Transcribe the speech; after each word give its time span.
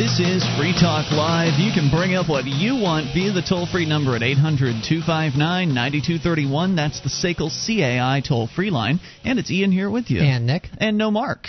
This 0.00 0.18
is 0.18 0.42
Free 0.56 0.72
Talk 0.72 1.12
Live. 1.12 1.60
You 1.60 1.74
can 1.74 1.90
bring 1.90 2.14
up 2.14 2.26
what 2.26 2.46
you 2.46 2.80
want 2.80 3.12
via 3.12 3.32
the 3.32 3.42
toll 3.46 3.66
free 3.66 3.84
number 3.84 4.16
at 4.16 4.22
800 4.22 4.82
259 4.82 5.36
9231. 5.74 6.74
That's 6.74 7.02
the 7.02 7.10
SACL 7.10 7.50
CAI 7.50 8.22
toll 8.26 8.46
free 8.46 8.70
line. 8.70 8.98
And 9.24 9.38
it's 9.38 9.50
Ian 9.50 9.72
here 9.72 9.90
with 9.90 10.08
you. 10.08 10.22
And 10.22 10.46
Nick. 10.46 10.68
And 10.78 10.96
no 10.96 11.10
Mark. 11.10 11.48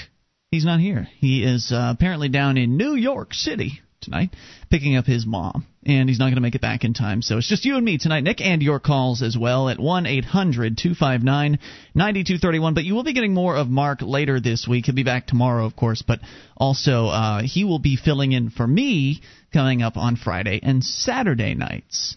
He's 0.51 0.65
not 0.65 0.81
here. 0.81 1.07
He 1.19 1.45
is 1.45 1.71
uh, 1.71 1.93
apparently 1.95 2.27
down 2.27 2.57
in 2.57 2.75
New 2.75 2.95
York 2.95 3.33
City 3.33 3.79
tonight 4.01 4.35
picking 4.69 4.97
up 4.97 5.05
his 5.05 5.25
mom 5.25 5.65
and 5.85 6.07
he's 6.07 6.19
not 6.19 6.25
going 6.25 6.35
to 6.35 6.41
make 6.41 6.55
it 6.55 6.61
back 6.61 6.83
in 6.83 6.93
time. 6.93 7.21
So 7.21 7.37
it's 7.37 7.47
just 7.47 7.65
you 7.65 7.75
and 7.75 7.83
me 7.83 7.97
tonight, 7.97 8.23
Nick, 8.23 8.39
and 8.39 8.61
your 8.61 8.79
calls 8.79 9.23
as 9.23 9.35
well 9.37 9.67
at 9.69 9.79
1 9.79 10.05
800 10.05 10.77
259 10.77 11.59
9231. 11.95 12.73
But 12.73 12.83
you 12.83 12.93
will 12.93 13.03
be 13.03 13.13
getting 13.13 13.33
more 13.33 13.55
of 13.55 13.67
Mark 13.67 14.01
later 14.01 14.39
this 14.39 14.67
week. 14.67 14.85
He'll 14.85 14.95
be 14.95 15.03
back 15.03 15.25
tomorrow, 15.25 15.65
of 15.65 15.75
course, 15.75 16.03
but 16.05 16.19
also 16.55 17.07
uh, 17.07 17.41
he 17.41 17.63
will 17.63 17.79
be 17.79 17.95
filling 17.95 18.31
in 18.31 18.51
for 18.51 18.67
me 18.67 19.21
coming 19.51 19.81
up 19.81 19.97
on 19.97 20.15
Friday 20.15 20.59
and 20.61 20.83
Saturday 20.83 21.55
nights. 21.55 22.15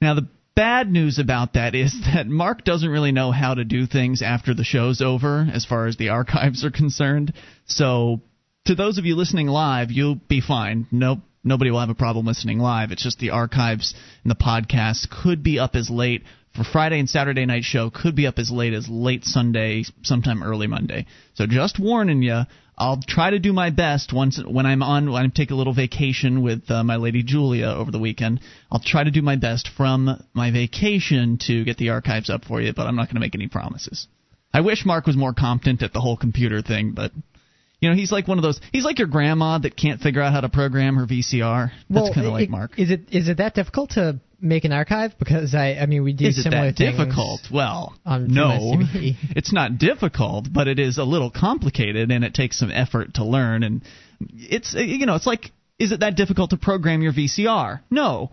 Now, 0.00 0.14
the 0.14 0.28
bad 0.56 0.90
news 0.90 1.20
about 1.20 1.52
that 1.52 1.76
is 1.76 1.94
that 2.14 2.26
Mark 2.26 2.64
doesn't 2.64 2.90
really 2.90 3.12
know 3.12 3.30
how 3.30 3.54
to 3.54 3.64
do 3.64 3.86
things 3.86 4.22
after 4.22 4.54
the 4.54 4.64
show's 4.64 5.00
over 5.00 5.46
as 5.52 5.64
far 5.64 5.86
as 5.86 5.96
the 5.96 6.08
archives 6.08 6.64
are 6.64 6.72
concerned. 6.72 7.32
So, 7.66 8.22
to 8.64 8.74
those 8.74 8.98
of 8.98 9.04
you 9.04 9.16
listening 9.16 9.46
live, 9.46 9.90
you'll 9.92 10.20
be 10.28 10.40
fine. 10.40 10.86
Nope 10.90 11.20
nobody 11.44 11.70
will 11.70 11.80
have 11.80 11.90
a 11.90 11.94
problem 11.94 12.26
listening 12.26 12.58
live. 12.58 12.92
It's 12.92 13.02
just 13.02 13.18
the 13.18 13.30
archives 13.30 13.94
and 14.24 14.30
the 14.30 14.36
podcast 14.36 15.10
could 15.10 15.42
be 15.42 15.58
up 15.58 15.74
as 15.74 15.90
late 15.90 16.22
for 16.54 16.64
Friday 16.64 16.98
and 16.98 17.08
Saturday 17.08 17.46
night 17.46 17.64
show 17.64 17.90
could 17.90 18.14
be 18.14 18.26
up 18.26 18.38
as 18.38 18.50
late 18.50 18.74
as 18.74 18.88
late 18.88 19.24
Sunday, 19.24 19.84
sometime 20.02 20.42
early 20.42 20.66
Monday. 20.66 21.06
So 21.34 21.46
just 21.46 21.78
warning 21.78 22.22
you, 22.22 22.42
I'll 22.76 23.00
try 23.00 23.30
to 23.30 23.38
do 23.38 23.52
my 23.52 23.70
best 23.70 24.12
once 24.12 24.40
when 24.44 24.66
I'm 24.66 24.82
on 24.82 25.10
when 25.10 25.24
I 25.24 25.28
take 25.28 25.50
a 25.50 25.54
little 25.54 25.72
vacation 25.72 26.42
with 26.42 26.70
uh, 26.70 26.84
my 26.84 26.96
lady 26.96 27.22
Julia 27.22 27.66
over 27.66 27.90
the 27.90 27.98
weekend. 27.98 28.40
I'll 28.70 28.82
try 28.84 29.04
to 29.04 29.10
do 29.10 29.22
my 29.22 29.36
best 29.36 29.68
from 29.76 30.22
my 30.34 30.50
vacation 30.50 31.38
to 31.46 31.64
get 31.64 31.78
the 31.78 31.90
archives 31.90 32.28
up 32.28 32.44
for 32.44 32.60
you, 32.60 32.72
but 32.74 32.86
I'm 32.86 32.96
not 32.96 33.06
going 33.06 33.16
to 33.16 33.20
make 33.20 33.34
any 33.34 33.48
promises. 33.48 34.06
I 34.52 34.60
wish 34.60 34.84
Mark 34.84 35.06
was 35.06 35.16
more 35.16 35.32
competent 35.32 35.82
at 35.82 35.92
the 35.92 36.00
whole 36.00 36.16
computer 36.16 36.60
thing, 36.60 36.92
but 36.92 37.12
you 37.82 37.88
know, 37.88 37.96
he's 37.96 38.12
like 38.12 38.28
one 38.28 38.38
of 38.38 38.42
those. 38.42 38.60
He's 38.72 38.84
like 38.84 39.00
your 39.00 39.08
grandma 39.08 39.58
that 39.58 39.76
can't 39.76 40.00
figure 40.00 40.22
out 40.22 40.32
how 40.32 40.40
to 40.40 40.48
program 40.48 40.94
her 40.94 41.04
VCR. 41.04 41.72
That's 41.90 42.04
well, 42.04 42.14
kind 42.14 42.26
of 42.28 42.32
like 42.32 42.48
Mark. 42.48 42.78
Is 42.78 42.92
it 42.92 43.08
is 43.10 43.28
it 43.28 43.38
that 43.38 43.56
difficult 43.56 43.90
to 43.90 44.20
make 44.40 44.64
an 44.64 44.70
archive? 44.70 45.18
Because 45.18 45.52
I 45.52 45.74
I 45.74 45.86
mean 45.86 46.04
we 46.04 46.12
do 46.12 46.26
is 46.26 46.40
similar 46.40 46.68
it 46.68 46.76
that 46.76 46.78
things. 46.78 46.96
difficult? 46.96 47.40
Well, 47.52 47.92
no, 48.06 48.74
it's 49.34 49.52
not 49.52 49.78
difficult, 49.78 50.46
but 50.52 50.68
it 50.68 50.78
is 50.78 50.98
a 50.98 51.02
little 51.02 51.32
complicated, 51.32 52.12
and 52.12 52.24
it 52.24 52.34
takes 52.34 52.56
some 52.56 52.70
effort 52.70 53.14
to 53.14 53.24
learn. 53.24 53.64
And 53.64 53.82
it's 54.30 54.74
you 54.74 55.04
know, 55.04 55.16
it's 55.16 55.26
like, 55.26 55.50
is 55.76 55.90
it 55.90 56.00
that 56.00 56.14
difficult 56.14 56.50
to 56.50 56.58
program 56.58 57.02
your 57.02 57.12
VCR? 57.12 57.80
No. 57.90 58.30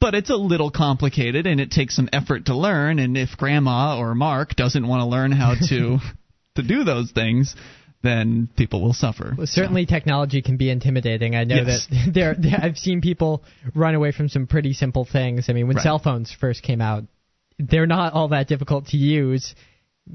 But 0.00 0.14
it's 0.14 0.30
a 0.30 0.36
little 0.36 0.72
complicated 0.72 1.46
and 1.46 1.60
it 1.60 1.70
takes 1.70 1.94
some 1.94 2.08
effort 2.12 2.46
to 2.46 2.56
learn. 2.56 2.98
And 2.98 3.16
if 3.16 3.36
Grandma 3.36 3.96
or 4.00 4.16
Mark 4.16 4.56
doesn't 4.56 4.86
want 4.86 5.00
to 5.00 5.06
learn 5.06 5.30
how 5.30 5.54
to 5.54 5.98
to 6.56 6.62
do 6.62 6.82
those 6.82 7.12
things, 7.12 7.54
then 8.02 8.48
people 8.56 8.82
will 8.82 8.92
suffer. 8.92 9.34
Well, 9.36 9.46
certainly, 9.46 9.86
so. 9.86 9.94
technology 9.94 10.42
can 10.42 10.56
be 10.56 10.70
intimidating. 10.70 11.34
I 11.34 11.44
know 11.44 11.56
yes. 11.56 11.86
that 11.90 12.10
there, 12.14 12.34
there, 12.38 12.58
I've 12.60 12.78
seen 12.78 13.00
people 13.00 13.42
run 13.74 13.94
away 13.94 14.12
from 14.12 14.28
some 14.28 14.46
pretty 14.46 14.72
simple 14.72 15.04
things. 15.04 15.46
I 15.48 15.52
mean, 15.52 15.66
when 15.66 15.76
right. 15.76 15.82
cell 15.82 15.98
phones 15.98 16.32
first 16.32 16.62
came 16.62 16.80
out, 16.80 17.04
they're 17.58 17.86
not 17.86 18.12
all 18.12 18.28
that 18.28 18.48
difficult 18.48 18.88
to 18.88 18.96
use 18.96 19.54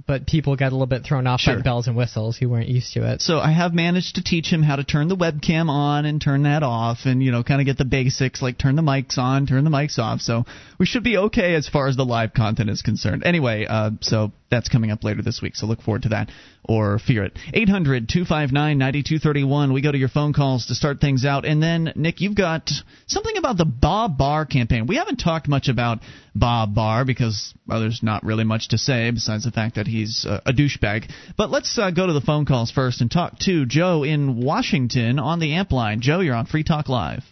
but 0.05 0.27
people 0.27 0.55
got 0.55 0.69
a 0.69 0.75
little 0.75 0.85
bit 0.85 1.03
thrown 1.03 1.25
off 1.27 1.39
sure. 1.39 1.53
by 1.53 1.57
the 1.57 1.63
bells 1.63 1.87
and 1.87 1.95
whistles 1.95 2.37
who 2.37 2.49
weren't 2.49 2.67
used 2.67 2.93
to 2.93 3.09
it. 3.09 3.21
So 3.21 3.39
I 3.39 3.51
have 3.51 3.73
managed 3.73 4.15
to 4.15 4.23
teach 4.23 4.47
him 4.47 4.61
how 4.61 4.75
to 4.75 4.83
turn 4.83 5.07
the 5.07 5.15
webcam 5.15 5.69
on 5.69 6.05
and 6.05 6.21
turn 6.21 6.43
that 6.43 6.61
off, 6.61 6.99
and 7.05 7.23
you 7.23 7.31
know, 7.31 7.41
kind 7.41 7.61
of 7.61 7.65
get 7.65 7.77
the 7.77 7.85
basics 7.85 8.41
like 8.41 8.57
turn 8.57 8.75
the 8.75 8.81
mics 8.81 9.17
on, 9.17 9.47
turn 9.47 9.63
the 9.63 9.69
mics 9.69 9.97
off. 9.97 10.19
So 10.19 10.43
we 10.77 10.85
should 10.85 11.03
be 11.03 11.17
okay 11.17 11.55
as 11.55 11.69
far 11.69 11.87
as 11.87 11.95
the 11.95 12.03
live 12.03 12.33
content 12.33 12.69
is 12.69 12.81
concerned. 12.81 13.23
Anyway, 13.25 13.65
uh, 13.67 13.91
so 14.01 14.33
that's 14.51 14.67
coming 14.67 14.91
up 14.91 15.03
later 15.03 15.21
this 15.21 15.41
week. 15.41 15.55
So 15.55 15.65
look 15.65 15.81
forward 15.81 16.03
to 16.03 16.09
that 16.09 16.29
or 16.67 16.99
fear 16.99 17.23
it. 17.23 17.37
800 17.53 18.09
259 18.09 18.77
9231. 18.77 19.73
We 19.73 19.81
go 19.81 19.91
to 19.91 19.97
your 19.97 20.09
phone 20.09 20.33
calls 20.33 20.67
to 20.67 20.75
start 20.75 20.99
things 20.99 21.25
out, 21.25 21.45
and 21.45 21.61
then 21.61 21.91
Nick, 21.95 22.21
you've 22.21 22.35
got 22.35 22.69
something 23.07 23.37
about 23.37 23.57
the 23.57 23.65
Bob 23.65 24.17
Barr 24.17 24.45
campaign. 24.45 24.87
We 24.87 24.97
haven't 24.97 25.17
talked 25.17 25.47
much 25.47 25.67
about 25.69 25.99
Bob 26.35 26.75
Barr 26.75 27.05
because 27.05 27.53
well, 27.67 27.79
there's 27.79 28.01
not 28.03 28.23
really 28.23 28.43
much 28.43 28.69
to 28.69 28.77
say 28.77 29.09
besides 29.11 29.43
the 29.43 29.51
fact 29.51 29.75
that 29.75 29.87
he's 29.87 30.25
uh, 30.27 30.41
a 30.45 30.53
douchebag. 30.53 31.09
But 31.37 31.49
let's 31.49 31.77
uh, 31.77 31.91
go 31.91 32.05
to 32.07 32.13
the 32.13 32.21
phone 32.21 32.45
calls 32.45 32.71
first 32.71 33.01
and 33.01 33.09
talk 33.09 33.39
to 33.39 33.65
Joe 33.65 34.03
in 34.03 34.43
Washington 34.43 35.19
on 35.19 35.39
the 35.39 35.53
amp 35.53 35.71
line. 35.71 36.01
Joe, 36.01 36.19
you're 36.19 36.35
on 36.35 36.45
Free 36.45 36.63
Talk 36.63 36.89
Live. 36.89 37.23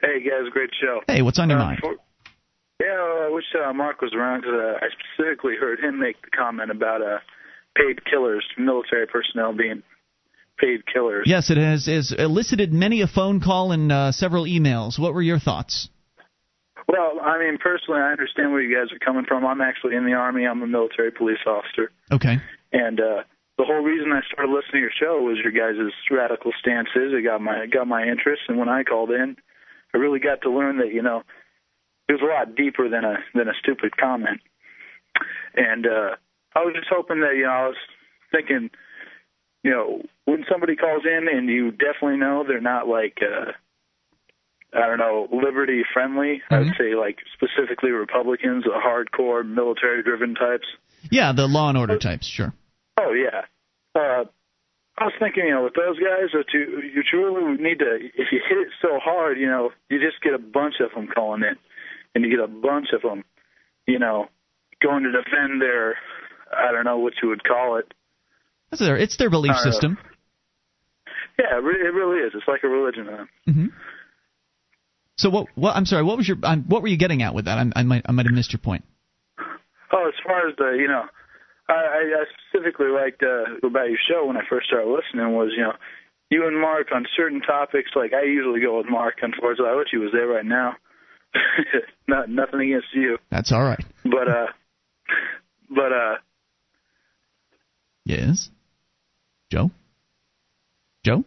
Hey 0.00 0.20
guys, 0.20 0.50
great 0.52 0.70
show. 0.80 1.00
Hey, 1.06 1.20
what's 1.22 1.38
on 1.38 1.50
your 1.50 1.58
Uh, 1.58 1.64
mind? 1.64 1.78
for- 1.82 1.96
yeah, 2.80 3.26
I 3.26 3.28
wish 3.30 3.44
uh, 3.54 3.72
Mark 3.74 4.00
was 4.00 4.14
around 4.14 4.40
because 4.40 4.54
uh, 4.56 4.78
I 4.80 4.88
specifically 5.14 5.56
heard 5.60 5.80
him 5.80 5.98
make 5.98 6.16
the 6.22 6.30
comment 6.34 6.70
about 6.70 7.02
uh, 7.02 7.18
paid 7.76 8.04
killers, 8.04 8.44
military 8.58 9.06
personnel 9.06 9.52
being 9.52 9.82
paid 10.58 10.80
killers. 10.92 11.24
Yes, 11.26 11.50
it 11.50 11.56
has, 11.56 11.86
has 11.86 12.12
elicited 12.16 12.72
many 12.72 13.00
a 13.02 13.06
phone 13.06 13.40
call 13.40 13.72
and 13.72 13.90
uh, 13.90 14.12
several 14.12 14.44
emails. 14.44 14.98
What 14.98 15.14
were 15.14 15.22
your 15.22 15.38
thoughts? 15.38 15.88
Well, 16.88 17.20
I 17.22 17.38
mean, 17.38 17.58
personally, 17.58 18.00
I 18.00 18.10
understand 18.10 18.52
where 18.52 18.60
you 18.60 18.74
guys 18.74 18.92
are 18.92 18.98
coming 18.98 19.24
from. 19.26 19.46
I'm 19.46 19.60
actually 19.60 19.94
in 19.94 20.04
the 20.04 20.14
army. 20.14 20.44
I'm 20.46 20.62
a 20.62 20.66
military 20.66 21.12
police 21.12 21.38
officer, 21.46 21.92
Okay. 22.10 22.38
and 22.72 22.98
uh, 23.00 23.22
the 23.58 23.64
whole 23.64 23.82
reason 23.82 24.10
I 24.12 24.20
started 24.32 24.50
listening 24.52 24.72
to 24.72 24.78
your 24.80 24.90
show 24.98 25.22
was 25.22 25.38
your 25.38 25.52
guys' 25.52 25.92
radical 26.10 26.50
stances. 26.58 27.12
It 27.14 27.22
got 27.24 27.40
my 27.40 27.64
it 27.64 27.70
got 27.70 27.86
my 27.86 28.02
interest, 28.02 28.42
and 28.48 28.58
when 28.58 28.68
I 28.68 28.82
called 28.82 29.10
in, 29.10 29.36
I 29.94 29.98
really 29.98 30.18
got 30.18 30.42
to 30.42 30.50
learn 30.50 30.78
that 30.78 30.92
you 30.92 31.02
know 31.02 31.22
it 32.08 32.12
was 32.14 32.22
a 32.22 32.24
lot 32.24 32.56
deeper 32.56 32.88
than 32.88 33.04
a 33.04 33.18
than 33.34 33.48
a 33.48 33.54
stupid 33.62 33.96
comment. 33.96 34.40
And 35.54 35.86
uh, 35.86 36.16
I 36.54 36.60
was 36.60 36.74
just 36.74 36.88
hoping 36.90 37.20
that 37.20 37.34
you 37.36 37.44
know 37.44 37.50
I 37.50 37.66
was 37.68 37.76
thinking, 38.32 38.70
you 39.62 39.70
know, 39.70 40.02
when 40.24 40.44
somebody 40.50 40.76
calls 40.76 41.02
in 41.04 41.28
and 41.28 41.48
you 41.48 41.70
definitely 41.70 42.16
know 42.18 42.44
they're 42.46 42.60
not 42.60 42.88
like. 42.88 43.18
uh 43.22 43.52
I 44.72 44.86
don't 44.86 44.98
know, 44.98 45.26
liberty 45.32 45.82
friendly. 45.92 46.42
I 46.48 46.60
would 46.60 46.74
say 46.78 46.94
like 46.94 47.16
specifically 47.34 47.90
Republicans, 47.90 48.62
the 48.62 48.70
hardcore 48.70 49.44
military 49.44 50.00
driven 50.04 50.36
types. 50.36 50.68
Yeah, 51.10 51.32
the 51.32 51.48
law 51.48 51.70
and 51.70 51.76
order 51.76 51.98
types, 51.98 52.26
sure. 52.28 52.54
Oh 52.96 53.12
yeah. 53.12 53.46
Uh 54.00 54.26
I 54.96 55.04
was 55.06 55.14
thinking, 55.18 55.46
you 55.46 55.54
know, 55.54 55.64
with 55.64 55.74
those 55.74 55.98
guys 55.98 56.30
that 56.34 56.44
you 56.54 56.82
you 56.94 57.02
truly 57.02 57.60
need 57.60 57.80
to 57.80 57.96
if 58.14 58.28
you 58.30 58.40
hit 58.48 58.58
it 58.58 58.68
so 58.80 59.00
hard, 59.02 59.38
you 59.40 59.48
know, 59.48 59.70
you 59.88 59.98
just 59.98 60.22
get 60.22 60.34
a 60.34 60.38
bunch 60.38 60.74
of 60.78 60.92
them 60.94 61.08
calling 61.12 61.42
in 61.42 61.56
and 62.14 62.24
you 62.24 62.30
get 62.30 62.44
a 62.44 62.46
bunch 62.46 62.92
of 62.94 63.02
them, 63.02 63.24
you 63.88 63.98
know, 63.98 64.28
going 64.80 65.02
to 65.02 65.10
defend 65.10 65.60
their 65.60 65.96
I 66.56 66.72
don't 66.72 66.84
know 66.84 66.98
what 66.98 67.14
you 67.22 67.28
would 67.28 67.44
call 67.44 67.76
it. 67.78 67.92
That's 68.70 68.80
their, 68.80 68.96
it's 68.96 69.16
their 69.16 69.30
belief 69.30 69.52
Uh, 69.56 69.62
system. 69.62 69.98
Yeah, 71.38 71.56
it 71.58 71.62
really 71.62 72.18
is. 72.18 72.32
It's 72.34 72.46
like 72.46 72.62
a 72.64 72.68
religion 72.68 73.06
to 73.06 73.10
them. 73.10 73.28
hmm 73.46 73.66
So 75.16 75.30
what? 75.30 75.46
What? 75.54 75.74
I'm 75.76 75.86
sorry. 75.86 76.02
What 76.04 76.16
was 76.18 76.28
your? 76.28 76.36
Um, 76.42 76.64
what 76.68 76.82
were 76.82 76.88
you 76.88 76.98
getting 76.98 77.22
at 77.22 77.34
with 77.34 77.46
that? 77.46 77.58
I, 77.58 77.80
I 77.80 77.82
might. 77.82 78.02
I 78.06 78.12
might 78.12 78.26
have 78.26 78.34
missed 78.34 78.52
your 78.52 78.60
point. 78.60 78.84
Oh, 79.92 80.06
as 80.06 80.14
far 80.24 80.48
as 80.48 80.54
the, 80.56 80.76
you 80.78 80.86
know, 80.86 81.02
I, 81.68 81.72
I 81.74 82.24
specifically 82.50 82.88
liked 82.88 83.22
uh, 83.22 83.66
about 83.66 83.88
your 83.88 83.98
show 84.08 84.26
when 84.26 84.36
I 84.36 84.42
first 84.48 84.66
started 84.68 84.88
listening 84.88 85.34
was, 85.34 85.50
you 85.56 85.62
know, 85.64 85.72
you 86.30 86.46
and 86.46 86.60
Mark 86.60 86.88
on 86.94 87.06
certain 87.16 87.40
topics. 87.40 87.90
Like 87.96 88.12
I 88.12 88.22
usually 88.22 88.60
go 88.60 88.76
with 88.78 88.86
Mark. 88.88 89.16
Unfortunately, 89.22 89.72
I 89.72 89.76
wish 89.76 89.88
he 89.90 89.96
was 89.96 90.10
there 90.12 90.28
right 90.28 90.44
now. 90.44 90.76
Not 92.06 92.28
nothing 92.28 92.60
against 92.60 92.88
you, 92.94 93.18
That's 93.30 93.50
all 93.52 93.62
right. 93.62 93.82
but 94.04 94.28
uh, 94.28 94.46
but 95.70 95.92
uh, 95.92 96.14
Yes. 98.04 98.48
Joe. 99.50 99.70
Joe. 101.04 101.24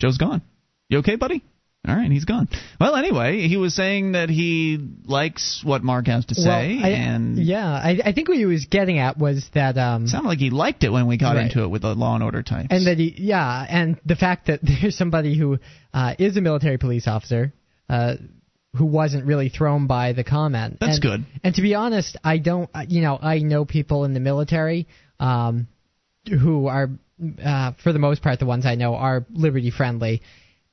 Joe's 0.00 0.18
gone. 0.18 0.42
You 0.88 0.98
okay, 0.98 1.16
buddy? 1.16 1.42
All 1.88 1.94
right, 1.94 2.10
he's 2.10 2.24
gone. 2.24 2.48
Well, 2.80 2.96
anyway, 2.96 3.46
he 3.46 3.56
was 3.56 3.72
saying 3.74 4.12
that 4.12 4.28
he 4.28 4.76
likes 5.04 5.62
what 5.64 5.84
Mark 5.84 6.08
has 6.08 6.26
to 6.26 6.34
say, 6.34 6.76
well, 6.76 6.84
I, 6.84 6.88
and 6.90 7.38
yeah, 7.38 7.64
I, 7.68 8.00
I 8.06 8.12
think 8.12 8.28
what 8.28 8.36
he 8.36 8.44
was 8.44 8.64
getting 8.66 8.98
at 8.98 9.16
was 9.18 9.48
that 9.54 9.78
um, 9.78 10.08
sounded 10.08 10.28
like 10.28 10.38
he 10.40 10.50
liked 10.50 10.82
it 10.82 10.90
when 10.90 11.06
we 11.06 11.16
got 11.16 11.36
Right. 11.36 11.44
into 11.44 11.62
it 11.62 11.68
with 11.68 11.82
the 11.82 11.94
Law 11.94 12.16
and 12.16 12.24
Order 12.24 12.42
types. 12.42 12.68
and 12.70 12.88
that 12.88 12.98
he, 12.98 13.14
yeah, 13.16 13.64
and 13.68 14.00
the 14.04 14.16
fact 14.16 14.48
that 14.48 14.60
there's 14.82 14.96
somebody 14.98 15.38
who 15.38 15.58
uh, 15.94 16.14
is 16.18 16.36
a 16.36 16.40
military 16.40 16.76
police 16.76 17.06
officer 17.06 17.52
uh, 17.88 18.14
who 18.76 18.84
wasn't 18.86 19.24
really 19.24 19.48
thrown 19.48 19.86
by 19.86 20.12
the 20.12 20.24
comment. 20.24 20.78
That's 20.80 20.94
And- 20.94 21.02
good. 21.02 21.24
And 21.44 21.54
to 21.54 21.62
be 21.62 21.76
honest, 21.76 22.16
I 22.24 22.38
don't, 22.38 22.68
uh, 22.74 22.84
you 22.88 23.00
know, 23.00 23.16
I 23.22 23.38
know 23.38 23.64
people 23.64 24.04
in 24.04 24.12
the 24.12 24.20
military 24.20 24.88
um, 25.20 25.68
who 26.28 26.66
are, 26.66 26.90
uh, 27.44 27.72
for 27.82 27.92
the 27.92 27.98
most 27.98 28.22
part, 28.22 28.38
the 28.38 28.46
ones 28.46 28.66
I 28.66 28.74
know 28.74 28.94
are 28.94 29.24
liberty 29.30 29.70
friendly 29.70 30.22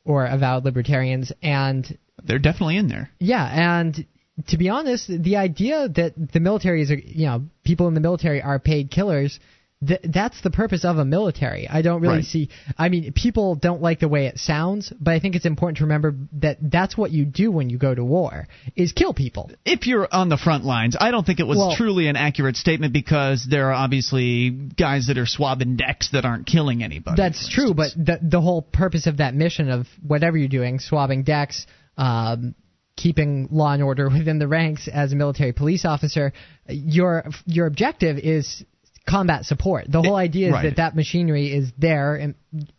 or 0.06 0.26
avowed 0.26 0.66
libertarians, 0.66 1.32
and 1.42 1.98
They're 2.24 2.40
definitely 2.40 2.78
in 2.78 2.88
there. 2.88 3.10
yeah, 3.20 3.80
and 3.84 4.06
to 4.48 4.58
be 4.58 4.70
honest, 4.70 5.08
the 5.08 5.36
idea 5.38 5.88
that 5.90 6.14
the 6.34 6.40
military 6.40 6.82
is, 6.82 6.90
you 6.90 7.26
know, 7.28 7.44
people 7.64 7.88
in 7.88 7.94
the 7.94 8.02
military 8.02 8.42
are 8.42 8.60
paid 8.60 8.90
killers 8.90 9.40
th- 9.88 10.02
that's 10.04 10.42
the 10.42 10.50
purpose 10.50 10.86
of 10.86 10.98
a 10.98 11.06
military. 11.06 11.68
I 11.68 11.82
don't 11.82 12.02
really 12.02 12.16
Right. 12.18 12.26
see. 12.26 12.50
I 12.78 12.90
mean, 12.90 13.12
people 13.14 13.56
don't 13.56 13.82
like 13.82 14.00
the 14.00 14.08
way 14.08 14.28
it 14.28 14.40
sounds, 14.40 14.92
but 15.00 15.14
I 15.14 15.20
think 15.20 15.36
it's 15.36 15.46
important 15.46 15.78
to 15.80 15.84
remember 15.86 16.16
that 16.40 16.58
that's 16.62 16.98
what 16.98 17.12
you 17.12 17.26
do 17.26 17.52
when 17.52 17.70
you 17.70 17.78
go 17.78 17.94
to 17.94 18.04
war 18.04 18.48
is 18.76 18.92
kill 18.92 19.14
people. 19.14 19.50
if 19.66 19.88
you're 19.88 20.08
on 20.12 20.30
the 20.30 20.38
front 20.38 20.66
lines, 20.66 20.96
I 21.00 21.12
don't 21.12 21.26
think 21.26 21.40
it 21.40 21.48
was 21.48 21.58
Well- 21.58 21.76
truly 21.76 22.08
an 22.08 22.16
accurate 22.16 22.58
statement 22.58 22.94
because 22.94 23.46
there 23.46 23.70
are 23.70 23.74
obviously 23.74 24.50
guys 24.50 25.08
that 25.08 25.18
are 25.18 25.26
swabbing 25.26 25.76
decks 25.76 26.10
that 26.10 26.26
aren't 26.26 26.46
killing 26.46 26.84
anybody. 26.84 27.16
That's 27.18 27.48
true, 27.48 27.74
but 27.74 27.92
the 27.96 28.20
the 28.22 28.42
whole 28.42 28.62
purpose 28.62 29.08
of 29.08 29.18
that 29.18 29.34
mission 29.36 29.70
of 29.70 29.88
whatever 30.02 30.38
you're 30.38 30.48
doing, 30.48 30.80
swabbing 30.80 31.24
decks, 31.24 31.66
um, 31.98 32.56
keeping 32.96 33.48
law 33.52 33.74
and 33.74 33.82
order 33.84 34.08
within 34.18 34.40
the 34.40 34.48
ranks 34.48 34.88
as 34.88 35.12
a 35.14 35.16
military 35.16 35.52
police 35.52 35.86
officer, 35.86 36.32
your 36.70 37.26
your 37.46 37.66
objective 37.66 38.18
is 38.18 38.64
combat 39.08 39.46
support. 39.46 39.86
The 39.90 40.02
whole 40.02 40.16
idea 40.16 40.48
is 40.48 40.54
right. 40.54 40.64
that 40.64 40.76
that 40.78 40.96
machinery 40.96 41.54
is 41.54 41.72
there 41.78 42.16
and 42.16 42.36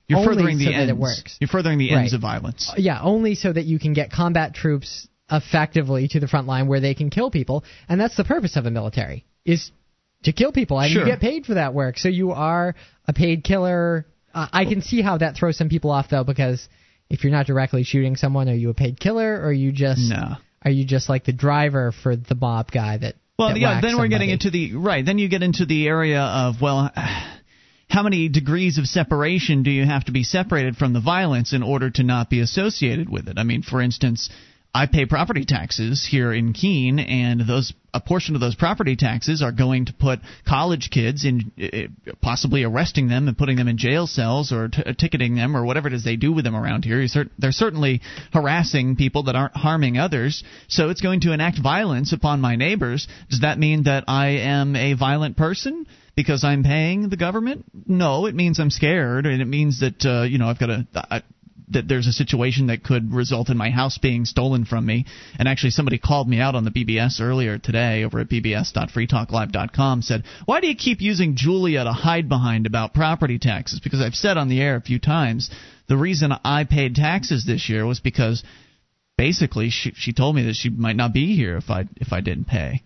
you're 0.07 0.19
only 0.21 0.35
furthering 0.35 0.59
the 0.59 0.65
so 0.67 0.71
ends. 0.73 0.87
that 0.87 0.89
it 0.89 0.97
works. 0.97 1.37
You're 1.41 1.49
furthering 1.49 1.79
the 1.79 1.91
ends 1.93 2.13
Right. 2.13 2.17
of 2.17 2.21
violence. 2.23 2.73
Yeah, 2.77 3.01
only 3.03 3.35
so 3.35 3.53
that 3.53 3.65
you 3.67 3.79
can 3.79 3.93
get 3.93 4.11
combat 4.11 4.55
troops 4.55 5.07
effectively 5.31 6.09
to 6.09 6.21
the 6.21 6.29
front 6.29 6.47
line 6.47 6.67
where 6.67 6.81
they 6.81 6.95
can 6.95 7.11
kill 7.11 7.31
people, 7.31 7.65
and 7.89 8.01
that's 8.01 8.17
the 8.17 8.25
purpose 8.25 8.57
of 8.57 8.67
a 8.67 8.71
military 8.71 9.25
is 9.45 9.71
to 10.23 10.33
kill 10.33 10.53
people, 10.53 10.79
and 10.81 10.91
Sure. 10.91 11.03
you 11.03 11.09
get 11.11 11.21
paid 11.21 11.45
for 11.45 11.55
that 11.55 11.75
work. 11.75 11.99
So 11.99 12.09
you 12.09 12.33
are 12.33 12.75
a 13.07 13.13
paid 13.13 13.45
killer. 13.45 14.07
Uh, 14.35 14.47
I 14.53 14.65
can 14.65 14.81
see 14.81 15.03
how 15.03 15.19
that 15.19 15.37
throws 15.37 15.57
some 15.59 15.69
people 15.69 15.91
off 15.91 16.09
though, 16.09 16.25
because 16.25 16.67
if 17.11 17.23
you're 17.23 17.33
not 17.33 17.47
directly 17.47 17.83
shooting 17.83 18.17
someone, 18.17 18.49
are 18.49 18.55
you 18.55 18.71
a 18.71 18.75
paid 18.75 18.99
killer, 18.99 19.35
or 19.41 19.49
are 19.49 19.53
you 19.53 19.73
just 19.73 20.09
No. 20.11 20.37
are 20.65 20.71
you 20.71 20.85
just 20.87 21.09
like 21.11 21.25
the 21.25 21.33
driver 21.35 21.93
for 21.93 22.17
the 22.17 22.35
mob 22.35 22.71
guy 22.71 22.97
that? 22.99 23.17
Well, 23.39 23.57
yeah. 23.57 23.81
Then 23.81 23.99
we're 23.99 24.09
getting 24.09 24.31
into 24.31 24.51
the 24.51 24.75
right. 24.75 25.05
Then 25.05 25.19
you 25.19 25.29
get 25.29 25.43
into 25.43 25.67
the 25.67 25.89
area 25.89 26.21
of 26.21 26.61
well, 26.61 26.91
how 27.89 28.03
many 28.03 28.29
degrees 28.29 28.79
of 28.79 28.87
separation 28.87 29.63
do 29.63 29.71
you 29.71 29.85
have 29.85 30.05
to 30.05 30.13
be 30.13 30.23
separated 30.23 30.77
from 30.77 30.93
the 30.93 31.01
violence 31.01 31.53
in 31.53 31.63
order 31.63 31.91
to 31.91 32.03
not 32.03 32.31
be 32.31 32.41
associated 32.41 33.09
with 33.09 33.29
it? 33.29 33.39
I 33.39 33.43
mean, 33.43 33.63
for 33.63 33.81
instance, 33.81 34.31
I 34.75 34.87
pay 34.87 35.07
property 35.07 35.45
taxes 35.45 36.05
here 36.05 36.33
in 36.33 36.53
Keene, 36.53 36.99
and 36.99 37.41
those 37.47 37.73
a 37.95 38.01
portion 38.01 38.35
of 38.35 38.41
those 38.41 38.57
property 38.57 38.97
taxes 38.97 39.41
are 39.41 39.53
going 39.53 39.85
to 39.85 39.93
put 39.93 40.19
college 40.49 40.91
kids 40.91 41.25
in, 41.25 41.53
eh, 41.57 41.87
possibly 42.21 42.65
arresting 42.65 43.07
them 43.07 43.29
and 43.29 43.39
putting 43.39 43.57
them 43.57 43.69
in 43.69 43.79
jail 43.79 44.09
cells 44.09 44.51
or 44.51 44.67
t- 44.67 44.83
ticketing 44.99 45.37
them 45.37 45.57
or 45.57 45.65
whatever 45.65 45.87
it 45.87 45.95
is 45.95 46.03
they 46.03 46.17
do 46.17 46.33
with 46.33 46.45
them 46.45 46.57
around 46.57 46.85
here. 46.85 47.01
You 47.01 47.07
cer- 47.07 47.31
They're 47.39 47.53
certainly 47.53 48.03
harassing 48.33 48.97
people 48.97 49.23
that 49.25 49.37
aren't 49.37 49.57
harming 49.57 49.97
others, 49.97 50.43
so 50.67 50.91
it's 50.91 51.01
going 51.01 51.21
to 51.21 51.33
enact 51.33 51.63
violence 51.63 52.13
upon 52.13 52.41
my 52.41 52.57
neighbors. 52.57 53.07
Does 53.31 53.43
that 53.43 53.61
mean 53.61 53.85
that 53.85 54.05
I 54.09 54.39
am 54.39 54.75
a 54.75 54.95
violent 54.95 55.37
person? 55.37 55.87
Because 56.17 56.43
I'm 56.43 56.65
paying 56.65 57.11
the 57.11 57.17
government? 57.17 57.65
No, 57.87 58.27
it 58.27 58.35
means 58.35 58.59
I'm 58.59 58.71
scared, 58.71 59.27
and 59.27 59.41
it 59.41 59.47
means 59.47 59.81
that 59.81 60.05
uh, 60.05 60.23
you 60.23 60.39
know 60.39 60.49
I've 60.49 60.59
got. 60.59 60.71
I, 60.95 61.23
that 61.69 61.89
there's 61.89 62.07
a 62.07 62.13
situation 62.13 62.67
that 62.67 62.83
could 62.83 63.13
result 63.13 63.49
in 63.49 63.57
my 63.57 63.71
house 63.71 63.99
being 63.99 64.25
stolen 64.25 64.65
from 64.65 64.85
me. 64.85 65.07
And 65.39 65.49
actually, 65.49 65.71
somebody 65.71 65.99
called 65.99 66.29
me 66.29 66.41
out 66.41 66.55
on 66.55 66.65
the 66.65 66.71
BBS 66.71 67.21
earlier 67.21 67.59
today 67.59 68.05
over 68.05 68.21
at 68.21 68.29
bbs.freetalklive.com. 68.29 70.03
Said, 70.03 70.25
"Why 70.45 70.61
do 70.61 70.67
you 70.69 70.75
keep 70.75 71.01
using 71.01 71.37
Julia 71.37 71.85
to 71.85 71.93
hide 71.93 72.29
behind 72.29 72.67
about 72.67 72.95
property 72.95 73.39
taxes?" 73.39 73.81
Because 73.81 74.01
I've 74.01 74.15
said 74.15 74.37
on 74.37 74.49
the 74.49 74.61
air 74.61 74.77
a 74.77 74.81
few 74.81 74.99
times 74.99 75.51
the 75.87 75.97
reason 75.97 76.33
I 76.45 76.65
paid 76.65 76.95
taxes 76.95 77.45
this 77.45 77.69
year 77.69 77.87
was 77.87 78.01
because 78.01 78.43
basically 79.17 79.71
she 79.71 79.93
she 79.93 80.13
told 80.13 80.37
me 80.37 80.45
that 80.45 80.57
she 80.57 80.71
might 80.71 80.97
not 80.97 81.13
be 81.13 81.37
here 81.37 81.57
if 81.57 81.71
I 81.71 81.85
if 81.97 82.13
I 82.13 82.21
didn't 82.21 82.47
pay 82.47 82.83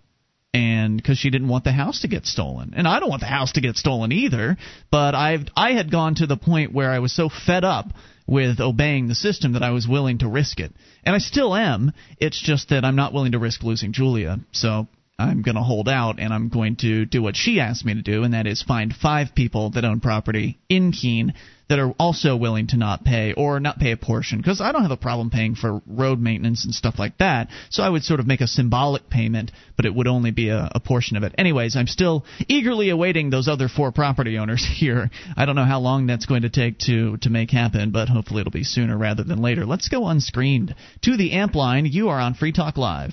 and 0.54 0.96
because 0.96 1.18
she 1.18 1.30
didn't 1.30 1.48
want 1.48 1.64
the 1.64 1.72
house 1.72 2.00
to 2.00 2.08
get 2.08 2.24
stolen 2.24 2.72
and 2.74 2.88
i 2.88 2.98
don't 3.00 3.10
want 3.10 3.20
the 3.20 3.26
house 3.26 3.52
to 3.52 3.60
get 3.60 3.76
stolen 3.76 4.12
either 4.12 4.56
but 4.90 5.14
i've 5.14 5.46
i 5.54 5.72
had 5.72 5.90
gone 5.90 6.14
to 6.14 6.26
the 6.26 6.38
point 6.38 6.72
where 6.72 6.90
i 6.90 6.98
was 7.00 7.12
so 7.14 7.28
fed 7.28 7.64
up 7.64 7.86
with 8.28 8.60
obeying 8.60 9.08
the 9.08 9.14
system 9.14 9.54
that 9.54 9.62
i 9.62 9.70
was 9.70 9.88
willing 9.88 10.18
to 10.18 10.28
risk 10.28 10.60
it. 10.60 10.72
And 11.04 11.16
i 11.16 11.18
still 11.18 11.54
am. 11.54 11.92
It's 12.18 12.40
just 12.40 12.68
that 12.68 12.84
i'm 12.84 12.96
not 12.96 13.12
willing 13.12 13.32
to 13.32 13.38
risk 13.38 13.62
losing 13.62 13.92
julia. 13.92 14.38
So 14.52 14.86
i'm 15.18 15.42
going 15.42 15.56
to 15.56 15.62
hold 15.62 15.88
out 15.88 16.20
and 16.20 16.32
i'm 16.32 16.48
going 16.48 16.76
to 16.76 17.06
do 17.06 17.22
what 17.22 17.34
she 17.36 17.58
asked 17.58 17.84
me 17.84 17.94
to 17.94 18.02
do 18.02 18.22
and 18.22 18.34
that 18.34 18.46
is 18.46 18.62
find 18.62 18.94
five 18.94 19.34
people 19.34 19.70
that 19.70 19.84
own 19.84 20.00
property 20.00 20.58
in 20.68 20.92
keene 20.92 21.32
that 21.68 21.78
are 21.78 21.92
also 21.98 22.36
willing 22.36 22.66
to 22.68 22.76
not 22.76 23.04
pay 23.04 23.34
or 23.34 23.60
not 23.60 23.78
pay 23.78 23.92
a 23.92 23.96
portion 23.96 24.38
because 24.38 24.60
I 24.60 24.72
don't 24.72 24.82
have 24.82 24.90
a 24.90 24.96
problem 24.96 25.30
paying 25.30 25.54
for 25.54 25.82
road 25.86 26.18
maintenance 26.18 26.64
and 26.64 26.74
stuff 26.74 26.98
like 26.98 27.18
that. 27.18 27.48
So 27.70 27.82
I 27.82 27.88
would 27.88 28.02
sort 28.04 28.20
of 28.20 28.26
make 28.26 28.40
a 28.40 28.46
symbolic 28.46 29.10
payment, 29.10 29.52
but 29.76 29.84
it 29.84 29.94
would 29.94 30.06
only 30.06 30.30
be 30.30 30.48
a, 30.48 30.70
a 30.74 30.80
portion 30.80 31.16
of 31.16 31.22
it. 31.22 31.34
Anyways, 31.36 31.76
I'm 31.76 31.86
still 31.86 32.24
eagerly 32.48 32.88
awaiting 32.88 33.30
those 33.30 33.48
other 33.48 33.68
four 33.68 33.92
property 33.92 34.38
owners 34.38 34.66
here. 34.78 35.10
I 35.36 35.44
don't 35.44 35.56
know 35.56 35.64
how 35.64 35.80
long 35.80 36.06
that's 36.06 36.26
going 36.26 36.42
to 36.42 36.50
take 36.50 36.78
to 36.80 37.16
to 37.18 37.30
make 37.30 37.50
happen, 37.50 37.90
but 37.90 38.08
hopefully 38.08 38.40
it'll 38.40 38.50
be 38.50 38.64
sooner 38.64 38.96
rather 38.96 39.24
than 39.24 39.42
later. 39.42 39.66
Let's 39.66 39.88
go 39.88 40.08
unscreened 40.08 40.74
to 41.02 41.16
the 41.16 41.32
amp 41.32 41.54
line. 41.54 41.86
You 41.86 42.08
are 42.08 42.20
on 42.20 42.34
Free 42.34 42.52
Talk 42.52 42.78
Live. 42.78 43.12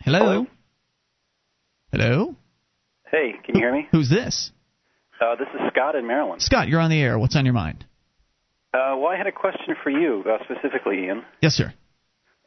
Hello. 0.00 0.46
Hello. 1.92 2.36
Hey, 3.10 3.32
can 3.44 3.56
you 3.56 3.60
hear 3.60 3.72
me? 3.72 3.88
Who's 3.90 4.08
this? 4.08 4.52
Uh, 5.20 5.34
this 5.36 5.48
is 5.54 5.60
Scott 5.72 5.94
in 5.96 6.06
Maryland. 6.06 6.40
Scott, 6.42 6.68
you're 6.68 6.80
on 6.80 6.90
the 6.90 7.00
air. 7.00 7.18
What's 7.18 7.36
on 7.36 7.44
your 7.44 7.54
mind? 7.54 7.84
Uh, 8.72 8.94
well, 8.96 9.08
I 9.08 9.16
had 9.16 9.26
a 9.26 9.32
question 9.32 9.74
for 9.82 9.90
you 9.90 10.24
uh, 10.26 10.38
specifically, 10.44 11.04
Ian. 11.06 11.24
Yes, 11.42 11.54
sir. 11.54 11.72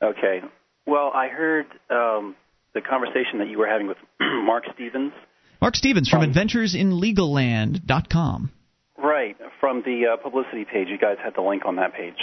Okay. 0.01 0.41
Well, 0.87 1.11
I 1.13 1.27
heard 1.27 1.65
um, 1.89 2.35
the 2.73 2.81
conversation 2.81 3.39
that 3.39 3.47
you 3.49 3.57
were 3.59 3.67
having 3.67 3.87
with 3.87 3.97
Marc 4.19 4.63
Stevens. 4.73 5.11
Marc 5.61 5.75
Stevens 5.75 6.09
from 6.09 6.23
Um, 6.23 6.31
AdventuresInLegalLand.com. 6.33 8.51
Right, 8.97 9.37
from 9.59 9.81
the 9.83 10.13
uh, 10.13 10.17
publicity 10.21 10.65
page. 10.65 10.87
You 10.89 10.97
guys 10.97 11.17
had 11.23 11.35
the 11.35 11.41
link 11.41 11.63
on 11.65 11.75
that 11.77 11.93
page. 11.93 12.17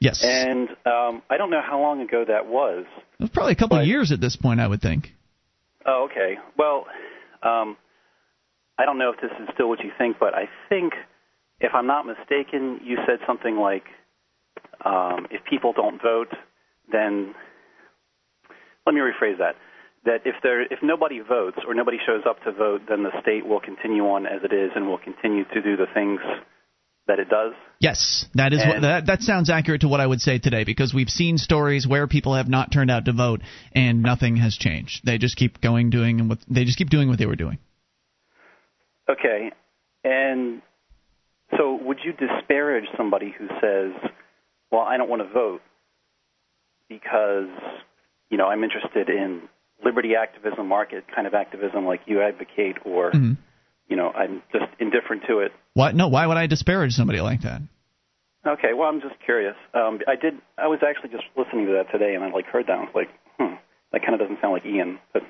Yes. 0.00 0.22
And 0.24 0.68
um, 0.86 1.22
I 1.28 1.36
don't 1.36 1.50
know 1.50 1.60
how 1.64 1.80
long 1.80 2.00
ago 2.00 2.24
that 2.26 2.46
was. 2.46 2.86
it 3.18 3.22
was 3.22 3.30
probably 3.30 3.52
a 3.52 3.56
couple 3.56 3.78
of 3.78 3.86
years 3.86 4.12
at 4.12 4.20
this 4.20 4.36
point, 4.36 4.60
I 4.60 4.66
would 4.66 4.80
think. 4.80 5.12
Oh, 5.84 6.08
okay. 6.10 6.36
Well, 6.56 6.86
um, 7.42 7.76
I 8.80 8.86
don't 8.86 8.96
know 8.96 9.12
if 9.12 9.20
this 9.20 9.30
is 9.42 9.48
still 9.52 9.68
what 9.68 9.80
you 9.80 9.90
think, 9.98 10.16
but 10.18 10.34
I 10.34 10.48
think, 10.70 10.94
if 11.60 11.72
I'm 11.74 11.86
not 11.86 12.06
mistaken, 12.06 12.80
you 12.82 12.96
said 13.06 13.18
something 13.26 13.56
like, 13.58 13.84
um, 14.82 15.26
if 15.30 15.44
people 15.44 15.74
don't 15.74 16.00
vote, 16.00 16.32
then 16.90 17.34
let 18.86 18.94
me 18.94 19.02
rephrase 19.02 19.36
that. 19.36 19.56
That 20.06 20.22
if 20.24 20.36
there, 20.42 20.62
if 20.62 20.78
nobody 20.82 21.20
votes 21.20 21.58
or 21.68 21.74
nobody 21.74 21.98
shows 22.06 22.22
up 22.26 22.42
to 22.44 22.52
vote, 22.52 22.80
then 22.88 23.02
the 23.02 23.10
state 23.20 23.46
will 23.46 23.60
continue 23.60 24.04
on 24.04 24.24
as 24.24 24.40
it 24.42 24.52
is 24.54 24.70
and 24.74 24.86
will 24.86 24.96
continue 24.96 25.44
to 25.44 25.60
do 25.60 25.76
the 25.76 25.84
things 25.92 26.20
that 27.06 27.18
it 27.18 27.28
does. 27.28 27.52
Yes, 27.80 28.24
that 28.34 28.54
is 28.54 28.64
what 28.64 28.80
that, 28.80 29.06
that 29.06 29.20
sounds 29.20 29.50
accurate 29.50 29.82
to 29.82 29.88
what 29.88 30.00
I 30.00 30.06
would 30.06 30.22
say 30.22 30.38
today 30.38 30.64
because 30.64 30.94
we've 30.94 31.10
seen 31.10 31.36
stories 31.36 31.86
where 31.86 32.06
people 32.06 32.34
have 32.34 32.48
not 32.48 32.72
turned 32.72 32.90
out 32.90 33.04
to 33.06 33.12
vote 33.12 33.42
and 33.74 34.02
nothing 34.02 34.36
has 34.36 34.56
changed. 34.56 35.04
They 35.04 35.18
just 35.18 35.36
keep 35.36 35.60
going 35.60 35.90
doing 35.90 36.18
and 36.20 36.30
what 36.30 36.38
they 36.48 36.64
just 36.64 36.78
keep 36.78 36.88
doing 36.88 37.08
what 37.08 37.18
they 37.18 37.26
were 37.26 37.36
doing. 37.36 37.58
Okay. 39.10 39.50
And 40.04 40.62
so 41.56 41.74
would 41.74 41.98
you 42.04 42.12
disparage 42.12 42.84
somebody 42.96 43.34
who 43.36 43.48
says, 43.60 43.92
"Well, 44.70 44.82
I 44.82 44.96
don't 44.96 45.10
want 45.10 45.22
to 45.22 45.28
vote 45.28 45.62
because, 46.88 47.48
you 48.30 48.36
know, 48.38 48.46
I'm 48.46 48.62
interested 48.64 49.08
in 49.08 49.42
liberty 49.84 50.14
activism, 50.14 50.68
market 50.68 51.04
kind 51.14 51.26
of 51.26 51.34
activism 51.34 51.86
like 51.86 52.00
you 52.06 52.20
advocate 52.22 52.76
or, 52.84 53.10
Mhm. 53.12 53.36
you 53.88 53.96
know, 53.96 54.10
I'm 54.12 54.42
just 54.52 54.66
indifferent 54.78 55.24
to 55.26 55.40
it." 55.40 55.52
Why 55.74 55.92
no, 55.92 56.08
why 56.08 56.26
would 56.26 56.36
I 56.36 56.46
disparage 56.46 56.92
somebody 56.92 57.20
like 57.20 57.40
that? 57.42 57.60
Okay, 58.46 58.72
well, 58.72 58.88
I'm 58.88 59.02
just 59.02 59.18
curious. 59.20 59.56
Um, 59.74 60.00
I 60.08 60.16
did. 60.16 60.40
I 60.56 60.68
was 60.68 60.82
actually 60.82 61.10
just 61.10 61.24
listening 61.36 61.66
to 61.66 61.72
that 61.72 61.90
today, 61.90 62.14
and 62.14 62.24
I 62.24 62.30
like 62.30 62.46
heard 62.46 62.66
that. 62.68 62.78
I 62.78 62.84
was 62.84 62.94
like, 62.94 63.10
hmm, 63.38 63.54
that 63.92 64.02
kind 64.02 64.14
of 64.14 64.20
doesn't 64.20 64.40
sound 64.40 64.54
like 64.54 64.64
Ian. 64.64 64.98
But 65.12 65.24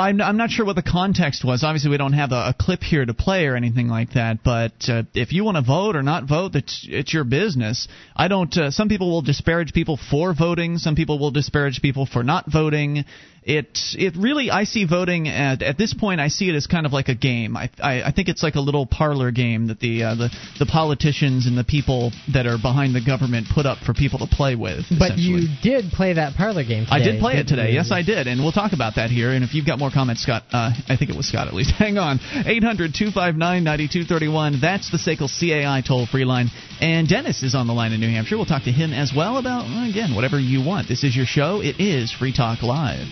I'm, 0.00 0.20
I'm 0.20 0.36
not 0.38 0.50
sure 0.50 0.64
what 0.64 0.76
the 0.76 0.82
context 0.82 1.44
was. 1.44 1.62
Obviously, 1.62 1.90
we 1.90 1.98
don't 1.98 2.14
have 2.14 2.32
a, 2.32 2.48
a 2.48 2.54
clip 2.58 2.82
here 2.82 3.04
to 3.04 3.12
play 3.12 3.46
or 3.46 3.56
anything 3.56 3.88
like 3.88 4.14
that. 4.14 4.42
But 4.42 4.72
uh, 4.88 5.02
if 5.14 5.32
you 5.32 5.44
want 5.44 5.56
to 5.58 5.62
vote 5.62 5.96
or 5.96 6.02
not 6.02 6.24
vote, 6.24 6.54
it's 6.54 6.86
it's 6.88 7.12
your 7.12 7.24
business. 7.24 7.88
I 8.16 8.28
don't. 8.28 8.56
Uh, 8.56 8.70
some 8.70 8.88
people 8.88 9.10
will 9.10 9.22
disparage 9.22 9.72
people 9.72 9.98
for 10.10 10.34
voting. 10.34 10.78
Some 10.78 10.96
people 10.96 11.18
will 11.18 11.30
disparage 11.30 11.82
people 11.82 12.06
for 12.06 12.22
not 12.22 12.50
voting. 12.50 13.04
It 13.44 13.76
it 13.94 14.14
really 14.16 14.52
I 14.52 14.62
see 14.64 14.84
voting 14.84 15.26
at 15.26 15.62
at 15.62 15.76
this 15.76 15.94
point 15.94 16.20
I 16.20 16.28
see 16.28 16.48
it 16.48 16.54
as 16.54 16.68
kind 16.68 16.86
of 16.86 16.92
like 16.92 17.08
a 17.08 17.14
game. 17.16 17.56
I 17.56 17.70
I, 17.82 18.02
I 18.04 18.12
think 18.12 18.28
it's 18.28 18.40
like 18.42 18.54
a 18.54 18.60
little 18.60 18.86
parlor 18.86 19.32
game 19.32 19.66
that 19.66 19.80
the 19.80 20.04
uh, 20.04 20.14
the 20.14 20.30
the 20.60 20.66
politicians 20.66 21.46
and 21.46 21.58
the 21.58 21.64
people 21.64 22.12
that 22.32 22.46
are 22.46 22.56
behind 22.56 22.94
the 22.94 23.00
government 23.04 23.48
put 23.52 23.66
up 23.66 23.78
for 23.78 23.94
people 23.94 24.20
to 24.20 24.28
play 24.28 24.54
with. 24.54 24.84
But 24.96 25.18
you 25.18 25.48
did 25.60 25.90
play 25.90 26.12
that 26.12 26.36
parlor 26.36 26.62
game. 26.62 26.84
Today, 26.84 26.94
I 26.94 27.00
did 27.02 27.18
play 27.20 27.34
it 27.34 27.48
today. 27.48 27.70
you? 27.70 27.74
Yes, 27.74 27.90
I 27.90 28.02
did, 28.02 28.28
and 28.28 28.40
we'll 28.40 28.52
talk 28.52 28.74
about 28.74 28.94
that 28.94 29.10
here. 29.10 29.32
And 29.32 29.42
if 29.42 29.54
you've 29.54 29.66
got 29.66 29.80
more 29.80 29.90
comments, 29.90 30.22
Scott, 30.22 30.44
uh, 30.52 30.70
I 30.88 30.96
think 30.96 31.10
it 31.10 31.16
was 31.16 31.26
Scott 31.26 31.48
at 31.48 31.54
least. 31.54 31.72
Hang 31.78 31.98
on, 31.98 32.20
800-259-9231. 32.46 34.60
That's 34.60 34.88
the 34.90 34.98
SACL 34.98 35.28
CAI 35.28 35.82
toll-free 35.86 36.24
line. 36.24 36.48
And 36.80 37.08
Dennis 37.08 37.42
is 37.42 37.56
on 37.56 37.66
the 37.66 37.72
line 37.72 37.92
in 37.92 38.00
New 38.00 38.08
Hampshire. 38.08 38.36
We'll 38.36 38.46
talk 38.46 38.62
to 38.64 38.72
him 38.72 38.92
as 38.92 39.12
well 39.16 39.38
about 39.38 39.64
again 39.90 40.14
whatever 40.14 40.38
you 40.38 40.62
want. 40.64 40.86
This 40.88 41.02
is 41.02 41.16
your 41.16 41.26
show. 41.26 41.60
It 41.60 41.80
is 41.80 42.12
Free 42.12 42.32
Talk 42.32 42.62
Live. 42.62 43.08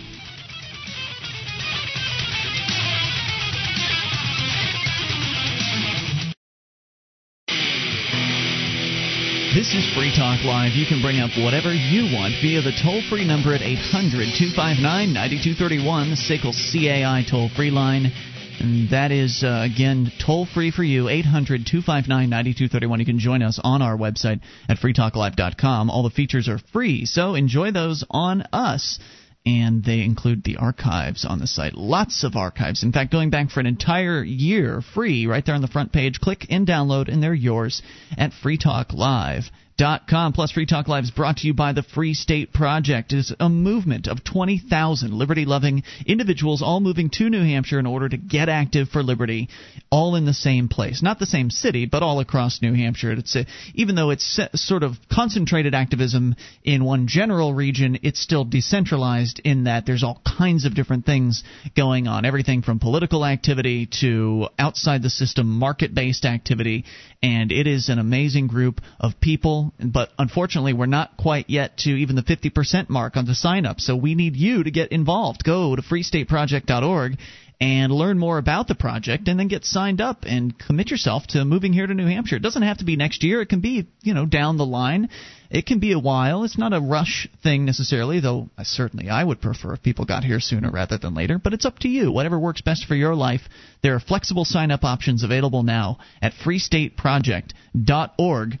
This 9.53 9.73
is 9.73 9.83
Free 9.93 10.15
Talk 10.15 10.45
Live. 10.45 10.71
You 10.75 10.85
can 10.85 11.01
bring 11.01 11.19
up 11.19 11.31
whatever 11.35 11.73
you 11.73 12.15
want 12.15 12.39
via 12.41 12.61
the 12.61 12.71
toll 12.71 13.01
free 13.09 13.27
number 13.27 13.53
at 13.53 13.61
800 13.61 14.31
259 14.39 15.11
9231, 15.11 16.11
the 16.11 16.15
SACL 16.15 16.55
CAI 16.55 17.25
toll 17.29 17.49
free 17.49 17.69
line. 17.69 18.13
And 18.61 18.89
that 18.91 19.11
is, 19.11 19.43
uh, 19.43 19.67
again, 19.69 20.09
toll 20.25 20.45
free 20.45 20.71
for 20.71 20.85
you, 20.85 21.09
800 21.09 21.67
259 21.67 22.29
9231. 22.29 22.99
You 23.01 23.05
can 23.05 23.19
join 23.19 23.43
us 23.43 23.59
on 23.61 23.81
our 23.81 23.97
website 23.97 24.39
at 24.69 24.77
freetalklive.com. 24.77 25.89
All 25.89 26.03
the 26.03 26.11
features 26.11 26.47
are 26.47 26.59
free, 26.71 27.03
so 27.03 27.35
enjoy 27.35 27.71
those 27.71 28.05
on 28.09 28.43
us 28.53 28.99
and 29.45 29.83
they 29.83 30.01
include 30.01 30.43
the 30.43 30.57
archives 30.57 31.25
on 31.25 31.39
the 31.39 31.47
site. 31.47 31.73
Lots 31.73 32.23
of 32.23 32.35
archives. 32.35 32.83
In 32.83 32.91
fact, 32.91 33.11
going 33.11 33.29
back 33.29 33.49
for 33.49 33.59
an 33.59 33.65
entire 33.65 34.23
year 34.23 34.81
free 34.93 35.25
right 35.25 35.45
there 35.45 35.55
on 35.55 35.61
the 35.61 35.67
front 35.67 35.91
page. 35.91 36.19
Click 36.19 36.45
and 36.49 36.67
download, 36.67 37.07
and 37.07 37.21
they're 37.23 37.33
yours 37.33 37.81
at 38.17 38.33
Free 38.33 38.57
Live. 38.93 39.49
Com. 39.81 40.31
Plus, 40.31 40.51
Free 40.51 40.67
Talk 40.67 40.87
Live 40.87 41.05
is 41.05 41.09
brought 41.09 41.37
to 41.37 41.47
you 41.47 41.55
by 41.55 41.73
the 41.73 41.81
Free 41.81 42.13
State 42.13 42.53
Project. 42.53 43.13
It 43.13 43.17
is 43.17 43.33
a 43.39 43.49
movement 43.49 44.05
of 44.05 44.23
20,000 44.23 45.11
liberty 45.11 45.45
loving 45.45 45.81
individuals 46.05 46.61
all 46.61 46.79
moving 46.79 47.09
to 47.13 47.27
New 47.31 47.41
Hampshire 47.41 47.79
in 47.79 47.87
order 47.87 48.07
to 48.07 48.15
get 48.15 48.47
active 48.47 48.89
for 48.89 49.01
liberty, 49.01 49.49
all 49.89 50.15
in 50.15 50.25
the 50.25 50.35
same 50.35 50.67
place. 50.67 51.01
Not 51.01 51.17
the 51.17 51.25
same 51.25 51.49
city, 51.49 51.87
but 51.87 52.03
all 52.03 52.19
across 52.19 52.61
New 52.61 52.75
Hampshire. 52.75 53.13
It's 53.13 53.35
a, 53.35 53.47
even 53.73 53.95
though 53.95 54.11
it's 54.11 54.37
uh, 54.37 54.49
sort 54.53 54.83
of 54.83 54.97
concentrated 55.11 55.73
activism 55.73 56.35
in 56.63 56.85
one 56.85 57.07
general 57.07 57.51
region, 57.51 57.97
it's 58.03 58.21
still 58.21 58.45
decentralized 58.45 59.41
in 59.43 59.63
that 59.63 59.87
there's 59.87 60.03
all 60.03 60.21
kinds 60.37 60.65
of 60.65 60.75
different 60.75 61.07
things 61.07 61.43
going 61.75 62.07
on. 62.07 62.23
Everything 62.23 62.61
from 62.61 62.77
political 62.77 63.25
activity 63.25 63.89
to 64.01 64.47
outside 64.59 65.01
the 65.01 65.09
system 65.09 65.47
market 65.47 65.95
based 65.95 66.23
activity. 66.23 66.85
And 67.23 67.51
it 67.51 67.65
is 67.65 67.89
an 67.89 67.97
amazing 67.97 68.45
group 68.45 68.79
of 68.99 69.19
people 69.19 69.70
but 69.79 70.09
unfortunately, 70.17 70.73
we're 70.73 70.85
not 70.85 71.17
quite 71.17 71.49
yet 71.49 71.77
to 71.79 71.89
even 71.89 72.15
the 72.15 72.21
50% 72.21 72.89
mark 72.89 73.17
on 73.17 73.25
the 73.25 73.35
sign 73.35 73.65
up. 73.65 73.79
So 73.79 73.95
we 73.95 74.15
need 74.15 74.35
you 74.35 74.63
to 74.63 74.71
get 74.71 74.91
involved. 74.91 75.43
Go 75.43 75.75
to 75.75 75.81
freestateproject.org 75.81 77.17
and 77.61 77.91
learn 77.91 78.17
more 78.17 78.39
about 78.39 78.67
the 78.67 78.73
project 78.73 79.27
and 79.27 79.39
then 79.39 79.47
get 79.47 79.63
signed 79.63 80.01
up 80.01 80.23
and 80.23 80.57
commit 80.57 80.89
yourself 80.89 81.27
to 81.27 81.45
moving 81.45 81.73
here 81.73 81.85
to 81.85 81.93
New 81.93 82.07
Hampshire. 82.07 82.37
It 82.37 82.41
doesn't 82.41 82.63
have 82.63 82.79
to 82.79 82.85
be 82.85 82.95
next 82.95 83.23
year. 83.23 83.39
It 83.39 83.49
can 83.49 83.61
be, 83.61 83.87
you 84.01 84.15
know, 84.15 84.25
down 84.25 84.57
the 84.57 84.65
line. 84.65 85.09
It 85.51 85.67
can 85.67 85.77
be 85.77 85.91
a 85.91 85.99
while. 85.99 86.43
It's 86.43 86.57
not 86.57 86.73
a 86.73 86.81
rush 86.81 87.29
thing 87.43 87.65
necessarily, 87.65 88.19
though 88.19 88.49
certainly 88.63 89.09
I 89.09 89.23
would 89.23 89.41
prefer 89.41 89.73
if 89.73 89.83
people 89.83 90.05
got 90.05 90.23
here 90.23 90.39
sooner 90.39 90.71
rather 90.71 90.97
than 90.97 91.13
later, 91.13 91.37
but 91.37 91.53
it's 91.53 91.65
up 91.65 91.77
to 91.79 91.87
you. 91.87 92.11
Whatever 92.11 92.39
works 92.39 92.61
best 92.61 92.85
for 92.85 92.95
your 92.95 93.13
life. 93.13 93.41
There 93.83 93.93
are 93.93 93.99
flexible 93.99 94.43
sign 94.43 94.71
up 94.71 94.83
options 94.83 95.23
available 95.23 95.61
now 95.61 95.99
at 96.19 96.33
freestateproject.org 96.33 98.59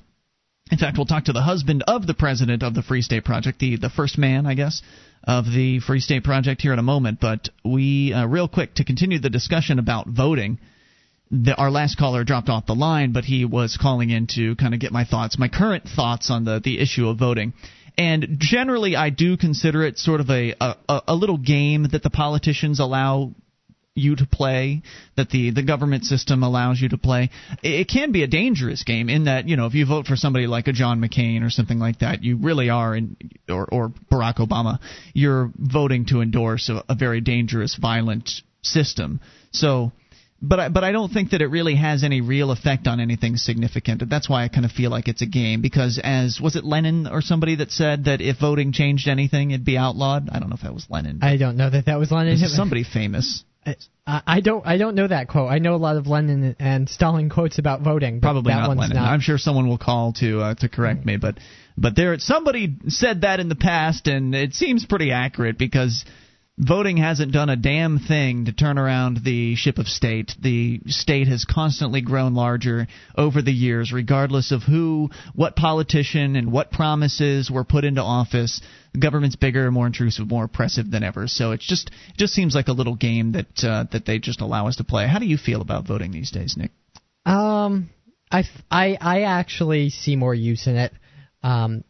in 0.71 0.77
fact, 0.77 0.97
we'll 0.97 1.05
talk 1.05 1.25
to 1.25 1.33
the 1.33 1.41
husband 1.41 1.83
of 1.85 2.07
the 2.07 2.13
president 2.13 2.63
of 2.63 2.73
the 2.73 2.81
Free 2.81 3.01
State 3.01 3.25
Project, 3.25 3.59
the, 3.59 3.75
the 3.75 3.89
first 3.89 4.17
man, 4.17 4.45
I 4.45 4.53
guess, 4.53 4.81
of 5.23 5.45
the 5.45 5.81
Free 5.81 5.99
State 5.99 6.23
Project 6.23 6.61
here 6.61 6.71
in 6.71 6.79
a 6.79 6.83
moment. 6.83 7.19
But 7.19 7.49
we, 7.65 8.13
uh, 8.13 8.25
real 8.25 8.47
quick, 8.47 8.75
to 8.75 8.85
continue 8.85 9.19
the 9.19 9.29
discussion 9.29 9.79
about 9.79 10.07
voting, 10.07 10.59
the, 11.29 11.55
our 11.55 11.69
last 11.69 11.97
caller 11.97 12.23
dropped 12.23 12.47
off 12.47 12.65
the 12.65 12.73
line, 12.73 13.11
but 13.11 13.25
he 13.25 13.43
was 13.43 13.77
calling 13.79 14.09
in 14.09 14.27
to 14.35 14.55
kind 14.55 14.73
of 14.73 14.79
get 14.79 14.93
my 14.93 15.03
thoughts, 15.03 15.37
my 15.37 15.49
current 15.49 15.83
thoughts 15.93 16.31
on 16.31 16.45
the, 16.45 16.61
the 16.63 16.79
issue 16.79 17.09
of 17.09 17.19
voting. 17.19 17.53
And 17.97 18.37
generally, 18.39 18.95
I 18.95 19.09
do 19.09 19.35
consider 19.35 19.83
it 19.83 19.99
sort 19.99 20.21
of 20.21 20.29
a, 20.29 20.55
a, 20.61 21.01
a 21.09 21.15
little 21.15 21.37
game 21.37 21.87
that 21.91 22.01
the 22.01 22.09
politicians 22.09 22.79
allow 22.79 23.33
you 23.93 24.15
to 24.15 24.25
play, 24.25 24.81
that 25.17 25.29
the, 25.29 25.51
the 25.51 25.63
government 25.63 26.05
system 26.05 26.43
allows 26.43 26.79
you 26.79 26.89
to 26.89 26.97
play. 26.97 27.29
It 27.61 27.89
can 27.89 28.11
be 28.11 28.23
a 28.23 28.27
dangerous 28.27 28.83
game 28.83 29.09
in 29.09 29.25
that, 29.25 29.49
you 29.49 29.57
know, 29.57 29.65
if 29.65 29.73
you 29.73 29.85
vote 29.85 30.07
for 30.07 30.15
somebody 30.15 30.47
like 30.47 30.67
a 30.67 30.73
John 30.73 31.01
McCain 31.01 31.45
or 31.45 31.49
something 31.49 31.79
like 31.79 31.99
that, 31.99 32.23
you 32.23 32.37
really 32.37 32.69
are, 32.69 32.95
in, 32.95 33.17
or, 33.49 33.65
or 33.65 33.89
Barack 34.09 34.37
Obama, 34.37 34.79
you're 35.13 35.51
voting 35.57 36.05
to 36.05 36.21
endorse 36.21 36.69
a, 36.69 36.83
a 36.87 36.95
very 36.95 37.19
dangerous, 37.19 37.75
violent 37.75 38.29
system. 38.61 39.19
So, 39.51 39.91
but 40.41 40.59
I, 40.59 40.69
but 40.69 40.85
I 40.85 40.93
don't 40.93 41.11
think 41.11 41.31
that 41.31 41.41
it 41.41 41.47
really 41.47 41.75
has 41.75 42.05
any 42.05 42.21
real 42.21 42.51
effect 42.51 42.87
on 42.87 43.01
anything 43.01 43.35
significant. 43.35 44.01
That's 44.09 44.29
why 44.29 44.45
I 44.45 44.47
kind 44.47 44.65
of 44.65 44.71
feel 44.71 44.89
like 44.89 45.09
it's 45.09 45.21
a 45.21 45.27
game 45.27 45.61
because 45.61 45.99
as 46.01 46.39
was 46.41 46.55
it 46.55 46.63
Lenin 46.63 47.07
or 47.07 47.21
somebody 47.21 47.57
that 47.57 47.71
said 47.71 48.05
that 48.05 48.21
if 48.21 48.39
voting 48.39 48.71
changed 48.71 49.09
anything, 49.09 49.51
it'd 49.51 49.65
be 49.65 49.77
outlawed. 49.77 50.29
I 50.31 50.39
don't 50.39 50.49
know 50.49 50.55
if 50.55 50.61
that 50.61 50.73
was 50.73 50.87
Lenin. 50.89 51.19
I 51.21 51.35
don't 51.35 51.57
know 51.57 51.69
that 51.69 51.85
that 51.87 51.99
was 51.99 52.11
Lenin. 52.11 52.37
Somebody 52.37 52.83
famous. 52.83 53.43
I, 53.65 53.75
I 54.05 54.41
don't 54.41 54.65
I 54.65 54.77
don't 54.77 54.95
know 54.95 55.07
that 55.07 55.27
quote. 55.27 55.51
I 55.51 55.59
know 55.59 55.75
a 55.75 55.77
lot 55.77 55.97
of 55.97 56.07
Lenin 56.07 56.55
and 56.59 56.89
Stalin 56.89 57.29
quotes 57.29 57.59
about 57.59 57.81
voting. 57.81 58.19
Probably 58.21 58.53
not 58.53 58.75
Lenin. 58.75 58.95
Not. 58.95 59.09
I'm 59.09 59.21
sure 59.21 59.37
someone 59.37 59.67
will 59.67 59.77
call 59.77 60.13
to 60.13 60.41
uh, 60.41 60.55
to 60.55 60.69
correct 60.69 61.05
me, 61.05 61.17
but 61.17 61.37
but 61.77 61.95
there 61.95 62.17
somebody 62.19 62.75
said 62.87 63.21
that 63.21 63.39
in 63.39 63.49
the 63.49 63.55
past, 63.55 64.07
and 64.07 64.33
it 64.33 64.53
seems 64.53 64.85
pretty 64.85 65.11
accurate 65.11 65.57
because 65.57 66.03
voting 66.61 66.97
hasn't 66.97 67.31
done 67.31 67.49
a 67.49 67.55
damn 67.55 67.97
thing 67.99 68.45
to 68.45 68.53
turn 68.53 68.77
around 68.77 69.21
the 69.23 69.55
ship 69.55 69.79
of 69.79 69.87
state. 69.87 70.33
The 70.39 70.79
state 70.87 71.27
has 71.27 71.43
constantly 71.43 72.01
grown 72.01 72.35
larger 72.35 72.87
over 73.17 73.41
the 73.41 73.51
years, 73.51 73.91
regardless 73.91 74.51
of 74.51 74.61
who, 74.61 75.09
what 75.33 75.55
politician, 75.55 76.35
and 76.35 76.51
what 76.51 76.71
promises 76.71 77.49
were 77.49 77.63
put 77.63 77.83
into 77.83 78.01
office. 78.01 78.61
The 78.93 78.99
government's 78.99 79.35
bigger, 79.35 79.71
more 79.71 79.87
intrusive, 79.87 80.29
more 80.29 80.45
oppressive 80.45 80.91
than 80.91 81.03
ever. 81.03 81.27
So 81.27 81.51
it 81.51 81.61
just 81.61 81.89
it 82.09 82.17
just 82.17 82.33
seems 82.33 82.53
like 82.53 82.67
a 82.67 82.73
little 82.73 82.95
game 82.95 83.31
that 83.31 83.63
uh, 83.63 83.85
that 83.91 84.05
they 84.05 84.19
just 84.19 84.41
allow 84.41 84.67
us 84.67 84.75
to 84.77 84.83
play. 84.83 85.07
How 85.07 85.19
do 85.19 85.25
you 85.25 85.37
feel 85.37 85.61
about 85.61 85.87
voting 85.87 86.11
these 86.11 86.31
days, 86.31 86.55
Nick? 86.57 86.71
Um, 87.25 87.89
I, 88.31 88.43
I, 88.69 88.97
I 88.99 89.21
actually 89.21 89.89
see 89.89 90.15
more 90.15 90.33
use 90.33 90.67
in 90.67 90.75
it. 90.75 90.93
Um, 91.43 91.83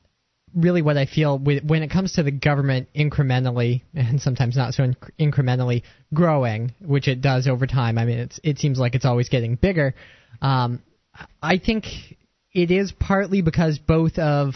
really 0.55 0.81
what 0.81 0.97
I 0.97 1.05
feel 1.05 1.37
when 1.37 1.83
it 1.83 1.89
comes 1.89 2.13
to 2.13 2.23
the 2.23 2.31
government 2.31 2.89
incrementally 2.95 3.83
and 3.93 4.21
sometimes 4.21 4.57
not 4.57 4.73
so 4.73 4.91
incrementally 5.19 5.83
growing, 6.13 6.73
which 6.81 7.07
it 7.07 7.21
does 7.21 7.47
over 7.47 7.67
time. 7.67 7.97
I 7.97 8.05
mean, 8.05 8.19
it's 8.19 8.39
it 8.43 8.59
seems 8.59 8.79
like 8.79 8.95
it's 8.95 9.05
always 9.05 9.29
getting 9.29 9.55
bigger. 9.55 9.95
Um, 10.41 10.81
I 11.41 11.57
think 11.57 11.85
it 12.53 12.71
is 12.71 12.91
partly 12.91 13.41
because 13.41 13.79
both 13.79 14.17
of 14.17 14.53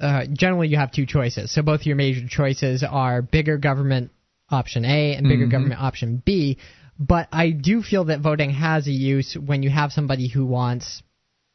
uh, 0.00 0.24
generally 0.32 0.68
you 0.68 0.76
have 0.76 0.92
two 0.92 1.06
choices. 1.06 1.52
So 1.52 1.62
both 1.62 1.86
your 1.86 1.96
major 1.96 2.26
choices 2.28 2.84
are 2.88 3.22
bigger 3.22 3.58
government 3.58 4.10
option 4.50 4.84
A 4.84 5.14
and 5.14 5.28
bigger 5.28 5.44
mm-hmm. 5.44 5.50
government 5.50 5.80
option 5.80 6.22
B. 6.24 6.58
But 6.98 7.28
I 7.32 7.50
do 7.50 7.82
feel 7.82 8.04
that 8.04 8.20
voting 8.20 8.50
has 8.50 8.86
a 8.86 8.92
use 8.92 9.36
when 9.36 9.62
you 9.62 9.70
have 9.70 9.92
somebody 9.92 10.28
who 10.28 10.46
wants 10.46 11.02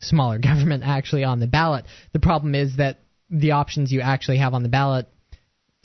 smaller 0.02 0.38
government 0.40 0.84
actually 0.86 1.24
on 1.24 1.40
the 1.40 1.48
ballot. 1.48 1.86
The 2.14 2.20
problem 2.20 2.56
is 2.56 2.78
that 2.78 3.00
the 3.30 3.52
options 3.52 3.92
you 3.92 4.02
actually 4.02 4.38
have 4.38 4.54
on 4.54 4.64
the 4.64 4.70
ballot 4.70 5.08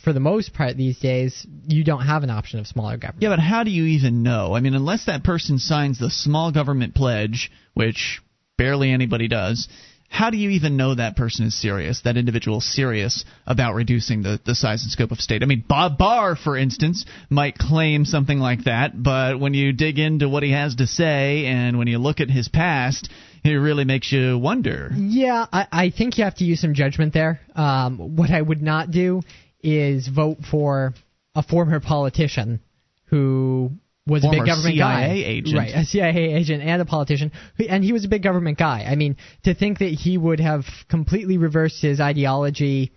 for 0.03 0.13
the 0.13 0.21
most 0.21 0.53
part 0.53 0.77
these 0.77 0.99
days, 0.99 1.47
you 1.67 1.83
don't 1.83 2.05
have 2.05 2.23
an 2.23 2.31
option 2.31 2.59
of 2.61 2.67
smaller 2.67 2.97
government. 2.97 3.23
Yeah, 3.23 3.31
but 3.31 3.39
how 3.39 3.65
do 3.65 3.71
you 3.71 3.85
even 3.85 4.23
know? 4.23 4.55
I 4.55 4.61
mean, 4.61 4.75
unless 4.75 5.07
that 5.07 5.25
person 5.25 5.59
signs 5.59 5.99
the 5.99 6.11
small 6.11 6.53
government 6.53 6.95
pledge, 6.95 7.51
which 7.73 8.21
barely 8.59 8.91
anybody 8.91 9.29
does, 9.29 9.69
how 10.09 10.31
do 10.31 10.37
you 10.37 10.51
even 10.51 10.77
know 10.77 10.95
that 10.95 11.17
person 11.17 11.47
is 11.47 11.61
serious, 11.61 12.03
that 12.03 12.17
individual 12.17 12.61
serious 12.61 13.25
about 13.47 13.75
reducing 13.75 14.23
the, 14.23 14.39
the 14.45 14.55
size 14.55 14.83
and 14.83 14.93
scope 14.93 15.11
of 15.11 15.19
state? 15.19 15.43
I 15.43 15.47
mean, 15.47 15.65
Bob 15.67 15.99
Barr, 15.99 16.37
for 16.37 16.57
instance, 16.57 17.05
might 17.31 17.59
claim 17.59 18.05
something 18.05 18.39
like 18.39 18.65
that, 18.65 19.03
but 19.03 19.41
when 19.41 19.55
you 19.55 19.73
dig 19.73 19.99
into 19.99 20.29
what 20.29 20.45
he 20.45 20.53
has 20.53 20.77
to 20.77 20.87
say 20.87 21.47
and 21.47 21.79
when 21.79 21.89
you 21.89 21.99
look 21.99 22.21
at 22.21 22.31
his 22.31 22.47
past, 22.47 23.11
it 23.53 23.55
really 23.55 23.85
makes 23.85 24.11
you 24.11 24.39
wonder. 24.39 24.91
Yeah, 24.95 25.47
I, 25.53 25.67
I 25.71 25.91
think 25.91 26.19
you 26.19 26.25
have 26.25 26.37
to 26.37 26.45
use 26.45 26.61
some 26.61 26.75
judgment 26.75 27.13
there. 27.13 27.41
Um, 27.55 28.17
what 28.17 28.31
I 28.31 28.41
would 28.41 28.63
not 28.63 28.91
do 28.91 29.23
is 29.63 30.09
vote 30.09 30.39
for 30.51 30.95
a 31.35 31.43
former 31.43 31.81
politician 31.81 32.61
who 33.07 33.71
was 34.07 34.23
Former 34.23 34.39
a 34.39 34.41
big 34.41 34.47
government 34.47 34.75
CIA 34.75 34.79
guy, 34.79 35.13
agent. 35.13 35.57
right? 35.57 35.75
A 35.75 35.85
CIA 35.85 36.35
agent 36.35 36.63
and 36.63 36.83
a 36.83 36.85
politician, 36.85 37.33
and 37.69 37.83
he 37.83 37.93
was 37.93 38.05
a 38.05 38.09
big 38.09 38.23
government 38.23 38.59
guy. 38.59 38.85
I 38.89 38.97
mean, 38.97 39.17
to 39.45 39.55
think 39.55 39.79
that 39.79 39.93
he 39.93 40.19
would 40.19 40.41
have 40.41 40.65
completely 40.89 41.39
reversed 41.39 41.81
his 41.81 42.01
ideology 42.01 42.93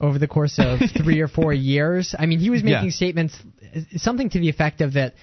over 0.00 0.18
the 0.18 0.28
course 0.28 0.58
of 0.58 0.80
three 1.02 1.20
or 1.20 1.28
four 1.28 1.52
years. 1.52 2.14
I 2.18 2.26
mean, 2.26 2.40
he 2.40 2.50
was 2.50 2.62
making 2.62 2.86
yeah. 2.86 2.90
statements, 2.90 3.36
something 3.96 4.30
to 4.30 4.40
the 4.40 4.48
effect 4.48 4.80
of 4.80 4.94
that 4.94 5.14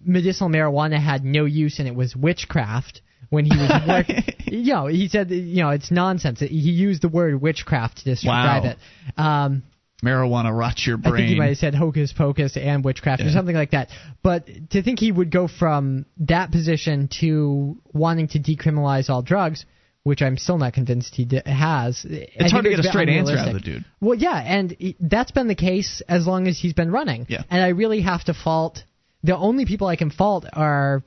medicinal 0.00 0.50
marijuana 0.50 1.00
had 1.00 1.24
no 1.24 1.44
use 1.44 1.78
and 1.78 1.88
it 1.88 1.94
was 1.94 2.14
witchcraft 2.14 3.00
when 3.34 3.44
he 3.44 3.56
was 3.56 3.70
working. 3.86 4.22
you 4.46 4.72
know, 4.72 4.86
he 4.86 5.08
said, 5.08 5.30
you 5.30 5.62
know, 5.62 5.70
it's 5.70 5.90
nonsense. 5.90 6.40
He 6.40 6.46
used 6.46 7.02
the 7.02 7.08
word 7.08 7.40
witchcraft 7.40 7.98
to 7.98 8.04
describe 8.04 8.64
wow. 8.64 8.70
it. 8.70 8.78
Um, 9.18 9.62
marijuana 10.02 10.56
rots 10.56 10.86
your 10.86 10.96
brain. 10.96 11.14
I 11.14 11.16
think 11.18 11.28
he 11.28 11.38
might 11.38 11.48
have 11.48 11.58
said 11.58 11.74
hocus 11.74 12.12
pocus 12.12 12.56
and 12.56 12.84
witchcraft 12.84 13.22
yeah. 13.22 13.28
or 13.28 13.32
something 13.32 13.54
like 13.54 13.72
that. 13.72 13.88
But 14.22 14.46
to 14.70 14.82
think 14.82 14.98
he 14.98 15.10
would 15.10 15.30
go 15.30 15.48
from 15.48 16.06
that 16.18 16.50
position 16.50 17.08
to 17.20 17.76
wanting 17.92 18.28
to 18.28 18.38
decriminalize 18.38 19.10
all 19.10 19.22
drugs, 19.22 19.64
which 20.02 20.20
I'm 20.22 20.36
still 20.36 20.58
not 20.58 20.74
convinced 20.74 21.14
he 21.14 21.26
has. 21.46 22.04
It's 22.08 22.52
hard 22.52 22.64
to 22.64 22.70
get 22.70 22.78
a 22.78 22.82
straight 22.84 23.08
answer 23.08 23.36
out 23.36 23.48
of 23.48 23.54
the 23.54 23.60
dude. 23.60 23.84
Well, 24.00 24.16
yeah, 24.16 24.36
and 24.36 24.76
that's 25.00 25.32
been 25.32 25.48
the 25.48 25.54
case 25.54 26.02
as 26.08 26.26
long 26.26 26.46
as 26.46 26.58
he's 26.58 26.74
been 26.74 26.92
running. 26.92 27.26
Yeah. 27.28 27.42
And 27.50 27.62
I 27.62 27.68
really 27.68 28.02
have 28.02 28.24
to 28.24 28.34
fault. 28.34 28.84
The 29.22 29.36
only 29.36 29.64
people 29.64 29.86
I 29.86 29.96
can 29.96 30.10
fault 30.10 30.44
are 30.52 31.02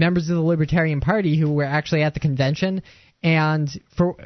members 0.00 0.28
of 0.28 0.34
the 0.34 0.42
Libertarian 0.42 1.00
Party 1.00 1.38
who 1.38 1.52
were 1.52 1.64
actually 1.64 2.02
at 2.02 2.14
the 2.14 2.20
convention, 2.20 2.82
and 3.22 3.68
for 3.96 4.16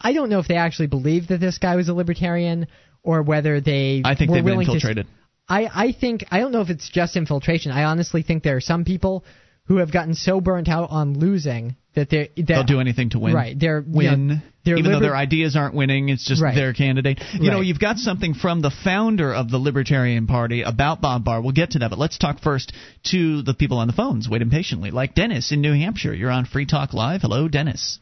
I 0.00 0.12
don't 0.12 0.28
know 0.28 0.38
if 0.38 0.46
they 0.46 0.56
actually 0.56 0.86
believed 0.86 1.30
that 1.30 1.40
this 1.40 1.58
guy 1.58 1.74
was 1.74 1.88
a 1.88 1.94
libertarian 1.94 2.68
or 3.02 3.22
whether 3.22 3.60
they 3.60 4.02
I 4.04 4.14
think 4.14 4.30
were 4.30 4.36
they've 4.36 4.44
been 4.44 4.60
infiltrated. 4.60 5.06
To, 5.06 5.12
I 5.48 5.86
I 5.86 5.92
think 5.92 6.24
I 6.30 6.38
don't 6.38 6.52
know 6.52 6.60
if 6.60 6.70
it's 6.70 6.88
just 6.88 7.16
infiltration. 7.16 7.72
I 7.72 7.84
honestly 7.84 8.22
think 8.22 8.44
there 8.44 8.56
are 8.56 8.60
some 8.60 8.84
people 8.84 9.24
who 9.64 9.78
have 9.78 9.90
gotten 9.90 10.14
so 10.14 10.40
burnt 10.40 10.68
out 10.68 10.90
on 10.90 11.18
losing 11.18 11.76
that 11.94 12.08
they 12.10 12.30
that 12.36 12.46
they'll 12.46 12.64
do 12.64 12.80
anything 12.80 13.10
to 13.10 13.18
win. 13.18 13.34
Right, 13.34 13.58
they're 13.58 13.84
win. 13.86 14.04
You 14.04 14.34
know, 14.34 14.40
they're 14.64 14.76
even 14.76 14.92
liber- 14.92 15.00
though 15.00 15.06
their 15.08 15.16
ideas 15.16 15.56
aren't 15.56 15.74
winning, 15.74 16.08
it's 16.08 16.24
just 16.26 16.40
Right. 16.40 16.54
their 16.54 16.72
candidate. 16.72 17.20
You 17.34 17.50
know, 17.50 17.60
you've 17.60 17.80
got 17.80 17.98
something 17.98 18.34
from 18.34 18.60
the 18.60 18.70
founder 18.70 19.32
of 19.34 19.50
the 19.50 19.58
Libertarian 19.58 20.26
Party 20.26 20.62
about 20.62 21.00
Bob 21.00 21.24
Barr. 21.24 21.40
We'll 21.42 21.52
get 21.52 21.72
to 21.72 21.80
that, 21.80 21.90
but 21.90 21.98
let's 21.98 22.16
talk 22.16 22.40
first 22.40 22.72
to 23.10 23.42
the 23.42 23.54
people 23.54 23.78
on 23.78 23.88
the 23.88 23.92
phones 23.92 24.28
waiting 24.28 24.50
patiently, 24.50 24.90
like 24.92 25.14
Dennis 25.14 25.50
in 25.52 25.60
New 25.60 25.72
Hampshire. 25.74 26.14
You're 26.14 26.30
on 26.30 26.44
Free 26.44 26.64
Talk 26.66 26.92
Live. 26.94 27.22
Hello, 27.22 27.48
Dennis. 27.48 27.98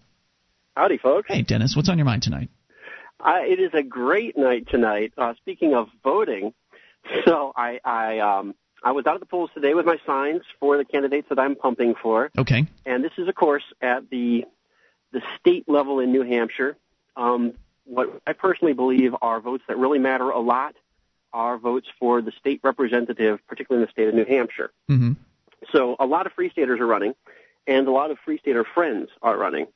Howdy, 0.77 0.99
folks. 0.99 1.29
Hey, 1.29 1.43
Dennis, 1.43 1.75
what's 1.75 1.89
on 1.89 1.99
your 1.99 2.05
mind 2.05 2.23
tonight? 2.23 2.49
Uh, 3.19 3.41
it 3.43 3.59
is 3.61 3.71
a 3.75 3.83
great 3.83 4.37
night 4.39 4.67
tonight. 4.71 5.13
Uh, 5.19 5.35
speaking 5.39 5.75
of 5.75 5.89
voting, 6.05 6.53
so 7.25 7.53
I 7.57 7.81
I 7.85 8.19
um 8.21 8.55
I 8.83 8.93
was 8.93 9.07
out 9.07 9.15
at 9.15 9.21
the 9.21 9.27
polls 9.27 9.51
today 9.55 9.75
with 9.75 9.87
my 9.87 9.99
signs 10.07 10.43
for 10.59 10.77
the 10.77 10.85
candidates 10.85 11.29
that 11.29 11.39
I'm 11.39 11.55
pumping 11.55 11.95
for, 12.01 12.31
Okay. 12.39 12.67
and 12.87 13.05
this 13.05 13.13
is 13.19 13.29
of 13.29 13.35
course 13.35 13.65
at 13.81 14.09
the 14.11 14.45
the 15.13 15.23
state 15.39 15.69
level 15.69 16.01
in 16.01 16.13
New 16.13 16.23
Hampshire. 16.23 16.77
Um, 17.17 17.53
what 17.85 18.23
I 18.27 18.33
personally 18.33 18.73
believe 18.75 19.15
are 19.21 19.41
votes 19.41 19.65
that 19.69 19.77
really 19.77 19.99
matter 19.99 20.31
a 20.31 20.39
lot 20.39 20.77
are 21.33 21.59
votes 21.59 21.89
for 21.99 22.23
the 22.23 22.33
state 22.39 22.61
representative, 22.63 23.41
particularly 23.49 23.83
in 23.83 23.87
the 23.89 23.93
state 23.93 24.09
of 24.09 24.15
New 24.15 24.25
Hampshire. 24.25 24.71
hmm 24.89 25.13
So 25.73 25.97
a 25.99 26.07
lot 26.07 26.27
of 26.27 26.33
free 26.33 26.51
staters 26.51 26.81
are 26.81 26.87
running, 26.87 27.15
and 27.67 27.87
a 27.89 27.91
lot 27.93 28.11
of 28.11 28.19
free 28.25 28.39
stater 28.39 28.65
friends 28.65 29.09
are 29.21 29.37
running. 29.37 29.67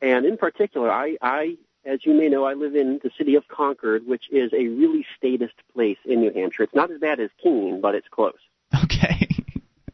And 0.00 0.24
in 0.24 0.36
particular, 0.36 0.90
I, 0.90 1.16
I, 1.20 1.56
as 1.84 2.00
you 2.04 2.14
may 2.14 2.28
know, 2.28 2.44
I 2.44 2.54
live 2.54 2.74
in 2.76 3.00
the 3.02 3.10
city 3.16 3.34
of 3.36 3.48
Concord, 3.48 4.06
which 4.06 4.24
is 4.30 4.52
a 4.52 4.68
really 4.68 5.06
statist 5.16 5.54
place 5.72 5.98
in 6.04 6.20
New 6.20 6.32
Hampshire. 6.32 6.64
It's 6.64 6.74
not 6.74 6.90
as 6.90 7.00
bad 7.00 7.20
as 7.20 7.30
Keene, 7.42 7.80
but 7.80 7.94
it's 7.94 8.08
close. 8.08 8.38
Okay. 8.84 9.28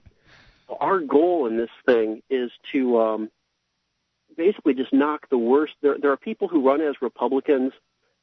Our 0.80 1.00
goal 1.00 1.46
in 1.46 1.56
this 1.56 1.70
thing 1.86 2.22
is 2.28 2.50
to 2.72 3.00
um, 3.00 3.30
basically 4.36 4.74
just 4.74 4.92
knock 4.92 5.28
the 5.30 5.38
worst. 5.38 5.74
There, 5.80 5.96
there 6.00 6.10
are 6.10 6.16
people 6.16 6.48
who 6.48 6.66
run 6.66 6.80
as 6.80 6.96
Republicans 7.00 7.72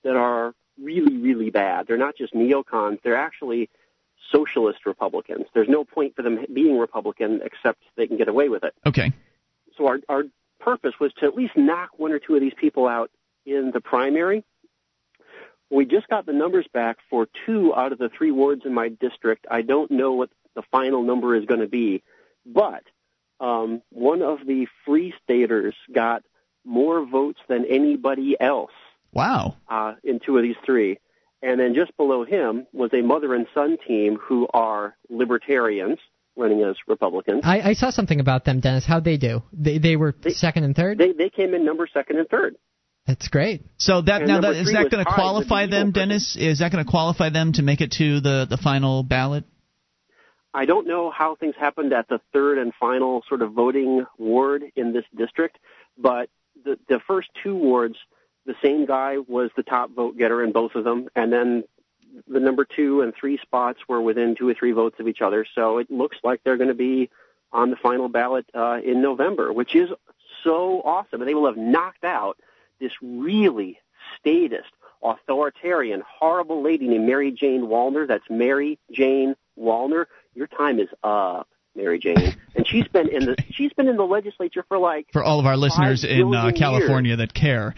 that 0.04 0.16
are 0.16 0.54
really, 0.82 1.18
really 1.18 1.50
bad. 1.50 1.88
They're 1.88 1.98
not 1.98 2.18
just 2.18 2.34
neocons. 2.34 3.00
They're 3.02 3.16
actually 3.16 3.70
socialist 4.32 4.86
Republicans. 4.86 5.46
There's 5.54 5.70
no 5.70 5.84
point 5.84 6.16
for 6.16 6.22
them 6.22 6.46
being 6.54 6.78
Republican 6.78 7.42
except 7.44 7.80
they 7.96 8.08
can 8.08 8.18
get 8.18 8.28
away 8.28 8.50
with 8.50 8.64
it. 8.64 8.74
okay. 8.86 9.14
So 9.78 9.88
our, 9.88 10.00
our 10.08 10.24
purpose 10.60 10.94
was 11.00 11.12
to 11.20 11.26
at 11.26 11.36
least 11.36 11.58
knock 11.58 11.90
one 11.98 12.12
or 12.12 12.20
two 12.20 12.36
of 12.36 12.42
these 12.42 12.54
people 12.60 12.88
out 12.88 13.10
in 13.46 13.72
the 13.74 13.82
primary. 13.82 14.44
We 15.70 15.86
just 15.86 16.08
got 16.08 16.26
the 16.26 16.34
numbers 16.34 16.68
back 16.72 16.98
for 17.10 17.28
two 17.46 17.74
out 17.76 17.92
of 17.92 17.98
the 17.98 18.10
three 18.10 18.32
wards 18.32 18.62
in 18.66 18.74
my 18.74 18.90
district. 18.90 19.46
I 19.50 19.62
don't 19.64 19.90
know 19.90 20.12
what 20.14 20.30
the 20.56 20.62
final 20.72 21.02
number 21.04 21.36
is 21.36 21.46
going 21.46 21.62
to 21.62 21.68
be, 21.68 22.04
but 22.46 22.84
um, 23.40 23.82
one 23.90 24.22
of 24.22 24.40
the 24.46 24.68
free 24.86 25.14
staters 25.24 25.74
got 25.94 26.24
more 26.64 27.06
votes 27.06 27.40
than 27.50 27.66
anybody 27.66 28.38
else 28.40 28.72
Wow. 29.12 29.58
uh, 29.68 29.96
in 30.04 30.20
two 30.20 30.38
of 30.38 30.44
these 30.44 30.56
three. 30.66 31.00
And 31.42 31.60
then 31.60 31.74
just 31.76 31.96
below 31.98 32.24
him 32.24 32.68
was 32.72 32.92
a 32.94 33.02
mother 33.02 33.34
and 33.34 33.48
son 33.54 33.78
team 33.86 34.16
who 34.18 34.48
are 34.54 34.96
libertarians 35.10 35.98
running 36.38 36.62
as 36.62 36.76
Republicans. 36.88 37.42
I, 37.44 37.62
I 37.62 37.74
saw 37.74 37.90
something 37.90 38.20
about 38.20 38.46
them, 38.46 38.60
Dennis. 38.62 38.86
How'd 38.86 39.04
they 39.04 39.18
do? 39.18 39.44
They 39.52 39.78
they 39.78 39.96
were 39.98 40.16
They- 40.22 40.32
second 40.32 40.64
and 40.64 40.76
third. 40.76 40.98
They 41.00 41.12
they 41.12 41.30
came 41.30 41.54
in 41.54 41.66
number 41.66 41.86
second 41.94 42.18
and 42.18 42.30
third. 42.30 42.56
That's 43.06 43.28
great. 43.28 43.64
So 43.78 44.02
that 44.02 44.22
And 44.22 44.28
now 44.30 44.42
that 44.42 44.56
is 44.56 44.72
that 44.72 44.90
going 44.90 45.04
to 45.04 45.12
qualify 45.12 45.68
them, 45.68 45.92
Dennis? 45.92 46.38
Is 46.40 46.60
that 46.60 46.72
going 46.72 46.84
to 46.84 46.90
qualify 46.90 47.30
them 47.30 47.54
to 47.54 47.62
make 47.62 47.82
it 47.82 47.92
to 47.94 48.22
the 48.22 48.48
the 48.50 48.58
final 48.58 49.04
ballot? 49.04 49.44
I 50.54 50.66
don't 50.66 50.88
know 50.88 51.10
how 51.10 51.36
things 51.36 51.56
happened 51.60 51.94
at 51.94 52.08
the 52.08 52.22
third 52.32 52.60
and 52.60 52.74
final 52.80 53.24
sort 53.28 53.42
of 53.42 53.54
voting 53.54 54.06
ward 54.18 54.64
in 54.76 54.94
this 54.94 55.04
district, 55.18 55.58
but 55.98 56.30
the 56.64 56.78
the 56.88 57.00
first 57.06 57.30
two 57.44 57.56
wards, 57.56 57.98
the 58.46 58.56
same 58.64 58.86
guy 58.86 59.18
was 59.18 59.50
the 59.58 59.64
top 59.64 59.92
vote 59.92 60.18
getter 60.18 60.42
in 60.44 60.54
both 60.54 60.76
of 60.76 60.86
them, 60.86 61.10
and 61.16 61.34
then 61.34 61.64
the 62.28 62.40
number 62.40 62.66
two 62.66 63.02
and 63.02 63.14
three 63.20 63.38
spots 63.40 63.80
were 63.88 64.02
within 64.02 64.36
two 64.36 64.48
or 64.48 64.54
three 64.54 64.72
votes 64.72 64.96
of 65.00 65.08
each 65.08 65.22
other. 65.22 65.46
So 65.56 65.80
it 65.80 65.92
looks 65.92 66.18
like 66.24 66.42
they're 66.44 66.58
going 66.58 66.70
to 66.70 66.76
be 66.76 67.10
on 67.52 67.70
the 67.70 67.76
final 67.76 68.08
ballot 68.08 68.46
uh, 68.54 68.80
in 68.84 69.02
November, 69.02 69.52
which 69.52 69.76
is 69.76 69.90
so 70.44 70.82
awesome, 70.84 71.22
and 71.22 71.28
they 71.28 71.34
will 71.34 71.48
have 71.48 71.58
knocked 71.58 72.04
out 72.04 72.38
this 72.84 72.92
really 73.02 73.80
statist, 74.20 74.70
authoritarian, 75.04 76.04
horrible 76.20 76.62
lady 76.62 76.88
named 76.88 77.06
Mary 77.06 77.32
Jane 77.32 77.62
Wallner. 77.62 78.08
That's 78.08 78.24
Mary 78.30 78.78
Jane 78.92 79.36
Wallner. 79.58 80.06
Your 80.36 80.48
time 80.48 80.80
is 80.80 80.90
up, 81.04 81.48
Mary 81.76 81.98
Jane. 82.00 82.36
And 82.56 82.68
she's 82.68 82.88
been 82.88 83.08
in 83.10 83.26
the 83.26 83.36
she's 83.52 83.74
been 83.74 83.88
in 83.88 83.98
the 83.98 84.06
legislature 84.06 84.64
for 84.68 84.78
like 84.78 85.08
For 85.14 85.24
all 85.24 85.40
of 85.40 85.46
our 85.46 85.58
listeners 85.58 86.04
in 86.04 86.34
uh, 86.36 86.52
California 86.56 87.16
that 87.16 87.34
care. 87.34 87.74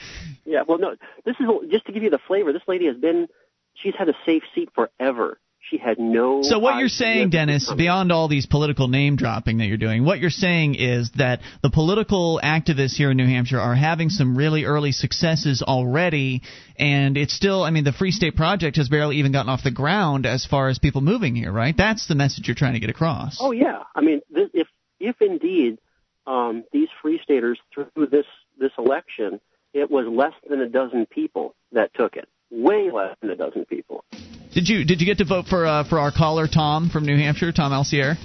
yeah. 0.46 0.64
Well, 0.68 0.80
no, 0.80 0.96
this 1.24 1.36
is 1.40 1.48
just 1.70 1.86
to 1.86 1.92
give 1.92 2.04
you 2.04 2.10
the 2.10 2.20
flavor. 2.28 2.52
This 2.52 2.64
lady 2.68 2.88
has 2.88 2.98
been 2.98 3.28
she's 3.76 3.94
had 3.98 4.10
a 4.10 4.16
safe 4.26 4.44
seat 4.54 4.70
forever. 4.74 5.40
She 5.70 5.78
had 5.78 5.98
no. 5.98 6.44
So 6.44 6.60
what 6.60 6.78
you're 6.78 6.90
saying, 6.90 7.32
Dennis, 7.32 7.72
beyond 7.76 8.12
all 8.12 8.28
these 8.28 8.46
political 8.46 8.88
name 8.88 9.16
dropping 9.16 9.58
that 9.58 9.66
you're 9.66 9.78
doing, 9.78 10.06
what 10.06 10.20
you're 10.20 10.30
saying 10.30 10.76
is 10.76 11.10
that 11.18 11.40
the 11.64 11.72
political 11.72 12.40
activists 12.44 12.96
here 12.96 13.12
in 13.12 13.18
New 13.18 13.26
Hampshire 13.26 13.60
are 13.60 13.74
having 13.74 14.10
some 14.10 14.38
really 14.38 14.66
early 14.66 14.92
successes 14.92 15.64
already, 15.64 16.44
and 16.78 17.18
it's 17.18 17.34
still, 17.34 17.64
I 17.64 17.72
mean, 17.72 17.84
the 17.84 17.94
Free 17.94 18.12
State 18.12 18.36
Project 18.36 18.78
has 18.78 18.90
barely 18.90 19.18
even 19.18 19.32
gotten 19.32 19.50
off 19.50 19.64
the 19.64 19.72
ground 19.72 20.28
as 20.28 20.46
far 20.46 20.70
as 20.70 20.78
people 20.78 21.02
moving 21.02 21.36
here, 21.36 21.52
right? 21.52 21.76
That's 21.76 22.08
the 22.08 22.16
message 22.16 22.48
you're 22.48 22.56
trying 22.56 22.74
to 22.74 22.80
get 22.80 22.92
across. 22.92 23.38
Oh 23.40 23.52
yeah, 23.52 23.84
I 23.96 24.02
mean, 24.02 24.22
if 24.36 24.68
if 25.00 25.16
indeed 25.20 25.80
um, 26.28 26.64
these 26.72 26.90
free 27.02 27.20
staters 27.24 27.60
through 27.74 28.08
this 28.12 28.26
this 28.60 28.72
election, 28.78 29.40
it 29.74 29.90
was 29.90 30.06
less 30.08 30.34
than 30.48 30.62
a 30.62 30.70
dozen 30.70 31.06
people 31.06 31.56
that 31.72 31.94
took 31.96 32.16
it. 32.16 32.28
Way 32.56 32.90
less 32.90 33.18
than 33.22 33.32
a 33.32 33.36
dozen 33.36 33.66
people. 33.66 34.06
Did 34.54 34.70
you 34.70 34.86
did 34.86 35.02
you 35.02 35.06
get 35.06 35.18
to 35.18 35.26
vote 35.26 35.48
for 35.48 35.66
uh, 35.66 35.84
for 35.84 36.00
our 36.00 36.12
caller 36.12 36.48
Tom 36.48 36.90
from 36.90 37.06
New 37.06 37.18
Hampshire, 37.18 37.52
Tom 37.52 37.74
Alciere? 37.74 38.16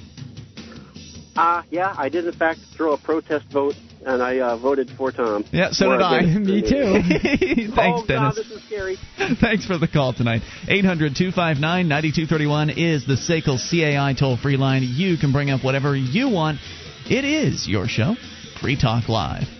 Uh, 1.35 1.63
yeah, 1.71 1.93
I 1.99 2.09
did 2.09 2.27
in 2.27 2.33
fact 2.33 2.61
throw 2.77 2.93
a 2.93 2.99
protest 2.99 3.47
vote, 3.53 3.75
and 4.07 4.23
I 4.23 4.39
uh, 4.39 4.57
voted 4.57 4.89
for 4.97 5.11
Tom. 5.11 5.45
Yeah, 5.51 5.73
so 5.73 5.91
did 5.91 6.01
I. 6.01 6.21
me. 6.39 6.63
too. 6.63 7.01
Thanks, 7.75 8.03
oh, 8.03 8.07
Dennis. 8.07 8.07
God, 8.07 8.37
this 8.37 8.51
is 8.53 8.65
scary. 8.67 8.97
Thanks 9.41 9.67
for 9.67 9.79
the 9.79 9.89
call 9.89 10.13
tonight. 10.13 10.43
800 10.69 11.17
259 11.17 11.89
9231 11.89 12.71
is 12.71 13.05
the 13.07 13.15
SACL 13.15 13.59
CAI 13.59 14.15
toll 14.17 14.37
free 14.37 14.57
line. 14.57 14.85
You 14.85 15.17
can 15.19 15.33
bring 15.33 15.51
up 15.51 15.65
whatever 15.65 15.97
you 15.97 16.29
want. 16.29 16.61
It 17.07 17.25
is 17.25 17.67
your 17.67 17.89
show, 17.89 18.15
Free 18.61 18.81
Talk 18.81 19.09
Live. 19.09 19.60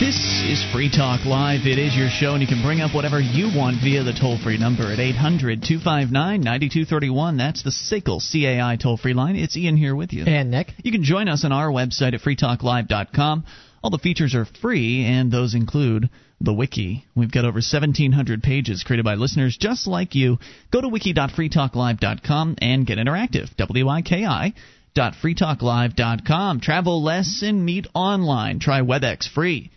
This 0.00 0.42
is 0.42 0.64
Free 0.72 0.90
Talk 0.90 1.24
Live. 1.24 1.66
It 1.66 1.78
is 1.78 1.94
your 1.94 2.08
show, 2.10 2.32
and 2.32 2.42
you 2.42 2.48
can 2.48 2.62
bring 2.62 2.80
up 2.80 2.92
whatever 2.92 3.20
you 3.20 3.56
want 3.56 3.76
via 3.80 4.02
the 4.02 4.12
toll 4.12 4.38
free 4.42 4.58
number 4.58 4.90
at 4.92 4.98
800 4.98 5.62
259 5.62 6.10
9231. 6.40 7.36
That's 7.36 7.62
the 7.62 7.70
SACL 7.70 8.18
CAI 8.18 8.76
toll 8.76 8.96
free 8.96 9.14
line. 9.14 9.36
It's 9.36 9.56
Ian 9.56 9.76
here 9.76 9.94
with 9.94 10.12
you. 10.12 10.24
And 10.24 10.50
Nick. 10.50 10.72
You 10.82 10.90
can 10.90 11.04
join 11.04 11.28
us 11.28 11.44
on 11.44 11.52
our 11.52 11.68
website 11.68 12.12
at 12.12 12.22
freetalklive.com. 12.22 13.44
All 13.84 13.90
the 13.90 13.98
features 13.98 14.34
are 14.34 14.46
free, 14.60 15.04
and 15.04 15.30
those 15.30 15.54
include 15.54 16.10
the 16.40 16.52
wiki. 16.52 17.04
We've 17.14 17.30
got 17.30 17.44
over 17.44 17.58
1,700 17.62 18.42
pages 18.42 18.82
created 18.82 19.04
by 19.04 19.14
listeners 19.14 19.56
just 19.56 19.86
like 19.86 20.16
you. 20.16 20.38
Go 20.72 20.80
to 20.80 20.88
wiki.freetalklive.com 20.88 22.56
and 22.60 22.84
get 22.84 22.98
interactive. 22.98 23.54
W-I-K-I 23.56 24.54
dot 24.94 25.14
freetalklive.com. 25.22 26.60
Travel 26.60 27.02
less 27.02 27.42
and 27.42 27.64
meet 27.64 27.86
online. 27.94 28.58
Try 28.58 28.80
WebEx 28.80 29.28
free. 29.28 29.70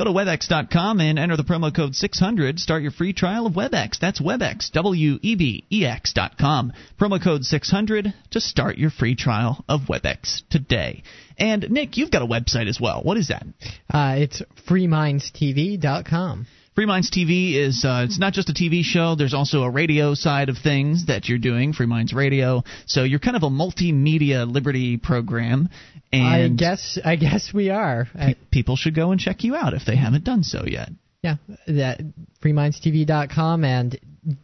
Go 0.00 0.04
to 0.04 0.12
WebEx.com 0.12 0.98
and 0.98 1.18
enter 1.18 1.36
the 1.36 1.42
promo 1.42 1.76
code 1.76 1.94
600. 1.94 2.58
Start 2.58 2.80
your 2.80 2.90
free 2.90 3.12
trial 3.12 3.44
of 3.44 3.52
WebEx. 3.52 3.98
That's 3.98 4.18
WebEx, 4.18 4.72
W-E-B-E-X 4.72 6.12
dot 6.14 6.38
com. 6.38 6.72
Promo 6.98 7.22
code 7.22 7.44
600 7.44 8.14
to 8.30 8.40
start 8.40 8.78
your 8.78 8.88
free 8.88 9.14
trial 9.14 9.62
of 9.68 9.82
WebEx 9.90 10.40
today. 10.48 11.02
And 11.36 11.68
Nick, 11.68 11.98
you've 11.98 12.10
got 12.10 12.22
a 12.22 12.26
website 12.26 12.66
as 12.66 12.80
well. 12.80 13.02
What 13.02 13.18
is 13.18 13.28
that? 13.28 13.44
Uh, 13.92 14.14
it's 14.20 14.40
freemindstv.com. 14.66 16.46
Free 16.80 16.86
Minds 16.86 17.10
TV 17.10 17.56
is 17.56 17.84
uh, 17.84 18.06
it's 18.06 18.18
not 18.18 18.32
just 18.32 18.48
a 18.48 18.54
TV 18.54 18.82
show. 18.82 19.14
There's 19.14 19.34
also 19.34 19.64
a 19.64 19.70
radio 19.70 20.14
side 20.14 20.48
of 20.48 20.56
things 20.56 21.08
that 21.08 21.28
you're 21.28 21.36
doing, 21.36 21.74
Free 21.74 21.84
Minds 21.84 22.14
Radio. 22.14 22.64
So 22.86 23.02
you're 23.02 23.18
kind 23.18 23.36
of 23.36 23.42
a 23.42 23.50
multimedia 23.50 24.50
liberty 24.50 24.96
program. 24.96 25.68
And 26.10 26.26
I 26.26 26.48
guess 26.48 26.98
I 27.04 27.16
guess 27.16 27.52
we 27.52 27.68
are. 27.68 28.08
pe- 28.16 28.36
people 28.50 28.76
should 28.76 28.94
go 28.94 29.10
and 29.10 29.20
check 29.20 29.44
you 29.44 29.54
out 29.54 29.74
if 29.74 29.84
they 29.84 29.94
haven't 29.94 30.24
done 30.24 30.42
so 30.42 30.64
yet. 30.66 30.88
Yeah, 31.22 31.36
that 31.66 32.00
freemindstv.com 32.42 33.62
and 33.62 34.00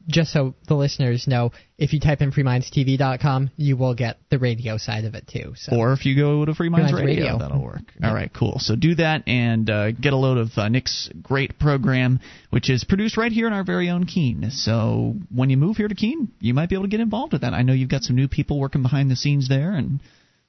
just 0.09 0.33
so 0.33 0.55
the 0.69 0.75
listeners 0.75 1.27
know, 1.27 1.53
if 1.79 1.93
you 1.93 2.01
type 2.01 2.21
in 2.23 2.33
freemindstv.com, 2.33 3.51
you 3.57 3.77
will 3.77 3.95
get 3.95 4.19
the 4.31 4.39
radio 4.39 4.77
side 4.77 5.05
of 5.05 5.15
it 5.15 5.27
too. 5.29 5.53
So 5.57 5.77
Or 5.77 5.93
if 5.93 6.07
you 6.07 6.17
go 6.17 6.45
to 6.45 6.55
Free 6.55 6.69
Minds, 6.69 6.93
Minds 6.93 7.07
Radio, 7.07 7.25
Radio. 7.25 7.39
that'll 7.39 7.63
work. 7.63 7.83
All 8.03 8.15
right, 8.15 8.31
cool. 8.33 8.59
So 8.59 8.77
do 8.77 8.95
that 8.97 9.25
and 9.27 9.69
uh, 9.69 9.91
get 9.93 10.13
a 10.13 10.17
load 10.17 10.39
of 10.39 10.51
uh, 10.57 10.69
Nick's 10.69 11.11
great 11.23 11.59
program, 11.59 12.21
which 12.51 12.71
is 12.71 12.85
produced 12.85 13.17
right 13.17 13.33
here 13.33 13.47
in 13.47 13.53
our 13.53 13.65
very 13.65 13.91
own 13.91 14.07
Keene. 14.07 14.51
So 14.51 15.15
when 15.35 15.51
you 15.51 15.57
move 15.57 15.77
here 15.77 15.89
to 15.89 15.95
Keene, 15.95 16.29
you 16.41 16.55
might 16.55 16.69
be 16.69 16.75
able 16.77 16.85
to 16.85 16.91
get 16.91 17.01
involved 17.01 17.33
with 17.33 17.43
that. 17.43 17.53
I 17.55 17.63
know 17.63 17.73
you've 17.73 17.91
got 17.91 18.03
some 18.03 18.17
new 18.17 18.29
people 18.29 18.59
working 18.59 18.83
behind 18.83 19.11
the 19.11 19.17
scenes 19.17 19.49
there, 19.49 19.73
and 19.73 20.01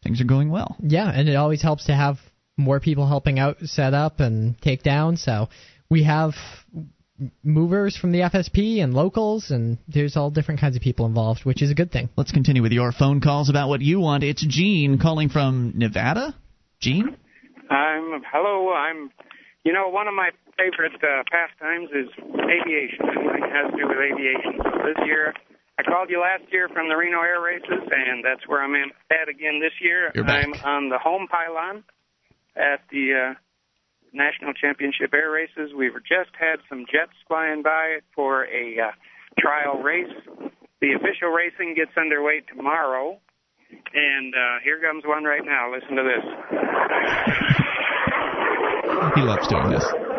things 0.04 0.22
are 0.22 0.26
going 0.26 0.50
well. 0.50 0.76
yeah, 0.82 1.10
and 1.13 1.28
it 1.28 1.36
always 1.36 1.62
helps 1.62 1.86
to 1.86 1.96
have 1.96 2.18
more 2.58 2.80
people 2.80 3.06
helping 3.08 3.38
out 3.40 3.58
set 3.63 3.94
up 3.94 4.20
and 4.20 4.60
take 4.62 4.82
down. 4.84 5.18
So 5.18 5.50
we 5.90 6.04
have 6.04 6.34
movers 7.43 7.97
from 7.97 8.12
the 8.12 8.19
FSP 8.19 8.84
and 8.84 8.93
locals, 8.93 9.51
and 9.51 9.77
there's 9.88 10.15
all 10.15 10.30
different 10.30 10.60
kinds 10.60 10.75
of 10.75 10.82
people 10.82 11.06
involved, 11.06 11.45
which 11.45 11.62
is 11.62 11.71
a 11.71 11.75
good 11.75 11.91
thing. 11.91 12.10
Let's 12.15 12.32
continue 12.32 12.62
with 12.62 12.71
your 12.71 12.91
phone 12.91 13.21
calls 13.21 13.49
about 13.49 13.69
what 13.69 13.82
you 13.82 13.99
want. 13.99 14.23
It's 14.23 14.45
Gene 14.45 14.99
calling 14.99 15.30
from 15.30 15.73
Nevada. 15.75 16.36
Gene? 16.80 17.17
I'm 17.69 18.21
hello. 18.32 18.73
I'm, 18.73 19.10
you 19.63 19.73
know, 19.73 19.89
one 19.89 20.08
of 20.08 20.13
my 20.13 20.30
favorite 20.58 20.95
uh, 21.01 21.23
pastimes 21.32 21.89
is 21.91 22.10
aviation. 22.17 23.06
It 23.06 23.51
has 23.51 23.71
to 23.71 23.77
do 23.77 23.88
with 23.88 23.97
aviation. 23.97 24.62
So 24.63 24.71
this 24.86 24.97
year, 25.06 25.34
I 25.80 25.84
called 25.84 26.10
you 26.10 26.21
last 26.21 26.51
year 26.51 26.69
from 26.69 26.89
the 26.89 26.95
Reno 26.95 27.21
Air 27.21 27.41
Races, 27.41 27.86
and 27.91 28.23
that's 28.23 28.47
where 28.47 28.63
I'm 28.63 28.73
at 28.75 29.30
again 29.30 29.60
this 29.62 29.73
year. 29.82 30.12
You're 30.15 30.23
back. 30.23 30.45
I'm 30.45 30.53
on 30.65 30.89
the 30.89 30.97
home 30.97 31.27
pylon 31.27 31.84
at 32.56 32.82
the 32.89 33.34
uh, 33.34 33.34
National 34.13 34.54
Championship 34.54 35.13
Air 35.13 35.32
Races. 35.32 35.74
We've 35.76 35.93
just 36.08 36.32
had 36.39 36.60
some 36.70 36.86
jets 36.91 37.13
flying 37.28 37.63
by 37.63 38.00
for 38.15 38.46
a 38.46 38.80
uh, 38.80 38.91
trial 39.39 39.82
race. 39.82 40.13
The 40.82 40.93
official 40.93 41.30
racing 41.30 41.76
gets 41.76 41.91
underway 41.98 42.41
tomorrow. 42.56 43.20
And 43.93 44.34
uh, 44.34 44.60
here 44.63 44.80
comes 44.80 45.04
one 45.06 45.24
right 45.24 45.43
now. 45.43 45.74
Listen 45.74 45.96
to 45.96 46.04
this. 46.04 46.24
He 49.15 49.22
loves 49.22 49.48
doing 49.48 49.70
this. 49.70 50.16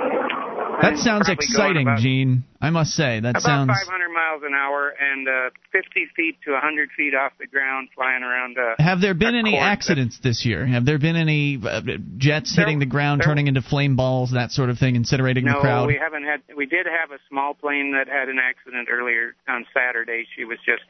That 0.81 0.99
sounds 0.99 1.29
exciting, 1.29 1.83
about- 1.87 1.99
Gene. 1.99 2.45
I 2.61 2.71
must 2.71 2.91
say, 2.95 3.21
that 3.21 3.31
About 3.31 3.43
sounds. 3.43 3.69
500 3.71 4.09
miles 4.11 4.43
an 4.45 4.53
hour 4.55 4.93
and 4.99 5.29
uh, 5.29 5.51
50 5.71 6.07
feet 6.17 6.39
to 6.45 6.53
100 6.53 6.91
feet 6.97 7.15
off 7.15 7.33
the 7.39 7.47
ground, 7.47 7.89
flying 7.95 8.23
around. 8.23 8.59
Uh, 8.59 8.75
Have 8.83 9.01
there 9.01 9.15
been 9.15 9.35
a 9.35 9.39
any 9.39 9.53
course 9.53 9.61
that- 9.63 9.73
accidents 9.73 10.19
this 10.23 10.45
year? 10.45 10.67
Have 10.67 10.85
there 10.85 10.99
been 10.99 11.15
any 11.17 11.59
uh, 11.63 11.81
jets 12.19 12.55
There- 12.57 12.65
hitting 12.65 12.79
the 12.81 12.87
ground, 12.87 13.21
there- 13.21 13.27
turning 13.29 13.47
into 13.47 13.63
flame 13.63 13.95
balls, 13.97 14.33
that 14.33 14.51
sort 14.51 14.71
of 14.71 14.79
thing, 14.79 14.95
incinerating 14.97 15.45
no, 15.45 15.55
the 15.55 15.61
crowd? 15.61 15.83
No, 15.83 15.87
we 15.87 15.97
haven't 16.03 16.25
had. 16.25 16.43
We 16.57 16.67
did 16.67 16.87
have 16.87 17.11
a 17.13 17.19
small 17.29 17.55
plane 17.55 17.93
that 17.93 18.09
had 18.09 18.29
an 18.29 18.39
accident 18.39 18.89
earlier 18.91 19.35
on 19.49 19.67
Saturday. 19.73 20.27
She 20.37 20.45
was 20.45 20.59
just 20.67 20.83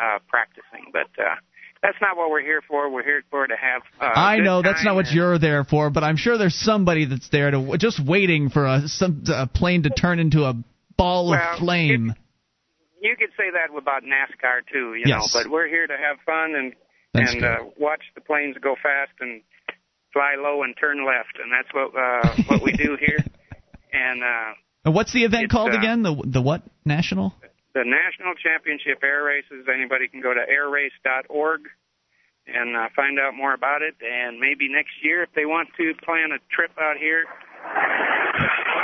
uh, 0.00 0.18
practicing, 0.28 0.90
but 0.92 1.08
uh, 1.18 1.36
that's 1.82 1.98
not 2.00 2.16
what 2.16 2.30
we're 2.30 2.42
here 2.42 2.62
for. 2.66 2.88
We're 2.90 3.02
here 3.02 3.22
for 3.30 3.46
to 3.46 3.54
have. 3.56 3.82
Uh, 4.00 4.04
I 4.18 4.38
know 4.38 4.62
that's 4.62 4.84
not 4.84 4.94
what 4.94 5.10
you're 5.12 5.38
there 5.38 5.64
for, 5.64 5.90
but 5.90 6.04
I'm 6.04 6.16
sure 6.16 6.38
there's 6.38 6.54
somebody 6.54 7.04
that's 7.06 7.28
there 7.30 7.50
to 7.50 7.76
just 7.76 8.04
waiting 8.04 8.50
for 8.50 8.66
a 8.66 8.82
some 8.88 9.24
a 9.26 9.46
plane 9.46 9.82
to 9.82 9.90
turn 9.90 10.18
into 10.20 10.44
a 10.44 10.54
ball 10.96 11.30
Well, 11.30 11.40
of 11.54 11.58
flame. 11.58 12.14
You 13.00 13.16
could 13.18 13.30
say 13.36 13.50
that 13.52 13.76
about 13.76 14.04
NASCAR 14.04 14.60
too, 14.72 14.94
you 14.94 15.06
Yes. 15.06 15.34
know. 15.34 15.42
But 15.42 15.50
we're 15.50 15.66
here 15.66 15.86
to 15.88 15.96
have 15.96 16.18
fun 16.24 16.54
and 16.54 16.72
That's 17.12 17.34
and 17.34 17.44
uh, 17.44 17.56
watch 17.76 18.02
the 18.14 18.20
planes 18.20 18.56
go 18.62 18.76
fast 18.80 19.12
and 19.20 19.42
fly 20.12 20.36
low 20.38 20.62
and 20.62 20.74
turn 20.78 21.04
left, 21.04 21.38
and 21.42 21.50
that's 21.50 21.72
what 21.74 21.90
uh, 21.98 22.42
what 22.46 22.62
we 22.62 22.72
do 22.72 22.96
here. 22.98 23.24
And 23.94 24.22
uh, 24.22 24.54
And 24.86 24.94
what's 24.94 25.12
the 25.12 25.24
event 25.24 25.50
called 25.50 25.74
uh, 25.74 25.78
again? 25.78 26.02
The 26.02 26.14
the 26.24 26.40
what 26.40 26.62
national? 26.82 27.34
The 27.74 27.84
National 27.84 28.34
Championship 28.34 29.02
Air 29.02 29.24
Races. 29.24 29.66
Anybody 29.72 30.08
can 30.08 30.20
go 30.20 30.32
to 30.34 30.40
airrace.org 30.44 31.60
and 32.46 32.76
uh, 32.76 32.88
find 32.94 33.18
out 33.18 33.34
more 33.34 33.54
about 33.54 33.82
it. 33.82 33.94
And 34.02 34.38
maybe 34.40 34.68
next 34.68 34.92
year, 35.02 35.22
if 35.22 35.30
they 35.34 35.46
want 35.46 35.68
to 35.78 35.92
plan 36.04 36.32
a 36.32 36.38
trip 36.54 36.72
out 36.80 36.96
here, 36.98 37.24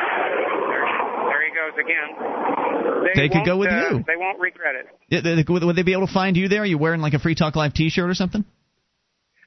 there, 0.09 1.43
he 1.45 1.51
goes 1.55 1.77
again. 1.79 3.15
They 3.15 3.29
could 3.29 3.45
go 3.45 3.57
with 3.57 3.69
uh, 3.71 3.89
you. 3.91 4.05
They 4.07 4.17
won't 4.17 4.39
regret 4.41 4.75
it. 4.75 4.87
Yeah, 5.09 5.21
they- 5.21 5.43
they- 5.43 5.45
Would 5.67 5.77
they 5.77 5.83
be 5.83 5.93
able 5.93 6.07
to 6.07 6.13
find 6.13 6.37
you 6.37 6.49
there? 6.49 6.63
Are 6.63 6.67
you 6.67 6.79
wearing 6.79 7.01
like 7.01 7.15
a 7.15 7.19
Free 7.19 7.35
Talk 7.35 7.57
Live 7.57 7.75
T-shirt 7.75 8.09
or 8.09 8.15
something? 8.15 8.45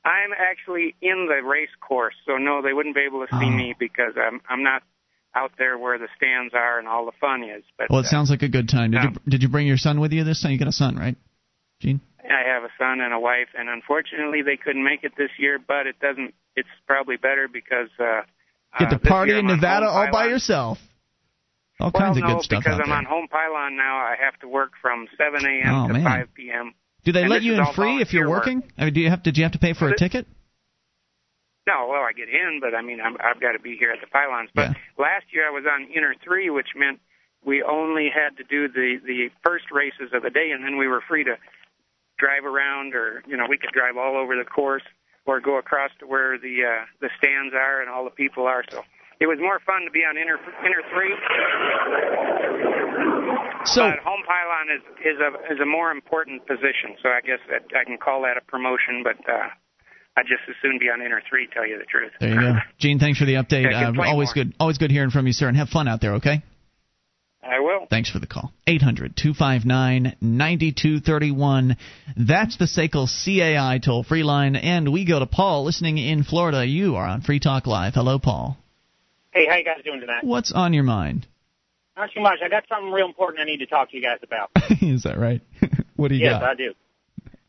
I'm 0.04 0.32
actually 0.34 0.96
in 1.02 1.28
the 1.30 1.48
race 1.48 1.70
course, 1.80 2.16
so 2.26 2.38
no, 2.38 2.62
they 2.64 2.74
wouldn't 2.74 2.96
be 2.96 3.02
able 3.02 3.22
to 3.26 3.28
see 3.40 3.46
Oh. 3.46 3.50
me 3.52 3.76
because 3.78 4.14
I'm 4.18 4.42
I'm 4.50 4.64
not 4.64 4.82
out 5.36 5.52
there 5.58 5.78
where 5.78 5.98
the 5.98 6.08
stands 6.18 6.54
are 6.54 6.80
and 6.80 6.88
all 6.88 7.06
the 7.06 7.12
fun 7.20 7.44
is. 7.44 7.64
But 7.78 7.90
Well, 7.90 8.00
it 8.00 8.06
uh, 8.08 8.10
sounds 8.10 8.30
like 8.30 8.42
a 8.42 8.50
good 8.50 8.70
time. 8.70 8.92
Did 8.92 9.04
yeah. 9.04 9.10
you 9.12 9.32
did 9.32 9.44
you 9.44 9.50
bring 9.50 9.68
your 9.68 9.78
son 9.78 10.00
with 10.00 10.12
you 10.12 10.24
this 10.24 10.42
time? 10.42 10.52
You 10.52 10.60
got 10.60 10.68
a 10.68 10.74
son, 10.74 10.96
right, 10.98 11.16
Gene? 11.80 12.02
I 12.20 12.48
have 12.48 12.64
a 12.64 12.70
son 12.78 13.02
and 13.02 13.14
a 13.14 13.20
wife, 13.20 13.50
and 13.58 13.68
unfortunately, 13.70 14.42
they 14.42 14.58
couldn't 14.58 14.84
make 14.84 15.04
it 15.04 15.14
this 15.18 15.32
year. 15.38 15.60
But 15.60 15.88
it 15.88 16.00
doesn't. 16.00 16.34
It's 16.56 16.70
probably 16.86 17.18
better 17.18 17.48
because 17.52 17.90
uh, 18.00 18.22
Get 18.80 18.88
uh, 18.88 18.92
to 18.92 18.98
this 18.98 19.10
party 19.10 19.38
in 19.38 19.48
Nevada 19.48 19.88
all 19.88 20.10
by 20.12 20.28
yourself. 20.28 20.78
All 21.80 21.92
Well, 21.94 22.04
kinds 22.04 22.18
of 22.18 22.24
no, 22.24 22.36
good 22.36 22.44
stuff 22.44 22.64
because 22.64 22.80
I'm 22.80 22.90
there. 22.90 22.98
on 22.98 23.06
home 23.06 23.28
pylon 23.28 23.76
now. 23.76 23.98
I 23.98 24.16
have 24.24 24.40
to 24.42 24.48
work 24.48 24.72
from 24.82 25.08
7 25.18 25.46
a.m. 25.46 25.74
Oh, 25.74 25.88
to 25.88 25.94
man. 25.94 26.04
5 26.04 26.28
p.m. 26.36 26.74
Do 27.04 27.12
they 27.12 27.22
and 27.22 27.30
let 27.30 27.42
you 27.42 27.56
in 27.56 27.66
free 27.74 28.02
if 28.02 28.14
you're 28.14 28.30
working? 28.30 28.62
I 28.78 28.86
mean, 28.86 28.94
do 28.94 29.00
you 29.02 29.10
have 29.10 29.24
did 29.24 29.38
you 29.38 29.44
have 29.44 29.54
to 29.54 29.60
pay 29.60 29.74
for 29.74 29.90
a 29.90 29.98
ticket? 29.98 30.28
No, 31.68 31.88
well, 31.90 32.02
I 32.02 32.12
get 32.14 32.28
in, 32.30 32.60
but 32.60 32.74
I 32.74 32.82
mean, 32.82 33.00
I'm, 33.00 33.18
I've 33.22 33.40
got 33.40 33.54
to 33.54 33.60
be 33.60 33.78
here 33.78 33.92
at 33.92 34.02
the 34.02 34.08
pylons. 34.08 34.50
But 34.56 34.74
Yeah. 34.74 34.74
last 34.98 35.26
year 35.32 35.46
I 35.48 35.52
was 35.52 35.66
on 35.70 35.86
inner 35.94 36.16
three, 36.24 36.50
which 36.50 36.74
meant 36.76 37.00
we 37.46 37.62
only 37.62 38.10
had 38.10 38.38
to 38.38 38.44
do 38.44 38.68
the 38.68 38.98
the 39.06 39.30
first 39.44 39.70
races 39.72 40.10
of 40.14 40.24
the 40.24 40.30
day, 40.30 40.52
and 40.52 40.64
then 40.66 40.78
we 40.78 40.88
were 40.88 41.02
free 41.02 41.24
to 41.24 41.38
drive 42.18 42.46
around, 42.46 42.94
or 42.96 43.24
you 43.28 43.38
know, 43.38 43.46
we 43.48 43.58
could 43.58 43.72
drive 43.74 43.98
all 43.98 44.18
over 44.18 44.36
the 44.36 44.46
course, 44.46 44.84
or 45.26 45.40
go 45.40 45.58
across 45.58 45.92
to 46.00 46.08
where 46.08 46.38
the 46.38 46.66
uh, 46.66 46.86
the 47.00 47.10
stands 47.18 47.54
are 47.54 47.82
and 47.82 47.90
all 47.90 48.04
the 48.06 48.12
people 48.12 48.48
are. 48.48 48.64
So 48.70 48.84
it 49.20 49.28
was 49.28 49.38
more 49.40 49.60
fun 49.66 49.86
to 49.86 49.92
be 49.92 50.02
on 50.02 50.18
inner 50.18 50.38
inner 50.66 50.82
three. 50.90 51.14
So 53.66 53.86
but 53.86 54.00
home 54.02 54.24
pylon 54.26 54.74
is 54.74 54.82
is 55.06 55.18
a 55.22 55.54
is 55.54 55.60
a 55.62 55.66
more 55.66 55.92
important 55.92 56.46
position, 56.48 56.98
so 57.02 57.10
I 57.10 57.22
guess 57.22 57.40
that 57.50 57.70
I 57.78 57.86
can 57.86 57.98
call 57.98 58.24
that 58.24 58.38
a 58.38 58.42
promotion. 58.42 59.04
But 59.04 59.22
uh, 59.30 59.50
I'd 60.18 60.26
just 60.28 60.42
as 60.50 60.56
soon 60.62 60.78
be 60.80 60.88
on 60.90 61.02
inner 61.02 61.22
three. 61.30 61.48
Tell 61.54 61.66
you 61.66 61.78
the 61.78 61.86
truth. 61.86 62.12
there 62.20 62.30
you 62.30 62.40
go, 62.40 62.54
Gene. 62.80 63.00
Thanks 63.00 63.18
for 63.20 63.26
the 63.26 63.36
update. 63.36 63.72
Yeah, 63.72 63.90
Uh, 63.90 64.04
always 64.10 64.28
more. 64.36 64.46
good, 64.46 64.54
always 64.60 64.78
good 64.78 64.92
hearing 64.92 65.10
from 65.10 65.26
you, 65.28 65.34
sir. 65.34 65.48
And 65.48 65.56
have 65.58 65.70
fun 65.70 65.88
out 65.88 66.02
there. 66.02 66.16
Okay. 66.16 66.44
I 67.44 67.60
will. 67.60 67.88
Thanks 67.90 68.10
for 68.12 68.20
the 68.20 68.28
call. 68.28 68.54
800 68.68 69.16
259 69.18 70.16
9231. 70.22 71.76
That's 72.16 72.58
the 72.58 72.66
SACL 72.66 73.08
CAI 73.08 73.80
toll 73.84 74.04
free 74.04 74.24
line. 74.24 74.56
And 74.56 74.92
we 74.94 75.06
go 75.06 75.18
to 75.20 75.26
Paul 75.26 75.64
listening 75.66 75.98
in 75.98 76.24
Florida. 76.24 76.66
You 76.66 76.98
are 76.98 77.06
on 77.06 77.22
Free 77.22 77.40
Talk 77.40 77.66
Live. 77.66 77.96
Hello, 77.96 78.20
Paul. 78.20 78.58
Hey, 79.32 79.48
how 79.50 79.56
you 79.56 79.64
guys 79.64 79.84
doing 79.84 80.02
tonight? 80.02 80.24
What's 80.24 80.52
on 80.52 80.74
your 80.74 80.84
mind? 80.84 81.26
Not 81.98 82.10
too 82.14 82.22
much. 82.22 82.40
I 82.46 82.50
got 82.50 82.64
something 82.70 82.92
real 82.92 83.08
important 83.08 83.42
I 83.42 83.46
need 83.46 83.58
to 83.60 83.66
talk 83.66 83.90
to 83.92 83.98
you 83.98 84.04
guys 84.04 84.20
about. 84.24 84.52
Is 84.82 85.04
that 85.04 85.18
right? 85.18 85.42
what 85.96 86.10
do 86.10 86.16
you 86.16 86.26
yes, 86.26 86.40
got? 86.42 86.44
I 86.44 86.56
do. 86.56 86.74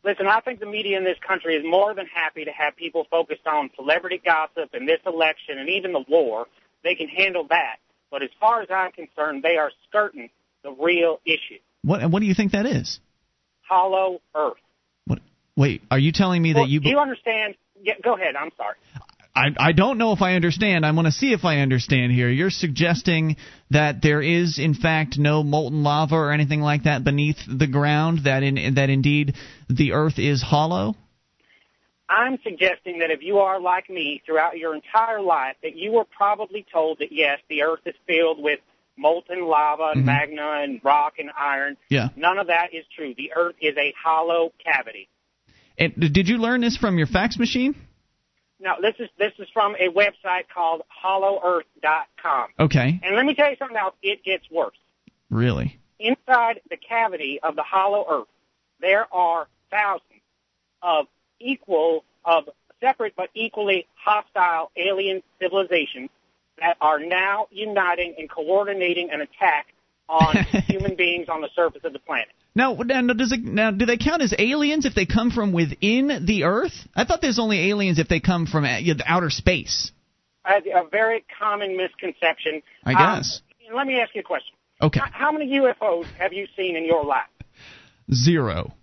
Listen, 0.03 0.27
I 0.27 0.41
think 0.41 0.59
the 0.59 0.65
media 0.65 0.97
in 0.97 1.03
this 1.05 1.17
country 1.25 1.55
is 1.55 1.63
more 1.65 1.93
than 1.93 2.05
happy 2.07 2.43
to 2.43 2.51
have 2.51 2.75
people 2.75 3.05
focused 3.09 3.47
on 3.47 3.69
celebrity 3.75 4.21
gossip 4.23 4.73
and 4.73 4.87
this 4.87 4.99
election 5.05 5.57
and 5.57 5.69
even 5.69 5.93
the 5.93 6.03
war. 6.07 6.47
They 6.83 6.95
can 6.95 7.07
handle 7.07 7.47
that. 7.49 7.77
But 8.11 8.21
as 8.21 8.29
far 8.39 8.61
as 8.61 8.67
I'm 8.69 8.91
concerned, 8.91 9.43
they 9.43 9.55
are 9.57 9.71
skirting 9.87 10.29
the 10.61 10.71
real 10.71 11.19
issue. 11.25 11.59
What, 11.83 12.01
and 12.01 12.11
what 12.11 12.19
do 12.19 12.25
you 12.25 12.33
think 12.35 12.51
that 12.51 12.65
is? 12.65 12.99
Hollow 13.67 14.19
Earth. 14.35 14.57
What? 15.05 15.19
Wait, 15.55 15.81
are 15.89 15.97
you 15.99 16.11
telling 16.11 16.41
me 16.41 16.53
Well, 16.53 16.63
that 16.65 16.69
you. 16.69 16.81
do 16.81 16.89
you 16.89 16.99
understand? 16.99 17.55
Yeah, 17.81 17.93
go 18.03 18.15
ahead. 18.15 18.35
I'm 18.35 18.51
sorry. 18.57 18.75
I, 19.35 19.47
I 19.57 19.71
don't 19.71 19.97
know 19.97 20.11
if 20.13 20.21
I 20.21 20.35
understand. 20.35 20.85
I 20.85 20.91
want 20.91 21.07
to 21.07 21.11
see 21.11 21.33
if 21.33 21.43
I 21.43 21.59
understand 21.59 22.11
here. 22.11 22.29
You're 22.29 22.51
suggesting 22.51 23.37
that 23.71 24.01
there 24.01 24.21
is, 24.21 24.59
in 24.59 24.75
fact, 24.75 25.17
no 25.17 25.41
molten 25.43 25.81
lava 25.81 26.15
or 26.15 26.31
anything 26.31 26.61
like 26.61 26.83
that 26.83 27.03
beneath 27.03 27.37
the 27.47 27.65
ground. 27.67 28.25
That 28.25 28.43
in 28.43 28.75
that 28.75 28.89
indeed 28.89 29.33
the 29.69 29.93
Earth 29.93 30.19
is 30.19 30.43
hollow. 30.43 30.95
I'm 32.09 32.37
suggesting 32.43 32.99
that 32.99 33.09
if 33.09 33.23
you 33.23 33.39
are 33.39 33.59
like 33.59 33.89
me 33.89 34.21
throughout 34.25 34.57
your 34.57 34.75
entire 34.75 35.21
life, 35.21 35.55
that 35.63 35.75
you 35.75 35.93
were 35.93 36.05
probably 36.05 36.65
told 36.71 36.99
that 36.99 37.11
yes, 37.11 37.39
the 37.49 37.63
earth 37.63 37.79
is 37.85 37.95
filled 38.05 38.41
with 38.41 38.59
molten 38.97 39.47
lava 39.47 39.93
and 39.95 40.03
Mhm. 40.03 40.05
magma 40.05 40.59
and 40.61 40.79
rock 40.83 41.17
and 41.17 41.31
iron. 41.35 41.77
Yeah. 41.89 42.09
None 42.15 42.37
of 42.37 42.47
that 42.47 42.73
is 42.73 42.85
true. 42.95 43.15
The 43.15 43.31
earth 43.35 43.55
is 43.59 43.75
a 43.77 43.93
hollow 43.93 44.51
cavity. 44.63 45.07
And 45.79 46.13
did 46.13 46.27
you 46.27 46.37
learn 46.37 46.61
this 46.61 46.77
from 46.77 46.97
your 46.99 47.07
fax 47.07 47.39
machine? 47.39 47.73
Now, 48.63 48.77
this 48.81 48.95
is 48.97 49.09
this 49.19 49.33
is 49.39 49.47
from 49.53 49.75
a 49.75 49.89
website 49.89 50.47
called 50.53 50.83
HollowEarth.com. 51.03 52.47
Okay. 52.61 52.99
And 53.03 53.15
let 53.15 53.25
me 53.25 53.35
tell 53.35 53.49
you 53.49 53.57
something 53.59 53.75
else. 53.75 53.93
It 54.01 54.23
gets 54.23 54.49
worse. 54.49 54.77
Really? 55.29 55.79
Inside 55.99 56.61
the 56.69 56.77
cavity 56.77 57.39
of 57.43 57.57
the 57.57 57.63
Hollow 57.63 58.05
Earth, 58.09 58.27
there 58.79 59.13
are 59.13 59.47
thousands 59.69 60.21
of 60.81 61.07
equal, 61.39 62.05
of 62.23 62.45
separate 62.79 63.13
but 63.17 63.29
equally 63.33 63.85
hostile 63.95 64.71
alien 64.77 65.21
civilizations 65.41 66.09
that 66.59 66.77
are 66.79 66.99
now 66.99 67.47
uniting 67.51 68.15
and 68.17 68.29
coordinating 68.29 69.09
an 69.11 69.21
attack 69.21 69.73
on 70.07 70.37
human 70.67 70.95
beings 70.95 71.27
on 71.27 71.41
the 71.41 71.49
surface 71.53 71.83
of 71.83 71.91
the 71.91 71.99
planet. 71.99 72.29
Now, 72.55 72.73
now, 72.73 73.01
does 73.13 73.31
it, 73.31 73.43
now, 73.43 73.71
do 73.71 73.85
they 73.85 73.97
count 73.97 74.21
as 74.21 74.33
aliens 74.37 74.85
if 74.85 74.93
they 74.93 75.05
come 75.07 75.31
from 75.31 75.53
within 75.53 76.23
the 76.25 76.43
Earth? 76.43 76.73
I 76.95 77.03
thought 77.03 77.19
there's 77.21 77.39
only 77.39 77.69
aliens 77.69 77.97
if 77.97 78.07
they 78.07 78.19
come 78.19 78.45
from 78.45 78.63
uh, 78.63 78.77
you 78.77 78.93
know, 78.93 79.03
outer 79.07 79.31
space. 79.31 79.91
A, 80.45 80.57
a 80.57 80.87
very 80.91 81.23
common 81.39 81.75
misconception. 81.77 82.61
I 82.83 82.91
Um, 82.93 83.19
guess. 83.19 83.41
let 83.75 83.87
me 83.87 83.99
ask 83.99 84.13
you 84.13 84.21
a 84.21 84.23
question. 84.23 84.55
Okay. 84.81 84.99
How, 84.99 85.09
how 85.11 85.31
many 85.31 85.47
UFOs 85.59 86.05
have 86.19 86.33
you 86.33 86.47
seen 86.55 86.75
in 86.75 86.85
your 86.85 87.03
life? 87.03 87.23
Zero. 88.13 88.73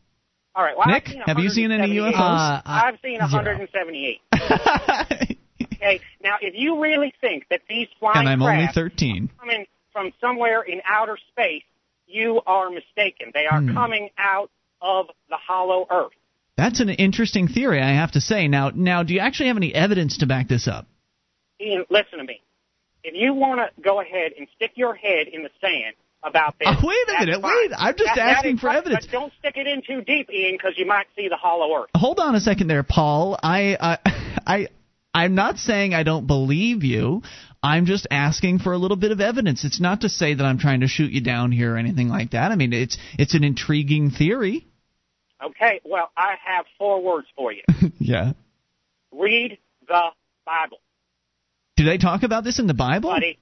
All 0.54 0.64
right. 0.64 0.76
Well, 0.76 0.88
Nick, 0.88 1.08
I've 1.26 1.38
you 1.38 1.50
seen 1.50 1.70
any 1.70 1.94
UFOs? 1.94 2.14
Uh, 2.18 2.62
I've 2.64 2.98
seen 3.02 3.18
zero. 3.18 3.44
178. 3.44 4.20
Okay. 5.82 6.00
Now, 6.22 6.36
if 6.42 6.52
you 6.54 6.82
really 6.82 7.14
think 7.22 7.44
that 7.48 7.60
these 7.68 7.88
flying 7.98 8.18
and 8.18 8.28
I'm 8.28 8.42
only 8.42 8.66
13. 8.74 9.30
are 9.38 9.40
coming 9.40 9.66
from 9.94 10.12
somewhere 10.20 10.60
in 10.62 10.82
outer 10.86 11.16
space, 11.30 11.62
you 12.10 12.40
are 12.46 12.70
mistaken. 12.70 13.30
They 13.34 13.46
are 13.46 13.60
Hmm. 13.60 13.74
coming 13.74 14.10
out 14.18 14.50
of 14.80 15.06
the 15.28 15.36
hollow 15.36 15.86
Earth. 15.90 16.12
That's 16.56 16.80
an 16.80 16.90
interesting 16.90 17.48
theory, 17.48 17.80
I 17.80 17.92
have 17.92 18.12
to 18.12 18.20
say. 18.20 18.48
Now, 18.48 18.70
now, 18.74 19.02
do 19.02 19.14
you 19.14 19.20
actually 19.20 19.46
have 19.48 19.56
any 19.56 19.74
evidence 19.74 20.18
to 20.18 20.26
back 20.26 20.48
this 20.48 20.68
up? 20.68 20.86
Ian, 21.60 21.84
listen 21.90 22.18
to 22.18 22.24
me. 22.24 22.40
If 23.02 23.14
you 23.14 23.32
want 23.34 23.60
to 23.60 23.82
go 23.82 24.00
ahead 24.00 24.32
and 24.38 24.46
stick 24.56 24.72
your 24.74 24.94
head 24.94 25.28
in 25.28 25.42
the 25.42 25.50
sand 25.60 25.94
about 26.22 26.58
this, 26.58 26.68
Oh, 26.70 26.86
wait 26.86 27.16
a 27.16 27.20
minute, 27.24 27.40
fine. 27.40 27.54
wait. 27.54 27.70
I'm 27.78 27.94
just 27.96 28.04
That- 28.08 28.16
that 28.16 28.36
asking 28.38 28.56
is 28.56 28.60
for 28.60 28.66
fine, 28.68 28.76
evidence. 28.76 29.06
But 29.06 29.12
don't 29.12 29.32
stick 29.38 29.56
it 29.56 29.66
in 29.66 29.82
too 29.82 30.02
deep, 30.02 30.30
Ian, 30.30 30.52
because 30.54 30.74
you 30.76 30.86
might 30.86 31.06
see 31.16 31.28
the 31.28 31.36
hollow 31.36 31.82
Earth. 31.82 31.90
Hold 31.96 32.20
on 32.20 32.34
a 32.34 32.40
second 32.40 32.66
there, 32.68 32.82
Paul. 32.82 33.38
I, 33.42 33.74
uh, 33.76 33.96
I, 34.46 34.68
I'm 35.14 35.34
not 35.34 35.58
saying 35.58 35.94
I 35.94 36.02
don't 36.02 36.26
believe 36.26 36.84
you. 36.84 37.22
I'm 37.62 37.84
just 37.86 38.06
asking 38.10 38.60
for 38.60 38.72
a 38.72 38.78
little 38.78 38.96
bit 38.96 39.12
of 39.12 39.20
evidence. 39.20 39.64
It's 39.64 39.80
not 39.80 40.00
to 40.02 40.08
say 40.08 40.32
that 40.34 40.44
I'm 40.44 40.58
trying 40.58 40.80
to 40.80 40.86
shoot 40.88 41.12
you 41.12 41.20
down 41.20 41.52
here 41.52 41.74
or 41.74 41.76
anything 41.76 42.08
like 42.08 42.30
that. 42.30 42.52
I 42.52 42.56
mean, 42.56 42.72
it's 42.72 42.96
it's 43.18 43.34
an 43.34 43.44
intriguing 43.44 44.10
theory. 44.10 44.66
Okay. 45.44 45.80
Well, 45.84 46.10
I 46.16 46.34
have 46.44 46.64
four 46.78 47.02
words 47.02 47.26
for 47.36 47.52
you. 47.52 47.62
yeah. 47.98 48.32
Read 49.12 49.58
the 49.88 50.02
Bible, 50.46 50.78
Do 51.76 51.84
they 51.84 51.98
talk 51.98 52.22
about 52.22 52.44
this 52.44 52.58
in 52.58 52.66
the 52.66 52.74
Bible? 52.74 53.10
buddy. 53.10 53.38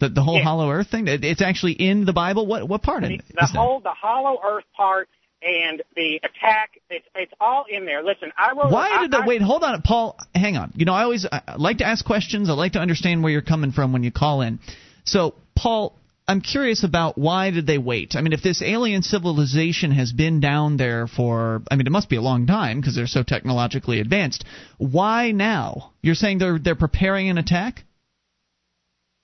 The 0.00 0.08
the 0.10 0.22
whole 0.22 0.36
Yeah. 0.38 0.44
Hollow 0.44 0.70
Earth 0.70 0.88
thing. 0.90 1.08
It's 1.08 1.42
actually 1.42 1.72
in 1.72 2.04
the 2.04 2.12
Bible. 2.12 2.46
What 2.46 2.68
what 2.68 2.82
part 2.82 3.02
of 3.02 3.08
The, 3.08 3.16
it? 3.16 3.24
the 3.28 3.34
that? 3.40 3.50
whole, 3.50 3.80
the 3.80 3.90
hollow 3.90 4.38
Earth 4.44 4.64
part 4.76 5.08
and 5.42 5.82
the 5.94 6.16
attack. 6.16 6.80
It's 6.90 7.06
it's 7.14 7.32
all 7.40 7.64
in 7.68 7.84
there. 7.84 8.02
Listen, 8.02 8.32
I 8.36 8.52
wrote. 8.52 8.70
Why 8.72 8.90
I, 8.90 9.02
did 9.02 9.10
the 9.10 9.18
I, 9.18 9.26
wait? 9.26 9.42
Hold 9.42 9.62
on, 9.62 9.82
Paul. 9.82 10.18
Hang 10.34 10.56
on. 10.56 10.72
You 10.74 10.84
know, 10.84 10.94
I 10.94 11.02
always 11.02 11.26
I 11.30 11.54
like 11.56 11.78
to 11.78 11.86
ask 11.86 12.04
questions. 12.04 12.50
I 12.50 12.54
like 12.54 12.72
to 12.72 12.80
understand 12.80 13.22
where 13.22 13.32
you're 13.32 13.42
coming 13.42 13.72
from 13.72 13.92
when 13.92 14.02
you 14.02 14.12
call 14.12 14.42
in. 14.42 14.58
So, 15.04 15.34
Paul, 15.56 15.98
I'm 16.26 16.42
curious 16.42 16.84
about 16.84 17.16
why 17.16 17.50
did 17.50 17.66
they 17.66 17.78
wait? 17.78 18.14
I 18.14 18.20
mean, 18.20 18.34
if 18.34 18.42
this 18.42 18.62
alien 18.62 19.02
civilization 19.02 19.92
has 19.92 20.12
been 20.12 20.40
down 20.40 20.76
there 20.76 21.06
for, 21.06 21.62
I 21.70 21.76
mean, 21.76 21.86
it 21.86 21.90
must 21.90 22.10
be 22.10 22.16
a 22.16 22.20
long 22.20 22.46
time 22.46 22.80
because 22.80 22.94
they're 22.94 23.06
so 23.06 23.22
technologically 23.22 24.00
advanced. 24.00 24.44
Why 24.76 25.30
now? 25.30 25.92
You're 26.02 26.14
saying 26.14 26.38
they're 26.38 26.58
they're 26.58 26.74
preparing 26.74 27.30
an 27.30 27.38
attack? 27.38 27.84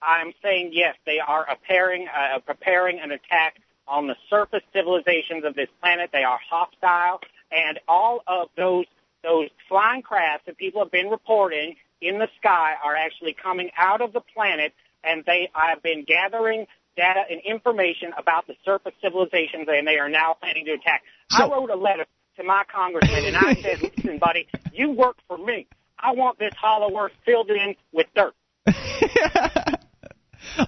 I'm 0.01 0.33
saying 0.43 0.71
yes, 0.73 0.97
they 1.05 1.19
are 1.19 1.45
preparing 1.45 2.07
uh, 2.09 2.39
preparing 2.41 3.01
an 3.01 3.11
attack 3.11 3.57
on 3.87 4.07
the 4.07 4.17
surface 4.31 4.63
civilizations 4.73 5.45
of 5.45 5.55
this 5.55 5.69
planet. 5.81 6.11
They 6.13 6.25
are 6.25 6.39
hostile, 6.51 7.21
and 7.51 7.79
all 7.89 8.23
of 8.27 8.49
those 8.57 8.87
those 9.23 9.49
flying 9.69 10.03
crafts 10.03 10.45
that 10.47 10.59
people 10.59 10.83
have 10.83 10.93
been 10.93 11.09
reporting 11.09 11.77
in 12.01 12.19
the 12.19 12.29
sky 12.39 12.73
are 12.85 12.95
actually 12.95 13.35
coming 13.35 13.71
out 13.77 14.03
of 14.03 14.13
the 14.13 14.21
planet, 14.21 14.75
and 15.03 15.25
they 15.27 15.49
have 15.55 15.83
been 15.83 16.05
gathering 16.05 16.67
data 16.97 17.23
and 17.29 17.41
information 17.41 18.13
about 18.19 18.47
the 18.47 18.55
surface 18.65 18.93
civilizations, 19.03 19.67
and 19.69 19.87
they 19.87 19.99
are 19.99 20.09
now 20.09 20.37
planning 20.41 20.65
to 20.67 20.73
attack. 20.73 21.03
I 21.31 21.49
wrote 21.49 21.71
a 21.71 21.77
letter 21.77 22.05
to 22.37 22.45
my 22.45 22.65
congressman, 22.73 23.25
and 23.25 23.37
I 23.37 23.55
said, 23.63 23.83
"Listen, 23.83 24.19
buddy, 24.19 24.47
you 24.73 24.91
work 24.91 25.17
for 25.27 25.39
me. 25.39 25.67
I 25.99 26.13
want 26.13 26.39
this 26.39 26.53
hollow 26.61 26.97
earth 26.99 27.13
filled 27.25 27.51
in 27.51 27.75
with 27.93 28.07
dirt." 28.15 28.35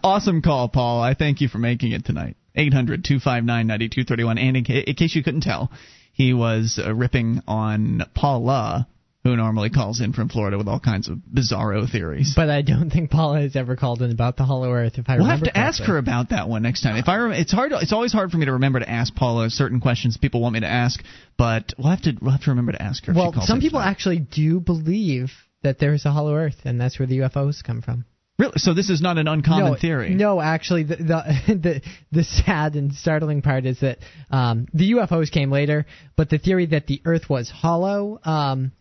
awesome 0.03 0.43
call, 0.43 0.69
Paul. 0.69 1.03
I 1.03 1.15
thank 1.15 1.41
you 1.41 1.49
for 1.49 1.59
making 1.59 1.93
it 1.93 2.05
tonight. 2.05 2.37
800 2.57 3.05
259 3.05 3.67
9231. 3.67 4.39
And 4.39 4.57
in, 4.57 4.65
in 4.67 4.95
case 4.95 5.15
you 5.15 5.23
couldn't 5.23 5.43
tell, 5.43 5.71
he 6.13 6.33
was 6.33 6.81
uh, 6.83 6.95
ripping 6.95 7.43
on 7.47 8.03
Paula, 8.15 8.89
who 9.23 9.37
normally 9.37 9.71
calls 9.71 10.01
in 10.01 10.13
from 10.13 10.29
Florida 10.29 10.57
with 10.57 10.69
all 10.69 10.81
kinds 10.81 11.09
of 11.09 11.19
bizarro 11.19 11.91
theories. 11.91 12.33
But 12.35 12.49
I 12.49 12.63
don't 12.63 12.91
think 12.91 13.11
Paula 13.11 13.41
has 13.41 13.57
ever 13.57 13.75
called 13.77 14.01
in 14.01 14.11
about 14.13 14.37
the 14.37 14.45
Hollow 14.45 14.73
Earth. 14.73 14.99
If 14.99 15.09
I 15.09 15.17
We'll 15.17 15.27
have 15.27 15.43
to 15.43 15.57
ask 15.57 15.83
her 15.83 15.99
about 15.99 16.31
that 16.31 16.49
one 16.49 16.63
next 16.63 16.83
time. 16.83 16.97
If 16.97 17.09
I 17.09 17.17
rem- 17.17 17.33
it's 17.33 17.53
hard. 17.53 17.73
It's 17.73 17.93
always 17.93 18.13
hard 18.13 18.31
for 18.31 18.37
me 18.39 18.47
to 18.47 18.53
remember 18.53 18.79
to 18.81 18.89
ask 18.89 19.15
Paula 19.15 19.51
certain 19.51 19.81
questions 19.81 20.17
people 20.17 20.41
want 20.41 20.55
me 20.55 20.61
to 20.61 20.69
ask, 20.69 21.03
but 21.37 21.75
we'll 21.77 21.91
have 21.91 22.03
to 22.03 22.13
we'll 22.23 22.31
have 22.33 22.43
to 22.45 22.51
remember 22.51 22.73
to 22.73 22.81
ask 22.81 23.05
her. 23.07 23.13
if 23.13 23.17
Well, 23.17 23.33
she 23.33 23.35
calls 23.39 23.49
some 23.49 23.61
people 23.61 23.81
tonight. 23.81 23.91
actually 23.91 24.19
do 24.21 24.61
believe 24.61 25.33
that 25.63 25.79
there's 25.81 26.05
a 26.07 26.13
Hollow 26.13 26.35
Earth, 26.37 26.61
and 26.65 26.81
that's 26.81 26.99
where 26.99 27.07
the 27.07 27.19
UFOs 27.19 27.65
come 27.65 27.83
from. 27.83 28.05
Really. 28.39 28.55
So 28.57 28.75
this 28.75 28.91
is 28.91 29.01
not 29.01 29.19
an 29.19 29.29
uncommon 29.29 29.73
no, 29.73 29.79
theory. 29.79 30.15
No, 30.15 30.41
actually, 30.41 30.85
the, 30.85 30.97
the 30.97 31.23
the 31.55 31.83
the 32.13 32.25
sad 32.25 32.75
and 32.75 32.93
startling 32.95 33.43
part 33.43 33.67
is 33.67 33.81
that 33.81 33.99
um, 34.31 34.67
the 34.73 34.93
UFOs 34.93 35.31
came 35.31 35.51
later, 35.51 35.87
but 36.17 36.31
the 36.31 36.39
theory 36.39 36.67
that 36.67 36.87
the 36.87 37.01
Earth 37.05 37.29
was 37.29 37.51
hollow, 37.51 38.21
um, 38.25 38.73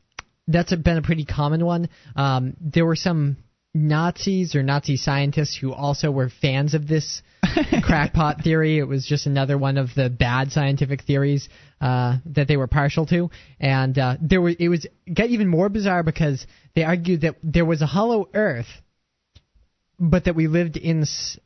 that's 0.48 0.72
a, 0.72 0.78
been 0.78 0.98
a 0.98 1.02
pretty 1.02 1.26
common 1.26 1.66
one. 1.66 1.90
Um, 2.16 2.56
there 2.60 2.86
were 2.86 2.96
some 2.96 3.38
Nazis 3.74 4.56
or 4.56 4.64
Nazi 4.64 4.96
scientists 4.96 5.58
who 5.60 5.74
also 5.74 6.10
were 6.10 6.30
fans 6.30 6.74
of 6.74 6.88
this 6.88 7.22
crackpot 7.84 8.42
theory. 8.42 8.78
It 8.78 8.88
was 8.88 9.06
just 9.06 9.26
another 9.26 9.58
one 9.58 9.78
of 9.78 9.90
the 9.96 10.10
bad 10.10 10.52
scientific 10.52 11.04
theories 11.04 11.50
uh, 11.82 12.18
that 12.28 12.48
they 12.48 12.56
were 12.56 12.68
partial 12.68 13.06
to, 13.08 13.30
and 13.60 13.98
uh, 14.00 14.16
there 14.22 14.42
were 14.42 14.54
it 14.58 14.70
was 14.70 14.88
got 15.14 15.30
even 15.30 15.50
more 15.50 15.70
bizarre 15.70 16.04
because 16.04 16.46
they 16.74 16.84
argued 16.84 17.22
that 17.22 17.36
there 17.44 17.66
was 17.66 17.82
a 17.82 17.86
hollow 17.86 18.30
Earth 18.34 18.68
but 20.00 20.26
that 20.26 20.36
we 20.36 20.48
lived 20.48 20.78
in 20.78 21.06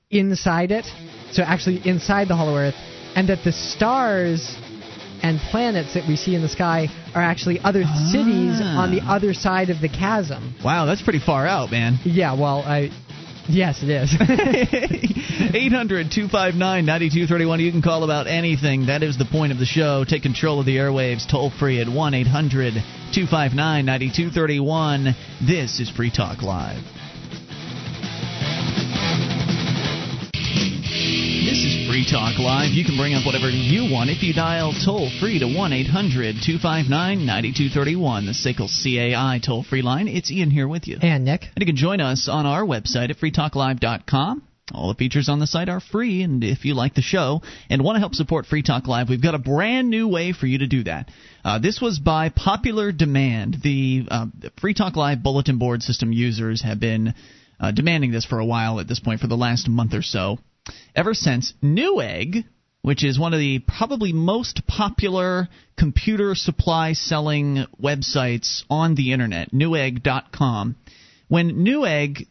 inside 0.09 0.71
it, 0.71 0.85
so 1.31 1.43
actually 1.43 1.81
inside 1.87 2.27
the 2.27 2.35
hollow 2.35 2.55
Earth, 2.57 2.75
and 3.15 3.29
that 3.29 3.43
the 3.43 3.51
stars 3.51 4.55
and 5.21 5.39
planets 5.51 5.93
that 5.95 6.07
we 6.07 6.15
see 6.15 6.33
in 6.33 6.41
the 6.41 6.47
sky 6.49 6.87
are 7.13 7.21
actually 7.21 7.59
other 7.59 7.83
cities 8.11 8.55
Ah. 8.61 8.81
on 8.83 8.91
the 8.95 9.01
other 9.01 9.33
side 9.33 9.69
of 9.69 9.81
the 9.81 9.89
chasm. 9.89 10.55
Wow, 10.63 10.85
that's 10.85 11.01
pretty 11.01 11.19
far 11.19 11.45
out, 11.45 11.71
man. 11.71 11.99
Yeah, 12.05 12.33
well, 12.39 12.63
I 12.63 12.89
yes, 13.49 13.83
it 13.83 13.89
is. 13.89 14.13
800 15.53 16.11
259 16.11 16.85
9231. 16.85 17.59
You 17.59 17.71
can 17.71 17.81
call 17.81 18.03
about 18.03 18.27
anything. 18.27 18.85
That 18.87 19.03
is 19.03 19.17
the 19.17 19.25
point 19.25 19.51
of 19.51 19.59
the 19.59 19.65
show. 19.65 20.05
Take 20.07 20.23
control 20.23 20.59
of 20.59 20.65
the 20.65 20.77
airwaves 20.77 21.29
toll 21.29 21.49
free 21.51 21.81
at 21.81 21.87
1 21.89 22.13
800 22.13 22.73
259 23.13 23.85
9231. 23.85 25.15
This 25.45 25.79
is 25.79 25.89
Free 25.89 26.11
Talk 26.11 26.41
Live. 26.41 26.83
Free 31.99 32.09
Talk 32.09 32.39
Live. 32.39 32.71
You 32.71 32.85
can 32.85 32.95
bring 32.95 33.13
up 33.13 33.25
whatever 33.25 33.49
you 33.49 33.91
want 33.91 34.09
if 34.09 34.23
you 34.23 34.33
dial 34.33 34.71
toll 34.85 35.11
free 35.19 35.37
to 35.39 35.53
1 35.53 35.73
800 35.73 36.35
259 36.45 37.25
9231, 37.25 38.25
the 38.25 38.31
SACL 38.31 38.69
CAI 38.71 39.41
toll 39.45 39.63
free 39.63 39.81
line. 39.81 40.07
It's 40.07 40.31
Ian 40.31 40.49
here 40.49 40.65
with 40.65 40.87
you. 40.87 40.97
and 41.01 41.25
Nick, 41.25 41.41
And 41.43 41.57
you 41.57 41.65
can 41.65 41.75
join 41.75 41.99
us 41.99 42.29
on 42.31 42.45
our 42.45 42.63
website 42.63 43.09
at 43.09 43.17
freetalklive.com. 43.17 44.43
All 44.73 44.87
the 44.87 44.93
features 44.93 45.27
on 45.27 45.39
the 45.39 45.47
site 45.47 45.67
are 45.67 45.81
free, 45.81 46.21
and 46.21 46.41
if 46.41 46.63
you 46.63 46.73
like 46.73 46.93
the 46.93 47.01
show 47.01 47.41
and 47.69 47.83
want 47.83 47.97
to 47.97 47.99
help 47.99 48.13
support 48.13 48.45
Free 48.45 48.63
Talk 48.63 48.87
Live, 48.87 49.09
we've 49.09 49.21
got 49.21 49.35
a 49.35 49.39
brand 49.39 49.89
new 49.89 50.07
way 50.07 50.31
for 50.31 50.47
you 50.47 50.59
to 50.59 50.67
do 50.67 50.85
that. 50.85 51.09
Uh, 51.43 51.59
this 51.59 51.81
was 51.81 51.99
by 51.99 52.29
popular 52.29 52.93
demand. 52.93 53.57
The 53.61 54.05
uh, 54.09 54.27
Free 54.61 54.73
Talk 54.73 54.95
Live 54.95 55.21
bulletin 55.21 55.57
board 55.57 55.83
system 55.83 56.13
users 56.13 56.61
have 56.61 56.79
been 56.79 57.13
uh, 57.59 57.71
demanding 57.71 58.11
this 58.11 58.23
for 58.23 58.39
a 58.39 58.45
while 58.45 58.79
at 58.79 58.87
this 58.87 59.01
point, 59.01 59.19
for 59.19 59.27
the 59.27 59.35
last 59.35 59.67
month 59.67 59.93
or 59.93 60.01
so. 60.01 60.39
Ever 60.95 61.13
since 61.13 61.53
Newegg, 61.63 62.45
which 62.81 63.03
is 63.03 63.19
one 63.19 63.33
of 63.33 63.39
the 63.39 63.59
probably 63.59 64.13
most 64.13 64.65
popular 64.67 65.47
computer 65.77 66.35
supply 66.35 66.93
selling 66.93 67.65
websites 67.81 68.63
on 68.69 68.95
the 68.95 69.13
internet, 69.13 69.51
Newegg.com, 69.51 70.75
when 71.27 71.63
Newegg 71.65 72.25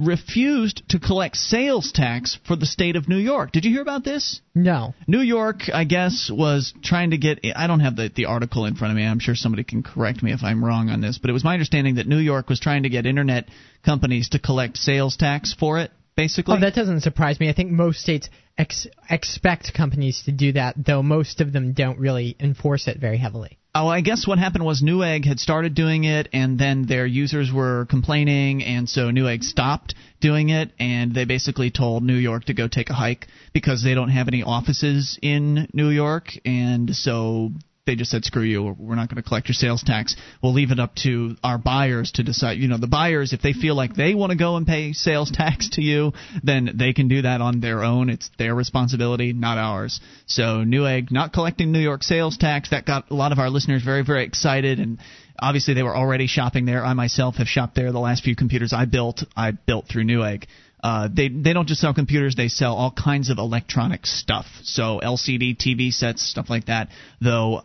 refused 0.00 0.82
to 0.88 0.98
collect 0.98 1.36
sales 1.36 1.92
tax 1.92 2.38
for 2.46 2.56
the 2.56 2.66
state 2.66 2.96
of 2.96 3.08
New 3.08 3.18
York. 3.18 3.52
Did 3.52 3.64
you 3.64 3.70
hear 3.70 3.82
about 3.82 4.02
this? 4.02 4.40
No. 4.54 4.94
New 5.06 5.20
York, 5.20 5.68
I 5.72 5.84
guess, 5.84 6.30
was 6.32 6.72
trying 6.82 7.10
to 7.10 7.18
get. 7.18 7.40
I 7.54 7.66
don't 7.66 7.80
have 7.80 7.96
the, 7.96 8.10
the 8.14 8.24
article 8.24 8.64
in 8.64 8.76
front 8.76 8.92
of 8.92 8.96
me. 8.96 9.04
I'm 9.04 9.18
sure 9.18 9.34
somebody 9.34 9.62
can 9.62 9.82
correct 9.82 10.22
me 10.22 10.32
if 10.32 10.42
I'm 10.42 10.64
wrong 10.64 10.88
on 10.88 11.00
this, 11.00 11.18
but 11.18 11.28
it 11.28 11.34
was 11.34 11.44
my 11.44 11.52
understanding 11.52 11.96
that 11.96 12.06
New 12.06 12.18
York 12.18 12.48
was 12.48 12.60
trying 12.60 12.84
to 12.84 12.88
get 12.88 13.04
internet 13.04 13.46
companies 13.84 14.30
to 14.30 14.38
collect 14.38 14.78
sales 14.78 15.16
tax 15.16 15.54
for 15.58 15.78
it, 15.78 15.90
basically. 16.20 16.56
Oh, 16.56 16.60
that 16.60 16.74
doesn't 16.74 17.00
surprise 17.00 17.40
me. 17.40 17.48
I 17.48 17.52
think 17.52 17.70
most 17.70 18.00
states 18.00 18.28
ex- 18.58 18.86
expect 19.08 19.72
companies 19.74 20.22
to 20.26 20.32
do 20.32 20.52
that, 20.52 20.74
though 20.76 21.02
most 21.02 21.40
of 21.40 21.52
them 21.52 21.72
don't 21.72 21.98
really 21.98 22.36
enforce 22.38 22.88
it 22.88 22.98
very 22.98 23.16
heavily. 23.16 23.58
Oh, 23.74 23.86
I 23.86 24.00
guess 24.00 24.26
what 24.26 24.38
happened 24.38 24.64
was 24.64 24.82
Newegg 24.82 25.24
had 25.24 25.38
started 25.38 25.74
doing 25.74 26.04
it, 26.04 26.28
and 26.32 26.58
then 26.58 26.86
their 26.86 27.06
users 27.06 27.52
were 27.52 27.86
complaining, 27.88 28.64
and 28.64 28.88
so 28.88 29.10
Newegg 29.10 29.44
stopped 29.44 29.94
doing 30.20 30.48
it, 30.50 30.72
and 30.78 31.14
they 31.14 31.24
basically 31.24 31.70
told 31.70 32.02
New 32.02 32.16
York 32.16 32.46
to 32.46 32.54
go 32.54 32.66
take 32.68 32.90
a 32.90 32.94
hike 32.94 33.28
because 33.54 33.82
they 33.82 33.94
don't 33.94 34.10
have 34.10 34.28
any 34.28 34.42
offices 34.42 35.18
in 35.22 35.68
New 35.72 35.88
York, 35.88 36.32
and 36.44 36.94
so 36.94 37.52
they 37.86 37.96
just 37.96 38.10
said 38.10 38.24
screw 38.24 38.42
you 38.42 38.76
we're 38.78 38.94
not 38.94 39.08
going 39.08 39.22
to 39.22 39.26
collect 39.26 39.48
your 39.48 39.54
sales 39.54 39.82
tax. 39.82 40.14
We'll 40.42 40.52
leave 40.52 40.70
it 40.70 40.78
up 40.78 40.94
to 40.96 41.36
our 41.42 41.56
buyers 41.56 42.12
to 42.12 42.22
decide. 42.22 42.58
You 42.58 42.68
know 42.68 42.78
the 42.78 42.86
buyers 42.86 43.32
if 43.32 43.40
they 43.40 43.52
feel 43.52 43.74
like 43.74 43.94
they 43.94 44.14
want 44.14 44.30
to 44.32 44.38
go 44.38 44.56
and 44.56 44.66
pay 44.66 44.92
sales 44.92 45.30
tax 45.30 45.70
to 45.72 45.82
you 45.82 46.12
then 46.42 46.70
they 46.74 46.92
can 46.92 47.08
do 47.08 47.22
that 47.22 47.40
on 47.40 47.60
their 47.60 47.82
own. 47.82 48.10
It's 48.10 48.30
their 48.38 48.54
responsibility 48.54 49.32
not 49.32 49.58
ours. 49.58 50.00
So 50.26 50.62
newegg 50.64 51.10
not 51.10 51.32
collecting 51.32 51.72
new 51.72 51.80
york 51.80 52.02
sales 52.02 52.36
tax 52.36 52.70
that 52.70 52.84
got 52.84 53.10
a 53.10 53.14
lot 53.14 53.32
of 53.32 53.38
our 53.38 53.48
listeners 53.48 53.82
very 53.82 54.04
very 54.04 54.24
excited 54.24 54.78
and 54.78 54.98
obviously 55.38 55.72
they 55.74 55.82
were 55.82 55.96
already 55.96 56.26
shopping 56.26 56.66
there. 56.66 56.84
I 56.84 56.92
myself 56.92 57.36
have 57.36 57.48
shopped 57.48 57.74
there. 57.74 57.92
The 57.92 57.98
last 57.98 58.22
few 58.22 58.36
computers 58.36 58.72
i 58.74 58.84
built 58.84 59.24
i 59.36 59.52
built 59.52 59.88
through 59.88 60.04
newegg. 60.04 60.44
Uh, 60.82 61.08
they 61.12 61.28
they 61.28 61.52
don't 61.52 61.68
just 61.68 61.80
sell 61.80 61.92
computers; 61.92 62.36
they 62.36 62.48
sell 62.48 62.74
all 62.74 62.90
kinds 62.90 63.28
of 63.28 63.36
electronic 63.36 64.06
stuff. 64.06 64.46
So 64.62 64.98
LCD 65.02 65.54
TV 65.54 65.92
sets, 65.92 66.26
stuff 66.26 66.48
like 66.48 66.66
that. 66.66 66.88
Though 67.20 67.64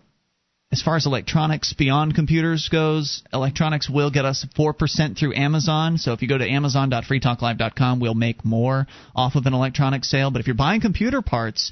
as 0.71 0.82
far 0.82 0.95
as 0.95 1.06
electronics 1.06 1.73
beyond 1.73 2.15
computers 2.15 2.69
goes, 2.69 3.23
electronics 3.32 3.89
will 3.89 4.12
get 4.12 4.25
us 4.25 4.45
4% 4.58 5.17
through 5.17 5.36
Amazon. 5.36 5.97
So 5.97 6.13
if 6.13 6.21
you 6.21 6.28
go 6.28 6.38
to 6.38 6.49
amazon.freetalklive.com, 6.49 7.99
we'll 7.99 8.13
make 8.13 8.43
more 8.43 8.88
off 9.15 9.36
of 9.36 9.45
an 9.45 9.54
electronic 9.54 10.04
sale. 10.04 10.32
But 10.32 10.41
if 10.41 10.47
you're 10.47 10.56
buying 10.56 10.82
computer 10.82 11.21
parts, 11.21 11.71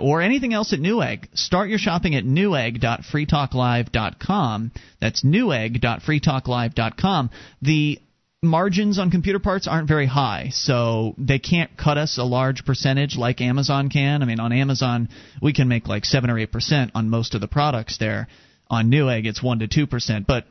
or 0.00 0.20
anything 0.20 0.52
else 0.52 0.72
at 0.72 0.80
Newegg, 0.80 1.28
start 1.34 1.68
your 1.68 1.78
shopping 1.78 2.16
at 2.16 2.24
newegg.freetalklive.com. 2.24 4.72
That's 5.00 5.24
newegg.freetalklive.com. 5.24 7.30
The 7.62 8.00
margins 8.42 8.98
on 8.98 9.10
computer 9.10 9.38
parts 9.38 9.66
aren't 9.66 9.88
very 9.88 10.06
high, 10.06 10.50
so 10.52 11.14
they 11.18 11.38
can't 11.38 11.76
cut 11.76 11.98
us 11.98 12.18
a 12.18 12.24
large 12.24 12.64
percentage 12.64 13.16
like 13.16 13.40
Amazon 13.40 13.88
can. 13.88 14.22
I 14.22 14.26
mean, 14.26 14.40
on 14.40 14.52
Amazon, 14.52 15.08
we 15.42 15.52
can 15.52 15.68
make 15.68 15.88
like 15.88 16.04
7 16.04 16.30
or 16.30 16.34
8% 16.34 16.90
on 16.94 17.10
most 17.10 17.34
of 17.34 17.40
the 17.40 17.48
products 17.48 17.98
there. 17.98 18.28
On 18.68 18.90
Newegg, 18.90 19.26
it's 19.26 19.42
1 19.42 19.60
to 19.60 19.68
2%, 19.68 20.26
but 20.26 20.44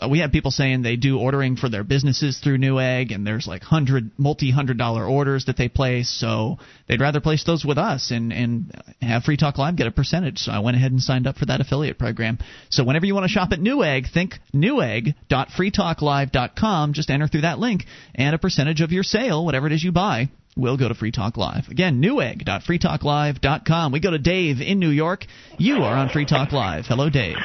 Uh, 0.00 0.08
we 0.08 0.20
have 0.20 0.32
people 0.32 0.50
saying 0.50 0.80
they 0.82 0.96
do 0.96 1.18
ordering 1.18 1.56
for 1.56 1.68
their 1.68 1.84
businesses 1.84 2.38
through 2.38 2.56
Newegg, 2.58 3.14
and 3.14 3.24
there's 3.26 3.46
like 3.46 3.62
hundred, 3.62 4.10
multi-hundred 4.18 4.78
dollar 4.78 5.04
orders 5.04 5.44
that 5.46 5.56
they 5.56 5.68
place. 5.68 6.10
So 6.10 6.58
they'd 6.88 7.00
rather 7.00 7.20
place 7.20 7.44
those 7.44 7.64
with 7.64 7.78
us 7.78 8.10
and 8.10 8.32
and 8.32 8.74
have 9.02 9.22
Free 9.24 9.36
Talk 9.36 9.58
Live 9.58 9.76
get 9.76 9.86
a 9.86 9.90
percentage. 9.90 10.38
So 10.38 10.52
I 10.52 10.60
went 10.60 10.76
ahead 10.76 10.92
and 10.92 11.00
signed 11.00 11.26
up 11.26 11.36
for 11.36 11.46
that 11.46 11.60
affiliate 11.60 11.98
program. 11.98 12.38
So 12.70 12.84
whenever 12.84 13.06
you 13.06 13.14
want 13.14 13.24
to 13.24 13.28
shop 13.28 13.50
at 13.52 13.58
Newegg, 13.60 14.12
think 14.12 14.34
newegg.freetalklive.com. 14.54 16.92
Just 16.92 17.10
enter 17.10 17.26
through 17.28 17.42
that 17.42 17.58
link, 17.58 17.84
and 18.14 18.34
a 18.34 18.38
percentage 18.38 18.80
of 18.80 18.92
your 18.92 19.02
sale, 19.02 19.44
whatever 19.44 19.66
it 19.66 19.72
is 19.72 19.84
you 19.84 19.92
buy, 19.92 20.30
will 20.56 20.78
go 20.78 20.88
to 20.88 20.94
Free 20.94 21.12
Talk 21.12 21.36
Live. 21.36 21.68
Again, 21.68 22.02
newegg.freetalklive.com. 22.02 23.92
We 23.92 24.00
go 24.00 24.10
to 24.10 24.18
Dave 24.18 24.60
in 24.60 24.78
New 24.78 24.90
York. 24.90 25.26
You 25.58 25.82
are 25.82 25.96
on 25.96 26.08
Free 26.08 26.24
Talk 26.24 26.52
Live. 26.52 26.86
Hello, 26.86 27.10
Dave. 27.10 27.36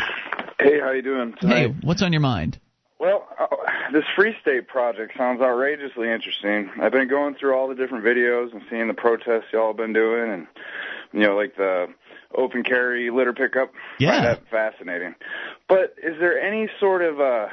Hey, 0.62 0.80
how 0.80 0.91
you 0.91 1.02
doing 1.02 1.34
tonight? 1.39 1.56
Hey, 1.56 1.76
what's 1.82 2.04
on 2.04 2.13
your 2.13 2.21
mind? 2.21 2.60
Well, 3.00 3.28
uh, 3.39 3.47
this 3.91 4.04
Free 4.15 4.36
State 4.41 4.67
project 4.67 5.13
sounds 5.17 5.41
outrageously 5.41 6.08
interesting. 6.08 6.69
I've 6.80 6.91
been 6.91 7.08
going 7.08 7.34
through 7.34 7.56
all 7.56 7.67
the 7.67 7.74
different 7.74 8.06
videos 8.06 8.54
and 8.54 8.62
seeing 8.69 8.88
the 8.88 8.93
protests 8.93 9.45
y'all 9.52 9.69
have 9.69 9.78
been 9.78 9.93
doing, 9.93 10.32
and 10.32 10.47
you 11.13 11.21
know, 11.21 11.36
like 11.36 11.56
the 11.56 11.88
open 12.38 12.63
carry 12.63 13.10
litter 13.10 13.34
pickup. 13.34 13.71
Yeah, 14.00 14.17
I 14.17 14.21
that 14.21 14.50
fascinating. 14.52 15.15
But 15.67 15.95
is 16.04 16.19
there 16.19 16.39
any 16.39 16.69
sort 16.80 17.02
of 17.02 17.19
uh, 17.19 17.47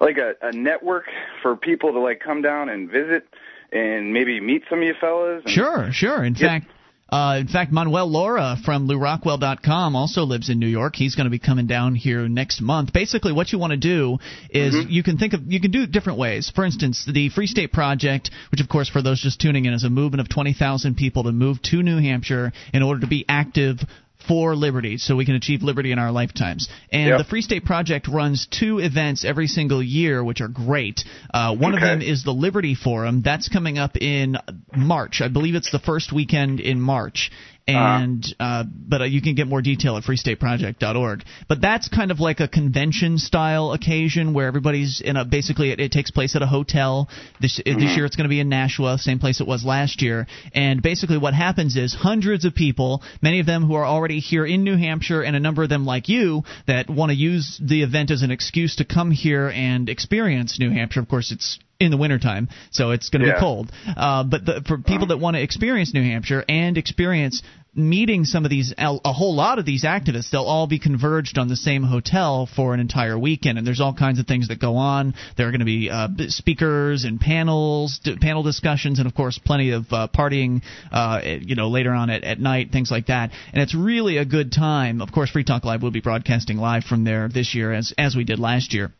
like 0.00 0.18
a, 0.18 0.34
a 0.40 0.52
network 0.52 1.06
for 1.42 1.56
people 1.56 1.92
to 1.92 1.98
like 1.98 2.20
come 2.20 2.42
down 2.42 2.68
and 2.68 2.88
visit? 2.88 3.26
and 3.70 4.14
maybe 4.14 4.40
meet 4.40 4.62
some 4.70 4.78
of 4.78 4.84
you 4.86 4.94
fellas? 4.98 5.42
sure, 5.44 5.90
sure. 5.92 6.24
In 6.24 6.32
get, 6.32 6.46
fact, 6.46 6.70
uh, 7.08 7.36
in 7.40 7.48
fact, 7.48 7.72
Manuel 7.72 8.10
Lora 8.10 8.56
from 8.64 8.86
LewRockwell.com 8.86 9.96
also 9.96 10.24
lives 10.24 10.50
in 10.50 10.58
New 10.58 10.66
York. 10.66 10.94
He's 10.94 11.14
going 11.14 11.24
to 11.24 11.30
be 11.30 11.38
coming 11.38 11.66
down 11.66 11.94
here 11.94 12.28
next 12.28 12.60
month. 12.60 12.92
Basically, 12.92 13.32
what 13.32 13.50
you 13.50 13.58
want 13.58 13.70
to 13.70 13.76
do 13.78 14.18
is 14.50 14.74
Mhm. 14.74 14.90
you 14.90 15.02
can 15.02 15.16
think 15.16 15.32
of 15.32 15.50
you 15.50 15.58
can 15.60 15.70
do 15.70 15.82
it 15.82 15.92
different 15.92 16.18
ways. 16.18 16.50
For 16.54 16.64
instance, 16.64 17.04
the 17.06 17.30
Free 17.30 17.46
State 17.46 17.72
Project, 17.72 18.30
which 18.50 18.60
of 18.60 18.68
course 18.68 18.88
for 18.88 19.00
those 19.00 19.20
just 19.20 19.40
tuning 19.40 19.64
in 19.64 19.72
is 19.72 19.84
a 19.84 19.90
movement 19.90 20.20
of 20.20 20.28
20,000 20.28 20.96
people 20.96 21.24
to 21.24 21.32
move 21.32 21.62
to 21.62 21.82
New 21.82 21.98
Hampshire 21.98 22.52
in 22.74 22.82
order 22.82 23.00
to 23.00 23.06
be 23.06 23.24
active 23.28 23.82
for 24.28 24.54
liberty 24.54 24.98
so 24.98 25.16
we 25.16 25.24
can 25.24 25.34
achieve 25.34 25.62
liberty 25.62 25.90
in 25.90 25.98
our 25.98 26.12
lifetimes. 26.12 26.68
And 26.92 27.08
Yep. 27.08 27.18
the 27.18 27.24
Free 27.24 27.42
State 27.42 27.64
Project 27.64 28.06
runs 28.06 28.46
two 28.46 28.78
events 28.78 29.24
every 29.24 29.46
single 29.48 29.82
year, 29.82 30.22
which 30.22 30.40
are 30.40 30.48
great. 30.48 31.02
Uh, 31.32 31.56
one 31.56 31.74
of 31.74 31.80
them 31.80 32.02
is 32.02 32.22
the 32.22 32.32
Liberty 32.34 32.74
Forum. 32.74 33.22
That's 33.22 33.48
coming 33.48 33.78
up 33.78 33.96
in 33.96 34.36
March. 34.76 35.20
I 35.22 35.28
believe 35.28 35.54
it's 35.54 35.72
the 35.72 35.78
first 35.78 36.12
weekend 36.12 36.60
in 36.60 36.80
March. 36.80 37.30
And 37.76 38.24
uh, 38.40 38.64
but 38.66 39.02
uh, 39.02 39.04
you 39.04 39.20
can 39.20 39.34
get 39.34 39.46
more 39.46 39.60
detail 39.60 39.96
at 39.96 40.04
freestateproject.org. 40.04 41.24
But 41.48 41.60
that's 41.60 41.88
kind 41.88 42.10
of 42.10 42.20
like 42.20 42.40
a 42.40 42.48
convention 42.48 43.18
style 43.18 43.72
occasion 43.72 44.32
where 44.32 44.46
everybody's 44.46 45.00
in 45.00 45.16
a 45.16 45.24
basically 45.24 45.70
it, 45.72 45.80
it 45.80 45.92
takes 45.92 46.10
place 46.10 46.34
at 46.34 46.42
a 46.42 46.46
hotel. 46.46 47.08
This 47.40 47.60
this 47.64 47.96
year 47.96 48.04
it's 48.06 48.16
going 48.16 48.24
to 48.24 48.30
be 48.30 48.40
in 48.40 48.48
Nashua, 48.48 48.98
same 48.98 49.18
place 49.18 49.40
it 49.40 49.46
was 49.46 49.64
last 49.64 50.02
year. 50.02 50.26
And 50.54 50.82
basically 50.82 51.18
what 51.18 51.34
happens 51.34 51.76
is 51.76 51.94
hundreds 51.94 52.44
of 52.44 52.54
people, 52.54 53.02
many 53.20 53.40
of 53.40 53.46
them 53.46 53.64
who 53.64 53.74
are 53.74 53.84
already 53.84 54.20
here 54.20 54.46
in 54.46 54.64
New 54.64 54.76
Hampshire, 54.76 55.22
and 55.22 55.36
a 55.36 55.40
number 55.40 55.62
of 55.62 55.68
them 55.68 55.84
like 55.84 56.08
you 56.08 56.44
that 56.66 56.88
want 56.88 57.10
to 57.10 57.16
use 57.16 57.60
the 57.62 57.82
event 57.82 58.10
as 58.10 58.22
an 58.22 58.30
excuse 58.30 58.76
to 58.76 58.84
come 58.84 59.10
here 59.10 59.48
and 59.48 59.88
experience 59.88 60.58
New 60.58 60.70
Hampshire. 60.70 61.00
Of 61.00 61.08
course, 61.08 61.32
it's 61.32 61.58
in 61.80 61.92
the 61.92 61.96
wintertime, 61.96 62.48
so 62.72 62.90
it's 62.90 63.08
going 63.08 63.22
to 63.22 63.28
Yeah. 63.28 63.34
be 63.34 63.40
cold. 63.40 63.70
Uh, 63.96 64.24
but 64.24 64.44
the, 64.44 64.62
for 64.66 64.78
people 64.78 65.06
that 65.08 65.18
want 65.20 65.36
to 65.36 65.42
experience 65.42 65.94
New 65.94 66.02
Hampshire 66.02 66.44
and 66.48 66.76
experience 66.76 67.40
meeting 67.72 68.24
some 68.24 68.44
of 68.44 68.50
these, 68.50 68.74
a 68.76 69.12
whole 69.12 69.36
lot 69.36 69.60
of 69.60 69.64
these 69.64 69.84
activists, 69.84 70.30
they'll 70.30 70.42
all 70.42 70.66
be 70.66 70.80
converged 70.80 71.38
on 71.38 71.46
the 71.46 71.54
same 71.54 71.84
hotel 71.84 72.46
for 72.56 72.74
an 72.74 72.80
entire 72.80 73.16
weekend. 73.16 73.58
And 73.58 73.64
there's 73.66 73.80
all 73.80 73.94
kinds 73.94 74.18
of 74.18 74.26
things 74.26 74.48
that 74.48 74.58
go 74.58 74.74
on. 74.74 75.14
There 75.36 75.46
are 75.46 75.52
going 75.52 75.60
to 75.60 75.64
be 75.64 75.88
uh, 75.88 76.08
speakers 76.26 77.04
and 77.04 77.20
panels, 77.20 78.00
d- 78.02 78.16
panel 78.16 78.42
discussions, 78.42 78.98
and 78.98 79.06
of 79.06 79.14
course, 79.14 79.38
plenty 79.38 79.70
of 79.70 79.84
uh, 79.92 80.08
partying, 80.12 80.62
uh, 80.90 81.20
you 81.24 81.54
know, 81.54 81.68
later 81.68 81.92
on 81.92 82.10
at, 82.10 82.24
at 82.24 82.40
night, 82.40 82.72
things 82.72 82.90
like 82.90 83.06
that. 83.06 83.30
And 83.52 83.62
it's 83.62 83.76
really 83.76 84.16
a 84.16 84.24
good 84.24 84.50
time. 84.50 85.00
Of 85.00 85.12
course, 85.12 85.30
Free 85.30 85.44
Talk 85.44 85.64
Live 85.64 85.80
will 85.84 85.92
be 85.92 86.00
broadcasting 86.00 86.56
live 86.56 86.82
from 86.82 87.04
there 87.04 87.28
this 87.28 87.54
year, 87.54 87.72
as 87.72 87.94
as 87.96 88.16
we 88.16 88.24
did 88.24 88.40
last 88.40 88.74
year. 88.74 88.90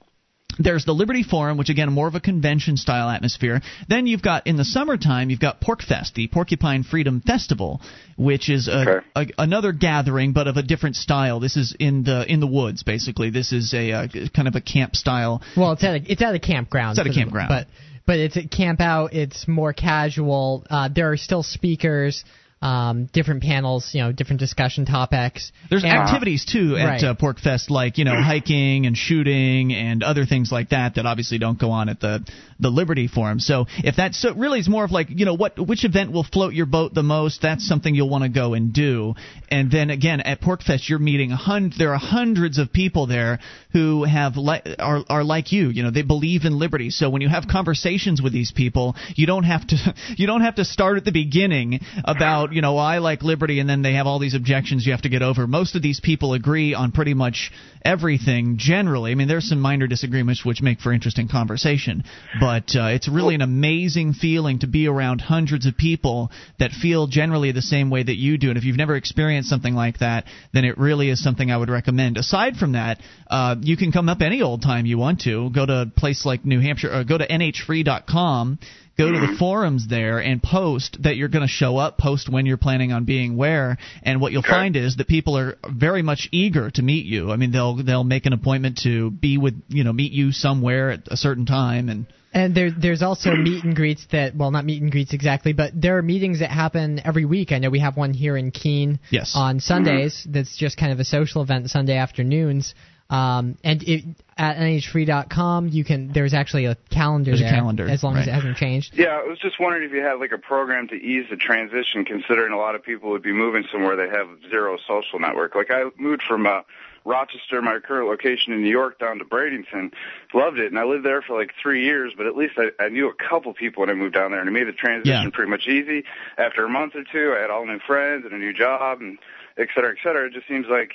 There's 0.58 0.84
the 0.84 0.92
Liberty 0.92 1.22
Forum, 1.22 1.56
which 1.58 1.68
again 1.68 1.92
more 1.92 2.08
of 2.08 2.14
a 2.14 2.20
convention 2.20 2.76
style 2.76 3.08
atmosphere. 3.08 3.60
Then 3.88 4.06
you've 4.06 4.22
got 4.22 4.46
in 4.46 4.56
the 4.56 4.64
summertime 4.64 5.30
you've 5.30 5.40
got 5.40 5.60
Porkfest, 5.60 6.14
the 6.14 6.28
Porcupine 6.28 6.82
Freedom 6.82 7.20
Festival, 7.20 7.80
which 8.16 8.48
is 8.48 8.68
a, 8.68 8.80
Okay. 8.80 9.06
a, 9.16 9.26
another 9.42 9.72
gathering 9.72 10.32
but 10.32 10.46
of 10.48 10.56
a 10.56 10.62
different 10.62 10.96
style. 10.96 11.40
This 11.40 11.56
is 11.56 11.76
in 11.78 12.04
the 12.04 12.24
in 12.30 12.40
the 12.40 12.46
woods 12.46 12.82
basically. 12.82 13.30
This 13.30 13.52
is 13.52 13.72
a, 13.74 13.92
uh 13.92 14.08
kind 14.34 14.48
of 14.48 14.54
a 14.54 14.60
camp 14.60 14.96
style. 14.96 15.42
Well, 15.56 15.72
it's 15.72 15.84
at 15.84 15.94
a, 15.94 16.12
it's 16.12 16.22
at 16.22 16.34
a 16.34 16.40
campground. 16.40 16.98
It's 16.98 17.06
at 17.06 17.10
a 17.10 17.14
campground. 17.14 17.48
but 17.48 17.66
but 18.06 18.18
it's 18.18 18.36
a 18.36 18.48
camp 18.48 18.80
out. 18.80 19.12
It's 19.12 19.46
more 19.46 19.72
casual. 19.74 20.64
Uh, 20.70 20.88
there 20.94 21.12
are 21.12 21.16
still 21.18 21.42
speakers, 21.42 22.24
um, 22.60 23.08
different 23.12 23.42
panels, 23.42 23.90
you 23.94 24.02
know, 24.02 24.10
different 24.12 24.40
discussion 24.40 24.84
topics. 24.84 25.52
There's 25.70 25.84
And- 25.84 25.92
activities 25.92 26.44
too 26.44 26.76
at 26.76 26.84
Right. 26.86 27.04
uh, 27.04 27.14
Porkfest, 27.14 27.70
like 27.70 27.98
you 27.98 28.04
know 28.04 28.20
hiking 28.22 28.86
and 28.86 28.96
shooting 28.96 29.72
and 29.72 30.02
other 30.02 30.24
things 30.26 30.50
like 30.50 30.70
that 30.70 30.96
that 30.96 31.06
obviously 31.06 31.38
don't 31.38 31.58
go 31.58 31.70
on 31.70 31.88
at 31.88 32.00
the 32.00 32.24
the 32.60 32.70
Liberty 32.70 33.06
Forum. 33.06 33.38
So 33.38 33.66
if 33.84 33.94
that's 33.94 34.18
so, 34.20 34.34
really 34.34 34.58
is 34.58 34.68
more 34.68 34.84
of 34.84 34.90
like 34.90 35.08
you 35.10 35.24
know 35.24 35.34
what 35.34 35.58
which 35.64 35.84
event 35.84 36.10
will 36.10 36.24
float 36.24 36.52
your 36.54 36.66
boat 36.66 36.94
the 36.94 37.02
most. 37.04 37.42
That's 37.42 37.66
something 37.66 37.94
you'll 37.94 38.08
want 38.08 38.24
to 38.24 38.28
go 38.30 38.54
and 38.54 38.72
do. 38.72 39.14
And 39.50 39.70
then 39.70 39.90
again 39.90 40.20
at 40.20 40.40
Porkfest, 40.40 40.88
you're 40.88 40.98
meeting 40.98 41.30
a 41.30 41.36
hundred. 41.36 41.78
There 41.78 41.92
are 41.92 41.98
hundreds 41.98 42.58
of 42.58 42.72
people 42.72 43.06
there 43.06 43.38
who 43.72 44.02
have 44.04 44.36
li- 44.36 44.62
are 44.80 45.04
are 45.08 45.22
like 45.22 45.52
you. 45.52 45.68
You 45.68 45.84
know 45.84 45.90
they 45.92 46.02
believe 46.02 46.44
in 46.44 46.58
liberty. 46.58 46.90
So 46.90 47.08
when 47.10 47.22
you 47.22 47.28
have 47.28 47.46
conversations 47.46 48.20
with 48.20 48.32
these 48.32 48.50
people, 48.50 48.96
you 49.14 49.26
don't 49.26 49.44
have 49.44 49.64
to 49.68 49.76
you 50.16 50.26
don't 50.26 50.40
have 50.40 50.56
to 50.56 50.64
start 50.64 50.96
at 50.96 51.04
the 51.04 51.12
beginning 51.12 51.80
about 52.04 52.47
about, 52.48 52.54
you 52.54 52.62
know, 52.62 52.76
I 52.76 52.98
like 52.98 53.22
liberty, 53.22 53.60
and 53.60 53.68
then 53.68 53.82
they 53.82 53.94
have 53.94 54.06
all 54.06 54.18
these 54.18 54.34
objections 54.34 54.86
you 54.86 54.92
have 54.92 55.02
to 55.02 55.08
get 55.08 55.22
over. 55.22 55.46
Most 55.46 55.76
of 55.76 55.82
these 55.82 56.00
people 56.00 56.32
agree 56.34 56.74
on 56.74 56.92
pretty 56.92 57.14
much 57.14 57.50
everything 57.84 58.56
generally. 58.58 59.12
I 59.12 59.14
mean, 59.14 59.28
there's 59.28 59.48
some 59.48 59.60
minor 59.60 59.86
disagreements 59.86 60.44
which 60.44 60.62
make 60.62 60.80
for 60.80 60.92
interesting 60.92 61.28
conversation, 61.28 62.04
but 62.40 62.74
uh, 62.74 62.88
it's 62.88 63.08
really 63.08 63.34
an 63.34 63.42
amazing 63.42 64.14
feeling 64.14 64.60
to 64.60 64.66
be 64.66 64.86
around 64.86 65.20
hundreds 65.20 65.66
of 65.66 65.76
people 65.76 66.30
that 66.58 66.72
feel 66.72 67.06
generally 67.06 67.52
the 67.52 67.62
same 67.62 67.90
way 67.90 68.02
that 68.02 68.16
you 68.16 68.38
do. 68.38 68.48
And 68.48 68.58
if 68.58 68.64
you've 68.64 68.76
never 68.76 68.96
experienced 68.96 69.48
something 69.48 69.74
like 69.74 69.98
that, 69.98 70.24
then 70.52 70.64
it 70.64 70.78
really 70.78 71.10
is 71.10 71.22
something 71.22 71.50
I 71.50 71.56
would 71.56 71.70
recommend. 71.70 72.16
Aside 72.16 72.56
from 72.56 72.72
that, 72.72 73.00
uh, 73.28 73.56
you 73.60 73.76
can 73.76 73.92
come 73.92 74.08
up 74.08 74.22
any 74.22 74.42
old 74.42 74.62
time 74.62 74.86
you 74.86 74.98
want 74.98 75.20
to. 75.22 75.50
Go 75.50 75.66
to 75.66 75.82
a 75.82 75.86
place 75.86 76.24
like 76.24 76.44
New 76.44 76.60
Hampshire, 76.60 76.92
or 76.92 77.04
go 77.04 77.18
to 77.18 77.26
nhfree.com 77.26 78.58
go 78.98 79.12
to 79.12 79.18
the 79.18 79.36
forums 79.38 79.86
there 79.88 80.18
and 80.18 80.42
post 80.42 80.98
that 81.04 81.16
you're 81.16 81.28
going 81.28 81.46
to 81.46 81.48
show 81.52 81.76
up 81.76 81.96
post 81.98 82.28
when 82.28 82.44
you're 82.46 82.56
planning 82.56 82.92
on 82.92 83.04
being 83.04 83.36
where 83.36 83.78
and 84.02 84.20
what 84.20 84.32
you'll 84.32 84.40
Okay. 84.40 84.50
find 84.50 84.76
is 84.76 84.96
that 84.96 85.06
people 85.08 85.38
are 85.38 85.56
very 85.70 86.02
much 86.02 86.28
eager 86.32 86.70
to 86.70 86.82
meet 86.82 87.06
you 87.06 87.30
i 87.30 87.36
mean 87.36 87.52
they'll 87.52 87.76
they'll 87.82 88.04
make 88.04 88.26
an 88.26 88.32
appointment 88.32 88.78
to 88.82 89.10
be 89.10 89.38
with 89.38 89.54
you 89.68 89.84
know 89.84 89.92
meet 89.92 90.12
you 90.12 90.32
somewhere 90.32 90.90
at 90.90 91.00
a 91.08 91.16
certain 91.16 91.46
time 91.46 91.88
and 91.88 92.06
And 92.34 92.54
there, 92.54 92.70
there's 92.70 93.02
also 93.02 93.30
meet 93.50 93.64
and 93.64 93.74
greets 93.74 94.06
that, 94.12 94.36
well, 94.36 94.50
not 94.50 94.64
meet 94.66 94.82
and 94.82 94.90
greets 94.92 95.14
exactly, 95.14 95.54
but 95.54 95.72
there 95.74 95.96
are 95.96 96.02
meetings 96.02 96.40
that 96.40 96.50
happen 96.50 97.00
every 97.02 97.24
week. 97.24 97.52
I 97.52 97.58
know 97.58 97.70
we 97.70 97.78
have 97.80 97.96
one 97.96 98.12
here 98.12 98.36
in 98.36 98.50
Keene 98.50 99.00
Yes. 99.10 99.32
on 99.34 99.60
Sundays. 99.60 100.26
That's 100.28 100.54
just 100.56 100.76
kind 100.76 100.92
of 100.92 101.00
a 101.00 101.04
social 101.04 101.40
event 101.42 101.70
Sunday 101.70 101.96
afternoons. 101.96 102.74
Um, 103.10 103.56
and 103.64 103.82
it, 103.84 104.04
at 104.36 104.58
nhfree.com, 104.58 105.68
you 105.68 105.82
can. 105.84 106.12
There's 106.12 106.34
actually 106.34 106.66
a 106.66 106.76
calendar 106.90 107.30
There's 107.30 107.40
a 107.40 107.54
calendar, 107.54 107.88
as 107.88 108.02
long 108.02 108.16
as 108.16 108.26
it 108.26 108.32
hasn't 108.32 108.56
changed. 108.58 108.94
Yeah, 108.94 109.18
I 109.24 109.26
was 109.26 109.38
just 109.38 109.58
wondering 109.58 109.84
if 109.84 109.92
you 109.92 110.02
had 110.02 110.14
like 110.20 110.32
a 110.32 110.38
program 110.38 110.88
to 110.88 110.94
ease 110.94 111.26
the 111.30 111.36
transition, 111.36 112.04
considering 112.04 112.52
a 112.52 112.58
lot 112.58 112.74
of 112.74 112.82
people 112.82 113.10
would 113.10 113.22
be 113.22 113.32
moving 113.32 113.64
somewhere 113.72 113.96
they 113.96 114.08
have 114.14 114.28
zero 114.50 114.76
social 114.86 115.18
network. 115.18 115.54
Like 115.54 115.70
I 115.70 115.84
moved 115.96 116.22
from 116.28 116.46
uh, 116.46 116.60
Rochester, 117.06 117.62
my 117.62 117.78
current 117.78 118.08
location 118.08 118.52
in 118.52 118.62
New 118.62 118.70
York, 118.70 118.98
down 118.98 119.18
to 119.18 119.24
Bradenton. 119.24 119.92
Loved 120.34 120.58
it, 120.58 120.66
and 120.66 120.78
I 120.78 120.84
lived 120.84 121.06
there 121.06 121.22
for 121.22 121.38
like 121.38 121.52
three 121.62 121.84
years. 121.84 122.12
But 122.14 122.26
at 122.26 122.36
least 122.36 122.54
I, 122.58 122.70
I 122.84 122.90
knew 122.90 123.08
a 123.08 123.14
couple 123.14 123.54
people 123.54 123.80
when 123.80 123.88
I 123.90 123.94
moved 123.94 124.14
down 124.14 124.32
there, 124.32 124.40
and 124.40 124.48
it 124.48 124.52
made 124.52 124.68
the 124.68 124.72
transition 124.72 125.22
Yeah. 125.24 125.30
pretty 125.32 125.50
much 125.50 125.66
easy. 125.66 126.04
After 126.36 126.64
a 126.66 126.68
month 126.68 126.94
or 126.94 127.04
two, 127.10 127.34
I 127.36 127.40
had 127.40 127.50
all 127.50 127.64
new 127.66 127.78
friends 127.86 128.26
and 128.26 128.34
a 128.34 128.38
new 128.38 128.52
job, 128.52 129.00
and 129.00 129.18
et 129.56 129.68
cetera, 129.74 129.92
et 129.92 129.96
cetera. 130.02 130.26
It 130.26 130.34
just 130.34 130.46
seems 130.46 130.66
like 130.68 130.92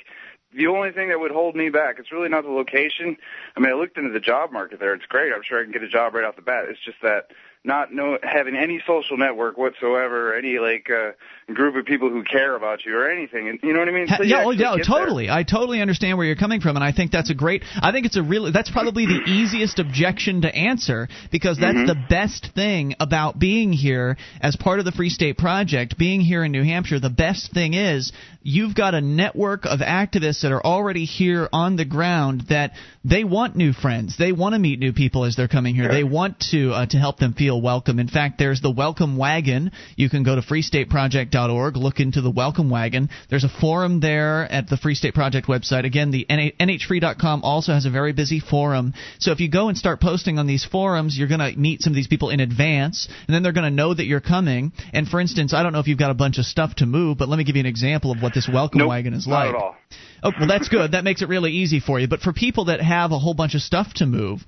the 0.56 0.66
only 0.66 0.92
thing 0.92 1.08
that 1.08 1.20
would 1.20 1.30
hold 1.30 1.56
me 1.56 1.68
back, 1.68 1.96
it's 1.98 2.12
really 2.12 2.28
not 2.28 2.44
the 2.44 2.50
location. 2.50 3.16
I 3.56 3.60
mean, 3.60 3.70
I 3.70 3.74
looked 3.74 3.98
into 3.98 4.10
the 4.10 4.20
job 4.20 4.52
market 4.52 4.80
there. 4.80 4.94
It's 4.94 5.06
great. 5.06 5.32
I'm 5.32 5.42
sure 5.42 5.60
I 5.60 5.64
can 5.64 5.72
get 5.72 5.82
a 5.82 5.88
job 5.88 6.14
right 6.14 6.24
off 6.24 6.36
the 6.36 6.42
bat. 6.42 6.66
It's 6.68 6.80
just 6.80 7.00
that 7.02 7.30
not 7.64 7.92
know 7.92 8.18
having 8.22 8.56
any 8.56 8.82
social 8.86 9.16
network 9.16 9.56
whatsoever, 9.56 10.34
any 10.34 10.58
like 10.58 10.88
uh, 10.90 11.12
group 11.52 11.76
of 11.76 11.84
people 11.86 12.10
who 12.10 12.22
care 12.22 12.54
about 12.56 12.84
you 12.84 12.96
or 12.96 13.10
anything. 13.10 13.48
And 13.48 13.58
you 13.62 13.72
know 13.72 13.78
what 13.80 13.88
I 13.88 13.92
mean? 13.92 14.06
So 14.08 14.22
yeah, 14.22 14.44
oh, 14.44 14.50
yeah, 14.50 14.76
get 14.76 14.86
there. 14.86 14.98
totally. 15.00 15.30
I 15.30 15.42
totally 15.44 15.80
understand 15.80 16.18
where 16.18 16.26
you're 16.26 16.36
coming 16.36 16.60
from, 16.60 16.76
and 16.76 16.84
I 16.84 16.92
think 16.92 17.10
that's 17.10 17.30
a 17.30 17.34
great. 17.34 17.62
I 17.80 17.92
think 17.92 18.06
it's 18.06 18.16
a 18.16 18.22
really. 18.22 18.50
That's 18.52 18.70
probably 18.70 19.06
the 19.06 19.20
easiest 19.26 19.78
objection 19.78 20.42
to 20.42 20.54
answer 20.54 21.08
because 21.30 21.58
that's 21.58 21.74
Mm-hmm. 21.74 21.86
the 21.86 22.06
best 22.08 22.50
thing 22.54 22.94
about 23.00 23.38
being 23.38 23.72
here 23.72 24.16
as 24.40 24.54
part 24.54 24.78
of 24.78 24.84
the 24.84 24.92
Free 24.92 25.08
State 25.08 25.36
Project. 25.36 25.98
Being 25.98 26.20
here 26.20 26.44
in 26.44 26.52
New 26.52 26.62
Hampshire, 26.62 27.00
the 27.00 27.10
best 27.10 27.52
thing 27.52 27.74
is 27.74 28.12
you've 28.42 28.74
got 28.76 28.94
a 28.94 29.00
network 29.00 29.64
of 29.64 29.80
activists 29.80 30.42
that 30.42 30.52
are 30.52 30.64
already 30.64 31.04
here 31.04 31.48
on 31.52 31.74
the 31.76 31.84
ground 31.84 32.44
that 32.50 32.72
they 33.04 33.24
want 33.24 33.56
new 33.56 33.72
friends. 33.72 34.16
They 34.18 34.30
want 34.32 34.52
to 34.54 34.58
meet 34.60 34.78
new 34.78 34.92
people 34.92 35.24
as 35.24 35.34
they're 35.34 35.48
coming 35.48 35.74
here. 35.74 35.88
They 35.88 36.04
want 36.04 36.38
to 36.52 36.70
uh, 36.70 36.86
to 36.86 36.96
help 36.98 37.18
them 37.18 37.32
feel 37.32 37.53
welcome. 37.58 37.98
In 37.98 38.08
fact, 38.08 38.38
there's 38.38 38.60
the 38.60 38.70
Welcome 38.70 39.16
Wagon. 39.16 39.72
You 39.96 40.08
can 40.10 40.22
go 40.22 40.34
to 40.34 40.40
freestateproject.org, 40.42 41.76
look 41.76 42.00
into 42.00 42.20
the 42.20 42.30
Welcome 42.30 42.70
Wagon. 42.70 43.08
There's 43.30 43.44
a 43.44 43.48
forum 43.48 44.00
there 44.00 44.50
at 44.50 44.68
the 44.68 44.76
Free 44.76 44.94
State 44.94 45.14
Project 45.14 45.46
website. 45.46 45.84
Again, 45.84 46.10
the 46.10 46.26
NH- 46.28 46.56
nhfree.com 46.58 47.42
also 47.42 47.72
has 47.72 47.86
a 47.86 47.90
very 47.90 48.12
busy 48.12 48.40
forum. 48.40 48.94
So 49.18 49.32
if 49.32 49.40
you 49.40 49.50
go 49.50 49.68
and 49.68 49.76
start 49.78 50.00
posting 50.00 50.38
on 50.38 50.46
these 50.46 50.64
forums, 50.64 51.16
you're 51.16 51.28
going 51.28 51.40
to 51.40 51.58
meet 51.58 51.82
some 51.82 51.92
of 51.92 51.96
these 51.96 52.08
people 52.08 52.30
in 52.30 52.40
advance, 52.40 53.08
and 53.26 53.34
then 53.34 53.42
they're 53.42 53.52
going 53.52 53.64
to 53.64 53.70
know 53.74 53.94
that 53.94 54.06
you're 54.06 54.20
coming. 54.20 54.72
And 54.92 55.08
for 55.08 55.20
instance, 55.20 55.52
I 55.54 55.62
don't 55.62 55.72
know 55.72 55.80
if 55.80 55.88
you've 55.88 55.98
got 55.98 56.10
a 56.10 56.14
bunch 56.14 56.38
of 56.38 56.44
stuff 56.44 56.74
to 56.76 56.86
move, 56.86 57.18
but 57.18 57.28
let 57.28 57.36
me 57.38 57.44
give 57.44 57.56
you 57.56 57.60
an 57.60 57.66
example 57.66 58.12
of 58.12 58.22
what 58.22 58.34
this 58.34 58.48
Welcome 58.52 58.78
Nope, 58.80 58.88
Wagon 58.88 59.14
is 59.14 59.26
not 59.26 59.34
like. 59.34 59.48
at 59.50 59.54
all. 59.54 59.76
Oh, 60.22 60.32
well, 60.38 60.48
that's 60.48 60.68
good. 60.68 60.92
That 60.92 61.04
makes 61.04 61.20
it 61.22 61.28
really 61.28 61.52
easy 61.52 61.80
for 61.80 62.00
you. 62.00 62.08
But 62.08 62.20
for 62.20 62.32
people 62.32 62.66
that 62.66 62.80
have 62.80 63.12
a 63.12 63.18
whole 63.18 63.34
bunch 63.34 63.54
of 63.54 63.60
stuff 63.60 63.92
to 63.96 64.06
move, 64.06 64.40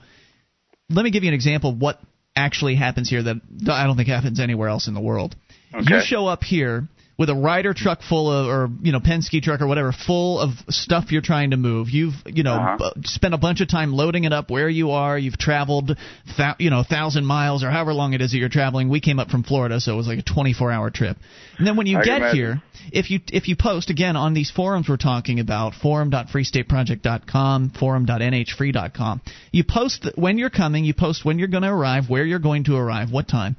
let 0.89 1.03
me 1.05 1.11
give 1.11 1.23
you 1.23 1.29
an 1.29 1.35
example 1.35 1.71
of 1.71 1.81
what 1.81 2.01
actually 2.37 2.77
happens 2.77 3.09
here 3.09 3.23
that 3.23 3.37
I 3.69 3.85
don't 3.85 3.97
think 3.97 4.09
happens 4.09 4.39
anywhere 4.39 4.69
else 4.69 4.87
in 4.87 4.95
the 4.95 5.01
world. 5.01 5.35
You 5.73 6.01
show 6.03 6.27
up 6.27 6.43
here 6.43 6.89
with 7.19 7.31
a 7.31 7.35
Ryder 7.35 7.73
truck 7.73 8.03
full 8.03 8.31
of, 8.31 8.47
or 8.47 8.69
you 8.83 8.93
know, 8.93 9.01
Penske 9.01 9.41
truck 9.43 9.63
or 9.63 9.67
whatever, 9.67 9.91
full 9.93 10.39
of 10.39 10.51
stuff 10.69 11.11
you're 11.13 11.23
trying 11.23 11.53
to 11.53 11.57
move. 11.57 11.89
You've, 11.89 12.13
you 12.27 12.43
know, 12.43 12.53
Uh-huh. 12.55 12.91
b- 12.95 13.03
spent 13.07 13.33
a 13.33 13.39
bunch 13.39 13.63
of 13.63 13.69
time 13.69 13.95
loading 13.95 14.25
it 14.25 14.33
up 14.35 14.51
where 14.51 14.69
you 14.69 14.91
are. 14.91 15.19
You've 15.19 15.39
traveled, 15.39 15.97
thou- 16.37 16.57
you 16.59 16.69
know, 16.69 16.81
a 16.81 16.85
thousand 16.85 17.25
miles 17.25 17.65
or 17.65 17.71
however 17.71 17.95
long 17.95 18.13
it 18.13 18.21
is 18.21 18.33
that 18.33 18.39
you're 18.39 18.51
traveling. 18.51 18.91
We 18.91 19.01
came 19.01 19.19
up 19.19 19.31
from 19.31 19.45
Florida, 19.45 19.81
so 19.81 19.95
it 19.95 19.97
was 19.97 20.07
like 20.07 20.19
a 20.19 20.23
24-hour 20.23 20.91
trip. 20.91 21.17
And 21.57 21.67
then 21.67 21.77
when 21.77 21.87
you 21.87 21.99
I 21.99 22.03
get 22.05 22.17
imagine. 22.19 22.37
here, 22.37 22.63
if 22.93 23.11
you 23.11 23.21
if 23.33 23.49
you 23.49 23.57
post 23.57 23.89
again 23.91 24.15
on 24.15 24.35
these 24.35 24.51
forums 24.51 24.89
we're 24.89 24.97
talking 24.99 25.41
about 25.41 25.75
forum.freestateproject.com 25.75 27.71
forum.nhfree.com 27.71 29.21
you 29.53 29.65
post 29.65 30.03
th- 30.03 30.15
when 30.17 30.39
you're 30.39 30.51
coming 30.51 30.85
you 30.85 30.95
post 30.95 31.25
when 31.25 31.39
you're 31.39 31.49
going 31.49 31.63
to 31.63 31.69
arrive 31.73 32.09
where 32.09 32.25
you're 32.25 32.39
going 32.39 32.65
to 32.65 32.77
arrive 32.77 33.11
what 33.11 33.27
time 33.29 33.57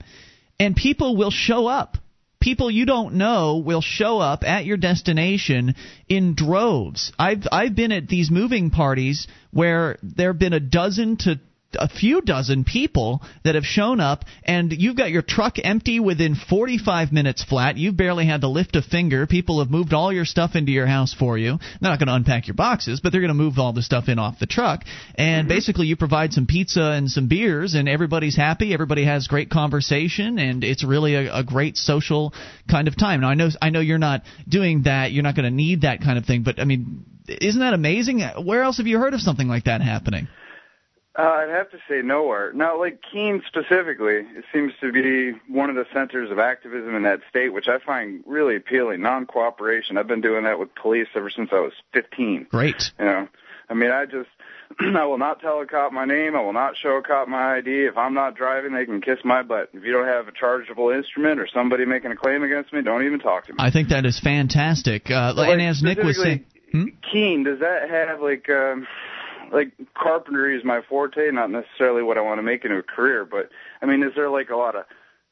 and 0.60 0.76
people 0.76 1.16
will 1.18 1.32
show 1.32 1.68
up 1.68 1.98
people 2.40 2.70
you 2.70 2.86
don't 2.86 3.16
know 3.16 3.58
will 3.58 3.82
show 3.82 4.20
up 4.20 4.44
at 4.44 4.66
your 4.66 4.78
destination 4.78 5.76
in 6.08 6.36
droves. 6.36 7.12
I've 7.18 7.48
i've 7.52 7.76
been 7.76 7.92
at 7.92 8.08
these 8.08 8.32
moving 8.32 8.70
parties 8.70 9.28
where 9.52 9.98
there've 10.04 10.38
been 10.38 10.54
a 10.54 10.60
dozen 10.60 11.18
to 11.18 11.40
a 11.74 11.90
few 11.90 12.22
dozen 12.22 12.64
people 12.64 13.22
that 13.44 13.56
have 13.56 13.66
shown 13.66 14.00
up 14.00 14.24
and 14.44 14.72
you've 14.72 14.96
got 14.96 15.12
your 15.12 15.22
truck 15.22 15.56
empty 15.62 16.00
within 16.00 16.36
45 16.36 17.12
minutes 17.12 17.44
flat. 17.44 17.78
You've 17.78 17.98
barely 17.98 18.26
had 18.26 18.42
to 18.42 18.48
lift 18.48 18.76
a 18.76 18.82
finger. 18.82 19.28
People 19.28 19.60
have 19.60 19.70
moved 19.70 19.94
all 19.94 20.14
your 20.14 20.26
stuff 20.26 20.56
into 20.56 20.72
your 20.72 20.88
house 20.88 21.14
for 21.14 21.38
you. 21.38 21.58
They're 21.80 21.90
not 21.90 22.00
going 22.00 22.08
to 22.08 22.16
unpack 22.16 22.48
your 22.48 22.56
boxes 22.56 23.02
but 23.02 23.12
they're 23.12 23.22
going 23.22 23.30
to 23.30 23.34
move 23.34 23.58
all 23.58 23.74
the 23.74 23.82
stuff 23.82 24.08
in 24.08 24.18
off 24.20 24.40
the 24.40 24.46
truck. 24.46 24.84
And 25.16 25.48
mm-hmm. 25.48 25.56
basically 25.56 25.88
you 25.88 25.98
provide 25.98 26.34
some 26.34 26.48
pizza 26.48 26.92
and 26.92 27.10
some 27.10 27.28
beers 27.28 27.74
and 27.74 27.90
everybody's 27.90 28.36
happy. 28.36 28.74
Everybody 28.74 29.06
has 29.06 29.28
great 29.28 29.50
conversation 29.50 30.40
and 30.40 30.64
it's 30.64 30.84
really 30.84 31.16
a, 31.16 31.40
a 31.40 31.44
great 31.44 31.76
social 31.76 32.34
kind 32.70 32.88
of 32.88 32.98
time. 32.98 33.22
Now 33.22 33.30
i 33.30 33.34
know 33.34 33.50
i 33.62 33.70
know 33.70 33.82
you're 33.82 33.98
not 33.98 34.24
doing 34.48 34.84
that. 34.84 35.12
You're 35.12 35.24
not 35.24 35.36
going 35.36 35.50
to 35.50 35.56
need 35.56 35.82
that 35.82 36.02
kind 36.02 36.18
of 36.18 36.26
thing 36.26 36.44
but 36.44 36.60
i 36.60 36.66
mean 36.66 37.06
isn't 37.28 37.60
that 37.60 37.74
amazing? 37.74 38.22
Where 38.22 38.64
else 38.64 38.78
have 38.78 38.88
you 38.88 38.98
heard 38.98 39.14
of 39.14 39.20
something 39.20 39.50
like 39.50 39.66
that 39.66 39.82
happening 39.82 40.30
Uh, 41.18 41.22
I'd 41.22 41.50
have 41.50 41.72
to 41.72 41.80
say 41.90 42.04
nowhere. 42.04 42.54
Now, 42.54 42.80
like 42.80 43.02
Keene 43.12 43.42
specifically, 43.48 44.18
it 44.18 44.46
seems 44.54 44.72
to 44.82 44.92
be 44.92 45.32
one 45.52 45.72
of 45.72 45.76
the 45.76 45.86
centers 45.92 46.30
of 46.30 46.38
activism 46.38 46.96
in 46.96 47.04
that 47.04 47.22
state, 47.28 47.50
which 47.50 47.68
I 47.68 47.80
find 47.80 48.24
really 48.28 48.56
appealing. 48.56 49.02
Non-cooperation. 49.02 49.98
I've 49.98 50.08
been 50.08 50.22
doing 50.22 50.44
that 50.44 50.60
with 50.60 50.76
police 50.76 51.08
ever 51.16 51.32
since 51.32 51.50
I 51.52 51.60
was 51.60 51.74
15. 51.94 52.48
great 52.52 52.92
You 53.00 53.06
know, 53.06 53.28
I 53.68 53.74
mean, 53.74 53.90
I 53.90 54.06
just, 54.06 54.30
I 54.80 55.06
will 55.06 55.18
not 55.18 55.42
tell 55.42 55.60
a 55.60 55.66
cop 55.66 55.92
my 55.92 56.06
name. 56.06 56.36
I 56.36 56.42
will 56.42 56.54
not 56.54 56.76
show 56.78 56.98
a 56.98 57.02
cop 57.02 57.28
my 57.28 57.58
ID. 57.58 57.86
If 57.86 57.98
I'm 57.98 58.14
not 58.14 58.36
driving, 58.36 58.74
they 58.74 58.86
can 58.86 59.02
kiss 59.02 59.18
my 59.24 59.42
butt. 59.42 59.70
If 59.74 59.84
you 59.84 59.94
don't 59.94 60.06
have 60.06 60.28
a 60.28 60.32
chargeable 60.32 60.92
instrument 60.92 61.40
or 61.40 61.48
somebody 61.52 61.86
making 61.86 62.12
a 62.12 62.16
claim 62.16 62.44
against 62.44 62.72
me, 62.74 62.84
don't 62.84 63.04
even 63.04 63.18
talk 63.18 63.48
to 63.48 63.54
me. 63.54 63.58
I 63.60 63.72
think 63.72 63.90
that 63.90 64.06
is 64.06 64.20
fantastic. 64.20 65.10
Uh, 65.10 65.34
and 65.36 65.38
like, 65.38 65.60
as 65.62 65.82
Nick 65.82 65.98
was 65.98 66.22
saying, 66.22 66.46
Keene, 67.12 67.44
does 67.44 67.62
that 67.62 67.90
have 67.90 68.22
like, 68.22 68.48
um, 68.50 68.86
like 69.52 69.74
carpentry 69.96 70.58
is 70.58 70.64
my 70.64 70.82
forte, 70.88 71.32
not 71.32 71.50
necessarily 71.50 72.04
what 72.04 72.18
I 72.18 72.22
want 72.22 72.40
to 72.40 72.44
make 72.44 72.66
into 72.66 72.78
a 72.78 72.84
career, 72.84 73.26
but 73.26 73.50
I 73.82 73.86
mean, 73.86 74.04
is 74.04 74.12
there 74.16 74.30
like 74.30 74.50
a 74.50 74.56
lot 74.56 74.76
of 74.76 74.86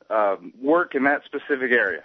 um, 0.09 0.53
work 0.61 0.95
in 0.95 1.03
that 1.03 1.21
specific 1.25 1.71
area? 1.71 2.01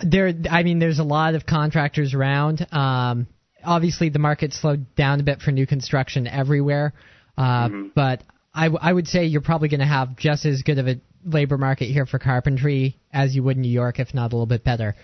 There, 0.00 0.32
I 0.50 0.62
mean, 0.62 0.78
there's 0.78 0.98
a 0.98 1.04
lot 1.04 1.34
of 1.34 1.46
contractors 1.46 2.14
around. 2.14 2.66
Um, 2.72 3.26
obviously, 3.64 4.10
the 4.10 4.18
market 4.18 4.52
slowed 4.52 4.94
down 4.94 5.20
a 5.20 5.22
bit 5.22 5.40
for 5.40 5.52
new 5.52 5.66
construction 5.66 6.26
everywhere, 6.26 6.92
uh, 7.38 7.68
but 7.94 8.22
I, 8.54 8.64
w- 8.64 8.80
I 8.80 8.92
would 8.92 9.08
say 9.08 9.26
you're 9.26 9.40
probably 9.40 9.68
going 9.68 9.80
to 9.80 9.86
have 9.86 10.16
just 10.16 10.44
as 10.44 10.62
good 10.62 10.78
of 10.78 10.88
a 10.88 11.00
labor 11.24 11.58
market 11.58 11.86
here 11.86 12.06
for 12.06 12.18
carpentry 12.18 12.98
as 13.12 13.34
you 13.34 13.42
would 13.42 13.56
in 13.56 13.62
New 13.62 13.70
York, 13.70 13.98
if 13.98 14.14
not 14.14 14.32
a 14.32 14.36
little 14.36 14.46
bit 14.46 14.64
better. 14.64 14.94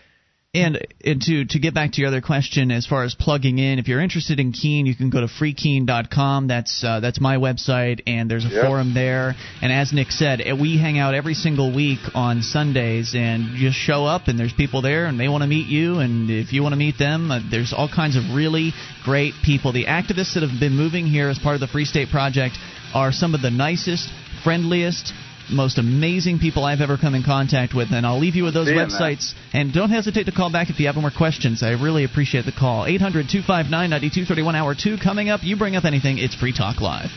And, 0.55 0.87
and 1.03 1.19
to 1.23 1.47
to 1.47 1.59
get 1.59 1.73
back 1.73 1.93
to 1.93 2.03
your 2.03 2.09
other 2.09 2.21
question, 2.21 2.71
as 2.73 2.85
far 2.85 3.05
as 3.05 3.15
plugging 3.15 3.59
in, 3.59 3.79
if 3.79 3.89
you're 3.89 4.03
interested 4.03 4.39
in 4.39 4.53
Keene, 4.53 4.85
you 4.85 4.95
can 4.95 5.09
go 5.09 5.23
to 5.23 5.27
freekeene.com. 5.27 6.47
That's 6.47 6.85
uh, 6.85 7.01
that's 7.01 7.19
my 7.23 7.39
website, 7.39 8.03
and 8.07 8.31
there's 8.31 8.45
a 8.45 8.51
Yep. 8.51 8.67
forum 8.67 8.93
there. 8.93 9.35
And 9.63 9.73
as 9.73 9.95
Nick 9.95 10.11
said, 10.11 10.43
eh, 10.45 10.53
we 10.53 10.77
hang 10.77 10.99
out 10.99 11.15
every 11.15 11.33
single 11.33 11.75
week 11.75 12.01
on 12.15 12.43
Sundays, 12.43 13.15
and 13.15 13.57
you 13.57 13.69
just 13.71 13.81
show 13.81 14.05
up, 14.05 14.29
and 14.29 14.39
there's 14.39 14.53
people 14.53 14.83
there, 14.83 15.07
and 15.07 15.19
they 15.19 15.27
want 15.27 15.41
to 15.41 15.49
meet 15.49 15.69
you, 15.69 16.01
and 16.01 16.29
if 16.29 16.53
you 16.53 16.63
want 16.63 16.75
to 16.75 16.79
meet 16.79 16.99
them, 16.99 17.31
uh, 17.31 17.41
there's 17.51 17.73
all 17.73 17.89
kinds 17.89 18.17
of 18.17 18.35
really 18.35 18.75
great 19.05 19.33
people. 19.43 19.73
The 19.73 19.87
activists 19.87 20.35
that 20.35 20.43
have 20.47 20.61
been 20.61 20.77
moving 20.77 21.07
here 21.07 21.31
as 21.31 21.39
part 21.39 21.55
of 21.55 21.63
the 21.63 21.67
Free 21.67 21.87
State 21.87 22.11
Project 22.11 22.59
are 22.93 23.11
some 23.11 23.35
of 23.35 23.41
the 23.41 23.51
nicest, 23.51 24.11
friendliest 24.45 25.15
most 25.51 25.79
amazing 25.79 26.39
people 26.39 26.65
I've 26.65 26.81
ever 26.81 26.97
come 26.97 27.15
in 27.15 27.23
contact 27.23 27.75
with. 27.75 27.93
And 27.93 28.07
I'll 28.07 28.19
leave 28.19 28.37
you 28.37 28.45
with 28.45 28.55
those 28.55 28.67
Seeing 28.67 28.79
websites. 28.79 29.35
And 29.53 29.73
don't 29.73 29.91
hesitate 29.91 30.25
to 30.25 30.33
call 30.33 30.51
back 30.53 30.71
if 30.71 30.79
you 30.79 30.87
have 30.87 30.97
more 30.97 31.11
questions. 31.11 31.63
I 31.63 31.71
really 31.73 32.05
appreciate 32.05 32.45
the 32.45 32.53
call. 32.53 32.87
800 32.87 33.29
259 33.29 33.71
9231, 33.71 34.57
hour 34.57 34.75
2 34.75 34.99
coming 35.03 35.29
up. 35.29 35.41
You 35.43 35.57
bring 35.57 35.77
up 35.77 35.85
anything, 35.85 36.19
it's 36.19 36.35
Free 36.35 36.53
Talk 36.53 36.81
Live. 36.81 37.11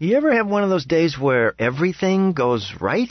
You 0.00 0.16
ever 0.16 0.32
have 0.32 0.46
one 0.46 0.62
of 0.62 0.70
those 0.70 0.84
days 0.84 1.18
where 1.18 1.54
everything 1.58 2.32
goes 2.32 2.72
right? 2.80 3.10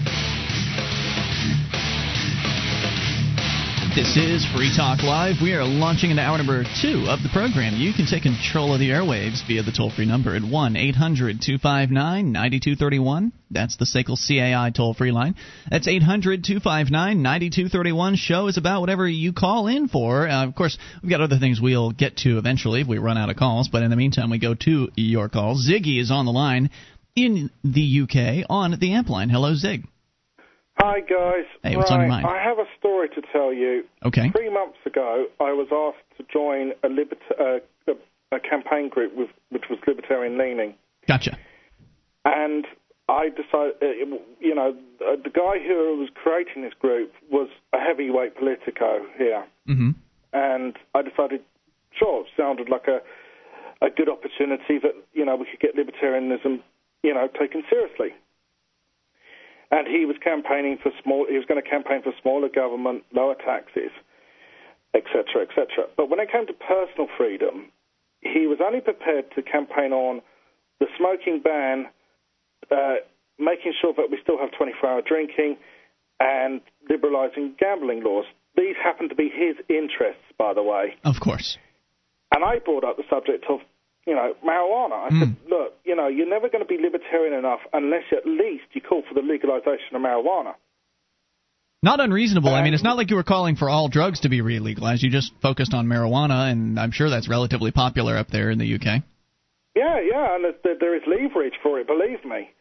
This 3.93 4.15
is 4.15 4.45
Free 4.55 4.71
Talk 4.73 5.03
Live. 5.03 5.41
We 5.43 5.51
are 5.51 5.65
launching 5.65 6.11
into 6.11 6.23
hour 6.23 6.37
number 6.37 6.63
two 6.63 7.07
of 7.09 7.21
the 7.23 7.29
program. 7.33 7.75
You 7.75 7.91
can 7.91 8.05
take 8.05 8.23
control 8.23 8.73
of 8.73 8.79
the 8.79 8.91
airwaves 8.91 9.45
via 9.45 9.63
the 9.63 9.73
toll 9.73 9.91
free 9.91 10.05
number 10.05 10.33
at 10.33 10.43
1 10.43 10.77
800 10.77 11.41
259 11.41 12.31
9231. 12.31 13.33
That's 13.51 13.75
the 13.75 13.83
SACL 13.83 14.15
CAI 14.15 14.69
toll 14.69 14.93
free 14.93 15.11
line. 15.11 15.35
That's 15.69 15.89
800 15.89 16.45
259 16.45 17.21
9231. 17.21 18.15
Show 18.15 18.47
is 18.47 18.57
about 18.57 18.79
whatever 18.79 19.05
you 19.05 19.33
call 19.33 19.67
in 19.67 19.89
for. 19.89 20.25
Uh, 20.25 20.45
of 20.47 20.55
course, 20.55 20.77
we've 21.03 21.09
got 21.09 21.19
other 21.19 21.37
things 21.37 21.59
we'll 21.59 21.91
get 21.91 22.15
to 22.19 22.37
eventually 22.37 22.79
if 22.79 22.87
we 22.87 22.97
run 22.97 23.17
out 23.17 23.29
of 23.29 23.35
calls, 23.35 23.67
but 23.67 23.83
in 23.83 23.89
the 23.89 23.97
meantime, 23.97 24.29
we 24.29 24.39
go 24.39 24.53
to 24.53 24.89
your 24.95 25.27
calls. 25.27 25.69
Ziggy 25.69 25.99
is 25.99 26.11
on 26.11 26.25
the 26.25 26.31
line 26.31 26.69
in 27.13 27.49
the 27.65 28.03
UK 28.03 28.45
on 28.49 28.79
the 28.79 28.93
amp 28.93 29.09
line. 29.09 29.29
Hello, 29.29 29.53
Zig. 29.53 29.83
Hi 30.81 30.99
guys. 31.01 31.45
Hey, 31.61 31.77
what's 31.77 31.91
right, 31.91 31.97
on 31.97 32.01
your 32.01 32.09
mind? 32.09 32.25
I 32.25 32.41
have 32.43 32.57
a 32.57 32.65
story 32.79 33.07
to 33.09 33.21
tell 33.31 33.53
you. 33.53 33.83
Okay. 34.03 34.31
Three 34.35 34.49
months 34.51 34.79
ago, 34.83 35.25
I 35.39 35.53
was 35.53 35.67
asked 35.71 36.17
to 36.17 36.33
join 36.33 36.71
a, 36.83 36.89
libert- 36.89 37.19
uh, 37.39 37.59
a, 37.87 38.35
a 38.35 38.39
campaign 38.39 38.89
group 38.89 39.15
with, 39.15 39.29
which 39.51 39.65
was 39.69 39.77
libertarian 39.85 40.39
leaning, 40.39 40.73
Gotcha. 41.07 41.37
and 42.25 42.65
I 43.07 43.29
decided, 43.29 43.75
uh, 43.79 44.17
you 44.39 44.55
know, 44.55 44.75
uh, 45.05 45.17
the 45.23 45.29
guy 45.29 45.59
who 45.61 45.99
was 45.99 46.09
creating 46.15 46.63
this 46.63 46.73
group 46.79 47.11
was 47.29 47.49
a 47.73 47.77
heavyweight 47.79 48.35
politico 48.37 49.05
here, 49.17 49.45
hmm 49.67 49.91
and 50.33 50.77
I 50.95 51.01
decided, 51.03 51.41
sure, 51.99 52.21
it 52.21 52.27
sounded 52.35 52.69
like 52.69 52.87
a 52.87 53.01
a 53.85 53.89
good 53.89 54.09
opportunity 54.09 54.79
that 54.81 54.93
you 55.13 55.25
know 55.25 55.35
we 55.35 55.45
could 55.45 55.59
get 55.59 55.75
libertarianism, 55.75 56.59
you 57.03 57.13
know, 57.13 57.27
taken 57.39 57.61
seriously. 57.69 58.15
And 59.71 59.87
he 59.87 60.05
was 60.05 60.17
campaigning 60.21 60.77
for 60.81 60.91
small. 61.03 61.25
He 61.29 61.37
was 61.37 61.45
going 61.45 61.61
to 61.61 61.67
campaign 61.67 62.03
for 62.03 62.11
smaller 62.21 62.49
government, 62.49 63.03
lower 63.13 63.35
taxes, 63.35 63.91
etc., 64.93 65.47
etc. 65.47 65.87
But 65.95 66.09
when 66.09 66.19
it 66.19 66.31
came 66.31 66.45
to 66.47 66.53
personal 66.53 67.07
freedom, 67.17 67.71
he 68.19 68.47
was 68.47 68.59
only 68.61 68.81
prepared 68.81 69.31
to 69.35 69.41
campaign 69.41 69.93
on 69.93 70.21
the 70.79 70.87
smoking 70.97 71.41
ban, 71.41 71.87
uh, 72.69 72.95
making 73.39 73.73
sure 73.79 73.93
that 73.95 74.11
we 74.11 74.19
still 74.21 74.37
have 74.37 74.51
24-hour 74.51 75.01
drinking, 75.07 75.57
and 76.19 76.61
liberalising 76.89 77.57
gambling 77.57 78.03
laws. 78.03 78.25
These 78.55 78.75
happen 78.83 79.09
to 79.09 79.15
be 79.15 79.29
his 79.29 79.55
interests, 79.69 80.23
by 80.37 80.53
the 80.53 80.63
way. 80.63 80.95
Of 81.03 81.19
course. 81.19 81.57
And 82.33 82.43
I 82.43 82.59
brought 82.59 82.83
up 82.83 82.97
the 82.97 83.03
subject 83.09 83.45
of, 83.49 83.59
you 84.05 84.15
know, 84.15 84.33
marijuana. 84.45 84.93
I 84.93 85.09
said, 85.19 85.35
look, 85.49 85.73
you 85.85 85.95
know, 85.95 86.07
you're 86.07 86.29
never 86.29 86.49
going 86.49 86.63
to 86.63 86.67
be 86.67 86.77
libertarian 86.81 87.37
enough 87.37 87.59
unless 87.73 88.03
at 88.11 88.25
least 88.25 88.65
you 88.73 88.81
call 88.81 89.03
for 89.07 89.13
the 89.13 89.21
legalization 89.21 89.95
of 89.95 90.01
marijuana. 90.01 90.53
Not 91.83 91.99
unreasonable. 91.99 92.53
I 92.53 92.63
mean, 92.63 92.75
it's 92.75 92.83
not 92.83 92.95
like 92.95 93.09
you 93.09 93.15
were 93.15 93.23
calling 93.23 93.55
for 93.55 93.67
all 93.67 93.89
drugs 93.89 94.19
to 94.21 94.29
be 94.29 94.41
re-legalized. 94.41 95.01
You 95.01 95.09
just 95.09 95.33
focused 95.41 95.73
on 95.73 95.87
marijuana, 95.87 96.51
and 96.51 96.79
I'm 96.79 96.91
sure 96.91 97.09
that's 97.09 97.27
relatively 97.27 97.71
popular 97.71 98.17
up 98.17 98.27
there 98.29 98.51
in 98.51 98.59
the 98.59 98.75
UK. 98.75 99.01
Yeah, 99.75 99.99
yeah, 99.99 100.35
and 100.35 100.45
there, 100.63 100.75
there 100.79 100.95
is 100.95 101.01
leverage 101.07 101.55
for 101.63 101.79
it, 101.79 101.87
believe 101.87 102.23
me. 102.23 102.51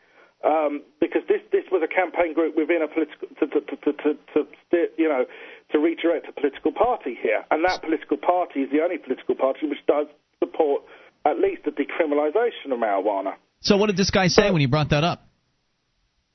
Um, 0.42 0.80
because 1.00 1.20
this 1.28 1.42
this 1.52 1.64
was 1.70 1.82
a 1.84 1.88
campaign 1.92 2.32
group 2.32 2.56
within 2.56 2.80
a 2.80 2.88
political 2.88 3.28
to 3.28 3.46
to 3.46 3.60
to 3.60 3.92
to, 3.92 4.14
to, 4.32 4.46
to 4.72 4.86
you 4.96 5.06
know 5.06 5.26
to 5.72 5.78
redirect 5.78 6.28
a 6.28 6.32
political 6.32 6.72
party 6.72 7.12
here, 7.20 7.44
and 7.50 7.62
that 7.62 7.82
political 7.82 8.16
party 8.16 8.60
is 8.60 8.70
the 8.72 8.80
only 8.80 8.96
political 8.96 9.34
party 9.34 9.68
which 9.68 9.84
does 9.86 10.06
support 10.38 10.80
at 11.24 11.38
least 11.38 11.62
the 11.64 11.70
decriminalisation 11.70 12.72
of 12.72 12.78
marijuana. 12.78 13.34
So, 13.60 13.76
what 13.76 13.86
did 13.88 13.96
this 13.96 14.10
guy 14.10 14.28
say 14.28 14.50
when 14.50 14.60
you 14.62 14.68
brought 14.68 14.90
that 14.90 15.04
up? 15.04 15.26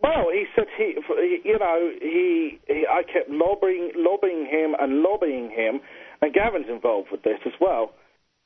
Well, 0.01 0.27
he 0.31 0.45
said 0.55 0.65
he, 0.77 0.95
he- 1.07 1.41
you 1.49 1.57
know, 1.57 1.91
he, 2.01 2.59
he, 2.67 2.85
I 2.89 3.01
kept 3.03 3.29
lobbying, 3.29 3.91
lobbying 3.95 4.45
him 4.45 4.75
and 4.79 5.01
lobbying 5.01 5.49
him, 5.49 5.81
and 6.21 6.33
Gavin's 6.33 6.67
involved 6.69 7.09
with 7.11 7.23
this 7.23 7.39
as 7.45 7.53
well. 7.59 7.93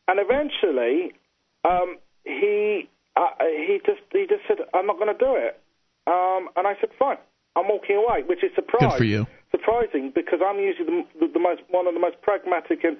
And 0.07 0.19
eventually, 0.19 1.11
um, 1.65 1.97
he, 2.23 2.87
uh, 3.17 3.29
he 3.67 3.79
just, 3.85 4.01
he 4.11 4.25
just 4.29 4.41
said, 4.47 4.57
"I'm 4.73 4.87
not 4.87 4.97
going 4.97 5.11
to 5.11 5.17
do 5.19 5.35
it." 5.35 5.59
Um, 6.07 6.49
and 6.55 6.65
I 6.65 6.73
said, 6.79 6.89
"Fine, 6.97 7.17
I'm 7.55 7.67
walking 7.67 7.97
away," 7.97 8.23
which 8.25 8.43
is 8.43 8.51
surprising. 8.55 8.89
Good 8.89 8.97
for 8.97 9.03
you. 9.03 9.27
Surprising 9.51 10.11
because 10.15 10.39
I'm 10.45 10.59
usually 10.59 10.85
the, 10.85 11.03
the, 11.19 11.33
the 11.33 11.39
most, 11.39 11.61
one 11.69 11.87
of 11.87 11.93
the 11.93 11.99
most 11.99 12.21
pragmatic 12.21 12.83
and 12.83 12.97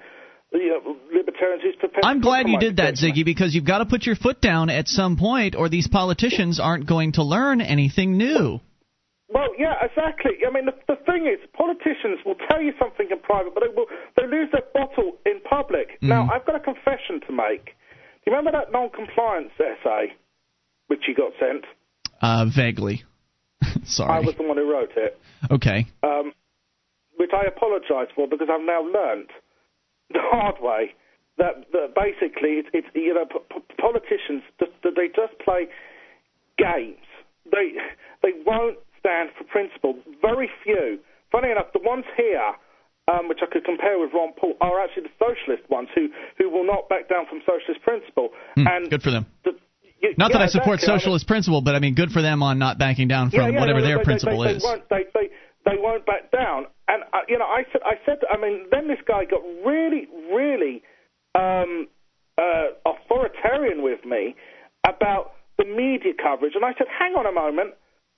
you 0.52 0.68
know, 0.68 0.96
libertarians 1.14 1.62
who's 1.62 1.76
prepared. 1.76 2.04
I'm 2.04 2.20
glad 2.20 2.48
you 2.48 2.58
did 2.58 2.76
that. 2.76 2.94
Ziggy, 2.94 3.24
because 3.24 3.54
you've 3.54 3.64
got 3.64 3.78
to 3.78 3.86
put 3.86 4.04
your 4.06 4.16
foot 4.16 4.40
down 4.40 4.70
at 4.70 4.88
some 4.88 5.16
point, 5.16 5.54
or 5.54 5.68
these 5.68 5.88
politicians 5.88 6.58
aren't 6.60 6.86
going 6.86 7.12
to 7.12 7.22
learn 7.22 7.60
anything 7.60 8.16
new. 8.16 8.60
Well, 9.32 9.50
yeah, 9.56 9.74
exactly. 9.80 10.32
I 10.46 10.52
mean, 10.52 10.66
the, 10.66 10.72
the 10.88 10.96
thing 11.06 11.26
is, 11.26 11.38
politicians 11.56 12.18
will 12.26 12.34
tell 12.50 12.60
you 12.60 12.72
something 12.80 13.06
in 13.10 13.18
private, 13.20 13.54
but 13.54 13.62
they 13.62 13.72
will 13.74 13.86
they 14.16 14.26
lose 14.26 14.48
their 14.50 14.64
bottle 14.74 15.18
in 15.24 15.40
public. 15.48 15.98
Now, 16.02 16.28
I've 16.32 16.44
got 16.44 16.56
a 16.56 16.60
confession 16.60 17.20
to 17.28 17.32
make. 17.32 17.66
Do 18.24 18.30
you 18.30 18.36
remember 18.36 18.50
that 18.52 18.72
non-compliance 18.72 19.52
essay, 19.54 20.12
which 20.88 21.02
you 21.06 21.14
got 21.14 21.32
sent? 21.38 21.64
Uh, 22.20 22.46
vaguely. 22.54 23.04
Sorry. 23.84 24.10
I 24.12 24.20
was 24.20 24.34
the 24.36 24.42
one 24.42 24.56
who 24.56 24.70
wrote 24.70 24.90
it, 24.96 25.18
Okay. 25.50 25.86
um, 26.02 26.32
which 27.16 27.30
I 27.32 27.46
apologise 27.46 28.12
for 28.14 28.26
because 28.28 28.48
I've 28.50 28.66
now 28.66 28.82
learnt 28.82 29.30
the 30.14 30.20
hard 30.22 30.56
way 30.60 30.94
that, 31.38 31.70
that 31.72 31.94
basically 31.94 32.60
it's, 32.60 32.68
it's 32.72 32.88
you 32.94 33.14
know 33.14 33.24
p- 33.24 33.38
p- 33.50 33.74
politicians 33.80 34.42
that 34.58 34.70
they 34.82 35.08
just 35.08 35.38
play 35.44 35.66
games. 36.58 37.06
They 37.50 37.80
they 38.22 38.32
won't 38.44 38.78
stand 38.98 39.30
for 39.36 39.44
principle. 39.44 39.96
Very 40.20 40.50
few. 40.62 41.00
Funny 41.32 41.50
enough, 41.50 41.72
the 41.72 41.80
ones 41.80 42.04
here, 42.16 42.52
um, 43.08 43.28
which 43.28 43.38
I 43.42 43.46
could 43.46 43.64
compare 43.64 43.98
with 43.98 44.10
Ron 44.12 44.32
Paul, 44.38 44.54
are 44.60 44.82
actually 44.82 45.04
the 45.04 45.16
socialist 45.16 45.68
ones 45.70 45.88
who, 45.94 46.08
who 46.38 46.50
will 46.50 46.66
not 46.66 46.88
back 46.88 47.08
down 47.08 47.24
from 47.30 47.40
socialist 47.46 47.82
principle. 47.82 48.30
Hmm, 48.56 48.66
and 48.66 48.90
good 48.90 49.02
for 49.02 49.10
them. 49.10 49.26
the, 49.44 49.52
you, 50.02 50.14
Not 50.18 50.32
that 50.32 50.42
I 50.42 50.46
support 50.46 50.80
exactly. 50.80 50.88
I 50.88 50.94
mean- 50.94 51.00
socialist 51.00 51.26
principle, 51.26 51.60
but 51.62 51.74
I 51.74 51.78
mean, 51.78 51.94
good 51.94 52.10
for 52.10 52.20
them 52.20 52.42
on 52.42 52.58
not 52.58 52.78
backing 52.78 53.08
down 53.08 53.30
from 53.30 53.40
yeah, 53.40 53.48
yeah, 53.48 53.60
whatever 53.60 53.80
their 53.80 53.98
they, 53.98 54.04
principle 54.04 54.40
they, 54.40 54.52
they, 54.52 54.56
is. 54.56 54.62
They 54.90 55.30
they, 55.64 55.76
won't 55.76 56.06
back 56.06 56.30
down. 56.30 56.66
And 56.88 57.02
uh, 57.12 57.24
you 57.28 57.38
know, 57.38 57.46
I 57.46 57.62
said, 57.72 57.82
I 57.84 57.94
said, 58.06 58.18
I 58.30 58.36
mean, 58.36 58.66
then 58.70 58.88
this 58.88 59.00
guy 59.06 59.24
got 59.24 59.42
really, 59.64 60.08
really 60.32 60.82
um, 61.34 61.88
uh, 62.38 62.76
authoritarian 62.86 63.82
with 63.82 64.04
me 64.04 64.34
about 64.86 65.32
the 65.58 65.64
media 65.64 66.12
coverage, 66.16 66.54
and 66.54 66.64
I 66.64 66.72
said, 66.78 66.86
hang 66.88 67.14
on 67.14 67.26
a 67.26 67.32
moment. 67.32 67.74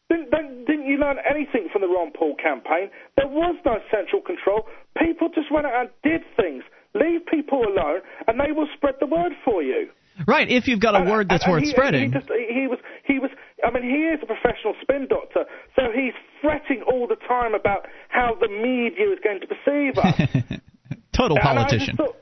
Didn't, 0.09 0.66
didn't 0.66 0.86
you 0.86 0.99
learn 0.99 1.16
anything 1.24 1.68
from 1.72 1.80
the 1.80 1.88
Ron 1.88 2.12
Paul 2.12 2.36
campaign? 2.36 2.90
There 3.16 3.28
was 3.28 3.57
no 3.64 3.78
central 3.90 4.20
control. 4.20 4.68
People 4.99 5.28
just 5.34 5.51
went 5.51 5.66
out 5.66 5.88
and 5.88 5.90
did 6.05 6.20
things. 6.36 6.62
Leave 6.95 7.24
people 7.24 7.64
alone, 7.64 8.01
and 8.26 8.38
they 8.38 8.53
will 8.53 8.68
spread 8.76 8.95
the 9.01 9.07
word 9.07 9.32
for 9.45 9.62
you. 9.62 9.88
Right, 10.26 10.48
if 10.50 10.68
you've 10.68 10.80
got 10.80 10.94
a 11.00 11.04
word 11.10 11.28
that's 11.28 11.44
and 11.44 11.52
worth 11.52 11.64
he, 11.64 11.70
spreading. 11.70 12.12
He, 12.12 12.18
just, 12.18 12.30
he 12.30 12.66
was, 12.68 12.78
he 13.06 13.18
was. 13.18 13.30
I 13.64 13.70
mean, 13.70 13.82
he 13.84 14.06
is 14.10 14.20
a 14.22 14.26
professional 14.26 14.74
spin 14.82 15.06
doctor, 15.08 15.44
so 15.76 15.82
he's 15.94 16.14
fretting 16.40 16.82
all 16.82 17.06
the 17.06 17.16
time 17.28 17.54
about 17.54 17.86
how 18.08 18.34
the 18.40 18.48
media 18.48 19.12
is 19.12 19.18
going 19.22 19.40
to 19.40 19.46
perceive 19.46 19.98
us. 19.98 20.60
Total 21.16 21.36
And 21.36 21.44
politician. 21.44 21.96
thought- 21.96 22.16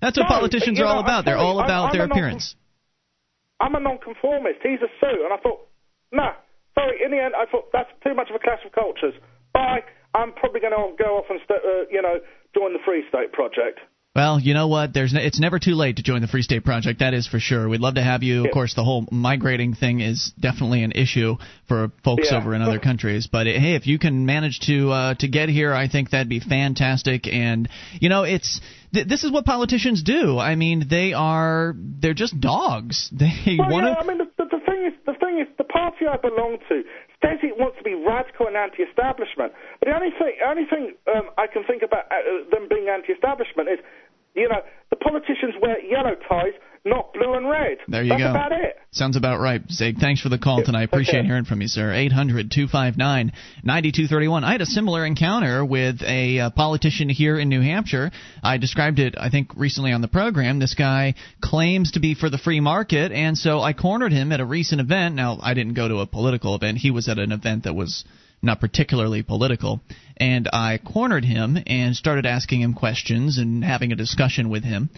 That's 0.00 0.18
what 0.18 0.24
No, 0.28 0.36
politicians 0.40 0.80
are 0.80 0.84
all 0.86 0.94
know, 0.94 0.98
I'm 1.00 1.04
about. 1.04 1.24
They're 1.24 1.36
all 1.38 1.58
I'm- 1.60 1.66
about 1.66 1.84
I'm 1.86 1.92
their 1.92 2.06
non- 2.08 2.12
appearance. 2.12 2.54
I'm 3.60 3.74
a 3.76 3.80
non-conformist. 3.80 4.58
He's 4.62 4.80
a 4.82 4.90
suit, 5.00 5.22
and 5.22 5.32
I 5.32 5.36
thought, 5.38 5.60
nah, 6.10 6.32
sorry. 6.74 6.98
In 7.04 7.12
the 7.12 7.22
end, 7.22 7.34
I 7.38 7.46
thought 7.50 7.70
that's 7.72 7.90
too 8.02 8.12
much 8.14 8.28
of 8.28 8.34
a 8.36 8.40
clash 8.40 8.58
of 8.66 8.72
cultures. 8.72 9.14
Bye. 9.54 9.82
I'm 10.14 10.32
probably 10.32 10.60
going 10.60 10.74
to 10.74 10.92
go 11.02 11.16
off 11.16 11.26
and, 11.30 11.40
st- 11.48 11.62
uh, 11.64 11.86
you 11.90 12.02
know, 12.02 12.18
join 12.54 12.72
the 12.74 12.80
Free 12.84 13.04
State 13.08 13.32
Project. 13.32 13.78
Well, 14.14 14.38
you 14.38 14.52
know 14.52 14.68
what? 14.68 14.92
There's 14.92 15.14
ne- 15.14 15.24
it's 15.24 15.40
never 15.40 15.58
too 15.58 15.74
late 15.74 15.96
to 15.96 16.02
join 16.02 16.20
the 16.20 16.28
Free 16.28 16.42
State 16.42 16.64
Project. 16.66 16.98
That 16.98 17.14
is 17.14 17.26
for 17.26 17.40
sure. 17.40 17.66
We'd 17.66 17.80
love 17.80 17.94
to 17.94 18.02
have 18.02 18.22
you. 18.22 18.44
Of 18.44 18.52
course, 18.52 18.74
the 18.74 18.84
whole 18.84 19.06
migrating 19.10 19.72
thing 19.74 20.00
is 20.00 20.32
definitely 20.38 20.82
an 20.82 20.92
issue 20.92 21.36
for 21.66 21.90
folks 22.04 22.28
Yeah. 22.30 22.36
over 22.36 22.54
in 22.54 22.60
other 22.60 22.78
countries. 22.90 23.26
But 23.26 23.46
eh, 23.46 23.58
hey, 23.58 23.74
if 23.74 23.86
you 23.86 23.98
can 23.98 24.26
manage 24.26 24.60
to 24.66 24.90
uh, 24.90 25.14
to 25.14 25.28
get 25.28 25.48
here, 25.48 25.72
I 25.72 25.88
think 25.88 26.10
that'd 26.10 26.28
be 26.28 26.40
fantastic. 26.40 27.26
And 27.26 27.70
you 28.00 28.10
know, 28.10 28.24
it's 28.24 28.60
th- 28.94 29.06
this 29.08 29.24
is 29.24 29.32
what 29.32 29.44
politicians 29.44 30.02
do. 30.02 30.38
I 30.38 30.54
mean, 30.54 30.86
they 30.88 31.12
are 31.12 31.74
they're 31.76 32.14
just 32.14 32.38
dogs. 32.40 33.10
They 33.22 33.56
Well, 33.58 33.70
want 33.70 33.86
yeah, 33.86 33.94
to. 33.94 34.00
I 34.00 34.06
mean, 34.06 34.18
the, 34.18 34.28
the, 34.38 34.46
the 34.56 34.62
thing 34.64 34.80
is, 34.86 34.94
the 35.06 35.14
thing 35.14 35.38
is, 35.40 35.48
the 35.58 35.64
party 35.64 36.06
I 36.06 36.16
belong 36.16 36.58
to 36.68 36.82
says 37.22 37.38
it 37.42 37.56
wants 37.58 37.78
to 37.78 37.84
be 37.84 37.94
radical 37.94 38.46
and 38.48 38.56
anti-establishment. 38.56 39.52
But 39.78 39.88
the 39.88 39.94
only 39.94 40.10
thing, 40.18 40.34
only 40.44 40.66
thing 40.66 40.94
um, 41.14 41.30
I 41.38 41.46
can 41.46 41.62
think 41.64 41.82
about 41.82 42.10
uh, 42.10 42.42
them 42.50 42.66
being 42.68 42.88
anti-establishment 42.90 43.68
is, 43.68 43.78
you 44.34 44.48
know, 44.48 44.60
the 44.90 44.96
politicians 44.96 45.54
wear 45.62 45.78
yellow 45.84 46.16
ties, 46.28 46.54
not 46.84 47.12
blue 47.14 47.34
and 47.34 47.48
red. 47.48 47.78
There 47.86 48.02
you 48.02 48.10
That's 48.10 48.22
go. 48.26 48.30
about 48.30 48.52
it. 48.52 48.71
Sounds 48.94 49.16
about 49.16 49.40
right. 49.40 49.62
Zig, 49.70 49.96
thanks 49.98 50.20
for 50.20 50.28
the 50.28 50.36
call 50.36 50.62
tonight. 50.62 50.82
Appreciate 50.82 51.20
care. 51.20 51.24
hearing 51.24 51.46
from 51.46 51.62
you, 51.62 51.68
sir. 51.68 51.94
800 51.94 52.50
259 52.50 53.32
9231. 53.64 54.44
I 54.44 54.52
had 54.52 54.60
a 54.60 54.66
similar 54.66 55.06
encounter 55.06 55.64
with 55.64 56.02
a 56.02 56.38
uh, 56.40 56.50
politician 56.50 57.08
here 57.08 57.38
in 57.38 57.48
New 57.48 57.62
Hampshire. 57.62 58.10
I 58.42 58.58
described 58.58 58.98
it, 58.98 59.14
I 59.18 59.30
think, 59.30 59.56
recently 59.56 59.92
on 59.92 60.02
the 60.02 60.08
program. 60.08 60.58
This 60.58 60.74
guy 60.74 61.14
claims 61.40 61.92
to 61.92 62.00
be 62.00 62.14
for 62.14 62.28
the 62.28 62.36
free 62.36 62.60
market, 62.60 63.12
and 63.12 63.38
so 63.38 63.60
I 63.60 63.72
cornered 63.72 64.12
him 64.12 64.30
at 64.30 64.40
a 64.40 64.44
recent 64.44 64.82
event. 64.82 65.14
Now, 65.14 65.38
I 65.40 65.54
didn't 65.54 65.72
go 65.72 65.88
to 65.88 66.00
a 66.00 66.06
political 66.06 66.54
event, 66.54 66.76
he 66.76 66.90
was 66.90 67.08
at 67.08 67.18
an 67.18 67.32
event 67.32 67.64
that 67.64 67.74
was 67.74 68.04
not 68.42 68.60
particularly 68.60 69.22
political. 69.22 69.80
And 70.18 70.50
I 70.52 70.78
cornered 70.78 71.24
him 71.24 71.56
and 71.66 71.96
started 71.96 72.26
asking 72.26 72.60
him 72.60 72.74
questions 72.74 73.38
and 73.38 73.64
having 73.64 73.90
a 73.90 73.96
discussion 73.96 74.50
with 74.50 74.64
him 74.64 74.90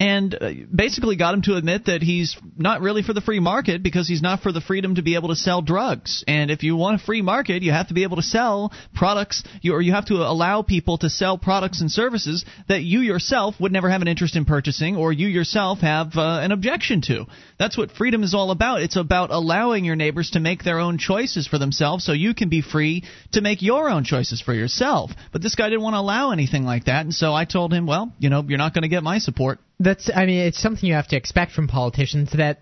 and 0.00 0.34
uh, 0.34 0.50
basically 0.74 1.14
got 1.14 1.34
him 1.34 1.42
to 1.42 1.56
admit 1.56 1.84
that 1.84 2.00
he's 2.00 2.34
not 2.56 2.80
really 2.80 3.02
for 3.02 3.12
the 3.12 3.20
free 3.20 3.38
market 3.38 3.82
because 3.82 4.08
he's 4.08 4.22
not 4.22 4.40
for 4.40 4.50
the 4.50 4.62
freedom 4.62 4.94
to 4.94 5.02
be 5.02 5.14
able 5.14 5.28
to 5.28 5.36
sell 5.36 5.60
drugs. 5.60 6.24
And 6.26 6.50
if 6.50 6.62
you 6.62 6.74
want 6.74 7.02
a 7.02 7.04
free 7.04 7.20
market, 7.20 7.62
you 7.62 7.70
have 7.70 7.88
to 7.88 7.94
be 7.94 8.04
able 8.04 8.16
to 8.16 8.22
sell 8.22 8.72
products, 8.94 9.44
or 9.70 9.82
you 9.82 9.92
have 9.92 10.06
to 10.06 10.14
allow 10.14 10.62
people 10.62 10.96
to 10.98 11.10
sell 11.10 11.36
products 11.36 11.82
and 11.82 11.90
services 11.90 12.46
that 12.66 12.82
you 12.82 13.00
yourself 13.00 13.56
would 13.60 13.72
never 13.72 13.90
have 13.90 14.00
an 14.00 14.08
interest 14.08 14.36
in 14.36 14.46
purchasing, 14.46 14.96
or 14.96 15.12
you 15.12 15.28
yourself 15.28 15.80
have 15.80 16.16
uh, 16.16 16.40
an 16.42 16.50
objection 16.50 17.02
to. 17.02 17.26
That's 17.58 17.76
what 17.76 17.90
freedom 17.90 18.22
is 18.22 18.32
all 18.32 18.52
about. 18.52 18.80
It's 18.80 18.96
about 18.96 19.30
allowing 19.30 19.84
your 19.84 19.96
neighbors 19.96 20.30
to 20.30 20.40
make 20.40 20.64
their 20.64 20.78
own 20.78 20.96
choices 20.96 21.46
for 21.46 21.58
themselves, 21.58 22.06
so 22.06 22.12
you 22.12 22.32
can 22.32 22.48
be 22.48 22.62
free 22.62 23.04
to 23.32 23.42
make 23.42 23.60
your 23.60 23.90
own 23.90 24.04
choices 24.04 24.40
for 24.40 24.54
yourself. 24.54 25.10
But 25.30 25.42
this 25.42 25.56
guy 25.56 25.68
didn't 25.68 25.82
want 25.82 25.94
to 25.94 26.00
allow 26.00 26.30
anything 26.30 26.64
like 26.64 26.86
that, 26.86 27.02
and 27.02 27.12
so 27.12 27.34
I 27.34 27.44
told 27.44 27.74
him, 27.74 27.86
well, 27.86 28.14
you 28.18 28.30
know, 28.30 28.42
you're 28.48 28.56
not 28.56 28.72
going 28.72 28.82
to 28.82 28.88
get 28.88 29.02
my 29.02 29.18
support. 29.18 29.58
That's 29.80 30.10
I 30.14 30.26
mean 30.26 30.40
it's 30.40 30.60
something 30.60 30.86
you 30.86 30.94
have 30.94 31.08
to 31.08 31.16
expect 31.16 31.52
from 31.52 31.66
politicians 31.66 32.30
that 32.36 32.60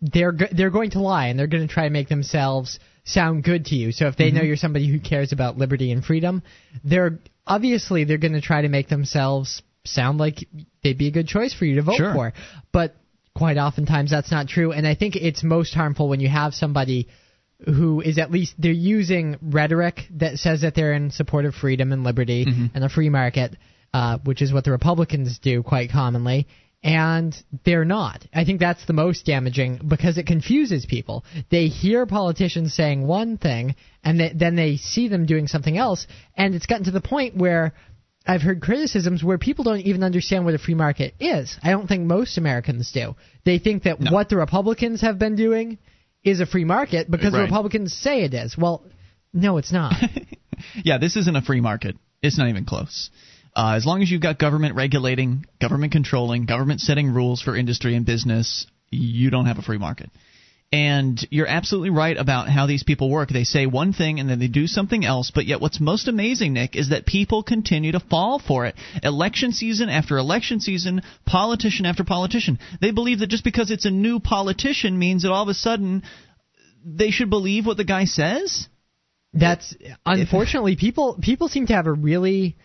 they're 0.00 0.32
go- 0.32 0.48
they're 0.50 0.70
going 0.70 0.90
to 0.90 1.00
lie 1.00 1.26
and 1.26 1.38
they're 1.38 1.46
going 1.46 1.66
to 1.66 1.72
try 1.72 1.84
to 1.84 1.90
make 1.90 2.08
themselves 2.08 2.78
sound 3.04 3.44
good 3.44 3.66
to 3.66 3.74
you. 3.74 3.92
So 3.92 4.06
if 4.06 4.16
they 4.16 4.30
know 4.30 4.38
mm-hmm. 4.38 4.46
you're 4.46 4.56
somebody 4.56 4.88
who 4.88 5.00
cares 5.00 5.32
about 5.32 5.58
liberty 5.58 5.92
and 5.92 6.04
freedom, 6.04 6.42
they're 6.84 7.18
obviously 7.46 8.04
they're 8.04 8.18
going 8.18 8.32
to 8.32 8.40
try 8.40 8.62
to 8.62 8.68
make 8.68 8.88
themselves 8.88 9.62
sound 9.84 10.18
like 10.18 10.46
they'd 10.82 10.96
be 10.96 11.08
a 11.08 11.12
good 11.12 11.26
choice 11.26 11.52
for 11.52 11.64
you 11.64 11.76
to 11.76 11.82
vote 11.82 11.96
Sure. 11.96 12.14
for. 12.14 12.32
But 12.72 12.94
quite 13.36 13.58
oftentimes 13.58 14.10
that's 14.10 14.30
not 14.30 14.46
true 14.46 14.72
and 14.72 14.86
I 14.86 14.94
think 14.94 15.16
it's 15.16 15.42
most 15.42 15.74
harmful 15.74 16.06
when 16.06 16.20
you 16.20 16.28
have 16.28 16.52
somebody 16.52 17.08
who 17.64 18.00
is 18.00 18.18
at 18.18 18.30
least 18.30 18.54
they're 18.58 18.72
using 18.72 19.36
rhetoric 19.40 20.00
that 20.16 20.38
says 20.38 20.62
that 20.62 20.74
they're 20.74 20.92
in 20.92 21.10
support 21.10 21.44
of 21.44 21.54
freedom 21.54 21.92
and 21.92 22.04
liberty 22.04 22.44
mm-hmm. 22.44 22.66
and 22.74 22.84
a 22.84 22.88
free 22.88 23.08
market, 23.08 23.56
uh, 23.92 24.18
which 24.24 24.42
is 24.42 24.52
what 24.52 24.64
the 24.64 24.70
Republicans 24.70 25.38
do 25.38 25.62
quite 25.62 25.90
commonly, 25.90 26.46
and 26.82 27.36
they're 27.64 27.84
not. 27.84 28.24
I 28.34 28.44
think 28.44 28.58
that's 28.58 28.84
the 28.86 28.92
most 28.92 29.24
damaging 29.24 29.80
because 29.86 30.18
it 30.18 30.26
confuses 30.26 30.86
people. 30.86 31.24
They 31.50 31.66
hear 31.66 32.06
politicians 32.06 32.74
saying 32.74 33.06
one 33.06 33.38
thing 33.38 33.76
and 34.02 34.18
th- 34.18 34.32
then 34.36 34.56
they 34.56 34.76
see 34.76 35.08
them 35.08 35.26
doing 35.26 35.46
something 35.46 35.76
else, 35.76 36.06
and 36.36 36.54
it's 36.54 36.66
gotten 36.66 36.84
to 36.84 36.90
the 36.90 37.00
point 37.00 37.36
where. 37.36 37.72
I've 38.24 38.40
heard 38.40 38.62
criticisms 38.62 39.24
where 39.24 39.36
people 39.36 39.64
don't 39.64 39.80
even 39.80 40.04
understand 40.04 40.44
what 40.44 40.54
a 40.54 40.58
free 40.58 40.76
market 40.76 41.14
is. 41.18 41.56
I 41.60 41.70
don't 41.70 41.88
think 41.88 42.04
most 42.04 42.38
Americans 42.38 42.92
do. 42.92 43.16
They 43.44 43.58
think 43.58 43.82
that 43.82 43.98
what 43.98 44.28
the 44.28 44.36
Republicans 44.36 45.00
have 45.00 45.18
been 45.18 45.34
doing 45.34 45.78
is 46.22 46.38
a 46.38 46.46
free 46.46 46.64
market 46.64 47.10
because 47.10 47.32
the 47.32 47.40
Republicans 47.40 47.92
say 47.92 48.22
it 48.22 48.32
is. 48.32 48.56
Well, 48.56 48.84
no, 49.32 49.56
it's 49.56 49.72
not. 49.72 49.94
Yeah, 50.84 50.98
this 50.98 51.16
isn't 51.16 51.36
a 51.36 51.42
free 51.42 51.60
market. 51.60 51.96
It's 52.22 52.38
not 52.38 52.48
even 52.48 52.64
close. 52.64 53.10
Uh, 53.54 53.74
as 53.76 53.84
long 53.84 54.02
as 54.02 54.10
you've 54.10 54.22
got 54.22 54.38
government 54.38 54.74
regulating, 54.76 55.44
government 55.60 55.92
controlling, 55.92 56.46
government 56.46 56.80
setting 56.80 57.12
rules 57.12 57.42
for 57.42 57.54
industry 57.54 57.94
and 57.94 58.06
business, 58.06 58.66
you 58.90 59.30
don't 59.30 59.46
have 59.46 59.58
a 59.58 59.62
free 59.62 59.78
market. 59.78 60.10
And 60.72 61.22
you're 61.30 61.46
absolutely 61.46 61.90
right 61.90 62.16
about 62.16 62.48
how 62.48 62.66
these 62.66 62.82
people 62.82 63.10
work. 63.10 63.28
They 63.28 63.44
say 63.44 63.66
one 63.66 63.92
thing 63.92 64.20
and 64.20 64.30
then 64.30 64.38
they 64.38 64.48
do 64.48 64.66
something 64.66 65.04
else, 65.04 65.30
but 65.30 65.44
yet 65.44 65.60
what's 65.60 65.80
most 65.80 66.08
amazing, 66.08 66.54
Nick, 66.54 66.76
is 66.76 66.88
that 66.88 67.04
people 67.04 67.42
continue 67.42 67.92
to 67.92 68.00
fall 68.00 68.38
for 68.38 68.64
it. 68.64 68.74
Election 69.02 69.52
season 69.52 69.90
after 69.90 70.16
election 70.16 70.60
season, 70.60 71.02
politician 71.26 71.84
after 71.84 72.04
politician. 72.04 72.58
They 72.80 72.90
believe 72.90 73.18
that 73.18 73.26
just 73.26 73.44
because 73.44 73.70
it's 73.70 73.84
a 73.84 73.90
new 73.90 74.18
politician 74.18 74.98
means 74.98 75.24
that 75.24 75.30
all 75.30 75.42
of 75.42 75.50
a 75.50 75.54
sudden 75.54 76.04
they 76.82 77.10
should 77.10 77.28
believe 77.28 77.66
what 77.66 77.76
the 77.76 77.84
guy 77.84 78.06
says. 78.06 78.66
That's 79.34 79.76
unfortunately 80.06 80.76
people 80.76 81.18
people 81.20 81.48
seem 81.48 81.66
to 81.66 81.74
have 81.74 81.86
a 81.86 81.92
really 81.92 82.56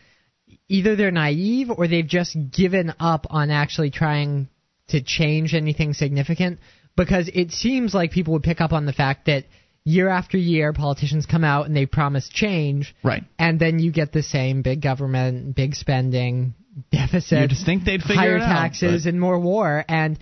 either 0.69 0.95
they're 0.95 1.11
naive 1.11 1.69
or 1.69 1.87
they've 1.87 2.07
just 2.07 2.35
given 2.51 2.93
up 2.99 3.25
on 3.29 3.49
actually 3.51 3.91
trying 3.91 4.47
to 4.89 5.01
change 5.01 5.53
anything 5.53 5.93
significant 5.93 6.59
because 6.95 7.29
it 7.33 7.51
seems 7.51 7.93
like 7.93 8.11
people 8.11 8.33
would 8.33 8.43
pick 8.43 8.61
up 8.61 8.73
on 8.73 8.85
the 8.85 8.93
fact 8.93 9.25
that 9.27 9.45
year 9.83 10.09
after 10.09 10.37
year 10.37 10.73
politicians 10.73 11.25
come 11.25 11.43
out 11.43 11.65
and 11.65 11.75
they 11.75 11.85
promise 11.85 12.27
change 12.29 12.93
Right. 13.03 13.23
and 13.39 13.59
then 13.59 13.79
you 13.79 13.91
get 13.91 14.11
the 14.11 14.23
same 14.23 14.61
big 14.61 14.81
government, 14.81 15.55
big 15.55 15.75
spending, 15.75 16.53
deficit, 16.91 17.51
You'd 17.51 17.65
think 17.65 17.85
they'd 17.85 18.01
figure 18.01 18.15
higher 18.15 18.37
out, 18.39 18.47
taxes 18.47 19.03
but- 19.03 19.09
and 19.09 19.19
more 19.19 19.39
war 19.39 19.85
and 19.87 20.17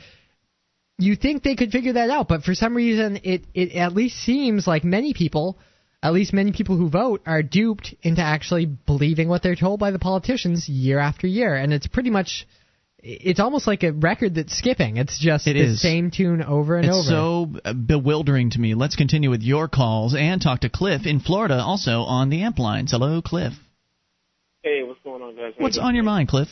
you 0.98 1.16
think 1.16 1.44
they 1.44 1.56
could 1.56 1.72
figure 1.72 1.94
that 1.94 2.10
out, 2.10 2.28
but 2.30 2.44
for 2.44 2.56
some 2.56 2.74
reason 2.76 3.20
it 3.24 3.44
it 3.54 3.74
at 3.74 3.94
least 3.94 4.18
seems 4.18 4.66
like 4.66 4.84
many 4.84 5.14
people, 5.14 5.58
at 6.06 6.14
least 6.14 6.34
many 6.34 6.52
people 6.52 6.78
who 6.78 6.90
vote 6.90 7.22
are 7.26 7.42
duped 7.42 7.96
into 8.04 8.22
actually 8.22 8.66
believing 8.66 9.28
what 9.28 9.42
they're 9.44 9.56
told 9.56 9.80
by 9.80 9.92
the 9.92 10.00
politicians 10.00 10.70
year 10.70 11.00
after 11.00 11.26
year 11.28 11.56
and 11.56 11.74
it's 11.74 11.88
pretty 11.88 12.10
much 12.10 12.48
it's 13.08 13.40
almost 13.40 13.68
like 13.68 13.84
a 13.84 13.92
record 13.92 14.34
that's 14.34 14.58
skipping. 14.58 14.98
It's 14.98 15.20
just 15.20 15.46
It 15.46 15.54
the 15.54 15.66
is. 15.66 15.82
same 15.82 16.10
tune 16.10 16.42
over 16.42 16.78
and 16.78 16.88
It's 16.88 16.98
over. 16.98 17.08
so 17.08 17.52
uh, 17.64 17.74
bewildering 17.74 18.50
to 18.52 18.60
me. 18.60 18.74
Let's 18.74 18.96
continue 18.96 19.30
with 19.30 19.44
your 19.44 19.68
calls 19.68 20.16
and 20.16 20.42
talk 20.42 20.62
to 20.62 20.70
Cliff 20.70 21.06
in 21.06 21.20
Florida, 21.20 21.62
also 21.62 22.02
on 22.02 22.32
the 22.32 22.42
amp 22.42 22.58
lines. 22.58 22.92
Hello, 22.92 23.22
Cliff. 23.22 23.54
Hey, 24.64 24.82
what's 24.84 25.00
going 25.04 25.22
on, 25.22 25.36
guys? 25.36 25.54
How 25.56 25.64
What's 25.64 25.78
you 25.78 25.84
on 25.84 25.94
your 25.94 26.04
mind, 26.04 26.30
Cliff? 26.30 26.48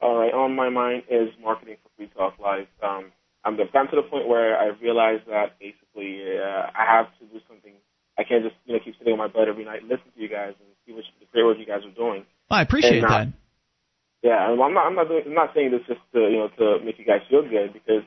All 0.00 0.16
right, 0.18 0.34
on 0.34 0.56
my 0.56 0.70
mind 0.70 1.04
is 1.08 1.28
marketing 1.40 1.76
for 1.84 1.90
Free 1.96 2.10
Talk 2.16 2.34
Live. 2.40 2.66
Um, 2.82 3.12
I'm 3.44 3.54
I've 3.60 3.72
gotten 3.72 3.90
to 3.90 3.96
the 3.96 4.08
point 4.10 4.26
where 4.26 4.58
I 4.58 4.70
realize 4.82 5.20
that 5.28 5.56
basically 5.60 6.20
uh, 6.36 6.66
I 6.76 6.84
have 6.96 7.06
to 7.20 7.26
do 7.26 7.38
something. 7.48 7.74
I 8.18 8.24
can't 8.24 8.44
just 8.44 8.56
you 8.64 8.74
know 8.74 8.80
keep 8.84 8.96
sitting 8.98 9.12
on 9.12 9.18
my 9.18 9.28
butt 9.28 9.48
every 9.48 9.64
night, 9.64 9.82
and 9.82 9.90
listen 9.90 10.06
to 10.14 10.20
you 10.20 10.28
guys, 10.28 10.54
and 10.58 10.68
see 10.86 10.92
what 10.92 11.04
the 11.20 11.26
great 11.32 11.44
work 11.44 11.58
you 11.58 11.66
guys 11.66 11.84
are 11.84 11.94
doing. 11.94 12.24
I 12.50 12.62
appreciate 12.62 13.02
And, 13.02 13.06
uh, 13.06 13.08
that. 13.08 13.28
Yeah, 14.22 14.40
I'm 14.40 14.56
not. 14.56 14.86
I'm 14.86 14.94
not. 14.94 15.08
Doing, 15.08 15.24
I'm 15.26 15.34
not 15.34 15.52
saying 15.54 15.72
this 15.72 15.84
just 15.86 16.00
to 16.14 16.20
you 16.20 16.38
know 16.40 16.48
to 16.56 16.84
make 16.84 16.98
you 16.98 17.04
guys 17.04 17.20
feel 17.28 17.42
good 17.42 17.72
because 17.72 18.02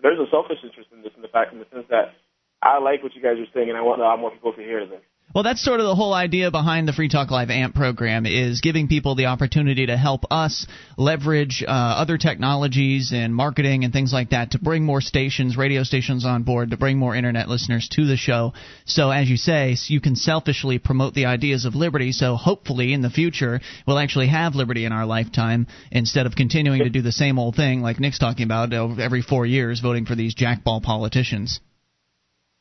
there's 0.00 0.18
a 0.18 0.30
selfish 0.30 0.58
interest 0.64 0.88
in 0.92 1.02
this 1.02 1.12
in 1.16 1.22
the 1.22 1.28
fact 1.28 1.52
in 1.52 1.58
the 1.58 1.66
sense 1.72 1.84
that 1.90 2.16
I 2.62 2.78
like 2.78 3.02
what 3.02 3.14
you 3.14 3.22
guys 3.22 3.36
are 3.36 3.52
saying 3.52 3.68
and 3.68 3.76
I 3.76 3.82
want 3.82 4.00
a 4.00 4.04
lot 4.04 4.18
more 4.18 4.30
people 4.30 4.52
to 4.52 4.62
hear 4.62 4.86
this. 4.86 5.04
Well, 5.34 5.44
that's 5.44 5.62
sort 5.62 5.80
of 5.80 5.84
the 5.84 5.94
whole 5.94 6.14
idea 6.14 6.50
behind 6.50 6.88
the 6.88 6.94
Free 6.94 7.10
Talk 7.10 7.30
Live 7.30 7.50
AMP 7.50 7.74
program 7.74 8.24
is 8.24 8.62
giving 8.62 8.88
people 8.88 9.14
the 9.14 9.26
opportunity 9.26 9.84
to 9.84 9.96
help 9.96 10.24
us 10.30 10.66
leverage 10.96 11.62
uh, 11.62 11.70
other 11.70 12.16
technologies 12.16 13.12
and 13.12 13.34
marketing 13.34 13.84
and 13.84 13.92
things 13.92 14.10
like 14.10 14.30
that 14.30 14.52
to 14.52 14.58
bring 14.58 14.84
more 14.84 15.02
stations, 15.02 15.54
radio 15.54 15.82
stations 15.82 16.24
on 16.24 16.44
board, 16.44 16.70
to 16.70 16.78
bring 16.78 16.96
more 16.96 17.14
internet 17.14 17.46
listeners 17.46 17.90
to 17.92 18.06
the 18.06 18.16
show. 18.16 18.54
So, 18.86 19.10
as 19.10 19.28
you 19.28 19.36
say, 19.36 19.76
you 19.88 20.00
can 20.00 20.16
selfishly 20.16 20.78
promote 20.78 21.12
the 21.12 21.26
ideas 21.26 21.66
of 21.66 21.74
liberty. 21.74 22.12
So, 22.12 22.36
hopefully, 22.36 22.94
in 22.94 23.02
the 23.02 23.10
future, 23.10 23.60
we'll 23.86 23.98
actually 23.98 24.28
have 24.28 24.54
liberty 24.54 24.86
in 24.86 24.92
our 24.92 25.04
lifetime 25.04 25.66
instead 25.92 26.24
of 26.24 26.36
continuing 26.36 26.84
to 26.84 26.90
do 26.90 27.02
the 27.02 27.12
same 27.12 27.38
old 27.38 27.54
thing 27.54 27.82
like 27.82 28.00
Nick's 28.00 28.18
talking 28.18 28.44
about 28.44 28.72
every 28.72 29.20
four 29.20 29.44
years, 29.44 29.80
voting 29.80 30.06
for 30.06 30.14
these 30.14 30.34
jackball 30.34 30.82
politicians. 30.82 31.60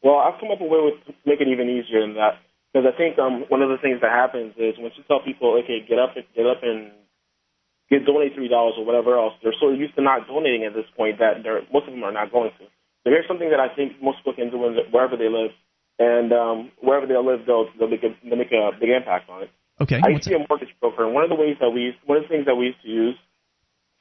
Well, 0.04 0.18
I've 0.18 0.38
come 0.42 0.52
up 0.52 0.60
with 0.60 0.70
a 0.70 0.74
way 0.74 0.92
to 1.08 1.14
make 1.26 1.40
it 1.40 1.48
even 1.48 1.70
easier 1.70 2.02
than 2.02 2.16
that. 2.16 2.40
Because 2.78 2.94
I 2.94 2.96
think 2.96 3.18
um, 3.18 3.50
one 3.50 3.66
of 3.66 3.74
the 3.74 3.82
things 3.82 4.06
that 4.06 4.14
happens 4.14 4.54
is 4.54 4.78
once 4.78 4.94
you 5.02 5.04
tell 5.10 5.18
people, 5.26 5.58
okay, 5.66 5.82
get 5.82 5.98
up, 5.98 6.14
and 6.14 6.30
get 6.38 6.46
up 6.46 6.62
and 6.62 6.94
get 7.90 8.06
donate 8.06 8.38
three 8.38 8.54
dollars 8.54 8.78
or 8.78 8.86
whatever 8.86 9.18
else, 9.18 9.34
they're 9.42 9.58
so 9.58 9.74
used 9.74 9.98
to 9.98 10.06
not 10.06 10.30
donating 10.30 10.62
at 10.62 10.78
this 10.78 10.86
point 10.94 11.18
that 11.18 11.42
they're 11.42 11.66
most 11.74 11.90
of 11.90 11.98
them 11.98 12.06
are 12.06 12.14
not 12.14 12.30
going 12.30 12.54
to. 12.62 12.70
So 13.02 13.10
here's 13.10 13.26
something 13.26 13.50
that 13.50 13.58
I 13.58 13.74
think 13.74 13.98
most 13.98 14.22
people 14.22 14.38
can 14.38 14.54
do 14.54 14.62
wherever 14.94 15.18
they 15.18 15.26
live, 15.26 15.58
and 15.98 16.30
um, 16.30 16.70
wherever 16.78 17.10
they 17.10 17.18
live, 17.18 17.50
they'll 17.50 17.66
they'll 17.82 17.90
make 17.90 18.06
a, 18.06 18.14
they'll 18.22 18.38
make 18.38 18.54
a 18.54 18.70
big 18.78 18.94
impact 18.94 19.26
on 19.26 19.50
it. 19.50 19.52
Okay. 19.82 19.98
I 19.98 20.14
used 20.14 20.30
to 20.30 20.30
be 20.30 20.36
a 20.38 20.46
mortgage 20.46 20.70
broker, 20.78 21.02
and 21.02 21.18
one 21.18 21.26
of 21.26 21.34
the 21.34 21.40
ways 21.40 21.58
that 21.58 21.74
we 21.74 21.98
one 22.06 22.22
of 22.22 22.30
the 22.30 22.30
things 22.30 22.46
that 22.46 22.62
we 22.62 22.78
used 22.78 22.82
to 22.86 22.94
use 22.94 23.18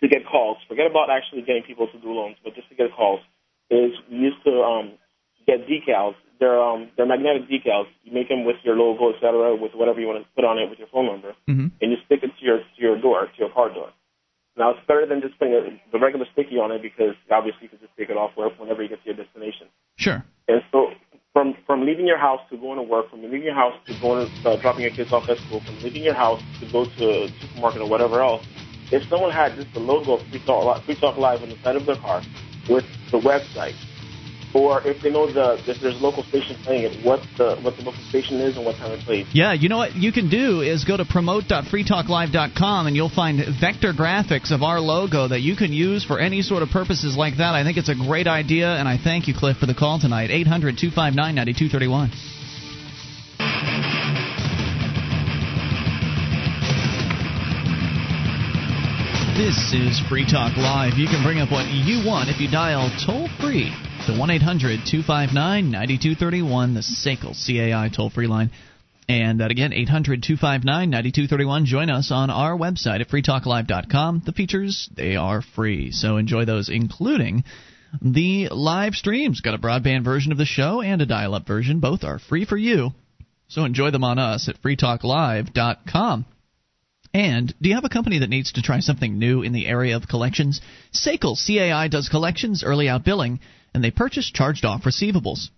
to 0.05 0.09
get 0.09 0.29
calls, 0.29 0.61
forget 0.69 0.85
about 0.85 1.09
actually 1.09 1.41
getting 1.49 1.65
people 1.65 1.89
to 1.89 1.97
do 1.97 2.13
loans, 2.13 2.37
but 2.45 2.53
just 2.53 2.69
to 2.69 2.77
get 2.77 2.93
calls, 2.93 3.25
is 3.73 3.97
we 4.13 4.21
used 4.21 4.45
to 4.45 4.61
um, 4.61 5.01
get 5.49 5.65
decals. 5.65 6.13
They're 6.39 6.61
um, 6.61 6.91
they're 6.97 7.07
magnetic 7.07 7.49
decals. 7.49 7.87
You 8.05 8.13
make 8.13 8.29
them 8.29 8.45
with 8.45 8.57
your 8.63 8.77
logo, 8.77 9.11
et 9.11 9.21
cetera, 9.21 9.57
with 9.57 9.73
whatever 9.75 10.01
you 10.01 10.07
want 10.07 10.23
to 10.23 10.29
put 10.35 10.45
on 10.45 10.59
it 10.59 10.69
with 10.69 10.79
your 10.79 10.89
phone 10.89 11.07
number, 11.07 11.33
mm-hmm. 11.49 11.69
and 11.81 11.87
you 11.91 11.97
stick 12.05 12.21
it 12.23 12.31
to 12.39 12.45
your 12.45 12.59
to 12.59 12.79
your 12.79 13.01
door, 13.01 13.27
to 13.27 13.39
your 13.39 13.51
car 13.51 13.73
door. 13.73 13.91
Now 14.57 14.71
it's 14.71 14.81
better 14.87 15.07
than 15.07 15.21
just 15.21 15.39
putting 15.39 15.55
a, 15.55 15.81
the 15.93 15.99
regular 15.99 16.27
sticky 16.33 16.57
on 16.57 16.73
it 16.73 16.83
because 16.83 17.15
obviously 17.31 17.65
you 17.65 17.69
can 17.69 17.79
just 17.81 17.93
take 17.97 18.09
it 18.09 18.17
off 18.17 18.33
whenever 18.37 18.83
you 18.83 18.89
get 18.89 19.03
to 19.05 19.07
your 19.07 19.17
destination. 19.17 19.69
Sure. 19.97 20.25
And 20.49 20.63
so 20.73 20.93
from 21.33 21.55
from 21.67 21.85
leaving 21.85 22.07
your 22.07 22.19
house 22.19 22.41
to 22.51 22.57
going 22.57 22.79
to 22.79 22.83
work, 22.83 23.11
from 23.11 23.23
leaving 23.23 23.43
your 23.43 23.55
house 23.55 23.75
to 23.87 23.93
going 24.01 24.27
to 24.27 24.51
uh, 24.51 24.57
dropping 24.57 24.83
your 24.83 24.91
kids 24.93 25.13
off 25.13 25.29
at 25.29 25.37
school, 25.39 25.61
from 25.61 25.79
leaving 25.83 26.03
your 26.03 26.15
house 26.15 26.43
to 26.61 26.67
go 26.73 26.87
to 26.87 27.05
a 27.05 27.29
supermarket 27.41 27.83
or 27.83 27.89
whatever 27.89 28.23
else, 28.23 28.47
if 28.91 29.07
someone 29.11 29.31
had 29.31 29.55
just 29.57 29.73
the 29.75 29.81
logo 29.81 30.15
of 30.15 30.27
Free 30.29 30.41
Talk, 30.47 30.83
Free 30.85 30.95
Talk 30.95 31.19
Live 31.19 31.43
on 31.43 31.51
the 31.51 31.59
side 31.63 31.77
of 31.77 31.85
their 31.85 31.97
car 31.97 32.23
with 32.71 32.85
the 33.11 33.19
website, 33.19 33.75
or 34.55 34.87
if 34.87 35.03
they 35.03 35.11
know 35.11 35.31
the 35.31 35.61
if 35.67 35.81
there's 35.81 35.97
a 35.97 36.03
local 36.03 36.23
station 36.25 36.57
playing 36.65 36.85
it, 36.85 37.05
what 37.05 37.21
the 37.37 37.57
what 37.63 37.77
the 37.77 37.83
local 37.83 38.03
station 38.09 38.41
is 38.41 38.57
and 38.57 38.65
what 38.65 38.77
time 38.77 38.93
it 38.93 39.01
plays. 39.01 39.27
Yeah, 39.33 39.53
you 39.53 39.69
know 39.69 39.79
what 39.79 39.95
you 39.95 40.13
can 40.13 40.29
do 40.29 40.61
is 40.61 40.85
go 40.85 40.97
to 40.97 41.05
promote.freetalklive.com 41.05 42.87
and 42.87 42.97
you'll 42.97 43.09
find 43.09 43.39
vector 43.61 43.93
graphics 43.93 44.51
of 44.51 44.63
our 44.63 44.81
logo 44.81 45.29
that 45.29 45.41
you 45.41 45.57
can 45.57 45.73
use 45.73 46.05
for 46.05 46.19
any 46.19 46.43
sort 46.43 46.63
of 46.63 46.71
purposes 46.71 47.17
like 47.17 47.37
that. 47.39 47.55
I 47.55 47.65
think 47.65 47.77
it's 47.77 47.89
a 47.89 47.95
great 47.95 48.27
idea, 48.27 48.69
and 48.69 48.89
I 48.89 48.97
thank 48.97 49.29
you, 49.29 49.35
Cliff, 49.35 49.59
for 49.59 49.67
the 49.67 49.75
call 49.75 50.01
tonight. 50.01 50.31
800 50.31 50.79
259 50.79 51.35
9231. 51.35 52.11
This 59.37 59.75
is 59.75 60.01
Free 60.09 60.25
Talk 60.25 60.57
Live. 60.57 60.97
You 60.97 61.09
can 61.09 61.23
bring 61.23 61.41
up 61.41 61.53
what 61.53 61.69
you 61.69 62.07
want 62.07 62.31
if 62.31 62.41
you 62.41 62.51
dial 62.51 62.91
toll 63.05 63.29
free 63.39 63.71
to 64.07 64.17
1 64.17 64.31
800 64.31 64.81
259 64.87 65.71
9231, 65.71 66.75
the 66.75 66.81
SACL 66.81 67.35
CAI 67.35 67.89
toll 67.89 68.09
free 68.09 68.29
line. 68.29 68.53
And 69.09 69.41
that 69.41 69.51
again, 69.51 69.73
800 69.73 70.23
259 70.23 70.91
9231. 70.91 71.65
Join 71.67 71.91
us 71.91 72.13
on 72.13 72.31
our 72.31 72.57
website 72.57 73.01
at 73.01 73.09
freetalklive.com. 73.09 74.23
The 74.25 74.33
features, 74.33 74.89
they 74.95 75.17
are 75.17 75.43
free. 75.43 75.91
So 75.91 76.19
enjoy 76.19 76.45
those, 76.45 76.69
including 76.69 77.43
the 78.01 78.49
live 78.51 78.95
streams. 78.95 79.41
Got 79.41 79.55
a 79.55 79.59
broadband 79.59 80.05
version 80.05 80.31
of 80.31 80.39
the 80.39 80.45
show 80.45 80.83
and 80.83 81.03
a 81.03 81.07
dial 81.07 81.35
up 81.35 81.47
version. 81.47 81.81
Both 81.81 82.05
are 82.05 82.21
free 82.21 82.45
for 82.45 82.57
you. 82.57 82.93
So 83.49 83.65
enjoy 83.65 83.91
them 83.91 84.05
on 84.05 84.21
us 84.21 84.49
at 84.49 84.63
freetalklive.com. 84.63 86.27
And 87.13 87.55
do 87.61 87.69
you 87.69 87.75
have 87.75 87.85
a 87.85 87.89
company 87.89 88.21
that 88.21 88.31
needs 88.31 88.53
to 88.53 88.63
try 88.63 88.81
something 88.81 89.19
new 89.19 89.43
in 89.43 89.53
the 89.53 89.67
area 89.67 89.97
of 89.97 90.07
collections? 90.07 90.61
SACL 90.93 91.37
CAI 91.37 91.89
does 91.89 92.09
collections, 92.09 92.63
early 92.63 92.89
out 92.89 93.05
billing, 93.05 93.41
and 93.77 93.85
they 93.85 93.91
purchase 93.91 94.31
charged 94.31 94.65
off 94.65 94.85
receivables. 94.85 95.51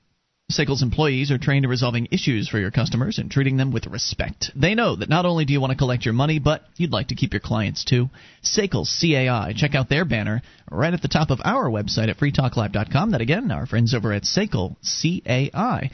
SACL's 0.51 0.83
employees 0.83 1.31
are 1.31 1.39
trained 1.39 1.65
in 1.65 1.71
resolving 1.71 2.09
issues 2.11 2.49
for 2.49 2.59
your 2.59 2.73
customers 2.73 3.19
and 3.19 3.31
treating 3.31 3.57
them 3.57 3.71
with 3.71 3.87
respect. 3.87 4.51
They 4.57 4.75
know 4.75 4.97
that 4.97 5.09
not 5.09 5.25
only 5.25 5.45
do 5.45 5.53
you 5.53 5.61
want 5.61 5.71
to 5.71 5.79
collect 5.79 6.05
your 6.05 6.15
money, 6.15 6.41
but 6.41 6.63
you'd 6.77 6.91
like 6.91 7.09
to 7.09 7.15
keep 7.15 7.33
your 7.33 7.41
clients 7.41 7.85
too. 7.85 8.09
SACL 8.43 8.87
CAI. 8.87 9.53
Check 9.55 9.77
out 9.77 9.89
their 9.89 10.05
banner 10.05 10.43
right 10.69 10.93
at 10.93 11.01
the 11.01 11.07
top 11.07 11.31
of 11.31 11.39
our 11.45 11.71
website 11.71 12.09
at 12.09 12.19
freetalklive.com. 12.19 13.13
That 13.13 13.21
again, 13.21 13.53
our 13.53 13.67
friends 13.67 13.95
over 13.95 14.13
at 14.13 14.25
SACL 14.25 14.75
CAI. 14.83 15.91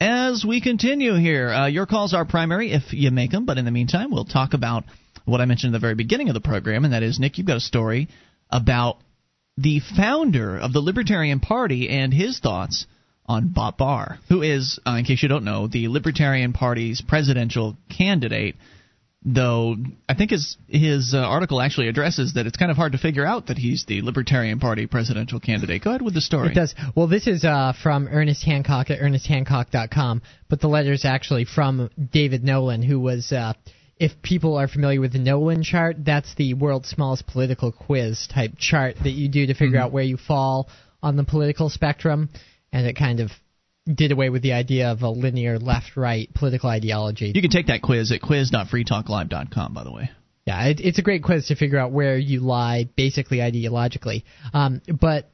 As 0.00 0.44
we 0.44 0.60
continue 0.60 1.14
here, 1.14 1.50
uh, 1.50 1.66
your 1.66 1.86
calls 1.86 2.14
are 2.14 2.24
primary 2.24 2.72
if 2.72 2.92
you 2.92 3.12
make 3.12 3.30
them, 3.30 3.46
but 3.46 3.58
in 3.58 3.64
the 3.64 3.70
meantime, 3.70 4.10
we'll 4.10 4.24
talk 4.24 4.54
about 4.54 4.84
what 5.24 5.40
I 5.40 5.44
mentioned 5.44 5.72
at 5.72 5.78
the 5.78 5.86
very 5.86 5.94
beginning 5.94 6.30
of 6.30 6.34
the 6.34 6.40
program, 6.40 6.84
and 6.84 6.94
that 6.94 7.04
is, 7.04 7.20
Nick, 7.20 7.38
you've 7.38 7.46
got 7.46 7.58
a 7.58 7.60
story 7.60 8.08
about 8.50 8.96
the 9.56 9.80
founder 9.96 10.58
of 10.58 10.72
the 10.72 10.80
Libertarian 10.80 11.40
Party 11.40 11.88
and 11.88 12.12
his 12.12 12.38
thoughts 12.38 12.86
on 13.26 13.52
Bob 13.52 13.76
Barr, 13.76 14.18
who 14.28 14.42
is, 14.42 14.78
uh, 14.86 14.92
in 14.92 15.04
case 15.04 15.22
you 15.22 15.28
don't 15.28 15.44
know, 15.44 15.66
the 15.68 15.88
Libertarian 15.88 16.52
Party's 16.52 17.00
presidential 17.00 17.76
candidate 17.88 18.56
though 19.24 19.76
I 20.08 20.14
think 20.14 20.30
his 20.30 20.56
his 20.68 21.12
uh, 21.14 21.18
article 21.18 21.60
actually 21.60 21.88
addresses 21.88 22.34
that 22.34 22.46
it's 22.46 22.56
kind 22.56 22.70
of 22.70 22.76
hard 22.76 22.92
to 22.92 22.98
figure 22.98 23.26
out 23.26 23.48
that 23.48 23.58
he's 23.58 23.84
the 23.84 24.02
Libertarian 24.02 24.58
Party 24.60 24.86
presidential 24.86 25.40
candidate. 25.40 25.84
Go 25.84 25.90
ahead 25.90 26.02
with 26.02 26.14
the 26.14 26.20
story. 26.20 26.48
It 26.48 26.54
does. 26.54 26.74
Well, 26.94 27.06
this 27.06 27.26
is 27.26 27.44
uh, 27.44 27.74
from 27.82 28.08
Ernest 28.08 28.44
Hancock 28.44 28.90
at 28.90 29.00
ernesthancock.com, 29.00 30.22
but 30.48 30.60
the 30.60 30.68
letter 30.68 30.92
is 30.92 31.04
actually 31.04 31.44
from 31.44 31.90
David 32.12 32.44
Nolan, 32.44 32.82
who 32.82 32.98
was. 32.98 33.32
If 34.00 34.22
people 34.22 34.56
are 34.56 34.66
familiar 34.66 35.00
with 35.00 35.12
the 35.12 35.18
Nolan 35.18 35.62
chart, 35.62 35.96
that's 36.04 36.34
the 36.34 36.54
world's 36.54 36.88
smallest 36.88 37.26
political 37.26 37.70
quiz 37.70 38.26
type 38.26 38.52
chart 38.58 38.96
that 39.02 39.10
you 39.10 39.28
do 39.28 39.46
to 39.46 39.54
figure 39.54 39.76
Mm-hmm. 39.76 39.84
out 39.86 39.92
where 39.92 40.02
you 40.02 40.16
fall 40.16 40.68
on 41.02 41.16
the 41.16 41.24
political 41.24 41.68
spectrum, 41.68 42.30
and 42.72 42.86
it 42.86 42.96
kind 42.96 43.20
of 43.20 43.30
did 43.92 44.10
away 44.12 44.30
with 44.30 44.42
the 44.42 44.52
idea 44.52 44.90
of 44.90 45.02
a 45.02 45.10
linear 45.10 45.58
left-right 45.58 46.32
political 46.34 46.70
ideology. 46.70 47.32
You 47.34 47.42
can 47.42 47.50
take 47.50 47.66
that 47.66 47.82
quiz 47.82 48.10
at 48.12 48.22
quiz.freetalklive.com, 48.22 49.74
by 49.74 49.84
the 49.84 49.92
way. 49.92 50.10
Yeah, 50.46 50.64
it, 50.68 50.80
it's 50.80 50.98
a 50.98 51.02
great 51.02 51.22
quiz 51.22 51.48
to 51.48 51.54
figure 51.54 51.78
out 51.78 51.92
where 51.92 52.16
you 52.16 52.40
lie, 52.40 52.88
basically 52.96 53.38
ideologically. 53.38 54.24
Um, 54.54 54.80
but 54.88 55.30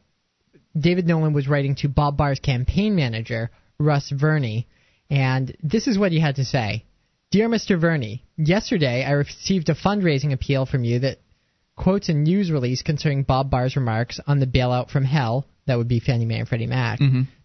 David 0.78 1.06
Nolan 1.06 1.32
was 1.32 1.46
writing 1.48 1.76
to 1.76 1.88
Bob 1.88 2.16
Barr's 2.16 2.40
campaign 2.40 2.96
manager, 2.96 3.50
Russ 3.78 4.10
Verney, 4.10 4.66
and 5.08 5.56
this 5.62 5.86
is 5.86 5.96
what 5.98 6.10
he 6.10 6.18
had 6.18 6.36
to 6.36 6.44
say. 6.44 6.84
Dear 7.30 7.48
Mr. 7.48 7.78
Verney, 7.80 8.24
yesterday 8.36 9.04
I 9.04 9.10
received 9.12 9.68
a 9.68 9.74
fundraising 9.74 10.32
appeal 10.32 10.64
from 10.64 10.84
you 10.84 11.00
that 11.00 11.18
quotes 11.76 12.08
a 12.08 12.14
news 12.14 12.50
release 12.50 12.82
concerning 12.82 13.24
Bob 13.24 13.50
Barr's 13.50 13.76
remarks 13.76 14.20
on 14.26 14.38
the 14.38 14.46
bailout 14.46 14.90
from 14.90 15.04
hell, 15.04 15.46
that 15.66 15.76
would 15.76 15.88
be 15.88 16.00
Fannie 16.00 16.24
Mae 16.24 16.38
and 16.38 16.48
Freddie 16.48 16.66
Mac. 16.66 17.00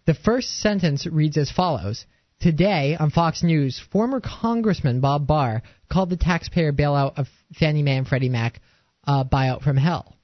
The 0.06 0.14
first 0.14 0.60
sentence 0.60 1.06
reads 1.06 1.36
as 1.36 1.50
follows 1.50 2.06
Today 2.40 2.96
on 2.98 3.10
Fox 3.10 3.42
News, 3.42 3.80
former 3.92 4.20
Congressman 4.20 5.00
Bob 5.00 5.26
Barr 5.26 5.62
called 5.90 6.10
the 6.10 6.16
taxpayer 6.16 6.72
bailout 6.72 7.18
of 7.18 7.26
Fannie 7.58 7.82
Mae 7.82 7.98
and 7.98 8.06
Freddie 8.06 8.28
Mac 8.28 8.60
a 9.04 9.24
buyout 9.24 9.62
from 9.62 9.76
hell. 9.76 10.16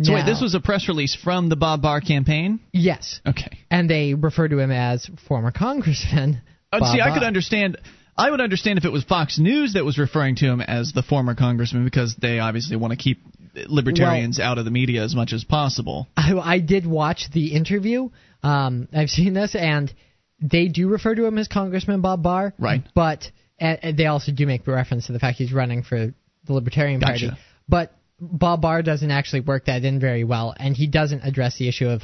So 0.00 0.14
wait, 0.14 0.26
this 0.26 0.40
was 0.40 0.54
a 0.54 0.60
press 0.60 0.88
release 0.88 1.14
from 1.14 1.48
the 1.48 1.56
Bob 1.56 1.82
Barr 1.82 2.00
campaign? 2.00 2.60
Yes. 2.72 3.20
Okay. 3.26 3.58
And 3.70 3.90
they 3.90 4.14
refer 4.14 4.46
to 4.46 4.58
him 4.58 4.70
as 4.70 5.10
former 5.26 5.50
Congressman. 5.50 6.40
Uh, 6.70 6.92
see, 6.92 7.00
I 7.00 7.14
could 7.14 7.24
understand. 7.24 7.78
I 8.18 8.30
would 8.30 8.40
understand 8.40 8.78
if 8.78 8.84
it 8.84 8.90
was 8.90 9.04
Fox 9.04 9.38
News 9.38 9.74
that 9.74 9.84
was 9.84 9.96
referring 9.96 10.36
to 10.36 10.46
him 10.46 10.60
as 10.60 10.92
the 10.92 11.02
former 11.02 11.36
congressman 11.36 11.84
because 11.84 12.16
they 12.16 12.40
obviously 12.40 12.76
want 12.76 12.90
to 12.90 12.96
keep 12.96 13.20
libertarians 13.66 14.40
out 14.40 14.58
of 14.58 14.64
the 14.64 14.70
media 14.70 15.02
as 15.02 15.14
much 15.14 15.32
as 15.32 15.44
possible. 15.44 16.08
I, 16.16 16.34
I 16.36 16.58
did 16.58 16.86
watch 16.86 17.28
the 17.32 17.54
interview. 17.54 18.10
Um, 18.42 18.88
I've 18.92 19.08
seen 19.08 19.34
this, 19.34 19.54
and 19.54 19.92
they 20.40 20.66
do 20.68 20.88
refer 20.88 21.14
to 21.14 21.24
him 21.24 21.38
as 21.38 21.48
Congressman 21.48 22.00
Bob 22.00 22.22
Barr. 22.22 22.54
Right. 22.58 22.82
But 22.94 23.30
uh, 23.60 23.76
they 23.96 24.06
also 24.06 24.32
do 24.32 24.46
make 24.46 24.66
reference 24.66 25.06
to 25.06 25.12
the 25.12 25.18
fact 25.18 25.38
he's 25.38 25.52
running 25.52 25.82
for 25.82 26.12
the 26.44 26.52
Libertarian 26.52 27.00
Gotcha. 27.00 27.28
Party. 27.28 27.42
But 27.68 27.92
Bob 28.20 28.62
Barr 28.62 28.82
doesn't 28.82 29.10
actually 29.10 29.40
work 29.40 29.66
that 29.66 29.84
in 29.84 30.00
very 30.00 30.24
well, 30.24 30.54
and 30.56 30.76
he 30.76 30.88
doesn't 30.88 31.22
address 31.22 31.56
the 31.56 31.68
issue 31.68 31.88
of 31.88 32.02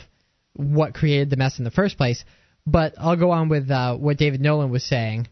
what 0.54 0.94
created 0.94 1.30
the 1.30 1.36
mess 1.36 1.58
in 1.58 1.64
the 1.64 1.70
first 1.72 1.96
place. 1.96 2.24
But 2.66 2.94
I'll 2.98 3.16
go 3.16 3.32
on 3.32 3.48
with 3.48 3.70
uh, 3.70 3.96
what 3.96 4.16
David 4.16 4.40
Nolan 4.40 4.70
was 4.70 4.84
saying. 4.84 5.28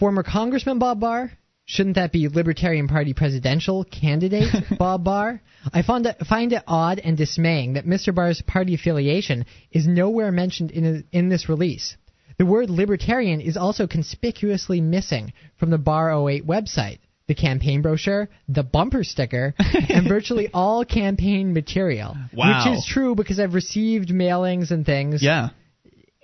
Former 0.00 0.22
Congressman 0.22 0.78
Bob 0.78 0.98
Barr, 0.98 1.30
shouldn't 1.66 1.96
that 1.96 2.10
be 2.10 2.26
Libertarian 2.26 2.88
Party 2.88 3.12
presidential 3.12 3.84
candidate 3.84 4.48
Bob 4.78 5.04
Barr? 5.04 5.42
I 5.74 5.82
find 5.82 6.06
it, 6.06 6.16
find 6.26 6.54
it 6.54 6.62
odd 6.66 6.98
and 6.98 7.18
dismaying 7.18 7.74
that 7.74 7.84
Mr. 7.84 8.14
Barr's 8.14 8.40
party 8.40 8.74
affiliation 8.74 9.44
is 9.70 9.86
nowhere 9.86 10.32
mentioned 10.32 10.70
in 10.70 11.04
in 11.12 11.28
this 11.28 11.50
release. 11.50 11.98
The 12.38 12.46
word 12.46 12.70
libertarian 12.70 13.42
is 13.42 13.58
also 13.58 13.86
conspicuously 13.86 14.80
missing 14.80 15.34
from 15.58 15.68
the 15.68 15.76
Barr 15.76 16.30
08 16.30 16.46
website. 16.46 17.00
The 17.26 17.34
campaign 17.34 17.82
brochure, 17.82 18.30
the 18.48 18.62
bumper 18.62 19.04
sticker, 19.04 19.54
and 19.58 20.08
virtually 20.08 20.48
all 20.52 20.86
campaign 20.86 21.52
material. 21.52 22.16
Wow. 22.32 22.64
Which 22.64 22.78
is 22.78 22.86
true 22.86 23.14
because 23.14 23.38
I've 23.38 23.52
received 23.52 24.08
mailings 24.08 24.70
and 24.70 24.86
things. 24.86 25.22
Yeah. 25.22 25.50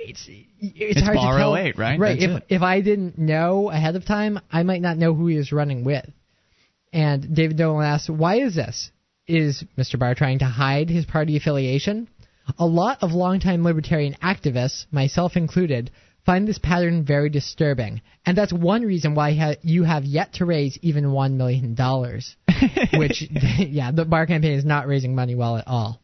It's 0.08 0.26
it's, 0.28 0.98
It's 0.98 1.02
hard 1.02 1.16
Barr 1.16 1.38
to 1.38 1.42
tell. 1.42 1.56
08, 1.56 1.78
right? 1.78 1.98
Right. 1.98 2.18
That's 2.20 2.32
if 2.32 2.36
it. 2.38 2.46
if 2.48 2.62
I 2.62 2.80
didn't 2.80 3.18
know 3.18 3.70
ahead 3.70 3.96
of 3.96 4.04
time, 4.04 4.40
I 4.50 4.62
might 4.62 4.82
not 4.82 4.96
know 4.98 5.14
who 5.14 5.26
he 5.26 5.36
was 5.36 5.52
running 5.52 5.84
with. 5.84 6.08
And 6.92 7.34
David 7.34 7.58
Nolan 7.58 7.86
asks, 7.86 8.08
why 8.08 8.36
is 8.40 8.54
this? 8.54 8.90
Is 9.26 9.64
Mr. 9.76 9.98
Barr 9.98 10.14
trying 10.14 10.38
to 10.38 10.44
hide 10.44 10.88
his 10.88 11.04
party 11.04 11.36
affiliation? 11.36 12.08
A 12.58 12.66
lot 12.66 13.02
of 13.02 13.10
longtime 13.10 13.64
libertarian 13.64 14.14
activists, 14.22 14.86
myself 14.92 15.36
included, 15.36 15.90
find 16.24 16.46
this 16.46 16.58
pattern 16.58 17.04
very 17.04 17.28
disturbing, 17.28 18.02
and 18.24 18.36
that's 18.38 18.52
one 18.52 18.82
reason 18.82 19.14
why 19.14 19.34
ha- 19.34 19.54
you 19.62 19.82
have 19.82 20.04
yet 20.04 20.34
to 20.34 20.44
raise 20.44 20.78
even 20.82 21.12
one 21.12 21.36
million 21.36 21.74
dollars. 21.74 22.36
Which, 22.94 23.24
yeah, 23.58 23.90
the 23.90 24.04
Barr 24.04 24.26
campaign 24.26 24.52
is 24.52 24.64
not 24.64 24.86
raising 24.86 25.14
money 25.14 25.34
well 25.34 25.56
at 25.56 25.66
all. 25.66 26.00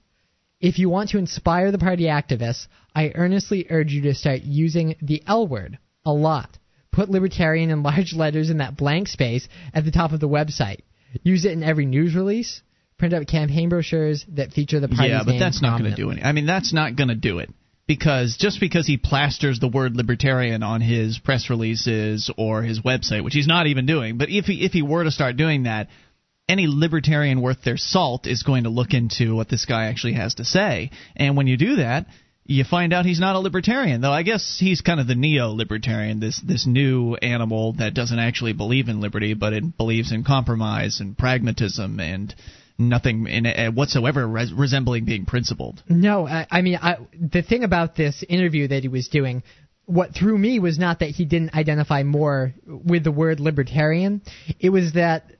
If 0.62 0.78
you 0.78 0.88
want 0.88 1.10
to 1.10 1.18
inspire 1.18 1.72
the 1.72 1.78
party 1.78 2.04
activists, 2.04 2.68
I 2.94 3.10
earnestly 3.16 3.66
urge 3.68 3.92
you 3.92 4.02
to 4.02 4.14
start 4.14 4.42
using 4.42 4.94
the 5.02 5.20
L 5.26 5.48
word 5.48 5.78
a 6.06 6.12
lot. 6.12 6.56
Put 6.92 7.10
libertarian 7.10 7.70
in 7.70 7.82
large 7.82 8.14
letters 8.14 8.48
in 8.48 8.58
that 8.58 8.76
blank 8.76 9.08
space 9.08 9.48
at 9.74 9.84
the 9.84 9.90
top 9.90 10.12
of 10.12 10.20
the 10.20 10.28
website. 10.28 10.82
Use 11.24 11.44
it 11.44 11.52
in 11.52 11.64
every 11.64 11.84
news 11.84 12.14
release. 12.14 12.62
Print 12.96 13.12
out 13.12 13.26
campaign 13.26 13.68
brochures 13.70 14.24
that 14.34 14.52
feature 14.52 14.78
the 14.78 14.86
party's 14.86 15.10
Yeah, 15.10 15.22
but 15.26 15.38
that's 15.40 15.60
not 15.60 15.80
going 15.80 15.90
to 15.90 15.96
do 15.96 16.12
any. 16.12 16.22
I 16.22 16.30
mean, 16.30 16.46
that's 16.46 16.72
not 16.72 16.94
going 16.94 17.08
to 17.08 17.16
do 17.16 17.40
it 17.40 17.50
because 17.88 18.36
just 18.38 18.60
because 18.60 18.86
he 18.86 18.96
plasters 18.96 19.58
the 19.58 19.66
word 19.66 19.96
libertarian 19.96 20.62
on 20.62 20.80
his 20.80 21.18
press 21.18 21.50
releases 21.50 22.30
or 22.36 22.62
his 22.62 22.80
website, 22.82 23.24
which 23.24 23.34
he's 23.34 23.48
not 23.48 23.66
even 23.66 23.86
doing, 23.86 24.18
but 24.18 24.28
if 24.30 24.44
he 24.44 24.64
if 24.64 24.72
he 24.72 24.82
were 24.82 25.02
to 25.02 25.10
start 25.10 25.36
doing 25.36 25.64
that, 25.64 25.88
any 26.52 26.66
libertarian 26.68 27.40
worth 27.40 27.62
their 27.64 27.78
salt 27.78 28.26
is 28.26 28.42
going 28.42 28.64
to 28.64 28.70
look 28.70 28.92
into 28.92 29.34
what 29.34 29.48
this 29.48 29.64
guy 29.64 29.86
actually 29.86 30.12
has 30.12 30.34
to 30.34 30.44
say. 30.44 30.90
And 31.16 31.36
when 31.36 31.46
you 31.46 31.56
do 31.56 31.76
that, 31.76 32.06
you 32.44 32.64
find 32.64 32.92
out 32.92 33.06
he's 33.06 33.20
not 33.20 33.36
a 33.36 33.38
libertarian, 33.38 34.00
though 34.00 34.12
I 34.12 34.22
guess 34.22 34.58
he's 34.58 34.80
kind 34.80 35.00
of 35.00 35.06
the 35.06 35.14
neo-libertarian, 35.14 36.20
this 36.20 36.40
this 36.44 36.66
new 36.66 37.14
animal 37.14 37.74
that 37.74 37.94
doesn't 37.94 38.18
actually 38.18 38.52
believe 38.52 38.88
in 38.88 39.00
liberty, 39.00 39.34
but 39.34 39.52
it 39.52 39.76
believes 39.76 40.12
in 40.12 40.24
compromise 40.24 41.00
and 41.00 41.16
pragmatism 41.16 42.00
and 42.00 42.34
nothing 42.78 43.26
in 43.28 43.46
uh, 43.46 43.70
whatsoever 43.70 44.26
res- 44.26 44.52
resembling 44.52 45.04
being 45.04 45.24
principled. 45.24 45.82
No, 45.88 46.26
I, 46.26 46.46
I 46.50 46.62
mean, 46.62 46.78
I, 46.82 46.96
the 47.18 47.42
thing 47.42 47.64
about 47.64 47.94
this 47.94 48.24
interview 48.28 48.68
that 48.68 48.82
he 48.82 48.88
was 48.88 49.08
doing, 49.08 49.44
what 49.86 50.14
threw 50.14 50.36
me 50.36 50.58
was 50.58 50.78
not 50.78 50.98
that 50.98 51.10
he 51.10 51.24
didn't 51.24 51.54
identify 51.54 52.02
more 52.02 52.54
with 52.66 53.04
the 53.04 53.12
word 53.12 53.40
libertarian. 53.40 54.20
It 54.58 54.70
was 54.70 54.94
that 54.94 55.30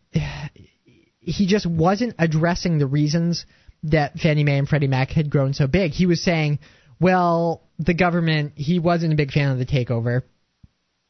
he 1.23 1.47
just 1.47 1.67
wasn't 1.67 2.15
addressing 2.19 2.79
the 2.79 2.87
reasons 2.87 3.47
that 3.85 4.19
Fannie 4.19 4.45
Mae 4.45 4.59
and 4.59 4.69
Freddie 4.69 4.89
Mac 4.89 5.11
had 5.11 5.31
grown 5.31 5.55
so 5.55 5.67
big. 5.67 5.93
He 5.93 6.07
was 6.07 6.23
saying, 6.23 6.59
well, 7.01 7.63
the 7.79 7.95
government, 7.95 8.53
he 8.57 8.79
wasn't 8.79 9.13
a 9.13 9.17
big 9.17 9.33
fan 9.33 9.51
of 9.51 9.59
the 9.59 9.67
takeover, 9.67 10.23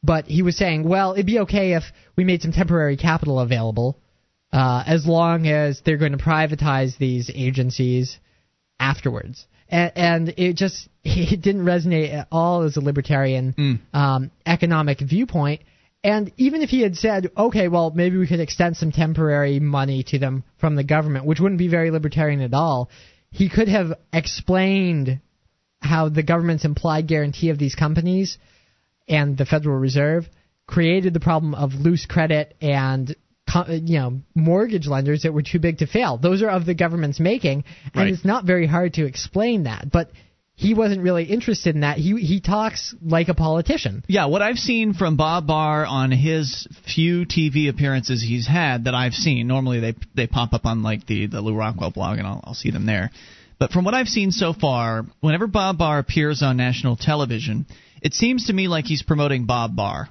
but 0.02 0.26
he 0.26 0.42
was 0.42 0.56
saying, 0.56 0.88
well, 0.88 1.12
it'd 1.12 1.26
be 1.26 1.40
okay 1.40 1.74
if 1.74 1.84
we 2.16 2.24
made 2.24 2.42
some 2.42 2.52
temporary 2.52 2.96
capital 2.96 3.40
available. 3.40 3.98
Uh, 4.52 4.84
as 4.86 5.06
long 5.06 5.46
as 5.46 5.80
they're 5.82 5.96
going 5.96 6.12
to 6.12 6.22
privatize 6.22 6.98
these 6.98 7.30
agencies 7.34 8.18
afterwards. 8.78 9.46
And, 9.70 9.92
and 9.96 10.34
it 10.36 10.56
just 10.56 10.88
it 11.04 11.40
didn't 11.40 11.64
resonate 11.64 12.12
at 12.12 12.28
all 12.30 12.62
as 12.62 12.76
a 12.76 12.80
libertarian 12.80 13.54
um, 13.94 14.30
economic 14.44 15.00
viewpoint. 15.00 15.62
And 16.05 16.32
even 16.36 16.62
if 16.62 16.70
he 16.70 16.80
had 16.80 16.96
said, 16.96 17.30
okay, 17.36 17.68
well, 17.68 17.92
maybe 17.94 18.16
we 18.16 18.26
could 18.26 18.40
extend 18.40 18.76
some 18.76 18.90
temporary 18.90 19.61
money 19.61 20.03
to 20.09 20.18
them 20.18 20.42
from 20.59 20.74
the 20.74 20.82
government, 20.84 21.26
which 21.26 21.38
wouldn't 21.38 21.61
be 21.61 21.68
very 21.68 21.90
libertarian 21.90 22.40
at 22.40 22.55
all, 22.55 22.90
he 23.30 23.48
could 23.48 23.68
have 23.68 23.92
explained 24.12 25.20
how 25.80 26.09
the 26.09 26.22
government's 26.22 26.64
implied 26.64 27.07
guarantee 27.07 27.50
of 27.50 27.59
these 27.59 27.74
companies 27.74 28.38
and 29.09 29.36
the 29.36 29.46
Federal 29.46 29.78
Reserve 29.78 30.28
created 30.66 31.12
the 31.14 31.20
problem 31.20 31.55
of 31.55 31.74
loose 31.74 32.07
credit 32.07 32.57
and 32.61 33.14
you 33.68 33.98
know 33.98 34.20
mortgage 34.34 34.86
lenders 34.86 35.22
that 35.22 35.34
were 35.34 35.42
too 35.42 35.59
big 35.59 35.78
to 35.78 35.86
fail. 35.86 36.16
Those 36.16 36.42
are 36.42 36.48
of 36.48 36.64
the 36.64 36.74
government's 36.74 37.20
making, 37.20 37.64
and 37.92 37.96
Right. 38.05 38.12
it's 38.12 38.24
not 38.24 38.44
very 38.44 38.66
hard 38.66 38.94
to 38.94 39.05
explain 39.05 39.64
that. 39.64 39.90
But 39.92 40.11
he 40.62 40.74
wasn't 40.74 41.02
really 41.02 41.24
interested 41.24 41.74
in 41.74 41.80
that. 41.80 41.98
He 41.98 42.16
he 42.20 42.40
talks 42.40 42.94
like 43.02 43.28
a 43.28 43.34
politician. 43.34 44.04
Yeah, 44.06 44.26
what 44.26 44.42
I've 44.42 44.58
seen 44.58 44.94
from 44.94 45.16
Bob 45.16 45.46
Barr 45.46 45.84
on 45.84 46.10
his 46.10 46.68
few 46.86 47.26
TV 47.26 47.68
appearances 47.68 48.22
he's 48.22 48.46
had 48.46 48.84
that 48.84 48.94
I've 48.94 49.14
seen, 49.14 49.48
normally 49.48 49.80
they 49.80 49.94
they 50.14 50.26
pop 50.26 50.52
up 50.52 50.64
on 50.64 50.82
like 50.82 51.06
the 51.06 51.26
the 51.26 51.40
Lew 51.40 51.54
Rockwell 51.54 51.90
blog, 51.90 52.18
and 52.18 52.26
I'll, 52.26 52.40
I'll 52.44 52.54
see 52.54 52.70
them 52.70 52.86
there. 52.86 53.10
But 53.58 53.70
from 53.70 53.84
what 53.84 53.94
I've 53.94 54.08
seen 54.08 54.30
so 54.30 54.52
far, 54.52 55.04
whenever 55.20 55.46
Bob 55.46 55.78
Barr 55.78 55.98
appears 55.98 56.42
on 56.42 56.56
national 56.56 56.96
television, 56.96 57.66
it 58.00 58.14
seems 58.14 58.46
to 58.46 58.52
me 58.52 58.68
like 58.68 58.86
he's 58.86 59.02
promoting 59.02 59.46
Bob 59.46 59.76
Barr. 59.76 60.08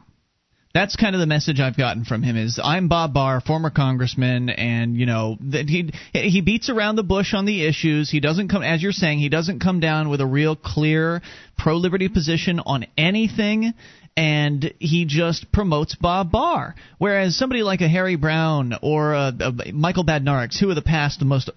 That's 0.74 0.96
kind 0.96 1.16
of 1.16 1.20
the 1.20 1.28
message 1.28 1.60
I've 1.60 1.76
gotten 1.76 2.06
from 2.06 2.24
him 2.24 2.38
is 2.38 2.60
I'm 2.64 2.88
Bob 2.88 3.14
Barr, 3.14 3.42
former 3.42 3.70
congressman, 3.70 4.50
and 4.50 4.96
you 4.96 5.06
know 5.06 5.38
that 5.42 5.68
he 5.68 5.92
he 6.14 6.40
beats 6.40 6.70
around 6.70 6.96
the 6.96 7.04
bush 7.04 7.34
on 7.34 7.46
the 7.46 7.66
issues. 7.66 8.10
He 8.10 8.22
doesn't 8.22 8.48
come, 8.48 8.64
as 8.64 8.82
you're 8.82 8.94
saying, 8.94 9.20
he 9.20 9.28
doesn't 9.28 9.60
come 9.60 9.82
down 9.82 10.08
with 10.08 10.22
a 10.22 10.26
real 10.26 10.56
clear 10.56 11.22
pro 11.58 11.76
liberty 11.76 12.08
position 12.08 12.62
on 12.62 12.86
anything, 12.98 13.74
and 14.16 14.74
he 14.80 15.04
just 15.04 15.52
promotes 15.52 15.96
Bob 15.96 16.32
Barr. 16.32 16.76
Whereas 17.00 17.36
somebody 17.36 17.64
like 17.64 17.82
a 17.82 17.90
Harry 17.90 18.16
Browne 18.16 18.74
or 18.82 19.14
a, 19.14 19.34
a 19.40 19.72
Michael 19.74 20.06
Badnarik, 20.06 20.58
who 20.58 20.70
of 20.70 20.76
the 20.76 20.82
past 20.82 21.20
the 21.20 21.26
most 21.26 21.50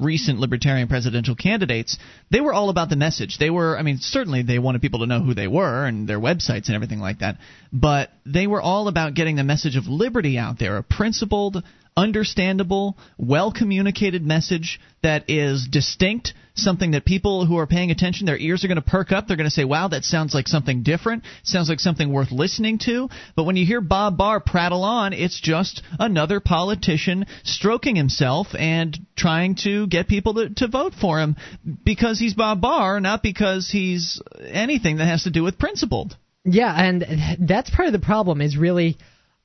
recent 0.00 0.40
libertarian 0.40 0.88
presidential 0.88 1.34
candidates, 1.34 1.98
they 2.30 2.40
were 2.40 2.52
all 2.52 2.70
about 2.70 2.88
the 2.88 2.96
message. 2.96 3.38
They 3.38 3.50
were, 3.50 3.78
I 3.78 3.82
mean, 3.82 3.98
certainly 3.98 4.42
they 4.42 4.58
wanted 4.58 4.82
people 4.82 5.00
to 5.00 5.06
know 5.06 5.20
who 5.20 5.34
they 5.34 5.46
were 5.46 5.84
and 5.84 6.08
their 6.08 6.18
websites 6.18 6.66
and 6.66 6.74
everything 6.74 7.00
like 7.00 7.20
that, 7.20 7.38
but 7.72 8.10
they 8.26 8.46
were 8.46 8.60
all 8.60 8.88
about 8.88 9.14
getting 9.14 9.36
the 9.36 9.44
message 9.44 9.76
of 9.76 9.86
liberty 9.86 10.38
out 10.38 10.58
there, 10.58 10.76
a 10.76 10.82
principled, 10.82 11.62
understandable, 11.96 12.96
well 13.18 13.52
communicated 13.52 14.24
message 14.24 14.80
that 15.02 15.28
is 15.28 15.68
distinct, 15.70 16.34
something 16.54 16.90
that 16.92 17.04
people 17.04 17.46
who 17.46 17.56
are 17.58 17.66
paying 17.66 17.90
attention, 17.90 18.26
their 18.26 18.38
ears 18.38 18.64
are 18.64 18.68
going 18.68 18.76
to 18.76 18.82
perk 18.82 19.12
up. 19.12 19.26
They're 19.26 19.36
going 19.36 19.48
to 19.48 19.54
say, 19.54 19.64
wow, 19.64 19.88
that 19.88 20.04
sounds 20.04 20.34
like 20.34 20.48
something 20.48 20.82
different, 20.82 21.24
sounds 21.42 21.68
like 21.68 21.80
something 21.80 22.12
worth 22.12 22.32
listening 22.32 22.78
to. 22.84 23.08
But 23.36 23.44
when 23.44 23.56
you 23.56 23.66
hear 23.66 23.80
Bob 23.80 24.16
Barr 24.16 24.40
prattle 24.40 24.84
on, 24.84 25.12
it's 25.12 25.40
just 25.40 25.82
another 25.98 26.40
politician 26.40 27.26
stroking 27.44 27.96
himself 27.96 28.48
and 28.58 28.96
trying 29.16 29.56
to 29.64 29.86
get 29.86 30.08
people 30.08 30.34
to, 30.34 30.50
to 30.50 30.68
vote 30.68 30.94
for 31.00 31.18
him 31.20 31.36
because 31.84 32.18
he's 32.18 32.34
Bob 32.34 32.60
Barr, 32.60 33.00
not 33.00 33.22
because 33.22 33.70
he's 33.70 34.20
anything 34.42 34.98
that 34.98 35.06
has 35.06 35.24
to 35.24 35.30
do 35.30 35.42
with 35.42 35.58
principled. 35.58 36.16
Yeah, 36.44 36.72
and 36.74 37.04
that's 37.46 37.70
part 37.70 37.86
of 37.86 37.92
the 37.92 37.98
problem. 37.98 38.40
Is 38.40 38.56
really, 38.56 38.96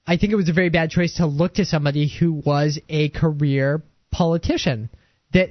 I 0.07 0.17
think 0.17 0.31
it 0.31 0.35
was 0.35 0.49
a 0.49 0.53
very 0.53 0.69
bad 0.69 0.91
choice 0.91 1.15
to 1.15 1.25
look 1.25 1.55
to 1.55 1.65
somebody 1.65 2.07
who 2.07 2.33
was 2.33 2.79
a 2.89 3.09
career 3.09 3.83
politician. 4.11 4.89
That 5.33 5.49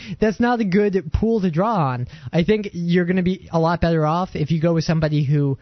that's 0.20 0.40
not 0.40 0.60
a 0.60 0.64
good 0.64 1.12
pool 1.12 1.40
to 1.42 1.50
draw 1.50 1.90
on. 1.90 2.08
I 2.32 2.44
think 2.44 2.70
you're 2.72 3.04
going 3.04 3.16
to 3.16 3.22
be 3.22 3.48
a 3.52 3.60
lot 3.60 3.80
better 3.80 4.06
off 4.06 4.30
if 4.34 4.50
you 4.50 4.60
go 4.60 4.74
with 4.74 4.84
somebody 4.84 5.24
who 5.24 5.58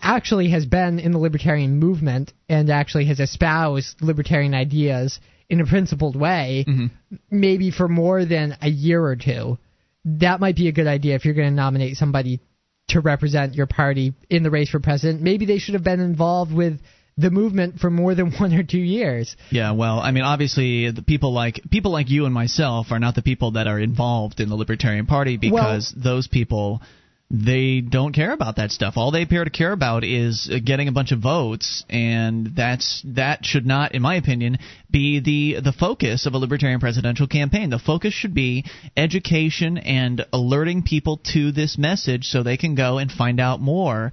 actually 0.00 0.50
has 0.50 0.64
been 0.64 0.98
in 0.98 1.12
the 1.12 1.18
libertarian 1.18 1.78
movement 1.78 2.32
and 2.48 2.70
actually 2.70 3.04
has 3.06 3.20
espoused 3.20 4.00
libertarian 4.00 4.54
ideas 4.54 5.20
in 5.50 5.60
a 5.60 5.66
principled 5.66 6.16
way, 6.16 6.64
mm-hmm. 6.66 6.86
maybe 7.30 7.70
for 7.70 7.86
more 7.86 8.24
than 8.24 8.56
a 8.62 8.68
year 8.68 9.04
or 9.04 9.16
two. 9.16 9.58
That 10.06 10.40
might 10.40 10.56
be 10.56 10.68
a 10.68 10.72
good 10.72 10.86
idea 10.86 11.14
if 11.14 11.24
you're 11.24 11.34
going 11.34 11.50
to 11.50 11.54
nominate 11.54 11.96
somebody 11.96 12.40
to 12.88 13.00
represent 13.00 13.54
your 13.54 13.66
party 13.66 14.14
in 14.30 14.42
the 14.42 14.50
race 14.50 14.70
for 14.70 14.80
president. 14.80 15.22
Maybe 15.22 15.44
they 15.46 15.58
should 15.58 15.74
have 15.74 15.84
been 15.84 16.00
involved 16.00 16.52
with 16.52 16.80
the 17.16 17.30
movement 17.30 17.78
for 17.78 17.90
more 17.90 18.14
than 18.14 18.32
one 18.38 18.52
or 18.54 18.62
two 18.62 18.78
years. 18.78 19.36
Yeah, 19.50 19.72
well, 19.72 20.00
I 20.00 20.10
mean, 20.10 20.24
obviously, 20.24 20.90
the 20.90 21.02
people 21.02 21.32
like 21.32 21.60
people 21.70 21.92
like 21.92 22.10
you 22.10 22.24
and 22.24 22.34
myself 22.34 22.88
are 22.90 22.98
not 22.98 23.14
the 23.14 23.22
people 23.22 23.52
that 23.52 23.66
are 23.66 23.78
involved 23.78 24.40
in 24.40 24.48
the 24.48 24.56
Libertarian 24.56 25.06
Party 25.06 25.36
because 25.36 25.92
those 25.96 26.28
people 26.28 26.82
they 27.30 27.80
don't 27.80 28.12
care 28.12 28.32
about 28.32 28.56
that 28.56 28.70
stuff. 28.70 28.94
All 28.96 29.10
they 29.10 29.22
appear 29.22 29.44
to 29.44 29.50
care 29.50 29.72
about 29.72 30.04
is 30.04 30.48
getting 30.64 30.88
a 30.88 30.92
bunch 30.92 31.10
of 31.10 31.20
votes, 31.20 31.84
and 31.88 32.54
that's 32.54 33.02
that 33.06 33.44
should 33.44 33.66
not, 33.66 33.94
in 33.94 34.02
my 34.02 34.16
opinion, 34.16 34.58
be 34.90 35.20
the 35.20 35.60
the 35.60 35.72
focus 35.72 36.26
of 36.26 36.34
a 36.34 36.38
libertarian 36.38 36.80
presidential 36.80 37.26
campaign. 37.26 37.70
The 37.70 37.78
focus 37.78 38.12
should 38.14 38.34
be 38.34 38.64
education 38.96 39.78
and 39.78 40.24
alerting 40.32 40.82
people 40.82 41.20
to 41.32 41.50
this 41.50 41.78
message 41.78 42.26
so 42.26 42.42
they 42.42 42.56
can 42.56 42.74
go 42.74 42.98
and 42.98 43.10
find 43.10 43.40
out 43.40 43.60
more 43.60 44.12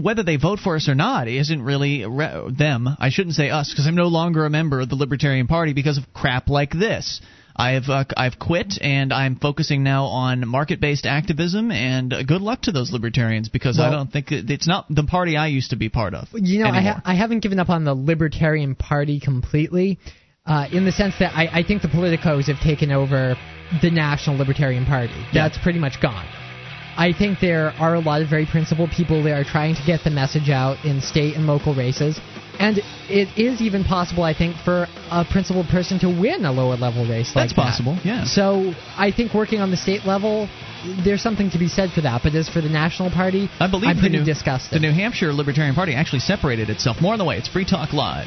whether 0.00 0.22
they 0.22 0.36
vote 0.36 0.58
for 0.60 0.76
us 0.76 0.88
or 0.88 0.94
not 0.94 1.28
isn't 1.28 1.62
really 1.62 2.06
re- 2.06 2.50
them. 2.56 2.88
I 2.98 3.10
shouldn't 3.10 3.34
say 3.34 3.50
us 3.50 3.70
because 3.70 3.86
I'm 3.86 3.96
no 3.96 4.08
longer 4.08 4.44
a 4.44 4.50
member 4.50 4.80
of 4.80 4.88
the 4.88 4.94
Libertarian 4.94 5.46
Party 5.46 5.72
because 5.72 5.98
of 5.98 6.04
crap 6.14 6.48
like 6.48 6.72
this. 6.72 7.20
I've 7.58 7.88
uh, 7.88 8.04
I've 8.16 8.38
quit 8.38 8.74
and 8.80 9.12
I'm 9.12 9.34
focusing 9.34 9.82
now 9.82 10.04
on 10.04 10.46
market-based 10.46 11.06
activism. 11.06 11.72
And 11.72 12.12
uh, 12.12 12.22
good 12.22 12.40
luck 12.40 12.62
to 12.62 12.72
those 12.72 12.92
libertarians 12.92 13.48
because 13.48 13.80
I 13.80 13.90
don't 13.90 14.12
think 14.12 14.30
it, 14.30 14.48
it's 14.48 14.68
not 14.68 14.86
the 14.88 15.02
party 15.02 15.36
I 15.36 15.48
used 15.48 15.70
to 15.70 15.76
be 15.76 15.88
part 15.88 16.14
of. 16.14 16.28
You 16.32 16.62
know, 16.62 16.70
I, 16.70 16.80
ha- 16.80 17.02
I 17.04 17.14
haven't 17.14 17.40
given 17.40 17.58
up 17.58 17.68
on 17.68 17.84
the 17.84 17.94
Libertarian 17.94 18.76
Party 18.76 19.18
completely, 19.18 19.98
uh, 20.46 20.68
in 20.70 20.84
the 20.84 20.92
sense 20.92 21.14
that 21.18 21.36
I, 21.36 21.48
I 21.60 21.62
think 21.64 21.82
the 21.82 21.88
politicos 21.88 22.46
have 22.46 22.60
taken 22.60 22.92
over 22.92 23.34
the 23.82 23.90
National 23.90 24.36
Libertarian 24.36 24.86
Party. 24.86 25.26
That's 25.34 25.58
pretty 25.58 25.80
much 25.80 26.00
gone. 26.00 26.26
I 26.98 27.12
think 27.12 27.38
there 27.38 27.70
are 27.78 27.94
a 27.94 28.00
lot 28.00 28.22
of 28.22 28.28
very 28.28 28.44
principled 28.44 28.90
people 28.90 29.22
that 29.22 29.32
are 29.32 29.44
trying 29.44 29.76
to 29.76 29.82
get 29.86 30.02
the 30.02 30.10
message 30.10 30.50
out 30.50 30.84
in 30.84 31.00
state 31.00 31.36
and 31.36 31.46
local 31.46 31.72
races. 31.72 32.18
And 32.58 32.78
it 33.08 33.28
is 33.38 33.60
even 33.60 33.84
possible, 33.84 34.24
I 34.24 34.34
think, 34.34 34.56
for 34.56 34.88
a 35.12 35.24
principled 35.24 35.68
person 35.68 36.00
to 36.00 36.08
win 36.08 36.44
a 36.44 36.50
lower 36.50 36.74
level 36.76 37.06
race 37.08 37.36
like 37.36 37.44
That's 37.44 37.54
that. 37.54 37.62
possible, 37.62 37.96
yeah. 38.02 38.24
So 38.24 38.74
I 38.96 39.12
think 39.12 39.32
working 39.32 39.60
on 39.60 39.70
the 39.70 39.76
state 39.76 40.04
level, 40.06 40.48
there's 41.04 41.22
something 41.22 41.50
to 41.50 41.58
be 41.58 41.68
said 41.68 41.90
for 41.90 42.00
that. 42.00 42.22
But 42.24 42.34
as 42.34 42.48
for 42.48 42.60
the 42.60 42.68
national 42.68 43.10
party, 43.10 43.48
I 43.60 43.70
believe 43.70 43.88
I'm 43.90 43.96
the 43.96 44.00
pretty 44.02 44.18
new, 44.18 44.24
disgusted. 44.24 44.74
the 44.74 44.80
New 44.80 44.92
Hampshire 44.92 45.32
Libertarian 45.32 45.76
Party 45.76 45.94
actually 45.94 46.18
separated 46.18 46.68
itself. 46.68 47.00
More 47.00 47.12
on 47.12 47.20
the 47.20 47.24
way. 47.24 47.38
It's 47.38 47.48
Free 47.48 47.64
Talk 47.64 47.92
Live. 47.92 48.26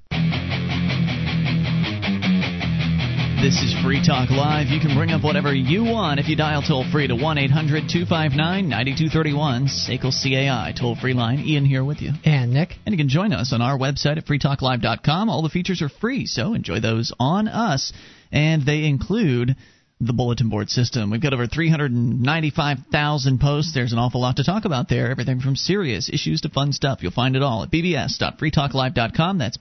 This 3.41 3.63
is 3.63 3.73
Free 3.83 4.05
Talk 4.05 4.29
Live. 4.29 4.67
You 4.67 4.79
can 4.79 4.95
bring 4.95 5.09
up 5.09 5.23
whatever 5.23 5.51
you 5.51 5.83
want 5.83 6.19
if 6.19 6.27
you 6.27 6.35
dial 6.35 6.61
toll 6.61 6.85
free 6.91 7.07
to 7.07 7.15
1 7.15 7.37
800 7.39 7.89
259 7.89 8.69
9231, 8.69 9.65
SACL 9.65 10.13
CAI, 10.13 10.73
toll 10.79 10.95
free 10.95 11.13
line. 11.13 11.39
Ian 11.39 11.65
here 11.65 11.83
with 11.83 12.03
you. 12.03 12.11
And 12.23 12.53
Nick. 12.53 12.75
And 12.85 12.93
you 12.93 12.97
can 12.99 13.09
join 13.09 13.33
us 13.33 13.51
on 13.51 13.63
our 13.63 13.79
website 13.79 14.17
at 14.17 14.27
freetalklive.com. 14.27 15.31
All 15.31 15.41
the 15.41 15.49
features 15.49 15.81
are 15.81 15.89
free, 15.89 16.27
so 16.27 16.53
enjoy 16.53 16.81
those 16.81 17.11
on 17.19 17.47
us. 17.47 17.91
And 18.31 18.63
they 18.63 18.85
include 18.85 19.55
the 19.99 20.13
bulletin 20.13 20.49
board 20.49 20.69
system. 20.69 21.09
We've 21.09 21.19
got 21.19 21.33
over 21.33 21.47
395,000 21.47 23.41
posts. 23.41 23.73
There's 23.73 23.91
an 23.91 23.97
awful 23.97 24.21
lot 24.21 24.35
to 24.35 24.43
talk 24.43 24.65
about 24.65 24.87
there. 24.87 25.09
Everything 25.09 25.39
from 25.39 25.55
serious 25.55 26.09
issues 26.09 26.41
to 26.41 26.49
fun 26.49 26.73
stuff. 26.73 26.99
You'll 27.01 27.11
find 27.11 27.35
it 27.35 27.41
all 27.41 27.63
at 27.63 27.71
bbs.freetalklive.com. 27.71 29.39
That's 29.39 29.57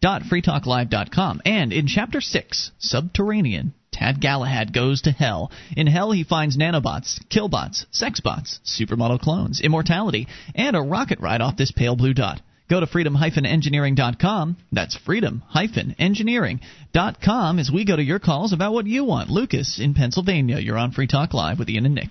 bbs.freetalklive.com. 0.00 1.42
And 1.44 1.72
in 1.72 1.86
Chapter 1.86 2.20
6, 2.20 2.70
Subterranean, 2.78 3.74
Tad 3.92 4.20
Galahad 4.20 4.72
goes 4.72 5.02
to 5.02 5.10
hell. 5.10 5.50
In 5.76 5.86
hell, 5.86 6.12
he 6.12 6.24
finds 6.24 6.56
nanobots, 6.56 7.20
killbots, 7.28 7.84
sexbots, 7.92 8.58
supermodel 8.64 9.20
clones, 9.20 9.60
immortality, 9.60 10.26
and 10.54 10.76
a 10.76 10.80
rocket 10.80 11.20
ride 11.20 11.40
off 11.40 11.56
this 11.56 11.72
pale 11.72 11.96
blue 11.96 12.14
dot. 12.14 12.40
Go 12.70 12.80
to 12.80 12.86
freedom-engineering.com. 12.86 14.56
That's 14.70 14.96
freedom-engineering.com 14.96 17.58
as 17.58 17.70
we 17.72 17.86
go 17.86 17.96
to 17.96 18.02
your 18.02 18.18
calls 18.18 18.52
about 18.52 18.74
what 18.74 18.86
you 18.86 19.04
want. 19.04 19.30
Lucas 19.30 19.80
in 19.80 19.94
Pennsylvania, 19.94 20.58
you're 20.58 20.76
on 20.76 20.92
Free 20.92 21.06
Talk 21.06 21.32
Live 21.32 21.58
with 21.58 21.70
Ian 21.70 21.86
and 21.86 21.94
Nick. 21.94 22.10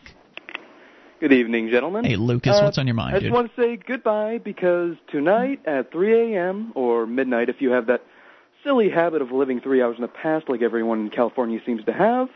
Good 1.20 1.34
evening, 1.34 1.70
gentlemen. 1.72 2.06
Hey, 2.06 2.16
Lucas, 2.16 2.56
Uh, 2.56 2.64
what's 2.66 2.78
on 2.78 2.86
your 2.86 2.94
mind, 2.94 3.16
I 3.16 3.20
just 3.20 3.24
dude? 3.26 3.34
want 3.34 3.56
to 3.56 3.62
say 3.62 3.76
goodbye 3.76 4.38
because 4.38 4.96
tonight 5.12 5.60
at 5.66 5.92
3 5.92 6.34
a.m. 6.36 6.72
or 6.76 7.08
midnight, 7.08 7.50
if 7.50 7.56
you 7.60 7.72
have 7.72 7.88
that 7.88 8.04
silly 8.64 8.90
habit 8.90 9.22
of 9.24 9.32
living 9.32 9.60
three 9.60 9.82
hours 9.82 9.96
in 9.96 10.04
the 10.04 10.08
past 10.08 10.48
like 10.48 10.62
everyone 10.62 11.00
in 11.02 11.10
California 11.10 11.60
seems 11.66 11.84
to 11.86 11.94
have, 11.94 12.28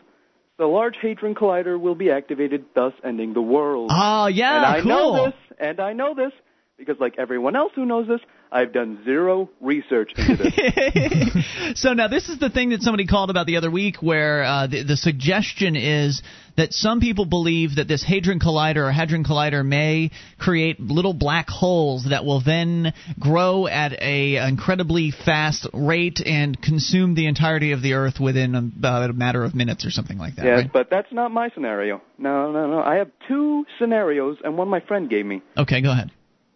the 0.58 0.66
Large 0.66 0.96
Hadron 1.00 1.34
Collider 1.36 1.78
will 1.78 1.94
be 1.94 2.10
activated, 2.10 2.64
thus 2.74 2.92
ending 3.04 3.34
the 3.34 3.40
world. 3.42 3.90
Oh, 3.94 4.26
yeah, 4.26 4.56
and 4.56 4.66
I 4.66 4.80
know 4.80 5.12
cool. 5.12 5.24
this, 5.26 5.34
and 5.60 5.78
I 5.80 5.92
know 5.92 6.14
this 6.14 6.32
because, 6.76 6.96
like 6.98 7.14
everyone 7.18 7.54
else 7.54 7.72
who 7.76 7.84
knows 7.86 8.08
this, 8.08 8.20
I've 8.52 8.72
done 8.72 9.02
zero 9.04 9.48
research 9.60 10.12
into 10.14 10.36
this. 10.36 11.80
so 11.80 11.94
now 11.94 12.08
this 12.08 12.28
is 12.28 12.38
the 12.38 12.50
thing 12.50 12.70
that 12.70 12.82
somebody 12.82 13.06
called 13.06 13.30
about 13.30 13.46
the 13.46 13.56
other 13.56 13.70
week 13.70 13.96
where 14.02 14.44
uh, 14.44 14.66
the, 14.66 14.82
the 14.84 14.96
suggestion 14.96 15.74
is 15.74 16.22
that 16.58 16.74
some 16.74 17.00
people 17.00 17.24
believe 17.24 17.76
that 17.76 17.88
this 17.88 18.04
hadron 18.04 18.38
collider 18.38 18.88
or 18.88 18.92
hadron 18.92 19.24
collider 19.24 19.64
may 19.64 20.10
create 20.38 20.78
little 20.78 21.14
black 21.14 21.48
holes 21.48 22.06
that 22.10 22.26
will 22.26 22.42
then 22.42 22.92
grow 23.18 23.66
at 23.66 23.94
a 24.02 24.36
incredibly 24.46 25.10
fast 25.10 25.66
rate 25.72 26.20
and 26.24 26.60
consume 26.60 27.14
the 27.14 27.26
entirety 27.26 27.72
of 27.72 27.80
the 27.80 27.94
earth 27.94 28.20
within 28.20 28.54
about 28.54 29.08
a 29.08 29.14
matter 29.14 29.44
of 29.44 29.54
minutes 29.54 29.86
or 29.86 29.90
something 29.90 30.18
like 30.18 30.36
that 30.36 30.44
yes, 30.44 30.58
right? 30.58 30.72
but 30.72 30.88
that's 30.90 31.10
not 31.10 31.30
my 31.30 31.48
scenario. 31.54 32.02
No, 32.18 32.52
no, 32.52 32.66
no. 32.66 32.82
I 32.82 32.96
have 32.96 33.10
two 33.26 33.64
scenarios, 33.78 34.36
and 34.44 34.58
one 34.58 34.68
my 34.68 34.80
friend 34.80 35.08
gave 35.08 35.24
me. 35.24 35.40
okay 35.56 35.80
go 35.80 35.90
ahead 35.90 36.10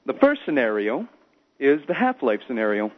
The 0.05 0.13
first 0.13 0.43
scenario 0.45 1.09
is 1.59 1.81
the 1.87 1.95
half-life 1.95 2.41
scenario. 2.47 2.93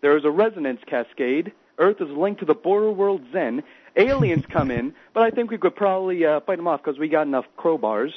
There 0.00 0.16
is 0.16 0.24
a 0.24 0.30
resonance 0.30 0.80
cascade. 0.86 1.52
Earth 1.78 2.00
is 2.00 2.08
linked 2.08 2.40
to 2.40 2.46
the 2.46 2.54
border 2.54 2.90
world 2.90 3.22
Xen. 3.32 3.62
Aliens 3.96 4.44
come 4.50 4.70
in, 4.70 4.94
but 5.14 5.22
I 5.22 5.30
think 5.30 5.50
we 5.50 5.58
could 5.58 5.74
probably 5.76 6.24
uh, 6.24 6.40
fight 6.40 6.56
them 6.56 6.68
off 6.68 6.82
because 6.82 6.98
we 6.98 7.08
got 7.08 7.26
enough 7.26 7.46
crowbars. 7.56 8.12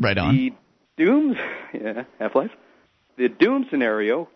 right 0.00 0.16
on 0.16 0.36
The 0.36 0.52
Doom, 0.96 1.36
yeah, 1.74 2.04
Half-Life. 2.18 2.50
The 3.16 3.28
Doom 3.28 3.66
scenario, 3.70 4.28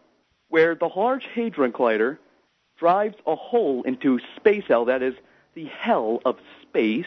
where 0.48 0.74
the 0.74 0.88
Large 0.94 1.26
Hadron 1.34 1.72
Collider 1.72 2.18
drives 2.78 3.16
a 3.26 3.34
hole 3.34 3.82
into 3.84 4.20
space 4.36 4.64
hell, 4.68 4.86
that 4.86 5.02
is, 5.02 5.14
the 5.54 5.66
hell 5.66 6.20
of 6.26 6.36
space, 6.62 7.06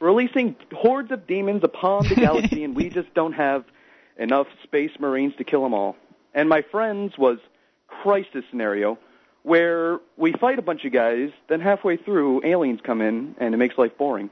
releasing 0.00 0.54
hordes 0.72 1.10
of 1.10 1.26
demons 1.26 1.64
upon 1.64 2.06
the 2.08 2.14
galaxy, 2.26 2.62
and 2.62 2.76
we 2.76 2.88
just 2.88 3.12
don't 3.14 3.32
have 3.32 3.64
enough 4.16 4.46
space 4.62 4.92
marines 5.00 5.34
to 5.38 5.44
kill 5.44 5.62
them 5.62 5.74
all. 5.74 5.96
And 6.36 6.48
my 6.48 6.62
friend's 6.70 7.18
was 7.18 7.38
Crysis 7.90 8.44
scenario, 8.50 8.98
where 9.42 9.98
we 10.16 10.32
fight 10.34 10.58
a 10.58 10.62
bunch 10.62 10.84
of 10.84 10.92
guys, 10.92 11.30
then 11.48 11.60
halfway 11.60 11.96
through, 11.96 12.42
aliens 12.44 12.80
come 12.84 13.00
in, 13.00 13.34
and 13.38 13.54
it 13.54 13.56
makes 13.56 13.78
life 13.78 13.96
boring. 13.96 14.30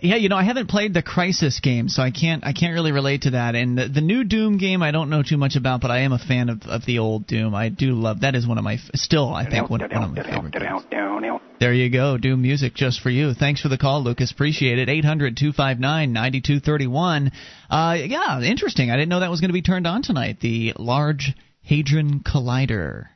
Yeah, 0.00 0.16
you 0.16 0.28
know, 0.28 0.36
I 0.36 0.42
haven't 0.42 0.68
played 0.68 0.94
the 0.94 1.02
Crysis 1.02 1.62
game, 1.62 1.88
so 1.88 2.02
I 2.02 2.10
can't 2.10 2.44
I 2.44 2.52
can't 2.52 2.74
really 2.74 2.90
relate 2.90 3.22
to 3.22 3.30
that. 3.30 3.54
And 3.54 3.78
the, 3.78 3.88
the 3.88 4.00
new 4.00 4.24
Doom 4.24 4.58
game, 4.58 4.82
I 4.82 4.90
don't 4.90 5.10
know 5.10 5.22
too 5.22 5.36
much 5.36 5.54
about, 5.54 5.80
but 5.80 5.92
I 5.92 6.00
am 6.00 6.12
a 6.12 6.18
fan 6.18 6.48
of, 6.48 6.62
of 6.62 6.84
the 6.86 6.98
old 6.98 7.26
Doom. 7.26 7.54
I 7.54 7.68
do 7.68 7.92
love 7.92 8.20
that 8.20 8.34
is 8.34 8.46
one 8.46 8.58
of 8.58 8.64
my 8.64 8.78
still 8.94 9.32
I 9.32 9.48
think 9.48 9.70
one, 9.70 9.80
one 9.80 9.92
of 9.92 10.10
my 10.10 10.22
favorite. 10.22 10.52
games. 10.52 11.40
There 11.60 11.72
you 11.72 11.88
go, 11.88 12.18
Doom 12.18 12.42
music 12.42 12.74
just 12.74 13.00
for 13.00 13.10
you. 13.10 13.32
Thanks 13.32 13.60
for 13.60 13.68
the 13.68 13.78
call, 13.78 14.02
Lucas. 14.02 14.32
Appreciate 14.32 14.78
it. 14.78 14.88
Eight 14.88 15.04
hundred 15.04 15.36
two 15.36 15.52
five 15.52 15.78
nine 15.78 16.12
ninety 16.12 16.40
two 16.40 16.58
thirty 16.58 16.88
one. 16.88 17.30
Uh, 17.70 17.96
yeah, 17.98 18.40
interesting. 18.42 18.90
I 18.90 18.96
didn't 18.96 19.08
know 19.08 19.20
that 19.20 19.30
was 19.30 19.40
going 19.40 19.50
to 19.50 19.54
be 19.54 19.62
turned 19.62 19.86
on 19.86 20.02
tonight. 20.02 20.38
The 20.40 20.72
Large 20.76 21.32
Hadron 21.62 22.20
Collider. 22.20 23.06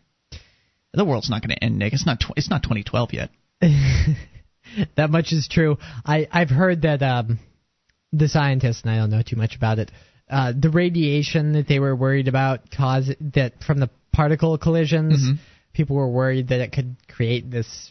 The 0.92 1.04
world's 1.04 1.30
not 1.30 1.42
going 1.42 1.50
to 1.50 1.64
end, 1.64 1.78
Nick. 1.78 1.92
It's 1.92 2.06
not. 2.06 2.20
Tw- 2.20 2.36
it's 2.36 2.50
not 2.50 2.62
2012 2.62 3.12
yet. 3.12 3.30
that 4.96 5.10
much 5.10 5.32
is 5.32 5.48
true. 5.48 5.78
I 6.04 6.26
I've 6.30 6.50
heard 6.50 6.82
that 6.82 7.02
um, 7.02 7.38
the 8.12 8.28
scientists, 8.28 8.82
and 8.82 8.90
I 8.90 8.96
don't 8.96 9.10
know 9.10 9.22
too 9.22 9.36
much 9.36 9.56
about 9.56 9.78
it, 9.78 9.90
uh, 10.28 10.52
the 10.58 10.70
radiation 10.70 11.52
that 11.52 11.68
they 11.68 11.78
were 11.78 11.94
worried 11.94 12.28
about 12.28 12.70
cause 12.70 13.10
that 13.34 13.62
from 13.66 13.80
the 13.80 13.90
particle 14.12 14.56
collisions, 14.58 15.14
Mm-hmm. 15.22 15.34
people 15.72 15.96
were 15.96 16.08
worried 16.08 16.48
that 16.48 16.60
it 16.60 16.72
could 16.72 16.96
create 17.08 17.50
this 17.50 17.90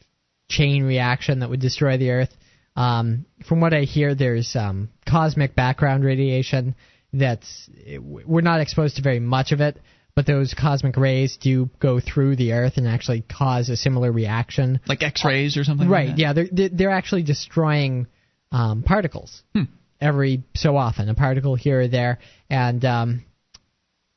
chain 0.50 0.84
reaction 0.84 1.40
that 1.40 1.50
would 1.50 1.62
destroy 1.62 1.98
the 1.98 2.12
Earth. 2.12 2.36
Um, 2.76 3.26
from 3.48 3.62
what 3.62 3.74
I 3.74 3.82
hear, 3.82 4.16
there's 4.16 4.56
um, 4.56 4.90
cosmic 5.08 5.56
background 5.56 6.04
radiation 6.04 6.76
that's 7.12 7.70
we're 8.00 8.42
not 8.42 8.62
exposed 8.62 8.98
to 8.98 9.02
very 9.02 9.20
much 9.20 9.52
of 9.52 9.62
it, 9.62 9.80
but 10.20 10.26
those 10.26 10.54
cosmic 10.54 10.98
rays 10.98 11.38
do 11.40 11.70
go 11.80 12.02
through 12.02 12.36
the 12.36 12.52
Earth 12.52 12.74
and 12.76 12.86
actually 12.86 13.22
cause 13.22 13.70
a 13.70 13.78
similar 13.78 14.12
reaction. 14.12 14.82
Like 14.86 15.02
X-rays 15.02 15.56
or 15.56 15.64
something. 15.64 15.88
Right. 15.88 16.10
Like? 16.10 16.18
Yeah. 16.20 16.34
They're 16.34 16.48
they're- 16.52 16.68
they're 16.74 16.90
actually 16.92 17.24
destroying 17.24 18.06
um, 18.52 18.84
particles 18.84 19.44
Hmm. 19.56 19.64
every 20.02 20.44
so 20.58 20.76
often, 20.76 21.08
a 21.08 21.16
particle 21.16 21.56
here 21.56 21.80
or 21.84 21.88
there, 21.88 22.20
and 22.50 22.84
um, 22.84 23.24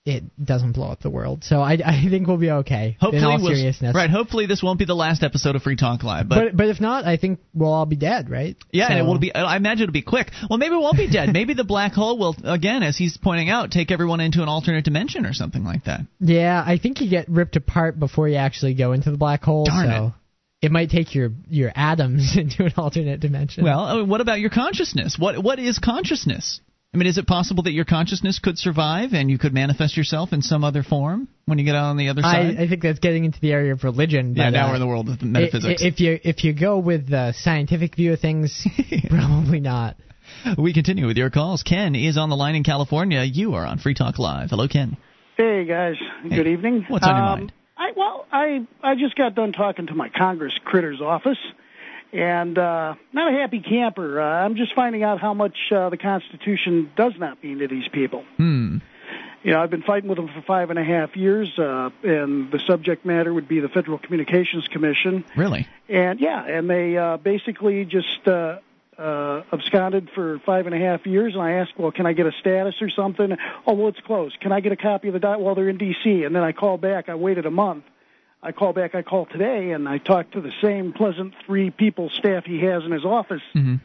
it 0.05 0.24
doesn't 0.44 0.72
blow 0.72 0.88
up 0.90 1.00
the 1.00 1.11
world. 1.11 1.44
So 1.44 1.61
I, 1.61 1.78
I 1.84 2.05
think 2.11 2.26
we'll 2.26 2.36
be 2.36 2.50
okay. 2.50 2.96
Hopefully, 3.00 3.22
in 3.22 3.24
all 3.24 3.40
we'll- 3.40 3.55
seriousness. 3.55 3.94
right. 3.94 4.11
Hopefully, 4.11 4.46
this 4.46 4.62
won't 4.62 4.78
be 4.78 4.84
the 4.84 4.96
last 4.96 5.22
episode 5.22 5.55
of 5.55 5.62
Free 5.62 5.76
Talk 5.76 6.03
Live. 6.03 6.28
But, 6.28 6.34
But 6.34 6.57
but 6.57 6.68
if 6.68 6.80
not, 6.80 7.05
I 7.05 7.16
think 7.16 7.38
we'll 7.55 7.72
all 7.72 7.86
be 7.86 7.96
dead, 7.96 8.28
right? 8.28 8.57
yeah, 8.72 8.88
and 8.88 8.98
it 8.98 9.03
will 9.03 9.18
be. 9.18 9.32
I 9.32 9.57
imagine 9.57 9.84
it'll 9.84 9.92
be 9.92 10.03
quick. 10.03 10.30
Well, 10.50 10.59
maybe 10.59 10.72
we 10.74 10.78
won't 10.78 10.96
be 10.96 11.09
dead. 11.11 11.32
maybe 11.32 11.55
the 11.55 11.64
black 11.64 11.92
hole 11.92 12.18
will 12.18 12.34
again, 12.44 12.82
as 12.82 12.96
he's 12.96 13.16
pointing 13.16 13.48
out, 13.48 13.70
take 13.70 13.90
everyone 13.92 14.20
into 14.20 14.42
an 14.42 14.48
alternate 14.48 14.84
dimension 14.84 15.24
or 15.24 15.32
something 15.32 15.62
like 15.62 15.84
that. 15.84 16.00
Yeah, 16.18 16.62
I 16.64 16.78
think 16.78 17.00
you 17.00 17.09
get 17.09 17.28
ripped 17.28 17.55
apart 17.57 17.98
before 17.98 18.28
you 18.28 18.36
actually 18.36 18.74
go 18.74 18.92
into 18.92 19.11
the 19.12 19.18
black 19.18 19.44
hole. 19.44 19.66
Darn 19.66 19.86
so 19.88 20.14
it. 20.62 20.72
might 20.72 20.90
take 20.90 21.14
your 21.14 21.30
your 21.48 21.70
atoms 21.76 22.36
into 22.36 22.64
an 22.64 22.72
alternate 22.76 23.20
dimension. 23.20 23.62
Well, 23.62 23.98
mean, 23.98 24.09
what 24.09 24.20
about 24.20 24.40
your 24.40 24.50
consciousness? 24.50 25.16
What 25.16 25.40
what 25.42 25.61
is 25.61 25.78
consciousness? 25.78 26.61
I 26.95 26.99
mean, 26.99 27.07
is 27.07 27.16
it 27.16 27.26
possible 27.26 27.62
that 27.62 27.72
your 27.72 27.86
consciousness 27.86 28.38
could 28.38 28.59
survive 28.59 29.14
and 29.14 29.30
you 29.30 29.38
could 29.38 29.55
manifest 29.55 29.97
yourself 29.97 30.34
in 30.34 30.43
some 30.43 30.62
other 30.62 30.82
form 30.82 31.26
when 31.47 31.59
you 31.59 31.64
get 31.64 31.74
out 31.74 31.86
on 31.86 31.97
the 31.97 32.11
other 32.11 32.20
side? 32.20 32.59
I, 32.59 32.64
I 32.64 32.68
think 32.68 32.82
that's 32.82 32.99
getting 32.99 33.24
into 33.24 33.40
the 33.40 33.51
area 33.53 33.72
of 33.72 33.82
religion. 33.82 34.34
yeah, 34.36 34.51
now 34.51 34.66
uh, 34.66 34.68
we're 34.68 34.74
in 34.74 34.80
the 34.82 34.86
world 34.86 35.09
of 35.09 35.22
metaphysics. 35.22 35.82
i- 35.82 35.86
If 35.86 36.01
you 36.01 36.20
if 36.22 36.45
you 36.45 36.53
go 36.53 36.78
with 36.78 37.09
the 37.09 37.32
scientific 37.32 37.97
view 37.97 38.12
of 38.12 38.20
things, 38.20 38.66
probably 39.09 39.61
not. 39.61 39.97
we 40.59 40.74
continue 40.74 41.07
with 41.07 41.16
your 41.16 41.30
calls. 41.30 41.62
Ken 41.62 41.95
is 41.95 42.18
on 42.18 42.28
the 42.28 42.36
line 42.36 42.57
in 42.57 42.62
California. 42.62 43.22
You 43.22 43.55
are 43.55 43.64
on 43.64 43.78
Free 43.78 43.95
Talk 43.95 44.18
Live. 44.18 44.51
Hello, 44.51 44.68
Ken. 44.68 44.99
Hey 45.38 45.64
guys, 45.64 45.97
good 46.28 46.47
evening. 46.47 46.84
What's 46.88 47.07
on 47.07 47.16
your 47.16 47.24
Um, 47.24 47.38
mind? 47.38 47.53
I 47.78 47.93
well, 47.97 48.26
I 48.30 48.66
I 48.82 48.97
just 48.97 49.16
got 49.16 49.34
done 49.34 49.53
talking 49.53 49.86
to 49.86 49.95
my 49.95 50.11
Congress 50.11 50.53
critters 50.62 51.01
office, 51.01 51.38
and 52.13 52.59
uh, 52.59 52.95
not 53.13 53.33
a 53.33 53.37
happy 53.37 53.61
camper. 53.61 54.21
Uh, 54.21 54.45
I'm 54.45 54.57
just 54.57 54.75
finding 54.75 55.03
out 55.03 55.21
how 55.21 55.35
much 55.35 55.57
uh, 55.71 55.89
the 55.89 55.97
Constitution 55.97 56.91
does 56.97 57.15
not 57.19 57.43
mean 57.43 57.59
to 57.59 57.69
these 57.69 57.89
people. 57.89 58.25
Hmm. 58.37 58.79
You 59.43 59.51
know, 59.51 59.61
I've 59.61 59.71
been 59.71 59.83
fighting 59.83 60.09
with 60.09 60.19
them 60.19 60.29
for 60.29 60.41
five 60.43 60.71
and 60.71 60.79
a 60.79 60.85
half 60.85 61.17
years, 61.17 61.59
uh, 61.59 61.91
and 62.05 62.53
the 62.53 62.61
subject 62.61 63.05
matter 63.05 63.35
would 63.35 63.49
be 63.49 63.59
the 63.59 63.69
Federal 63.69 63.99
Communications 63.99 64.69
Commission. 64.69 65.25
Really? 65.37 65.67
And 65.89 66.21
yeah, 66.21 66.45
and 66.45 66.71
they 66.71 66.97
uh, 66.97 67.17
basically 67.17 67.85
just 67.85 68.29
uh, 68.29 68.59
uh, 68.97 69.43
absconded 69.53 70.11
for 70.15 70.39
five 70.47 70.67
and 70.67 70.75
a 70.77 70.79
half 70.79 71.07
years. 71.07 71.35
And 71.35 71.43
I 71.43 71.55
asked, 71.55 71.77
well, 71.77 71.91
can 71.91 72.07
I 72.07 72.13
get 72.13 72.27
a 72.27 72.33
status 72.39 72.81
or 72.81 72.89
something? 72.89 73.37
Oh, 73.67 73.75
well, 73.75 73.89
it's 73.89 74.01
closed. 74.01 74.39
Can 74.39 74.53
I 74.53 74.61
get 74.61 74.71
a 74.71 74.77
copy 74.77 75.09
of 75.09 75.15
the 75.15 75.21
doc? 75.21 75.41
Well, 75.41 75.57
they're 75.57 75.69
in 75.69 75.79
D.C. 75.79 76.23
And 76.23 76.37
then 76.37 76.45
I 76.45 76.53
call 76.53 76.79
back. 76.79 77.09
I 77.09 77.17
waited 77.17 77.45
a 77.45 77.51
month. 77.51 77.85
I 78.43 78.53
call 78.53 78.72
back. 78.72 78.95
I 78.95 79.03
call 79.03 79.26
today, 79.26 79.70
and 79.70 79.88
I 79.88 79.99
talked 79.99 80.32
to 80.32 80.40
the 80.40 80.53
same 80.62 80.93
pleasant 80.93 81.34
three 81.47 81.70
people 81.70 82.11
staff 82.11 82.45
he 82.45 82.61
has 82.62 82.82
in 82.84 82.90
his 82.90 83.05
office. 83.05 83.43
Mm-hmm. 83.55 83.76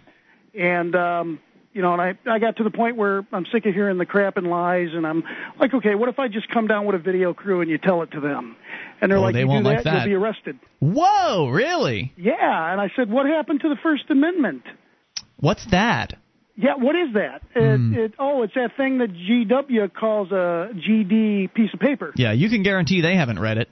And 0.60 0.96
um, 0.96 1.40
you 1.74 1.82
know, 1.84 1.94
and 1.94 2.02
I 2.02 2.18
I 2.30 2.40
got 2.40 2.58
to 2.58 2.64
the 2.64 2.72
point 2.72 2.96
where 2.98 3.24
I'm 3.32 3.46
sick 3.52 3.66
of 3.68 3.74
hearing 3.76 3.98
the 4.00 4.06
crap 4.08 4.38
and 4.38 4.48
lies, 4.48 4.90
and 4.94 5.06
I'm 5.06 5.24
like, 5.60 5.74
okay, 5.76 5.94
what 5.94 6.10
if 6.10 6.18
I 6.18 6.28
just 6.28 6.50
come 6.50 6.66
down 6.68 6.86
with 6.86 6.96
a 6.96 7.00
video 7.00 7.34
crew 7.36 7.62
and 7.62 7.70
you 7.70 7.78
tell 7.78 8.02
it 8.02 8.12
to 8.12 8.20
them? 8.20 8.56
And 9.00 9.12
they're 9.12 9.20
Oh, 9.20 9.22
like, 9.22 9.34
they 9.36 9.42
you 9.42 9.48
won't 9.48 9.64
do 9.64 9.70
like 9.70 9.84
that, 9.84 9.84
that. 9.84 9.96
you'll 10.10 10.20
be 10.20 10.26
arrested. 10.26 10.58
Whoa, 10.80 11.50
really? 11.50 12.14
Yeah, 12.18 12.72
and 12.72 12.82
I 12.82 12.90
said, 12.96 13.12
what 13.12 13.28
happened 13.28 13.62
to 13.62 13.70
the 13.70 13.76
First 13.84 14.06
Amendment? 14.10 14.64
What's 15.40 15.66
that? 15.70 16.16
Yeah, 16.56 16.74
what 16.78 16.96
is 16.96 17.14
that? 17.14 17.44
It, 17.56 17.98
it, 18.00 18.14
oh, 18.18 18.42
it's 18.42 18.56
that 18.56 18.76
thing 18.76 18.98
that 18.98 19.14
GW 19.14 19.94
calls 19.94 20.32
a 20.32 20.70
GD 20.74 21.54
piece 21.54 21.72
of 21.76 21.80
paper. 21.80 22.12
Yeah, 22.16 22.32
you 22.32 22.50
can 22.50 22.64
guarantee 22.64 23.02
they 23.02 23.16
haven't 23.16 23.38
read 23.40 23.60
it. 23.60 23.70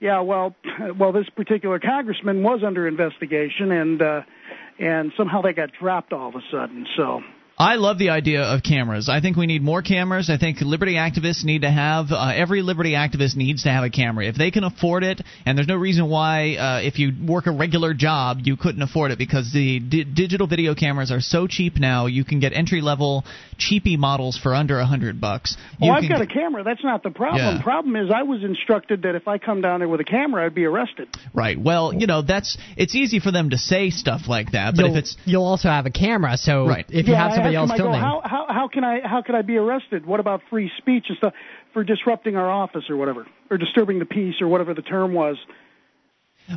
Yeah, 0.00 0.20
well, 0.20 0.54
well, 0.98 1.12
this 1.12 1.28
particular 1.30 1.78
congressman 1.78 2.42
was 2.42 2.62
under 2.64 2.86
investigation, 2.86 3.72
and 3.72 4.02
uh, 4.02 4.22
and 4.78 5.12
somehow 5.16 5.42
they 5.42 5.52
got 5.52 5.70
dropped 5.72 6.12
all 6.12 6.28
of 6.28 6.34
a 6.34 6.42
sudden. 6.50 6.86
So 6.96 7.22
I 7.56 7.76
love 7.76 7.98
the 7.98 8.10
idea 8.10 8.42
of 8.42 8.64
cameras. 8.64 9.08
I 9.08 9.20
think 9.20 9.36
we 9.36 9.46
need 9.46 9.62
more 9.62 9.80
cameras. 9.80 10.28
I 10.28 10.38
think 10.38 10.60
liberty 10.60 10.94
activists 10.94 11.44
need 11.44 11.62
to 11.62 11.70
have 11.70 12.06
uh, 12.10 12.32
every 12.34 12.62
liberty 12.62 12.92
activist 12.94 13.36
needs 13.36 13.62
to 13.62 13.68
have 13.68 13.84
a 13.84 13.90
camera 13.90 14.26
if 14.26 14.34
they 14.34 14.50
can 14.50 14.64
afford 14.64 15.04
it. 15.04 15.20
And 15.46 15.56
there's 15.56 15.68
no 15.68 15.76
reason 15.76 16.08
why 16.10 16.56
uh, 16.56 16.80
if 16.82 16.98
you 16.98 17.12
work 17.26 17.46
a 17.46 17.52
regular 17.52 17.94
job 17.94 18.38
you 18.42 18.56
couldn't 18.56 18.82
afford 18.82 19.12
it 19.12 19.18
because 19.18 19.52
the 19.52 19.78
di- 19.78 20.02
digital 20.02 20.48
video 20.48 20.74
cameras 20.74 21.12
are 21.12 21.20
so 21.20 21.46
cheap 21.46 21.76
now. 21.76 22.06
You 22.06 22.24
can 22.24 22.40
get 22.40 22.52
entry 22.52 22.80
level 22.80 23.24
cheapy 23.56 23.96
models 23.96 24.36
for 24.36 24.52
under 24.52 24.80
a 24.80 24.86
hundred 24.86 25.20
bucks. 25.20 25.56
Oh, 25.80 25.86
You 25.86 25.92
I've 25.92 26.00
can 26.00 26.10
got 26.10 26.22
a 26.22 26.26
camera. 26.26 26.64
That's 26.64 26.82
not 26.82 27.04
the 27.04 27.10
problem. 27.10 27.56
Yeah. 27.56 27.62
Problem 27.62 27.94
is, 27.94 28.10
I 28.12 28.24
was 28.24 28.42
instructed 28.42 29.02
that 29.02 29.14
if 29.14 29.28
I 29.28 29.38
come 29.38 29.60
down 29.60 29.78
there 29.78 29.88
with 29.88 30.00
a 30.00 30.04
camera, 30.04 30.44
I'd 30.44 30.56
be 30.56 30.64
arrested. 30.64 31.08
Right. 31.32 31.56
Well, 31.60 31.94
you 31.94 32.08
know 32.08 32.22
that's 32.22 32.58
it's 32.76 32.96
easy 32.96 33.20
for 33.20 33.30
them 33.30 33.50
to 33.50 33.58
say 33.58 33.90
stuff 33.90 34.22
like 34.26 34.52
that, 34.52 34.74
but 34.74 34.86
you'll, 34.86 34.96
if 34.96 34.98
it's 35.04 35.16
you'll 35.24 35.44
also 35.46 35.68
have 35.68 35.86
a 35.86 35.90
camera, 35.92 36.36
so 36.36 36.66
Right. 36.66 36.84
if 36.88 37.06
you 37.06 37.12
yeah, 37.12 37.28
have 37.28 37.43
somebody 37.52 37.56
I 37.56 37.60
else 37.60 37.70
I 37.70 37.78
go, 37.78 37.92
how, 37.92 38.20
how 38.24 38.46
how 38.48 38.68
can 38.68 38.84
I 38.84 39.00
how 39.06 39.22
can 39.22 39.34
I 39.34 39.42
be 39.42 39.56
arrested? 39.56 40.06
What 40.06 40.20
about 40.20 40.42
free 40.50 40.70
speech 40.78 41.06
and 41.08 41.18
stuff 41.18 41.34
for 41.72 41.84
disrupting 41.84 42.36
our 42.36 42.50
office 42.50 42.84
or 42.88 42.96
whatever, 42.96 43.26
or 43.50 43.58
disturbing 43.58 43.98
the 43.98 44.06
peace 44.06 44.36
or 44.40 44.48
whatever 44.48 44.74
the 44.74 44.82
term 44.82 45.12
was? 45.14 45.36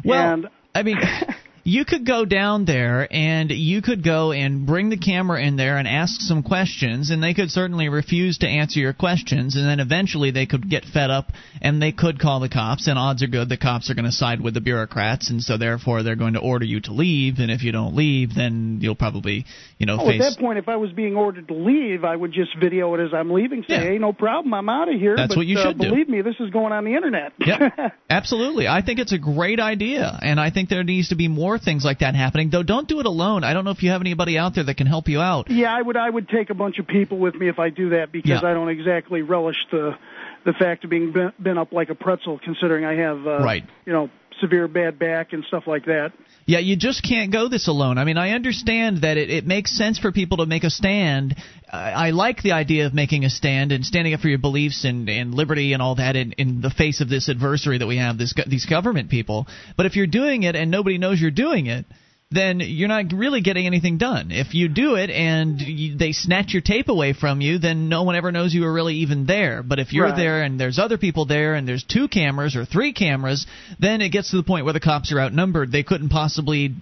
Well, 0.04 0.34
And- 0.34 0.48
I 0.76 0.84
mean, 0.84 0.98
you 1.68 1.84
could 1.84 2.08
go 2.08 2.24
down 2.24 2.64
there 2.64 3.10
and 3.12 3.52
you 3.52 3.82
could 3.82 4.02
go 4.02 4.32
and 4.32 4.66
bring 4.66 4.88
the 4.88 4.98
camera 4.98 5.44
in 5.44 5.58
there 5.58 5.76
and 5.78 5.86
ask 5.86 6.22
some 6.22 6.42
questions, 6.42 7.12
and 7.12 7.22
they 7.22 7.34
could 7.34 7.52
certainly 7.52 7.90
refuse 7.90 8.38
to 8.38 8.48
answer 8.48 8.80
your 8.80 8.94
questions, 8.94 9.58
and 9.58 9.68
then 9.68 9.82
eventually 9.82 10.32
they 10.32 10.46
could 10.46 10.70
get 10.70 10.86
fed 10.86 11.10
up 11.10 11.28
and 11.62 11.82
they 11.82 11.92
could 11.92 12.22
call 12.22 12.40
the 12.40 12.48
cops, 12.48 12.88
and 12.88 12.98
odds 12.98 13.22
are 13.22 13.28
good 13.28 13.50
the 13.50 13.58
cops 13.58 13.90
are 13.90 13.96
going 13.96 14.06
to 14.06 14.14
side 14.14 14.40
with 14.40 14.54
the 14.54 14.62
bureaucrats, 14.62 15.30
and 15.30 15.44
so 15.44 15.58
therefore 15.58 16.04
they're 16.04 16.16
going 16.16 16.36
to 16.36 16.40
order 16.40 16.64
you 16.64 16.80
to 16.80 16.94
leave, 16.94 17.40
and 17.40 17.52
if 17.52 17.62
you 17.64 17.74
don't 17.74 17.94
leave, 17.94 18.34
then 18.34 18.78
you'll 18.80 18.96
probably, 18.96 19.46
you 19.78 19.86
know, 19.86 19.98
Oh, 20.00 20.10
at 20.10 20.20
that 20.20 20.38
point, 20.40 20.60
if 20.60 20.70
I 20.70 20.78
was 20.78 20.94
being 20.94 21.18
ordered 21.18 21.50
to 21.50 21.54
leave, 21.54 22.06
I 22.06 22.16
would 22.16 22.32
just 22.32 22.58
video 22.58 22.96
it 22.96 23.02
as 23.02 23.14
I'm 23.14 23.30
leaving. 23.30 23.66
Say, 23.68 23.76
hey, 23.76 23.98
no 23.98 24.14
problem, 24.14 24.54
I'm 24.54 24.70
out 24.70 24.88
of 24.88 24.98
here. 24.98 25.18
That's 25.18 25.36
but, 25.36 25.40
what 25.40 25.48
you 25.48 25.60
uh, 25.60 25.64
should 25.64 25.80
do. 25.80 25.90
Believe 25.90 26.08
me, 26.08 26.22
this 26.22 26.36
is 26.40 26.50
going 26.50 26.72
on 26.72 26.86
the 26.86 26.96
internet. 26.96 27.34
Yeah, 27.40 27.90
absolutely. 28.10 28.70
I 28.70 28.82
think 28.82 29.00
it's 29.00 29.12
a 29.12 29.20
great 29.20 29.60
idea, 29.60 30.18
and 30.22 30.40
I 30.40 30.50
think 30.50 30.70
there 30.70 30.86
needs 30.86 31.10
to 31.10 31.16
be 31.16 31.28
more 31.28 31.57
things 31.62 31.84
like 31.86 32.00
that 32.00 32.16
happening. 32.16 32.50
Though, 32.50 32.64
don't 32.64 32.88
do 32.88 33.00
it 33.00 33.06
alone. 33.06 33.44
I 33.44 33.54
don't 33.54 33.66
know 33.66 33.72
if 33.72 33.84
you 33.84 33.90
have 33.92 34.02
anybody 34.02 34.38
out 34.38 34.56
there 34.56 34.64
that 34.66 34.76
can 34.78 34.88
help 34.88 35.08
you 35.10 35.20
out. 35.22 35.50
Yeah, 35.50 35.74
I 35.76 35.82
would. 35.82 35.98
I 35.98 36.10
would 36.10 36.30
take 36.30 36.50
a 36.50 36.54
bunch 36.54 36.80
of 36.80 36.88
people 36.88 37.18
with 37.18 37.36
me 37.36 37.48
if 37.50 37.60
I 37.60 37.70
do 37.70 37.90
that 37.92 38.12
because 38.12 38.42
Yeah. 38.42 38.50
I 38.50 38.54
don't 38.54 38.70
exactly 38.70 39.22
relish 39.22 39.58
the 39.72 39.96
the 40.44 40.54
fact 40.54 40.84
of 40.86 40.90
being 40.90 41.12
bent, 41.12 41.42
bent 41.44 41.60
up 41.60 41.74
like 41.74 41.90
a 41.90 41.96
pretzel, 41.96 42.40
considering 42.42 42.86
I 42.86 42.96
have 42.96 43.28
uh, 43.28 43.40
Right. 43.40 43.66
you 43.86 43.92
know 43.94 44.10
severe 44.40 44.68
bad 44.68 44.98
back 45.00 45.34
and 45.34 45.44
stuff 45.46 45.66
like 45.68 45.86
that. 45.86 46.14
Yeah, 46.48 46.60
you 46.60 46.78
just 46.78 47.04
can't 47.04 47.30
go 47.30 47.50
this 47.50 47.68
alone. 47.68 47.98
I 47.98 48.06
mean, 48.06 48.18
I 48.18 48.32
understand 48.32 49.02
that 49.02 49.18
it, 49.18 49.30
it 49.30 49.46
makes 49.46 49.78
sense 49.78 50.00
for 50.00 50.14
people 50.14 50.38
to 50.38 50.46
make 50.46 50.64
a 50.64 50.70
stand. 50.70 51.36
I, 51.70 52.08
I 52.08 52.10
like 52.12 52.42
the 52.42 52.54
idea 52.54 52.86
of 52.86 52.94
making 52.94 53.26
a 53.26 53.30
stand 53.30 53.74
and 53.74 53.86
standing 53.86 54.14
up 54.14 54.22
for 54.22 54.30
your 54.30 54.38
beliefs 54.38 54.86
and, 54.86 55.10
and 55.10 55.34
liberty 55.34 55.74
and 55.74 55.82
all 55.82 55.96
that 55.96 56.16
in, 56.16 56.32
in 56.32 56.62
the 56.62 56.70
face 56.70 57.02
of 57.02 57.10
this 57.10 57.28
adversary 57.28 57.80
that 57.80 57.86
we 57.86 57.98
have, 57.98 58.18
this 58.18 58.34
these 58.48 58.66
government 58.66 59.10
people. 59.10 59.46
But 59.76 59.88
if 59.88 59.98
you're 59.98 60.08
doing 60.08 60.44
it 60.44 60.56
and 60.56 60.72
nobody 60.72 60.98
knows 60.98 61.20
you're 61.20 61.32
doing 61.32 61.66
it, 61.66 61.86
then 62.30 62.60
you're 62.60 62.90
not 62.90 63.06
really 63.14 63.42
getting 63.42 63.66
anything 63.66 63.98
done. 63.98 64.32
If 64.32 64.54
you 64.54 64.68
do 64.68 64.96
it 64.96 65.10
and 65.10 65.62
you, 65.62 65.98
they 65.98 66.12
snatch 66.12 66.52
your 66.54 66.62
tape 66.62 66.90
away 66.90 67.14
from 67.14 67.40
you, 67.40 67.58
then 67.58 67.88
no 67.88 68.04
one 68.04 68.16
ever 68.18 68.34
knows 68.34 68.54
you 68.54 68.64
were 68.64 68.74
really 68.74 68.96
even 68.96 69.26
there. 69.26 69.64
But 69.64 69.80
if 69.80 69.94
you're 69.94 70.08
Right. 70.08 70.16
there 70.16 70.44
and 70.44 70.60
there's 70.60 70.78
other 70.78 70.98
people 70.98 71.26
there 71.26 71.56
and 71.56 71.66
there's 71.66 71.84
two 71.84 72.10
cameras 72.10 72.56
or 72.58 72.66
three 72.66 72.92
cameras, 72.92 73.48
then 73.80 74.02
it 74.02 74.10
gets 74.10 74.32
to 74.32 74.38
the 74.38 74.44
point 74.44 74.66
where 74.66 74.74
the 74.74 74.82
cops 74.82 75.12
are 75.14 75.22
outnumbered. 75.22 75.72
They 75.72 75.84
couldn't 75.84 76.10
possibly 76.10 76.74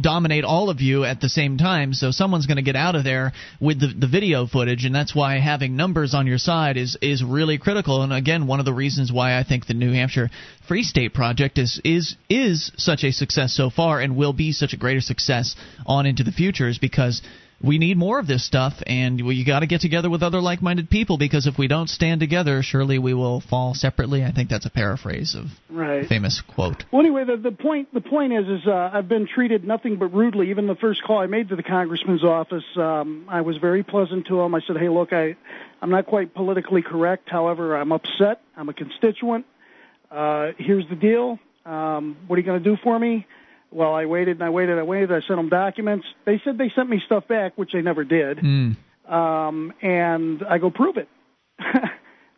dominate 0.00 0.44
all 0.44 0.70
of 0.70 0.80
you 0.80 1.04
at 1.04 1.20
the 1.20 1.28
same 1.28 1.58
time 1.58 1.92
so 1.92 2.12
someone's 2.12 2.46
going 2.46 2.56
to 2.56 2.62
get 2.62 2.76
out 2.76 2.94
of 2.94 3.02
there 3.02 3.32
with 3.60 3.80
the, 3.80 3.88
the 3.88 4.06
video 4.06 4.46
footage 4.46 4.84
and 4.84 4.94
that's 4.94 5.14
why 5.14 5.38
having 5.38 5.74
numbers 5.74 6.14
on 6.14 6.26
your 6.26 6.38
side 6.38 6.76
is 6.76 6.96
is 7.02 7.22
really 7.24 7.58
critical 7.58 8.02
and 8.02 8.12
again 8.12 8.46
one 8.46 8.60
of 8.60 8.64
the 8.64 8.72
reasons 8.72 9.12
why 9.12 9.36
I 9.36 9.42
think 9.42 9.66
the 9.66 9.74
New 9.74 9.92
Hampshire 9.92 10.30
Free 10.68 10.84
State 10.84 11.14
project 11.14 11.58
is 11.58 11.80
is 11.84 12.16
is 12.28 12.70
such 12.76 13.02
a 13.02 13.10
success 13.10 13.52
so 13.52 13.70
far 13.70 14.00
and 14.00 14.16
will 14.16 14.32
be 14.32 14.52
such 14.52 14.72
a 14.72 14.76
greater 14.76 15.00
success 15.00 15.56
on 15.84 16.06
into 16.06 16.22
the 16.22 16.32
future 16.32 16.68
is 16.68 16.78
because 16.78 17.20
we 17.62 17.78
need 17.78 17.98
more 17.98 18.18
of 18.18 18.26
this 18.26 18.44
stuff, 18.46 18.74
and 18.86 19.24
we 19.24 19.44
got 19.44 19.60
to 19.60 19.66
get 19.66 19.82
together 19.82 20.08
with 20.08 20.22
other 20.22 20.40
like-minded 20.40 20.88
people 20.88 21.18
because 21.18 21.46
if 21.46 21.58
we 21.58 21.68
don't 21.68 21.88
stand 21.88 22.20
together, 22.20 22.62
surely 22.62 22.98
we 22.98 23.12
will 23.12 23.40
fall 23.40 23.74
separately. 23.74 24.24
I 24.24 24.32
think 24.32 24.48
that's 24.48 24.64
a 24.66 24.70
paraphrase 24.70 25.34
of 25.34 25.46
Right. 25.68 26.04
a 26.04 26.08
famous 26.08 26.40
quote. 26.40 26.84
Well, 26.90 27.00
anyway, 27.00 27.24
the, 27.24 27.36
the 27.36 27.52
point 27.52 27.92
the 27.92 28.00
point 28.00 28.32
is 28.32 28.48
is 28.48 28.66
uh, 28.66 28.90
I've 28.92 29.08
been 29.08 29.26
treated 29.26 29.64
nothing 29.64 29.96
but 29.96 30.06
rudely. 30.14 30.50
Even 30.50 30.66
the 30.66 30.74
first 30.74 31.02
call 31.02 31.18
I 31.18 31.26
made 31.26 31.50
to 31.50 31.56
the 31.56 31.62
congressman's 31.62 32.24
office, 32.24 32.64
um, 32.76 33.26
I 33.28 33.42
was 33.42 33.58
very 33.58 33.82
pleasant 33.82 34.26
to 34.28 34.40
him. 34.40 34.54
I 34.54 34.60
said, 34.66 34.76
"Hey, 34.78 34.88
look, 34.88 35.12
I 35.12 35.36
I'm 35.82 35.90
not 35.90 36.06
quite 36.06 36.34
politically 36.34 36.82
correct. 36.82 37.28
However, 37.28 37.76
I'm 37.76 37.92
upset. 37.92 38.40
I'm 38.56 38.68
a 38.68 38.74
constituent. 38.74 39.44
Uh, 40.10 40.52
here's 40.58 40.88
the 40.88 40.96
deal. 40.96 41.38
Um, 41.66 42.16
what 42.26 42.36
are 42.36 42.40
you 42.40 42.46
going 42.46 42.62
to 42.62 42.70
do 42.70 42.76
for 42.82 42.98
me?" 42.98 43.26
Well, 43.72 43.94
I 43.94 44.06
waited 44.06 44.36
and 44.36 44.44
I 44.44 44.50
waited. 44.50 44.72
And 44.72 44.80
I 44.80 44.84
waited. 44.84 45.12
I 45.12 45.20
sent 45.20 45.36
them 45.36 45.48
documents. 45.48 46.06
They 46.26 46.40
said 46.44 46.58
they 46.58 46.72
sent 46.74 46.88
me 46.88 47.00
stuff 47.06 47.28
back, 47.28 47.56
which 47.56 47.72
they 47.72 47.82
never 47.82 48.04
did. 48.04 48.38
Mm. 48.38 48.76
Um, 49.08 49.72
and 49.80 50.42
I 50.48 50.58
go 50.58 50.70
prove 50.70 50.96
it. 50.96 51.08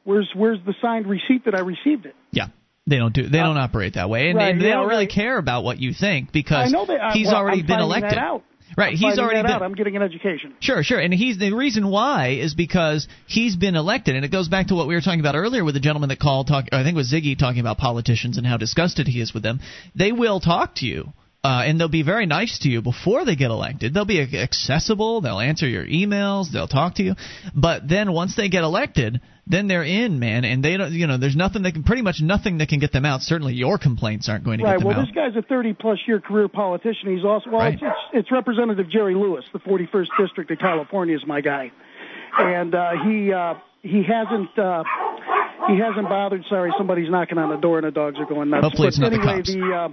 where's 0.05 0.29
where's 0.35 0.59
the 0.67 0.75
signed 0.81 1.07
receipt 1.07 1.45
that 1.45 1.55
I 1.55 1.61
received 1.61 2.07
it? 2.07 2.15
Yeah. 2.31 2.49
They 2.87 2.97
don't 2.97 3.15
do. 3.15 3.29
They 3.29 3.39
don't 3.39 3.59
operate 3.59 3.95
that 3.95 4.11
way, 4.11 4.29
and, 4.29 4.37
right, 4.37 4.51
and 4.51 4.61
they 4.61 4.67
yeah, 4.67 4.75
don't 4.75 4.89
really 4.89 5.05
right. 5.05 5.15
care 5.15 5.39
about 5.39 5.63
what 5.63 5.79
you 5.79 5.93
think 5.95 6.33
because 6.33 6.69
I 6.69 6.71
know 6.77 6.85
they, 6.85 6.99
I, 6.99 7.13
he's 7.13 7.29
well, 7.29 7.37
already 7.37 7.61
I'm 7.61 7.67
been 7.67 7.79
elected. 7.79 8.11
That 8.11 8.19
out. 8.19 8.43
Right, 8.77 8.93
I'm 8.93 8.97
he's 8.97 9.19
already 9.21 9.37
that 9.37 9.43
been. 9.43 9.53
out. 9.53 9.63
I'm 9.63 9.75
getting 9.75 9.95
an 9.95 10.03
education. 10.03 10.55
Sure, 10.59 10.83
sure. 10.83 10.99
And 10.99 11.15
he's 11.15 11.39
the 11.39 11.53
reason 11.53 11.87
why 11.89 12.31
is 12.31 12.55
because 12.55 13.07
he's 13.27 13.55
been 13.55 13.77
elected, 13.77 14.17
and 14.17 14.25
it 14.25 14.33
goes 14.33 14.49
back 14.49 14.69
to 14.69 14.75
what 14.75 14.89
we 14.89 14.95
were 14.95 15.01
talking 15.01 15.21
about 15.21 15.37
earlier 15.37 15.65
with 15.65 15.75
the 15.75 15.81
gentleman 15.81 16.09
that 16.09 16.19
called. 16.19 16.49
Talk, 16.49 16.67
I 16.73 16.83
think 16.83 16.95
it 16.95 16.97
was 16.97 17.13
Ziggy 17.13 17.39
talking 17.39 17.61
about 17.61 17.79
politicians 17.79 18.37
and 18.37 18.45
how 18.45 18.57
disgusted 18.57 19.07
he 19.07 19.21
is 19.21 19.33
with 19.33 19.45
them. 19.45 19.61
They 19.95 20.11
will 20.11 20.41
talk 20.41 20.75
to 20.77 20.87
you. 20.87 21.13
Uh, 21.45 21.63
and 21.67 21.81
they'll 21.81 21.89
be 21.89 22.05
very 22.05 22.25
nice 22.27 22.61
to 22.61 22.69
you 22.69 22.81
before 22.83 23.25
they 23.25 23.35
get 23.35 23.51
elected. 23.51 23.93
They'll 23.93 24.05
be 24.05 24.21
accessible. 24.21 25.21
They'll 25.23 25.41
answer 25.41 25.67
your 25.67 25.85
emails. 25.85 26.53
They'll 26.53 26.69
talk 26.69 26.95
to 26.97 27.03
you. 27.03 27.15
But 27.53 27.89
then 27.89 28.13
once 28.13 28.37
they 28.37 28.49
get 28.49 28.63
elected, 28.63 29.21
then 29.45 29.67
they're 29.67 29.83
in, 29.83 30.21
man. 30.21 30.45
And 30.45 30.63
they 30.65 30.77
don't, 30.77 30.93
you 30.93 31.09
know, 31.09 31.19
there's 31.19 31.35
nothing 31.35 31.63
that 31.65 31.73
can, 31.73 31.83
pretty 31.83 32.03
much 32.03 32.21
nothing 32.23 32.59
that 32.59 32.69
can 32.69 32.79
get 32.79 32.93
them 32.93 33.05
out. 33.05 33.23
Certainly 33.23 33.55
your 33.55 33.77
complaints 33.77 34.29
aren't 34.29 34.45
going 34.45 34.59
to 34.61 34.65
Right. 34.65 34.75
get 34.75 34.79
them 34.79 34.87
Well, 34.87 34.95
out. 35.01 35.07
Right. 35.09 35.17
Well, 35.17 35.25
this 35.27 35.35
guy's 35.35 35.45
a 35.45 35.47
30 35.49 35.73
plus 35.73 35.99
year 36.07 36.21
career 36.21 36.47
politician. 36.47 37.13
He's 37.13 37.25
also 37.25 37.51
well, 37.51 37.59
Right. 37.63 37.75
it's, 37.75 37.83
it's, 37.83 37.99
it's 38.27 38.31
Representative 38.31 38.89
Jerry 38.89 39.17
Lewis, 39.17 39.45
the 39.53 39.59
41st 39.59 40.11
district 40.21 40.51
of 40.53 40.59
California, 40.61 41.17
is 41.17 41.23
my 41.27 41.41
guy. 41.41 41.73
and 42.39 42.73
uh, 42.73 42.91
he 43.05 43.33
uh, 43.33 43.55
he 43.83 44.05
hasn't. 44.05 44.57
Uh, 44.57 44.85
he 45.69 45.79
hasn't 45.79 46.09
bothered. 46.09 46.45
Sorry, 46.49 46.73
somebody's 46.79 47.11
knocking 47.11 47.39
on 47.39 47.51
the 47.51 47.57
door 47.57 47.79
and 47.79 47.87
the 47.87 47.91
dogs 47.91 48.17
are 48.19 48.27
going 48.27 48.49
nuts. 48.51 48.65
Hopefully, 48.65 48.89
it's 48.89 48.99
but 48.99 49.11
not 49.13 49.23
the 49.23 49.29
anyway, 49.29 49.37
cops. 49.43 49.53
the 49.53 49.73
uh, 49.75 49.89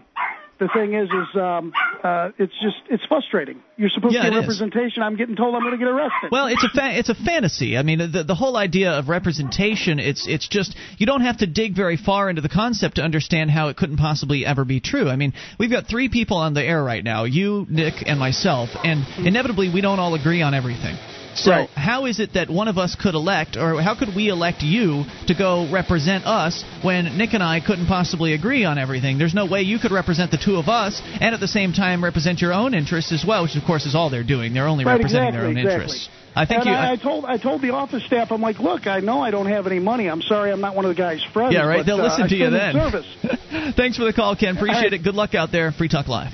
the 0.59 0.67
thing 0.73 0.93
is, 0.93 1.07
is 1.09 1.35
um, 1.39 1.71
uh, 2.03 2.29
it's 2.37 2.53
just 2.61 2.77
it's 2.89 3.03
frustrating. 3.07 3.61
You're 3.77 3.89
supposed 3.89 4.13
Yeah, 4.13 4.21
to 4.23 4.27
it 4.27 4.31
get 4.31 4.37
is. 4.39 4.43
representation. 4.43 5.03
I'm 5.03 5.15
getting 5.15 5.35
told 5.35 5.55
I'm 5.55 5.61
going 5.61 5.71
to 5.71 5.77
get 5.77 5.87
arrested. 5.87 6.29
Well, 6.31 6.47
it's 6.47 6.63
a 6.63 6.69
fa- 6.69 6.97
it's 6.97 7.09
a 7.09 7.15
fantasy. 7.15 7.77
I 7.77 7.83
mean, 7.83 8.11
the 8.11 8.23
the 8.23 8.35
whole 8.35 8.57
idea 8.57 8.91
of 8.91 9.07
representation. 9.09 9.99
It's 9.99 10.27
it's 10.27 10.47
just 10.47 10.75
you 10.97 11.05
don't 11.05 11.21
have 11.21 11.37
to 11.37 11.47
dig 11.47 11.75
very 11.75 11.97
far 11.97 12.29
into 12.29 12.41
the 12.41 12.49
concept 12.49 12.95
to 12.95 13.01
understand 13.01 13.51
how 13.51 13.69
it 13.69 13.77
couldn't 13.77 13.97
possibly 13.97 14.45
ever 14.45 14.65
be 14.65 14.79
true. 14.79 15.07
I 15.09 15.15
mean, 15.15 15.33
we've 15.57 15.71
got 15.71 15.87
three 15.87 16.09
people 16.09 16.37
on 16.37 16.53
the 16.53 16.63
air 16.63 16.83
right 16.83 17.03
now: 17.03 17.23
you, 17.23 17.65
Nick, 17.69 17.93
and 18.05 18.19
myself, 18.19 18.69
and 18.83 19.05
inevitably 19.25 19.71
we 19.73 19.81
don't 19.81 19.99
all 19.99 20.13
agree 20.15 20.41
on 20.41 20.53
everything. 20.53 20.95
So 21.35 21.51
Right. 21.51 21.69
how 21.69 22.05
is 22.05 22.19
it 22.19 22.33
that 22.33 22.49
one 22.49 22.67
of 22.67 22.77
us 22.77 22.95
could 22.95 23.15
elect, 23.15 23.55
or 23.57 23.81
how 23.81 23.95
could 23.95 24.15
we 24.15 24.29
elect 24.29 24.61
you 24.63 25.05
to 25.27 25.33
go 25.33 25.67
represent 25.71 26.25
us 26.25 26.63
when 26.81 27.17
Nick 27.17 27.33
and 27.33 27.43
I 27.43 27.59
couldn't 27.59 27.87
possibly 27.87 28.33
agree 28.33 28.65
on 28.65 28.77
everything? 28.77 29.17
There's 29.17 29.33
no 29.33 29.45
way 29.45 29.61
you 29.61 29.79
could 29.79 29.91
represent 29.91 30.31
the 30.31 30.37
two 30.37 30.57
of 30.57 30.67
us 30.69 31.01
and 31.21 31.33
at 31.33 31.39
the 31.39 31.47
same 31.47 31.73
time 31.73 32.03
represent 32.03 32.41
your 32.41 32.53
own 32.53 32.73
interests 32.73 33.11
as 33.11 33.23
well, 33.25 33.43
which 33.43 33.55
of 33.55 33.63
course 33.63 33.85
is 33.85 33.95
all 33.95 34.09
they're 34.09 34.23
doing. 34.23 34.53
They're 34.53 34.67
only 34.67 34.85
Right, 34.85 34.93
representing 34.93 35.29
exactly, 35.29 35.39
their 35.39 35.49
own 35.49 35.57
exactly. 35.57 35.83
interests. 35.83 36.09
I 36.35 36.45
think 36.45 36.61
and 36.61 36.69
you. 36.69 36.75
I, 36.75 36.91
I 36.91 36.95
told 36.95 37.25
I 37.25 37.37
told 37.37 37.61
the 37.61 37.71
office 37.71 38.05
staff, 38.05 38.31
I'm 38.31 38.41
like, 38.41 38.59
look, 38.59 38.87
I 38.87 38.99
know 38.99 39.19
I 39.21 39.31
don't 39.31 39.47
have 39.47 39.65
any 39.67 39.79
money. 39.79 40.07
I'm 40.09 40.21
sorry, 40.21 40.51
I'm 40.51 40.61
not 40.61 40.75
one 40.75 40.85
of 40.85 40.89
the 40.89 41.01
guy's 41.01 41.23
friends. 41.33 41.53
Yeah, 41.53 41.65
right. 41.65 41.79
but, 41.79 41.85
They'll 41.85 41.99
uh, 41.99 42.03
listen 42.03 42.23
I 42.23 42.27
to 42.27 42.35
you 42.35 42.49
then. 42.49 42.73
Service. 42.73 43.75
Thanks 43.75 43.97
for 43.97 44.05
the 44.05 44.13
call, 44.13 44.35
Ken. 44.35 44.55
Appreciate 44.55 44.81
right. 44.83 44.93
it. 44.93 45.03
Good 45.03 45.15
luck 45.15 45.33
out 45.33 45.51
there. 45.51 45.71
Free 45.71 45.89
Talk 45.89 46.07
Live. 46.07 46.31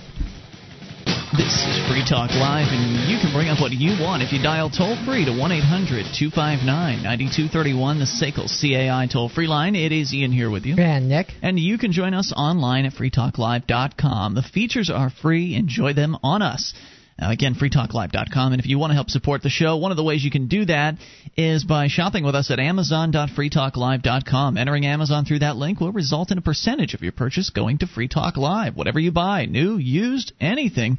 This 1.33 1.65
is 1.65 1.89
Free 1.89 2.05
Talk 2.07 2.29
Live, 2.31 2.67
and 2.69 3.09
you 3.09 3.17
can 3.17 3.33
bring 3.33 3.49
up 3.49 3.59
what 3.59 3.71
you 3.71 3.97
want 3.99 4.21
if 4.21 4.31
you 4.31 4.41
dial 4.41 4.69
toll 4.69 4.95
free 5.05 5.25
to 5.25 5.31
1 5.31 5.51
800 5.51 6.05
259 6.13 7.01
9231, 7.01 7.99
the 7.99 8.05
SACL 8.05 8.45
CAI 8.45 9.07
toll 9.11 9.27
free 9.27 9.47
line. 9.47 9.75
It 9.75 9.91
is 9.91 10.13
Ian 10.13 10.31
here 10.31 10.51
with 10.51 10.65
you. 10.65 10.75
And 10.77 11.09
Nick. 11.09 11.33
And 11.41 11.59
you 11.59 11.79
can 11.79 11.91
join 11.91 12.13
us 12.13 12.31
online 12.35 12.85
at 12.85 12.93
freetalklive.com. 12.93 14.35
The 14.35 14.43
features 14.43 14.91
are 14.91 15.09
free. 15.09 15.55
Enjoy 15.55 15.93
them 15.93 16.15
on 16.21 16.43
us. 16.43 16.73
Now, 17.17 17.31
again, 17.31 17.55
freetalklive.com. 17.55 18.51
And 18.51 18.59
if 18.59 18.67
you 18.67 18.77
want 18.77 18.91
to 18.91 18.95
help 18.95 19.09
support 19.09 19.41
the 19.41 19.49
show, 19.49 19.77
one 19.77 19.91
of 19.91 19.97
the 19.97 20.03
ways 20.03 20.25
you 20.25 20.31
can 20.31 20.47
do 20.47 20.65
that 20.65 20.95
is 21.37 21.63
by 21.63 21.87
shopping 21.87 22.25
with 22.25 22.35
us 22.35 22.51
at 22.51 22.59
amazon.freetalklive.com. 22.59 24.57
Entering 24.57 24.85
Amazon 24.85 25.23
through 25.23 25.39
that 25.39 25.55
link 25.55 25.79
will 25.79 25.93
result 25.93 26.31
in 26.31 26.37
a 26.37 26.41
percentage 26.41 26.93
of 26.93 27.01
your 27.01 27.13
purchase 27.13 27.51
going 27.51 27.77
to 27.77 27.87
Free 27.87 28.09
Talk 28.09 28.35
Live. 28.35 28.75
Whatever 28.75 28.99
you 28.99 29.13
buy, 29.13 29.45
new, 29.45 29.77
used, 29.77 30.33
anything, 30.41 30.97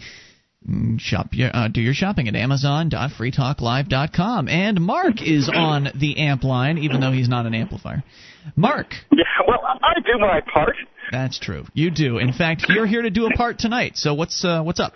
mm, 0.67 0.99
shop 0.99 1.29
your, 1.33 1.55
uh, 1.55 1.69
do 1.69 1.83
your 1.83 1.93
shopping 1.93 2.29
at 2.29 2.37
amazon.freetalklive.com. 2.37 4.49
And 4.49 4.81
Mark 4.81 5.21
is 5.21 5.51
on 5.53 5.89
the 5.95 6.17
amp 6.19 6.45
line, 6.45 6.79
even 6.79 7.03
though 7.03 7.13
he's 7.13 7.29
not 7.29 7.45
an 7.45 7.55
amplifier. 7.55 8.03
Mark. 8.57 8.95
Yeah, 9.13 9.25
well, 9.47 9.61
I 9.65 10.01
do 10.01 10.19
my 10.19 10.41
part. 10.51 10.77
That's 11.13 11.39
true. 11.39 11.67
You 11.75 11.91
do. 11.91 12.17
In 12.17 12.33
fact, 12.33 12.71
you're 12.71 12.87
here 12.87 13.03
to 13.03 13.11
do 13.11 13.27
a 13.27 13.37
part 13.37 13.59
tonight. 13.59 13.97
So 13.97 14.15
what's 14.15 14.43
uh, 14.45 14.63
what's 14.63 14.81
up? 14.81 14.95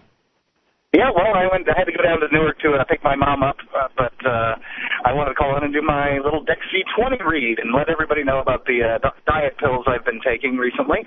Yeah, 0.93 1.15
well, 1.15 1.39
I 1.39 1.47
went. 1.47 1.71
I 1.71 1.79
had 1.79 1.87
to 1.87 1.95
go 1.95 2.03
down 2.03 2.19
to 2.19 2.27
Newark 2.35 2.59
to 2.67 2.75
uh, 2.75 2.83
pick 2.83 2.99
my 3.05 3.15
mom 3.15 3.45
up, 3.45 3.62
uh, 3.71 3.87
but 3.97 4.11
uh, 4.27 4.59
I 5.07 5.15
wanted 5.15 5.31
to 5.31 5.39
call 5.39 5.57
in 5.57 5.62
and 5.62 5.73
do 5.73 5.83
my 5.83 6.19
little 6.19 6.43
Dexy 6.43 6.83
20 6.99 7.23
read 7.23 7.61
and 7.62 7.71
let 7.71 7.89
everybody 7.89 8.25
know 8.25 8.41
about 8.43 8.67
the 8.67 8.83
uh, 8.83 8.99
di- 8.99 9.23
diet 9.23 9.55
pills 9.62 9.87
I've 9.87 10.05
been 10.05 10.19
taking 10.19 10.59
recently. 10.59 11.07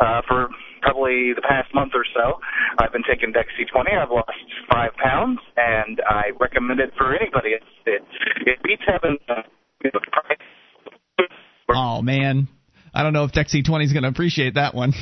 Uh, 0.00 0.22
for 0.26 0.48
probably 0.80 1.36
the 1.36 1.44
past 1.44 1.68
month 1.74 1.92
or 1.92 2.08
so, 2.16 2.40
I've 2.80 2.90
been 2.90 3.04
taking 3.04 3.36
Dexy 3.36 3.68
20. 3.68 3.92
I've 3.92 4.08
lost 4.08 4.32
five 4.72 4.96
pounds, 4.96 5.40
and 5.60 6.00
I 6.08 6.32
recommend 6.40 6.80
it 6.80 6.96
for 6.96 7.12
anybody. 7.12 7.52
It 7.52 7.62
it, 7.84 8.02
it 8.48 8.62
beats 8.64 8.82
having 8.88 9.18
uh, 9.28 9.44
know, 9.84 10.00
price. 10.08 11.28
Oh 11.68 12.00
man, 12.00 12.48
I 12.94 13.02
don't 13.02 13.12
know 13.12 13.24
if 13.24 13.32
Dexy 13.32 13.62
20 13.62 13.84
is 13.84 13.92
going 13.92 14.04
to 14.04 14.08
appreciate 14.08 14.54
that 14.54 14.74
one. 14.74 14.94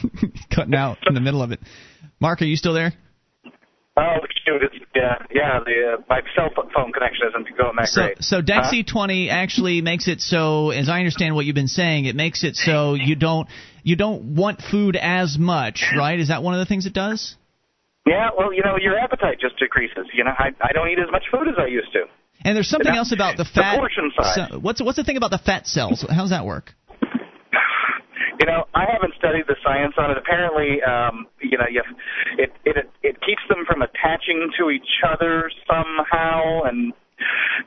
Cutting 0.54 0.74
out 0.74 0.98
in 1.08 1.14
the 1.14 1.20
middle 1.24 1.42
of 1.42 1.50
it. 1.52 1.60
Mark, 2.20 2.42
are 2.42 2.44
you 2.44 2.56
still 2.56 2.74
there? 2.74 2.92
Oh, 4.00 4.16
shoot! 4.46 4.62
It's, 4.62 4.74
yeah, 4.96 5.16
yeah. 5.30 5.58
The 5.64 5.98
uh, 5.98 6.02
my 6.08 6.20
cell 6.34 6.48
phone 6.74 6.92
connection 6.92 7.28
isn't 7.28 7.56
going 7.58 7.76
that 7.76 7.88
So, 7.88 8.02
great. 8.02 8.22
so 8.22 8.40
Dexy 8.40 8.86
20 8.86 9.28
actually 9.28 9.82
makes 9.82 10.08
it 10.08 10.20
so, 10.20 10.70
as 10.70 10.88
I 10.88 10.98
understand 10.98 11.34
what 11.34 11.44
you've 11.44 11.54
been 11.54 11.68
saying, 11.68 12.06
it 12.06 12.16
makes 12.16 12.42
it 12.42 12.56
so 12.56 12.94
you 12.94 13.14
don't 13.14 13.46
you 13.82 13.96
don't 13.96 14.34
want 14.36 14.62
food 14.62 14.96
as 14.96 15.36
much, 15.38 15.84
right? 15.96 16.18
Is 16.18 16.28
that 16.28 16.42
one 16.42 16.54
of 16.54 16.60
the 16.60 16.66
things 16.66 16.86
it 16.86 16.94
does? 16.94 17.36
Yeah, 18.06 18.30
well, 18.36 18.54
you 18.54 18.62
know, 18.64 18.76
your 18.80 18.98
appetite 18.98 19.38
just 19.40 19.58
decreases. 19.58 20.06
You 20.14 20.24
know, 20.24 20.32
I 20.38 20.50
I 20.62 20.72
don't 20.72 20.88
eat 20.88 20.98
as 20.98 21.10
much 21.12 21.24
food 21.30 21.48
as 21.48 21.54
I 21.58 21.66
used 21.66 21.92
to. 21.92 22.04
And 22.42 22.56
there's 22.56 22.70
something 22.70 22.94
else 22.94 23.12
about 23.12 23.36
the 23.36 23.44
The 23.44 23.50
fat. 23.50 23.76
portion 23.78 24.10
size. 24.16 24.34
so- 24.50 24.58
what's 24.60 24.80
what's 24.82 24.96
the 24.96 25.04
thing 25.04 25.18
about 25.18 25.30
the 25.30 25.38
fat 25.38 25.66
cells? 25.66 26.00
How 26.08 26.22
does 26.22 26.30
that 26.30 26.46
work? 26.46 26.72
You 28.40 28.46
know, 28.46 28.64
I 28.74 28.86
haven't 28.90 29.12
studied 29.18 29.44
the 29.48 29.56
science 29.62 29.92
on 29.98 30.10
it. 30.10 30.16
Apparently, 30.16 30.80
um, 30.82 31.26
you 31.42 31.58
know, 31.58 31.66
you, 31.70 31.82
it 32.38 32.50
it 32.64 32.76
it 33.02 33.16
keeps 33.20 33.42
them 33.48 33.64
from 33.66 33.82
attaching 33.82 34.50
to 34.58 34.70
each 34.70 35.04
other 35.06 35.50
somehow, 35.68 36.62
and 36.64 36.94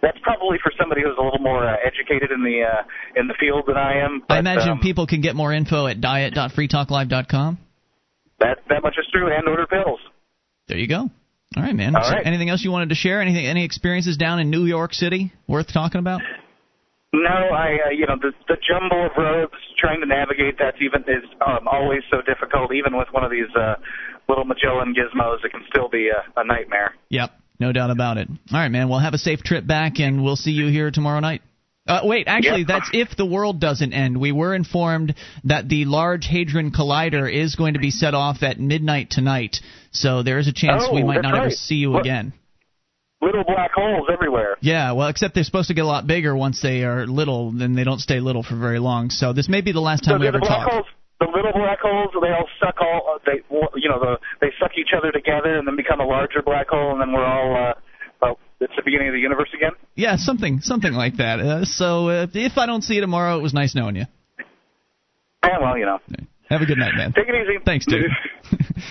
that's 0.02 0.18
probably 0.24 0.58
for 0.64 0.72
somebody 0.80 1.02
who's 1.06 1.14
a 1.18 1.22
little 1.22 1.40
more 1.40 1.68
uh, 1.70 1.76
educated 1.86 2.32
in 2.32 2.42
the 2.44 2.64
uh, 2.66 2.82
in 3.16 3.28
the 3.28 3.36
field 3.40 3.66
than 3.68 3.78
I 3.78 4.00
am. 4.04 4.24
I 4.30 4.40
imagine 4.40 4.70
um, 4.72 4.80
people 4.80 5.06
can 5.06 5.22
get 5.22 5.36
more 5.36 5.54
info 5.54 5.86
at 5.86 6.02
diet.freetalklive.com. 6.02 7.58
that 8.40 8.58
that 8.70 8.82
much 8.82 8.96
is 8.98 9.06
true, 9.14 9.30
and 9.32 9.48
order 9.48 9.68
pills. 9.68 10.00
There 10.68 10.78
you 10.80 10.88
go. 10.88 11.10
All 11.56 11.62
right, 11.62 11.76
man. 11.76 11.96
All 11.96 12.04
So 12.04 12.10
right. 12.16 12.26
Anything 12.26 12.50
else 12.50 12.64
you 12.64 12.72
wanted 12.72 12.90
to 12.90 12.96
share? 12.96 13.22
Anything? 13.22 13.46
Any 13.46 13.64
experiences 13.64 14.18
down 14.18 14.40
in 14.40 14.50
New 14.50 14.66
York 14.66 14.94
City 14.96 15.32
worth 15.48 15.72
talking 15.72 16.00
about? 16.00 16.22
No, 17.14 17.30
I 17.30 17.78
uh, 17.88 17.90
you 17.92 18.08
know 18.08 18.16
the 18.20 18.32
the 18.48 18.58
jumble 18.68 19.06
of 19.06 19.12
roads 19.16 19.54
trying 19.80 20.00
to 20.02 20.08
navigate 20.08 20.56
that's 20.58 20.78
even 20.82 21.02
is 21.04 21.24
um, 21.46 21.68
always 21.68 22.02
so 22.10 22.22
difficult. 22.22 22.74
Even 22.74 22.98
with 22.98 23.08
one 23.12 23.24
of 23.24 23.30
these 23.30 23.54
uh, 23.56 23.76
little 24.28 24.46
Magellan 24.46 24.96
gizmos, 24.96 25.46
it 25.46 25.52
can 25.52 25.62
still 25.70 25.90
be 25.90 26.10
a, 26.10 26.40
a 26.40 26.44
nightmare. 26.44 26.96
Yep, 27.10 27.32
no 27.60 27.72
doubt 27.72 27.92
about 27.92 28.18
it. 28.18 28.28
All 28.30 28.60
right, 28.60 28.70
man. 28.70 28.90
Well, 28.90 29.00
have 29.00 29.14
a 29.14 29.20
safe 29.20 29.44
trip 29.44 29.68
back, 29.68 30.00
and 30.00 30.24
we'll 30.24 30.36
see 30.36 30.52
you 30.52 30.68
here 30.70 30.90
tomorrow 30.90 31.20
night. 31.20 31.44
Uh, 31.86 32.00
wait, 32.04 32.28
actually, 32.28 32.60
Yep. 32.62 32.68
that's 32.68 32.90
if 32.94 33.16
the 33.18 33.26
world 33.26 33.60
doesn't 33.60 33.92
end. 33.94 34.18
We 34.20 34.32
were 34.32 34.56
informed 34.56 35.14
that 35.44 35.68
the 35.70 35.84
Large 35.86 36.26
Hadron 36.26 36.72
Collider 36.72 37.32
is 37.32 37.56
going 37.56 37.74
to 37.74 37.80
be 37.80 37.92
set 37.92 38.14
off 38.16 38.42
at 38.42 38.60
midnight 38.60 39.10
tonight, 39.12 39.58
so 39.92 40.24
there 40.24 40.40
is 40.40 40.48
a 40.48 40.54
chance 40.54 40.86
we 40.92 41.04
Oh, 41.04 41.08
might 41.08 41.16
that's 41.16 41.24
not 41.26 41.36
ever 41.42 41.50
see 41.52 41.76
you 41.76 41.98
again. 41.98 42.34
Little 43.24 43.46
black 43.46 43.72
holes 43.74 44.08
everywhere. 44.12 44.58
Yeah, 44.60 44.92
well, 44.92 45.08
except 45.08 45.34
they're 45.34 45.46
supposed 45.46 45.70
to 45.70 45.74
get 45.74 45.86
a 45.86 45.88
lot 45.88 46.06
bigger 46.06 46.36
once 46.36 46.62
they 46.62 46.84
are 46.84 47.08
little, 47.08 47.52
then 47.52 47.74
they 47.74 47.86
don't 47.86 48.00
stay 48.00 48.20
little 48.20 48.44
for 48.44 48.58
very 48.58 48.80
long. 48.80 49.12
So 49.12 49.32
this 49.32 49.48
may 49.48 49.62
be 49.62 49.72
the 49.72 49.80
last 49.80 50.04
time 50.04 50.18
so 50.18 50.20
we 50.20 50.28
ever 50.28 50.40
talk. 50.40 50.70
holes, 50.70 50.86
the 51.22 51.28
little 51.34 51.54
black 51.54 51.80
holes, 51.80 52.10
they 52.22 52.32
all 52.32 52.50
suck 52.60 52.76
all 52.82 53.16
uh, 53.16 53.20
they 53.26 53.40
you 53.80 53.88
know 53.88 54.00
the 54.00 54.18
they 54.42 54.52
suck 54.60 54.72
each 54.78 54.92
other 54.98 55.12
together 55.12 55.58
and 55.58 55.66
then 55.66 55.78
become 55.78 56.02
a 56.02 56.06
larger 56.06 56.42
black 56.42 56.68
hole, 56.68 56.92
and 56.92 57.00
then 57.00 57.14
we're 57.14 57.26
all 57.26 57.56
uh, 57.56 57.74
well, 58.22 58.40
it's 58.60 58.74
the 58.76 58.82
beginning 58.84 59.08
of 59.08 59.14
the 59.14 59.22
universe 59.22 59.50
again. 59.56 59.72
Yeah, 59.96 60.18
something 60.18 60.60
something 60.60 60.92
like 60.92 61.18
that. 61.18 61.40
Uh, 61.40 61.66
so 61.66 62.10
uh, 62.10 62.28
if 62.34 62.58
I 62.58 62.66
don't 62.66 62.82
see 62.82 62.96
you 62.96 63.02
tomorrow, 63.02 63.40
it 63.40 63.42
was 63.42 63.54
nice 63.54 63.74
knowing 63.74 63.96
you. 63.96 64.06
Yeah, 65.46 65.60
well, 65.62 65.78
you 65.78 65.86
know. 65.86 66.00
Have 66.50 66.62
a 66.62 66.66
good 66.66 66.78
night, 66.78 66.94
man. 66.96 67.14
Take 67.14 67.30
it 67.30 67.36
easy. 67.36 67.60
Thanks, 67.66 67.86
dude. 67.86 68.12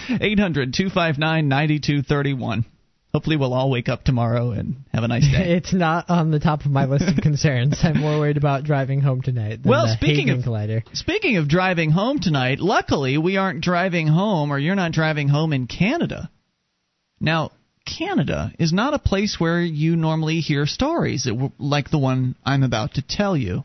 800 0.21 0.73
259 0.73 1.49
9231. 1.49 2.65
Hopefully, 3.13 3.37
we'll 3.37 3.53
all 3.53 3.71
wake 3.71 3.91
up 3.91 4.05
tomorrow 4.05 4.53
and 4.53 4.85
have 4.93 5.05
a 5.05 5.09
nice 5.09 5.29
day. 5.31 5.53
It's 5.57 5.75
not 5.75 6.09
on 6.09 6.31
the 6.31 6.41
top 6.41 6.65
of 6.65 6.71
my 6.71 6.87
list 6.87 7.07
of 7.09 7.17
concerns. 7.23 7.79
I'm 7.83 8.01
more 8.01 8.19
worried 8.19 8.39
about 8.39 8.65
driving 8.65 9.03
home 9.03 9.21
tonight. 9.21 9.63
Than 9.63 9.71
Well, 9.71 9.87
the 9.87 9.93
speaking 9.93 10.31
of- 10.31 10.41
collider. 10.41 10.83
Speaking 10.97 11.37
of 11.37 11.47
driving 11.47 11.91
home 11.91 12.21
tonight, 12.21 12.59
luckily 12.59 13.19
we 13.19 13.37
aren't 13.37 13.61
driving 13.63 14.07
home, 14.07 14.51
or 14.51 14.59
you're 14.59 14.75
not 14.75 14.93
driving 14.93 15.29
home 15.29 15.53
in 15.53 15.67
Canada. 15.67 16.31
Now, 17.21 17.51
Canada 17.85 18.53
is 18.59 18.73
not 18.73 18.95
a 18.95 18.99
place 18.99 19.37
where 19.39 19.61
you 19.61 19.95
normally 19.97 20.41
hear 20.41 20.65
stories 20.67 21.29
like 21.59 21.91
the 21.91 21.99
one 21.99 22.35
I'm 22.45 22.63
about 22.63 22.95
to 22.95 23.03
tell 23.03 23.37
you. 23.37 23.65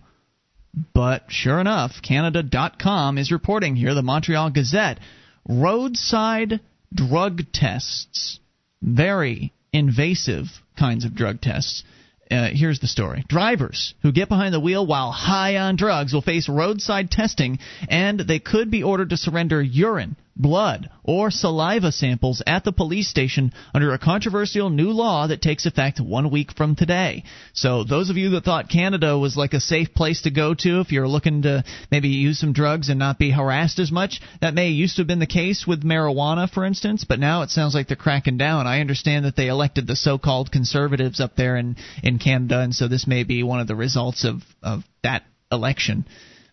But 0.93 1.23
sure 1.29 1.59
enough, 1.59 1.93
Canada.com 2.03 3.17
is 3.17 3.31
reporting 3.31 3.75
here, 3.77 3.93
the 3.93 4.01
Montreal 4.03 4.49
Gazette, 4.51 4.99
roadside 5.47 6.59
drug 6.93 7.43
tests. 7.53 8.39
Very 8.81 9.53
invasive 9.73 10.45
kinds 10.77 11.05
of 11.05 11.15
drug 11.15 11.41
tests. 11.41 11.83
Uh, 12.29 12.49
here's 12.51 12.79
the 12.79 12.87
story. 12.87 13.23
Drivers 13.27 13.93
who 14.01 14.11
get 14.11 14.27
behind 14.27 14.53
the 14.53 14.59
wheel 14.59 14.85
while 14.85 15.11
high 15.11 15.57
on 15.57 15.77
drugs 15.77 16.13
will 16.13 16.21
face 16.21 16.49
roadside 16.49 17.09
testing, 17.09 17.59
and 17.89 18.19
they 18.19 18.39
could 18.39 18.69
be 18.69 18.83
ordered 18.83 19.11
to 19.11 19.17
surrender 19.17 19.61
urine, 19.61 20.17
blood, 20.37 20.89
or 21.03 21.31
saliva 21.31 21.91
samples 21.91 22.41
at 22.45 22.63
the 22.63 22.71
police 22.71 23.09
station 23.09 23.51
under 23.73 23.93
a 23.93 23.99
controversial 23.99 24.69
new 24.69 24.91
law 24.91 25.27
that 25.27 25.41
takes 25.41 25.65
effect 25.65 25.99
one 25.99 26.29
week 26.29 26.51
from 26.55 26.75
today. 26.75 27.23
So, 27.53 27.83
those 27.83 28.09
of 28.09 28.17
you 28.17 28.29
that 28.31 28.43
thought 28.43 28.69
Canada 28.69 29.17
was 29.17 29.35
like 29.35 29.53
a 29.53 29.59
safe 29.59 29.93
place 29.93 30.21
to 30.23 30.31
go 30.31 30.53
to 30.53 30.79
if 30.81 30.91
you're 30.91 31.07
looking 31.07 31.43
to 31.43 31.63
maybe 31.91 32.09
use 32.09 32.39
some 32.39 32.53
drugs 32.53 32.89
and 32.89 32.99
not 32.99 33.19
be 33.19 33.31
harassed 33.31 33.79
as 33.79 33.91
much, 33.91 34.21
that 34.41 34.53
may 34.53 34.69
used 34.69 34.95
to 34.95 35.01
have 35.01 35.07
been 35.07 35.19
the 35.19 35.25
case 35.25 35.65
with 35.67 35.83
marijuana, 35.83 36.49
for 36.49 36.65
instance, 36.65 37.05
but 37.07 37.19
now 37.19 37.41
it 37.41 37.49
sounds 37.49 37.73
like 37.73 37.87
they're 37.87 37.97
cracking 37.97 38.37
down. 38.37 38.67
I 38.67 38.79
understand 38.79 39.25
that 39.25 39.35
they 39.35 39.47
elected 39.47 39.87
the 39.87 39.95
so 39.95 40.17
called 40.17 40.51
conservatives 40.51 41.19
up 41.19 41.35
there 41.35 41.57
in, 41.57 41.75
in 42.03 42.19
Canada, 42.19 42.59
and 42.59 42.73
so 42.73 42.87
this 42.87 43.07
may 43.07 43.23
be 43.23 43.43
one 43.43 43.59
of 43.59 43.67
the 43.67 43.75
results 43.75 44.23
of, 44.23 44.41
of 44.61 44.83
that 45.03 45.23
election. 45.51 46.05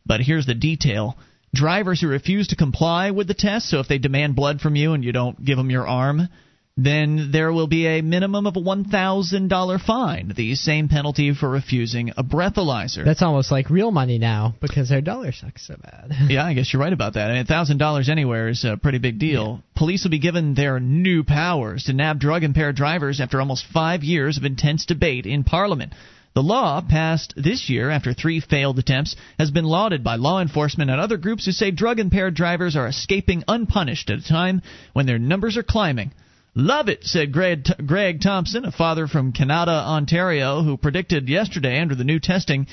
But 0.07 0.21
here's 0.21 0.47
the 0.47 0.55
detail 0.55 1.17
drivers 1.55 2.01
who 2.01 2.09
refuse 2.09 2.49
to 2.49 2.57
comply 2.57 3.11
with 3.11 3.29
the 3.29 3.35
test, 3.35 3.69
so 3.69 3.81
if 3.81 3.89
they 3.89 3.99
demand 3.99 4.37
blood 4.37 4.61
from 4.61 4.77
you 4.77 4.93
and 4.93 5.05
you 5.05 5.13
don't 5.13 5.43
give 5.45 5.57
them 5.57 5.71
your 5.71 5.87
arm, 5.87 6.29
then 6.77 7.31
there 7.31 7.53
will 7.53 7.69
be 7.69 7.87
a 7.87 8.01
minimum 8.01 8.47
of 8.47 8.57
a 8.57 8.61
$1,000 8.61 9.81
fine. 9.87 10.33
The 10.35 10.57
same 10.57 10.89
penalty 10.89 11.33
for 11.33 11.49
refusing 11.49 12.11
a 12.17 12.25
breathalyzer. 12.25 13.05
That's 13.05 13.23
almost 13.23 13.53
like 13.53 13.71
real 13.71 13.93
money 13.93 14.19
now 14.19 14.57
because 14.61 14.89
their 14.89 15.01
dollar 15.01 15.31
sucks 15.31 15.67
so 15.67 15.77
bad. 15.81 16.11
yeah, 16.29 16.45
I 16.45 16.55
guess 16.55 16.73
you're 16.73 16.83
right 16.83 16.93
about 16.93 17.15
that. 17.15 17.31
I 17.31 17.35
mean, 17.35 17.47
$1,000 17.47 18.09
anywhere 18.09 18.49
is 18.49 18.65
a 18.65 18.77
pretty 18.77 18.99
big 18.99 19.21
deal. 19.21 19.63
Yeah. 19.63 19.79
Police 19.79 20.03
will 20.03 20.11
be 20.11 20.19
given 20.19 20.55
their 20.55 20.81
new 20.81 21.23
powers 21.23 21.85
to 21.85 21.93
nab 21.93 22.19
drug 22.19 22.43
impaired 22.43 22.75
drivers 22.75 23.21
after 23.21 23.39
almost 23.39 23.67
five 23.73 24.03
years 24.03 24.37
of 24.37 24.45
intense 24.45 24.85
debate 24.85 25.27
in 25.27 25.45
Parliament. 25.45 25.93
The 26.35 26.43
law, 26.43 26.81
passed 26.81 27.33
this 27.37 27.71
year 27.71 27.91
after 27.91 28.13
three 28.13 28.41
failed 28.41 28.81
attempts, 28.81 29.15
has 29.39 29.53
been 29.53 29.65
lauded 29.65 30.03
by 30.03 30.17
law 30.17 30.41
enforcement 30.41 30.91
and 30.91 31.01
other 31.01 31.17
groups 31.17 31.47
who 31.47 31.53
say 31.53 31.71
drug 31.71 32.01
impaired 32.01 32.35
drivers 32.35 32.75
are 32.75 32.89
escaping 32.89 33.45
unpunished 33.47 34.11
at 34.11 34.19
a 34.19 34.29
time 34.29 34.61
when 34.95 35.07
their 35.07 35.21
numbers 35.21 35.57
are 35.57 35.63
climbing. 35.63 36.11
Love 36.57 36.89
it, 36.89 37.05
said 37.05 37.31
Greg, 37.31 37.69
Greg 37.87 38.21
Thompson, 38.21 38.65
a 38.65 38.73
father 38.73 39.07
from 39.07 39.33
Kanata, 39.33 39.87
Ontario, 39.87 40.63
who 40.65 40.77
predicted 40.77 41.29
yesterday 41.29 41.81
under 41.81 41.95
the 41.95 42.03
new 42.03 42.19
testing 42.19 42.67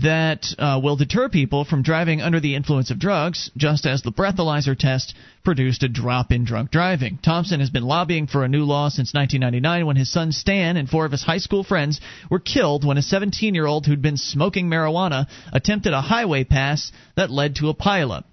that 0.00 0.46
uh, 0.58 0.80
will 0.82 0.96
deter 0.96 1.28
people 1.28 1.66
from 1.66 1.82
driving 1.82 2.22
under 2.22 2.40
the 2.40 2.54
influence 2.54 2.90
of 2.90 2.98
drugs, 2.98 3.50
just 3.56 3.84
as 3.84 4.02
the 4.02 4.10
breathalyzer 4.10 4.76
test 4.76 5.14
produced 5.44 5.82
a 5.82 5.88
drop 5.88 6.32
in 6.32 6.44
drunk 6.44 6.70
driving. 6.70 7.18
Thompson 7.22 7.60
has 7.60 7.68
been 7.68 7.82
lobbying 7.82 8.26
for 8.26 8.42
a 8.42 8.48
new 8.48 8.64
law 8.64 8.88
since 8.88 9.12
1999 9.12 9.86
when 9.86 9.96
his 9.96 10.10
son 10.10 10.32
Stan 10.32 10.78
and 10.78 10.88
four 10.88 11.04
of 11.04 11.12
his 11.12 11.22
high 11.22 11.38
school 11.38 11.62
friends 11.62 12.00
were 12.30 12.38
killed 12.38 12.86
when 12.86 12.96
a 12.96 13.02
17 13.02 13.54
year 13.54 13.66
old 13.66 13.84
who'd 13.84 14.00
been 14.00 14.16
smoking 14.16 14.68
marijuana 14.68 15.26
attempted 15.52 15.92
a 15.92 16.00
highway 16.00 16.44
pass 16.44 16.90
that 17.16 17.30
led 17.30 17.56
to 17.56 17.68
a 17.68 17.74
pileup. 17.74 18.24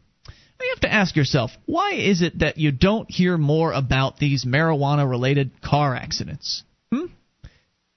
You 0.62 0.72
have 0.74 0.82
to 0.82 0.94
ask 0.94 1.16
yourself, 1.16 1.52
why 1.66 1.94
is 1.94 2.22
it 2.22 2.40
that 2.40 2.58
you 2.58 2.72
don't 2.72 3.10
hear 3.10 3.38
more 3.38 3.72
about 3.72 4.18
these 4.18 4.44
marijuana 4.46 5.10
related 5.10 5.62
car 5.62 5.96
accidents? 5.96 6.64
Hmm? 6.92 7.06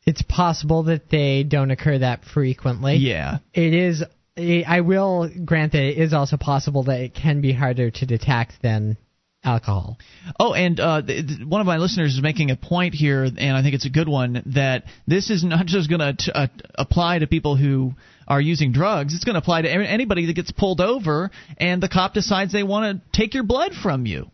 It's 0.04 0.22
possible 0.22 0.84
that 0.84 1.10
they 1.10 1.44
don't 1.44 1.70
occur 1.70 1.98
that 1.98 2.24
frequently. 2.24 2.96
Yeah. 2.96 3.38
It 3.54 3.74
is. 3.74 4.04
I 4.36 4.80
will 4.80 5.30
grant 5.44 5.72
that 5.72 5.82
it 5.82 5.98
is 5.98 6.14
also 6.14 6.38
possible 6.38 6.84
that 6.84 7.00
it 7.00 7.14
can 7.14 7.42
be 7.42 7.52
harder 7.52 7.90
to 7.90 8.06
detect 8.06 8.54
than 8.62 8.96
alcohol. 9.44 9.98
Oh, 10.38 10.54
and 10.54 10.78
uh, 10.80 11.02
one 11.44 11.60
of 11.60 11.66
my 11.66 11.76
listeners 11.76 12.14
is 12.14 12.22
making 12.22 12.50
a 12.50 12.56
point 12.56 12.94
here, 12.94 13.24
and 13.24 13.56
I 13.56 13.62
think 13.62 13.74
it's 13.74 13.86
a 13.86 13.90
good 13.90 14.08
one, 14.08 14.42
that 14.54 14.84
this 15.06 15.30
is 15.30 15.44
not 15.44 15.66
just 15.66 15.90
going 15.90 16.16
to 16.16 16.36
uh, 16.36 16.46
apply 16.76 17.18
to 17.18 17.26
people 17.26 17.56
who 17.56 17.94
are 18.26 18.40
using 18.40 18.72
drugs. 18.72 19.14
It's 19.14 19.24
going 19.24 19.34
to 19.34 19.40
apply 19.40 19.62
to 19.62 19.70
anybody 19.70 20.26
that 20.26 20.34
gets 20.34 20.52
pulled 20.52 20.80
over 20.80 21.30
and 21.58 21.82
the 21.82 21.88
cop 21.88 22.14
decides 22.14 22.52
they 22.52 22.62
want 22.62 23.02
to 23.02 23.18
take 23.18 23.34
your 23.34 23.42
blood 23.42 23.72
from 23.74 24.06
you. 24.06 24.30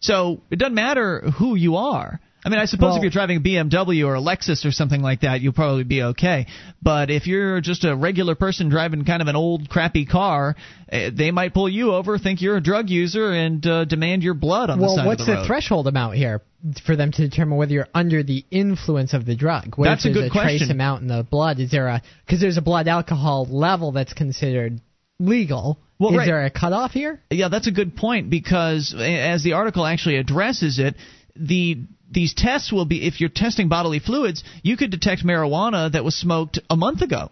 So 0.00 0.42
it 0.50 0.58
doesn't 0.58 0.74
matter 0.74 1.20
who 1.38 1.54
you 1.54 1.76
are. 1.76 2.20
I 2.44 2.50
mean, 2.50 2.58
I 2.58 2.66
suppose 2.66 2.88
well, 2.88 2.96
if 2.96 3.02
you're 3.02 3.10
driving 3.10 3.38
a 3.38 3.40
BMW 3.40 4.06
or 4.06 4.16
a 4.16 4.20
Lexus 4.20 4.66
or 4.66 4.70
something 4.70 5.00
like 5.00 5.22
that, 5.22 5.40
you'll 5.40 5.54
probably 5.54 5.84
be 5.84 6.02
okay. 6.02 6.46
But 6.82 7.10
if 7.10 7.26
you're 7.26 7.62
just 7.62 7.84
a 7.84 7.96
regular 7.96 8.34
person 8.34 8.68
driving 8.68 9.04
kind 9.06 9.22
of 9.22 9.28
an 9.28 9.36
old, 9.36 9.70
crappy 9.70 10.04
car, 10.04 10.54
eh, 10.90 11.10
they 11.12 11.30
might 11.30 11.54
pull 11.54 11.70
you 11.70 11.94
over, 11.94 12.18
think 12.18 12.42
you're 12.42 12.58
a 12.58 12.62
drug 12.62 12.90
user, 12.90 13.32
and 13.32 13.66
uh, 13.66 13.86
demand 13.86 14.22
your 14.22 14.34
blood 14.34 14.68
on 14.68 14.78
well, 14.78 14.90
the 14.90 14.96
side 14.96 15.00
of 15.00 15.04
the 15.04 15.10
road. 15.10 15.26
Well, 15.26 15.36
what's 15.36 15.42
the 15.42 15.46
threshold 15.46 15.86
amount 15.86 16.16
here 16.16 16.42
for 16.84 16.96
them 16.96 17.12
to 17.12 17.28
determine 17.28 17.56
whether 17.56 17.72
you're 17.72 17.88
under 17.94 18.22
the 18.22 18.44
influence 18.50 19.14
of 19.14 19.24
the 19.24 19.36
drug? 19.36 19.76
What 19.76 19.86
that's 19.86 20.04
a, 20.04 20.10
a 20.10 20.30
question. 20.30 20.58
trace 20.58 20.70
amount 20.70 21.00
in 21.00 21.08
the 21.08 21.22
blood? 21.22 21.60
Is 21.60 21.70
there 21.70 21.88
a 21.88 22.02
because 22.26 22.42
there's 22.42 22.58
a 22.58 22.62
blood 22.62 22.88
alcohol 22.88 23.46
level 23.46 23.92
that's 23.92 24.12
considered 24.12 24.82
legal? 25.18 25.78
Well, 25.98 26.10
is 26.10 26.18
right. 26.18 26.26
there 26.26 26.44
a 26.44 26.50
cutoff 26.50 26.90
here? 26.90 27.22
Yeah, 27.30 27.48
that's 27.48 27.68
a 27.68 27.72
good 27.72 27.96
point 27.96 28.28
because 28.28 28.94
as 28.98 29.42
the 29.44 29.52
article 29.54 29.86
actually 29.86 30.16
addresses 30.16 30.78
it, 30.78 30.96
the 31.36 31.78
these 32.10 32.34
tests 32.34 32.72
will 32.72 32.84
be 32.84 33.06
if 33.06 33.20
you're 33.20 33.30
testing 33.30 33.68
bodily 33.68 33.98
fluids, 33.98 34.44
you 34.62 34.76
could 34.76 34.90
detect 34.90 35.24
marijuana 35.24 35.92
that 35.92 36.04
was 36.04 36.14
smoked 36.14 36.58
a 36.70 36.76
month 36.76 37.02
ago. 37.02 37.30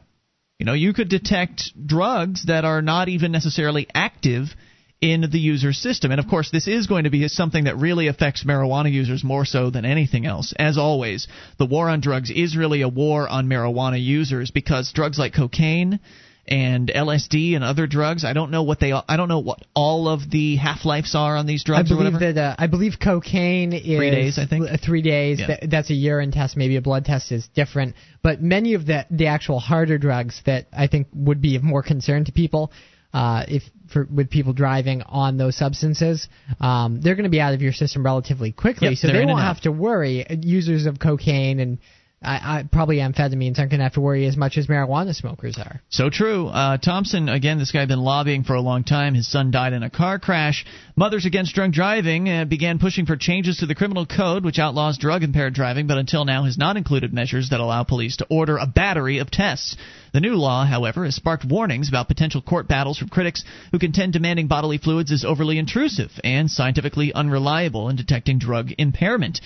You 0.58 0.66
know, 0.66 0.74
you 0.74 0.92
could 0.92 1.08
detect 1.08 1.72
drugs 1.86 2.46
that 2.46 2.64
are 2.64 2.82
not 2.82 3.08
even 3.08 3.32
necessarily 3.32 3.88
active 3.94 4.54
in 5.00 5.28
the 5.32 5.38
user's 5.38 5.78
system. 5.78 6.12
And 6.12 6.20
of 6.20 6.28
course, 6.28 6.50
this 6.50 6.68
is 6.68 6.86
going 6.86 7.04
to 7.04 7.10
be 7.10 7.26
something 7.26 7.64
that 7.64 7.76
really 7.76 8.06
affects 8.06 8.44
marijuana 8.44 8.90
users 8.90 9.24
more 9.24 9.44
so 9.44 9.70
than 9.70 9.84
anything 9.84 10.24
else. 10.24 10.54
As 10.56 10.78
always, 10.78 11.26
the 11.58 11.66
war 11.66 11.88
on 11.88 12.00
drugs 12.00 12.30
is 12.30 12.56
really 12.56 12.82
a 12.82 12.88
war 12.88 13.28
on 13.28 13.48
marijuana 13.48 14.02
users 14.02 14.52
because 14.52 14.92
drugs 14.92 15.18
like 15.18 15.34
cocaine, 15.34 15.98
and 16.46 16.88
LSD 16.88 17.54
and 17.54 17.62
other 17.62 17.86
drugs. 17.86 18.24
I 18.24 18.32
don't 18.32 18.50
know 18.50 18.64
what 18.64 18.80
they. 18.80 18.92
I 18.92 19.16
don't 19.16 19.28
know 19.28 19.38
what 19.38 19.60
all 19.74 20.08
of 20.08 20.28
the 20.30 20.56
half 20.56 20.84
lives 20.84 21.14
are 21.14 21.36
on 21.36 21.46
these 21.46 21.62
drugs. 21.64 21.92
I 21.92 21.94
believe 21.94 22.18
that 22.18 22.36
uh, 22.36 22.56
I 22.58 22.66
believe 22.66 22.94
cocaine 23.02 23.72
is 23.72 23.84
three 23.84 24.10
days. 24.10 24.38
I 24.38 24.46
think 24.46 24.66
three 24.84 25.02
days. 25.02 25.40
Yeah. 25.40 25.66
that's 25.68 25.90
a 25.90 25.94
urine 25.94 26.32
test. 26.32 26.56
Maybe 26.56 26.76
a 26.76 26.82
blood 26.82 27.04
test 27.04 27.30
is 27.30 27.48
different. 27.54 27.94
But 28.22 28.42
many 28.42 28.74
of 28.74 28.86
the 28.86 29.06
the 29.10 29.26
actual 29.28 29.60
harder 29.60 29.98
drugs 29.98 30.40
that 30.46 30.66
I 30.72 30.88
think 30.88 31.08
would 31.14 31.40
be 31.40 31.56
of 31.56 31.62
more 31.62 31.82
concern 31.82 32.24
to 32.24 32.32
people. 32.32 32.72
Uh, 33.14 33.44
if 33.46 33.62
for 33.92 34.08
with 34.10 34.30
people 34.30 34.54
driving 34.54 35.02
on 35.02 35.36
those 35.36 35.54
substances, 35.54 36.28
um, 36.60 37.00
they're 37.02 37.14
going 37.14 37.24
to 37.24 37.30
be 37.30 37.42
out 37.42 37.52
of 37.52 37.60
your 37.60 37.72
system 37.72 38.02
relatively 38.02 38.52
quickly, 38.52 38.88
yep, 38.88 38.96
so 38.96 39.08
they 39.08 39.26
won't 39.26 39.40
have 39.40 39.60
to 39.60 39.70
worry. 39.70 40.26
Users 40.40 40.86
of 40.86 40.98
cocaine 40.98 41.60
and 41.60 41.78
I, 42.24 42.58
I, 42.58 42.64
probably 42.70 42.96
amphetamines 42.96 43.58
aren't 43.58 43.70
going 43.70 43.80
to 43.80 43.84
have 43.84 43.94
to 43.94 44.00
worry 44.00 44.26
as 44.26 44.36
much 44.36 44.56
as 44.56 44.66
marijuana 44.66 45.14
smokers 45.14 45.58
are. 45.58 45.80
So 45.88 46.10
true. 46.10 46.46
Uh, 46.48 46.78
Thompson, 46.78 47.28
again, 47.28 47.58
this 47.58 47.72
guy 47.72 47.80
had 47.80 47.88
been 47.88 48.00
lobbying 48.00 48.44
for 48.44 48.54
a 48.54 48.60
long 48.60 48.84
time. 48.84 49.14
His 49.14 49.30
son 49.30 49.50
died 49.50 49.72
in 49.72 49.82
a 49.82 49.90
car 49.90 50.18
crash. 50.18 50.64
Mothers 50.94 51.26
Against 51.26 51.54
Drunk 51.54 51.74
Driving 51.74 52.28
uh, 52.28 52.44
began 52.44 52.78
pushing 52.78 53.06
for 53.06 53.16
changes 53.16 53.58
to 53.58 53.66
the 53.66 53.74
criminal 53.74 54.06
code, 54.06 54.44
which 54.44 54.58
outlaws 54.58 54.98
drug 54.98 55.22
impaired 55.22 55.54
driving, 55.54 55.86
but 55.86 55.98
until 55.98 56.24
now 56.24 56.44
has 56.44 56.58
not 56.58 56.76
included 56.76 57.12
measures 57.12 57.50
that 57.50 57.60
allow 57.60 57.82
police 57.82 58.16
to 58.18 58.26
order 58.30 58.56
a 58.56 58.66
battery 58.66 59.18
of 59.18 59.30
tests. 59.30 59.76
The 60.12 60.20
new 60.20 60.34
law, 60.34 60.66
however, 60.66 61.04
has 61.04 61.14
sparked 61.14 61.44
warnings 61.44 61.88
about 61.88 62.08
potential 62.08 62.42
court 62.42 62.68
battles 62.68 62.98
from 62.98 63.08
critics 63.08 63.44
who 63.70 63.78
contend 63.78 64.12
demanding 64.12 64.46
bodily 64.46 64.78
fluids 64.78 65.10
is 65.10 65.24
overly 65.24 65.58
intrusive 65.58 66.10
and 66.22 66.50
scientifically 66.50 67.12
unreliable 67.14 67.88
in 67.88 67.96
detecting 67.96 68.38
drug 68.38 68.72
impairment. 68.76 69.40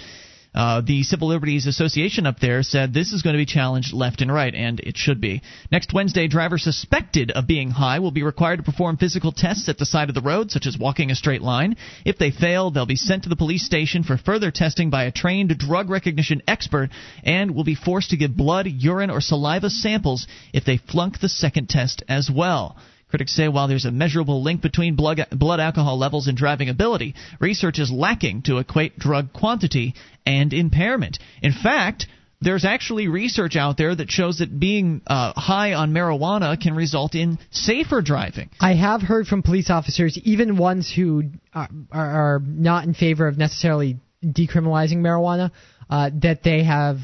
Uh, 0.57 0.81
the 0.81 1.03
Civil 1.03 1.29
Liberties 1.29 1.67
Association 1.67 2.27
up 2.27 2.41
there 2.41 2.63
said 2.63 2.95
this 2.95 3.13
is 3.13 3.21
going 3.21 3.35
to 3.35 3.39
be 3.39 3.45
challenged 3.45 3.93
left 3.93 4.23
and 4.23 4.33
right, 4.33 4.55
and 4.55 4.81
it 4.81 4.97
should 4.97 5.21
be. 5.21 5.43
Next 5.71 5.93
Wednesday, 5.93 6.29
drivers 6.29 6.65
suspected 6.65 7.31
of 7.31 7.47
being 7.47 7.71
high 7.71 7.99
will 7.99 8.11
be 8.11 8.23
required 8.23 8.57
to 8.57 8.63
perform 8.63 8.97
physical 8.97 9.33
tests 9.33 9.69
at 9.69 9.77
the 9.77 9.85
side 9.85 10.09
of 10.09 10.15
the 10.15 10.23
road, 10.23 10.51
such 10.51 10.67
as 10.67 10.79
walking 10.79 11.11
a 11.11 11.15
straight 11.15 11.43
line. 11.43 11.77
If 12.07 12.17
they 12.17 12.31
fail, 12.31 12.71
they'll 12.71 12.87
be 12.87 12.97
sent 12.97 13.25
to 13.25 13.29
the 13.29 13.37
police 13.37 13.67
station 13.67 14.03
for 14.03 14.17
further 14.17 14.51
testing 14.51 14.89
by 14.89 15.05
a 15.05 15.13
trained 15.13 15.57
drug 15.59 15.91
recognition 15.91 16.41
expert 16.49 16.89
and 17.23 17.55
will 17.55 17.65
be 17.65 17.75
forced 17.75 18.11
to 18.11 18.17
give 18.17 18.35
blood, 18.35 18.67
urine, 18.67 19.11
or 19.11 19.21
saliva 19.21 19.69
samples 19.69 20.27
if 20.55 20.65
they 20.65 20.79
flunk 20.79 21.21
the 21.21 21.29
second 21.29 21.69
test 21.69 22.03
as 22.09 22.31
well. 22.35 22.79
Critics 23.09 23.37
say 23.37 23.47
while 23.47 23.69
there's 23.69 23.85
a 23.85 23.93
measurable 23.93 24.43
link 24.43 24.63
between 24.63 24.97
blood, 24.97 25.27
blood 25.31 25.61
alcohol 25.61 25.97
levels 25.97 26.27
and 26.27 26.37
driving 26.37 26.69
ability, 26.69 27.15
research 27.41 27.79
is 27.79 27.91
lacking 27.91 28.43
to 28.43 28.59
equate 28.59 28.99
drug 28.99 29.33
quantity 29.33 29.95
and 30.25 30.53
impairment. 30.53 31.19
In 31.41 31.53
fact, 31.53 32.07
there's 32.41 32.65
actually 32.65 33.09
research 33.09 33.57
out 33.57 33.77
there 33.77 33.95
that 33.95 34.11
shows 34.11 34.39
that 34.39 34.59
being 34.59 35.03
uh, 35.07 35.33
high 35.35 35.75
on 35.75 35.93
marijuana 35.93 36.61
can 36.61 36.75
result 36.75 37.15
in 37.15 37.39
safer 37.51 38.03
driving. 38.03 38.51
I 38.61 38.75
have 38.75 39.03
heard 39.03 39.27
from 39.27 39.43
police 39.43 39.71
officers, 39.71 40.19
even 40.25 40.57
ones 40.57 40.93
who 40.95 41.25
are, 41.55 41.69
are 41.93 42.43
not 42.45 42.85
in 42.85 42.95
favor 42.95 43.27
of 43.27 43.39
necessarily 43.39 43.99
decriminalizing 44.25 44.97
marijuana, 44.97 45.53
uh, 45.89 46.11
that 46.23 46.43
they 46.43 46.65
have, 46.65 46.99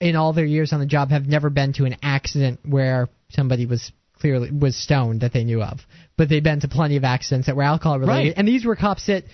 in 0.00 0.16
all 0.16 0.34
their 0.34 0.44
years 0.44 0.72
on 0.72 0.80
the 0.80 0.86
job, 0.86 1.10
have 1.10 1.26
never 1.26 1.50
been 1.50 1.72
to 1.74 1.86
an 1.86 1.96
accident 2.02 2.60
where 2.64 3.08
somebody 3.30 3.66
was 3.66 3.90
clearly 4.20 4.50
was 4.50 4.76
stoned 4.76 5.20
that 5.20 5.32
they 5.32 5.44
knew 5.44 5.62
of. 5.62 5.80
But 6.16 6.28
they've 6.28 6.42
been 6.42 6.60
to 6.60 6.68
plenty 6.68 6.96
of 6.96 7.04
accidents 7.04 7.46
that 7.46 7.56
were 7.56 7.62
alcohol 7.62 7.98
related, 7.98 8.28
right. 8.28 8.34
and 8.36 8.46
these 8.46 8.64
were 8.64 8.76
cops 8.76 9.06
that 9.06 9.24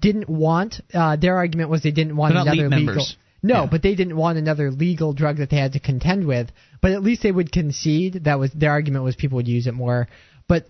didn't 0.00 0.28
want. 0.28 0.80
Uh, 0.92 1.16
their 1.16 1.36
argument 1.36 1.70
was 1.70 1.82
they 1.82 1.90
didn't 1.90 2.16
want 2.16 2.34
They're 2.34 2.42
another 2.42 2.68
legal. 2.68 2.94
Members. 2.94 3.16
No, 3.42 3.62
yeah. 3.62 3.68
but 3.70 3.82
they 3.82 3.94
didn't 3.94 4.16
want 4.16 4.38
another 4.38 4.70
legal 4.70 5.12
drug 5.12 5.38
that 5.38 5.50
they 5.50 5.56
had 5.56 5.72
to 5.72 5.80
contend 5.80 6.26
with. 6.26 6.50
But 6.80 6.92
at 6.92 7.02
least 7.02 7.22
they 7.22 7.32
would 7.32 7.50
concede. 7.50 8.24
That 8.24 8.38
was 8.38 8.52
their 8.52 8.70
argument 8.70 9.04
was 9.04 9.16
people 9.16 9.36
would 9.36 9.48
use 9.48 9.66
it 9.66 9.74
more. 9.74 10.08
But 10.48 10.66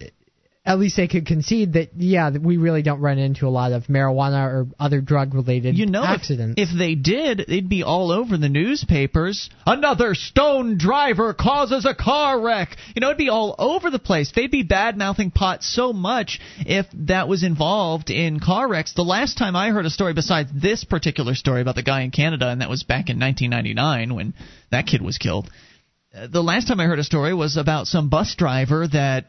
at 0.65 0.79
least 0.79 0.97
they 0.97 1.09
could 1.09 1.27
concede 1.27 1.73
that 1.73 1.91
yeah, 1.97 2.31
we 2.31 2.57
really 2.57 2.83
don't 2.83 3.01
run 3.01 3.19
into 3.19 3.49
a 3.49 3.51
lot 3.51 3.73
of 3.73 3.85
marijuana 3.85 4.47
or 4.47 4.67
other 4.79 5.01
drug 5.01 5.35
related 5.35 5.77
you 5.77 5.87
know, 5.87 6.05
accidents. 6.05 6.55
If, 6.57 6.69
if 6.71 6.79
they 6.79 6.95
did, 6.95 7.41
it'd 7.41 7.69
be 7.69 7.83
all 7.83 8.13
over 8.13 8.39
the 8.39 8.49
newspapers. 8.49 9.51
Another 9.67 10.15
stone 10.15 10.79
driver 10.79 11.35
causes 11.35 11.85
a 11.85 11.97
car 11.97 12.41
wreck. 12.41 12.77
You 12.95 13.01
know, 13.01 13.09
it'd 13.09 13.19
be 13.19 13.29
all 13.29 13.57
over 13.59 13.91
the 13.91 13.99
place. 13.99 14.31
They'd 14.33 14.53
be 14.53 14.63
bad 14.63 14.97
mouthing 14.97 15.33
pot 15.33 15.65
so 15.65 15.93
much 15.93 16.39
if 16.61 16.87
that 16.95 17.27
was 17.27 17.43
involved 17.43 18.11
in 18.11 18.39
car 18.39 18.69
wrecks. 18.69 18.93
The 18.95 19.03
last 19.03 19.39
time 19.39 19.57
I 19.57 19.71
heard 19.71 19.87
a 19.87 19.91
story 19.91 20.15
besides 20.15 20.51
this 20.55 20.85
particular 20.85 21.35
story 21.35 21.61
about 21.61 21.75
the 21.75 21.83
guy 21.83 22.03
in 22.03 22.13
Canada, 22.13 22.49
and 22.49 22.61
that 22.61 22.71
was 22.71 22.85
back 22.85 23.11
in 23.11 23.19
1999 23.19 24.15
when 24.15 24.35
that 24.71 24.87
kid 24.87 25.03
was 25.03 25.19
killed. 25.19 25.51
Uh, 26.15 26.27
the 26.27 26.43
last 26.43 26.69
time 26.69 26.79
I 26.79 26.85
heard 26.85 26.99
a 26.99 27.05
story 27.05 27.35
was 27.35 27.57
about 27.57 27.87
some 27.87 28.11
bus 28.11 28.35
driver 28.37 28.87
that 28.87 29.27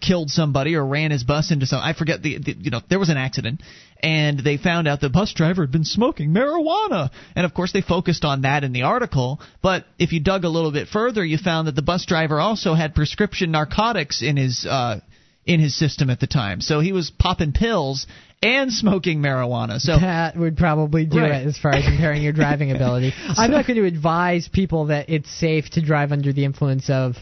killed 0.00 0.30
somebody 0.30 0.74
or 0.74 0.86
ran 0.86 1.10
his 1.10 1.24
bus 1.24 1.50
into 1.50 1.66
some 1.66 1.80
I 1.80 1.92
forget 1.92 2.22
the, 2.22 2.38
the, 2.38 2.52
you 2.52 2.70
know 2.70 2.80
there 2.88 2.98
was 2.98 3.08
an 3.08 3.16
accident 3.16 3.62
and 4.00 4.38
they 4.38 4.56
found 4.56 4.86
out 4.86 5.00
the 5.00 5.10
bus 5.10 5.32
driver 5.34 5.62
had 5.62 5.72
been 5.72 5.84
smoking 5.84 6.30
marijuana 6.30 7.10
and 7.34 7.44
of 7.44 7.52
course 7.52 7.72
they 7.72 7.82
focused 7.82 8.24
on 8.24 8.42
that 8.42 8.62
in 8.62 8.72
the 8.72 8.82
article 8.82 9.40
but 9.60 9.84
if 9.98 10.12
you 10.12 10.20
dug 10.20 10.44
a 10.44 10.48
little 10.48 10.70
bit 10.70 10.88
further 10.88 11.24
you 11.24 11.36
found 11.36 11.66
that 11.66 11.74
the 11.74 11.82
bus 11.82 12.06
driver 12.06 12.38
also 12.38 12.74
had 12.74 12.94
prescription 12.94 13.50
narcotics 13.50 14.22
in 14.22 14.36
his 14.36 14.66
uh 14.68 15.00
in 15.44 15.58
his 15.58 15.76
system 15.76 16.10
at 16.10 16.20
the 16.20 16.28
time 16.28 16.60
so 16.60 16.78
he 16.78 16.92
was 16.92 17.10
popping 17.10 17.52
pills 17.52 18.06
and 18.42 18.72
smoking 18.72 19.20
marijuana. 19.20 19.78
So 19.78 19.96
that 19.96 20.36
would 20.36 20.56
probably 20.56 21.06
do 21.06 21.18
right. 21.18 21.42
it 21.42 21.46
as 21.46 21.56
far 21.58 21.72
as 21.72 21.86
impairing 21.86 22.22
your 22.22 22.32
driving 22.32 22.72
ability. 22.72 23.12
so, 23.34 23.40
I'm 23.40 23.52
not 23.52 23.66
going 23.66 23.76
to 23.76 23.84
advise 23.84 24.48
people 24.52 24.86
that 24.86 25.08
it's 25.08 25.30
safe 25.30 25.70
to 25.70 25.80
drive 25.80 26.10
under 26.10 26.32
the 26.32 26.44
influence 26.44 26.90
of 26.90 27.14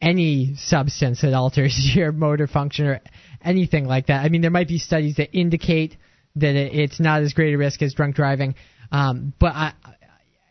any 0.00 0.54
substance 0.56 1.22
that 1.22 1.34
alters 1.34 1.76
your 1.94 2.12
motor 2.12 2.46
function 2.46 2.86
or 2.86 3.00
anything 3.42 3.86
like 3.86 4.06
that. 4.06 4.24
I 4.24 4.28
mean, 4.28 4.42
there 4.42 4.50
might 4.50 4.68
be 4.68 4.78
studies 4.78 5.16
that 5.16 5.36
indicate 5.36 5.96
that 6.36 6.54
it's 6.54 7.00
not 7.00 7.22
as 7.22 7.32
great 7.32 7.54
a 7.54 7.58
risk 7.58 7.82
as 7.82 7.94
drunk 7.94 8.14
driving, 8.14 8.54
um, 8.92 9.32
but 9.38 9.54
I, 9.54 9.72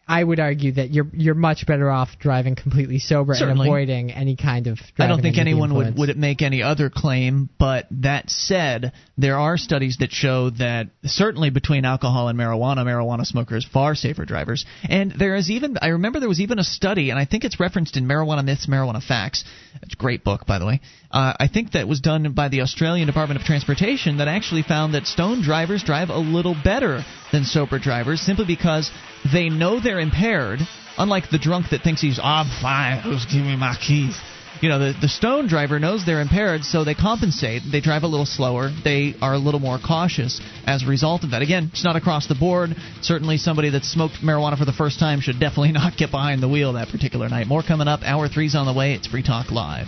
I 0.07 0.23
would 0.23 0.39
argue 0.39 0.71
that 0.73 0.91
you're 0.91 1.07
you're 1.11 1.35
much 1.35 1.65
better 1.67 1.89
off 1.89 2.09
driving 2.17 2.55
completely 2.55 2.99
sober 2.99 3.33
Certainly. 3.33 3.67
and 3.67 3.69
avoiding 3.69 4.11
any 4.11 4.37
kind 4.37 4.67
of. 4.67 4.79
I 4.97 5.07
don't 5.07 5.21
think 5.21 5.37
anyone 5.37 5.73
would 5.73 5.97
would 5.97 6.17
make 6.17 6.41
any 6.41 6.63
other 6.63 6.89
claim. 6.89 7.49
But 7.59 7.87
that 7.91 8.29
said, 8.29 8.93
there 9.17 9.37
are 9.37 9.57
studies 9.57 9.97
that 9.99 10.11
show 10.11 10.49
that 10.51 10.87
certainly 11.03 11.49
between 11.49 11.83
alcohol 11.83 12.29
and 12.29 12.39
marijuana, 12.39 12.85
marijuana 12.85 13.25
smokers 13.25 13.65
far 13.65 13.95
safer 13.95 14.23
drivers. 14.23 14.65
And 14.87 15.11
there 15.11 15.35
is 15.35 15.51
even 15.51 15.77
I 15.81 15.87
remember 15.87 16.21
there 16.21 16.29
was 16.29 16.39
even 16.39 16.57
a 16.57 16.63
study, 16.63 17.09
and 17.09 17.19
I 17.19 17.25
think 17.25 17.43
it's 17.43 17.59
referenced 17.59 17.97
in 17.97 18.05
Marijuana 18.05 18.45
Myths, 18.45 18.65
Marijuana 18.67 19.03
Facts. 19.03 19.43
It's 19.81 19.93
a 19.93 19.97
great 19.97 20.23
book, 20.23 20.45
by 20.45 20.57
the 20.57 20.65
way. 20.65 20.79
Uh, 21.11 21.33
I 21.39 21.47
think 21.47 21.71
that 21.71 21.87
was 21.87 21.99
done 21.99 22.31
by 22.33 22.49
the 22.49 22.61
Australian 22.61 23.07
Department 23.07 23.39
of 23.39 23.45
Transportation 23.45 24.17
that 24.17 24.27
actually 24.27 24.63
found 24.63 24.93
that 24.93 25.05
stone 25.05 25.41
drivers 25.41 25.83
drive 25.83 26.09
a 26.09 26.17
little 26.17 26.55
better 26.63 27.03
than 27.31 27.43
sober 27.43 27.79
drivers 27.79 28.21
simply 28.21 28.45
because 28.45 28.91
they 29.31 29.49
know 29.49 29.79
they're 29.79 29.99
impaired, 29.99 30.59
unlike 30.97 31.29
the 31.29 31.37
drunk 31.39 31.67
that 31.71 31.81
thinks 31.81 32.01
he's, 32.01 32.19
I'm 32.21 32.49
fine, 32.61 33.01
who's 33.01 33.25
giving 33.25 33.47
me 33.47 33.55
my 33.55 33.75
keys? 33.75 34.19
You 34.61 34.69
know, 34.69 34.79
the, 34.79 34.99
the 34.99 35.07
stone 35.07 35.47
driver 35.47 35.77
knows 35.77 36.03
they're 36.03 36.21
impaired, 36.21 36.63
so 36.63 36.83
they 36.83 36.95
compensate. 36.95 37.61
They 37.71 37.79
drive 37.79 38.01
a 38.01 38.07
little 38.07 38.25
slower. 38.25 38.71
They 38.83 39.13
are 39.21 39.33
a 39.33 39.37
little 39.37 39.59
more 39.59 39.77
cautious 39.77 40.41
as 40.65 40.81
a 40.81 40.87
result 40.87 41.23
of 41.23 41.31
that. 41.31 41.43
Again, 41.43 41.69
it's 41.71 41.83
not 41.83 41.95
across 41.95 42.27
the 42.27 42.33
board. 42.33 42.71
Certainly, 43.01 43.37
somebody 43.37 43.69
that 43.71 43.83
smoked 43.83 44.15
marijuana 44.15 44.57
for 44.57 44.65
the 44.65 44.73
first 44.73 44.99
time 44.99 45.21
should 45.21 45.39
definitely 45.39 45.71
not 45.73 45.95
get 45.95 46.09
behind 46.09 46.41
the 46.41 46.49
wheel 46.49 46.73
that 46.73 46.87
particular 46.87 47.29
night. 47.29 47.45
More 47.45 47.61
coming 47.61 47.87
up. 47.87 48.01
Hour 48.03 48.29
three's 48.29 48.55
on 48.55 48.65
the 48.65 48.73
way. 48.73 48.93
It's 48.93 49.05
Free 49.05 49.23
Talk 49.23 49.51
Live. 49.51 49.87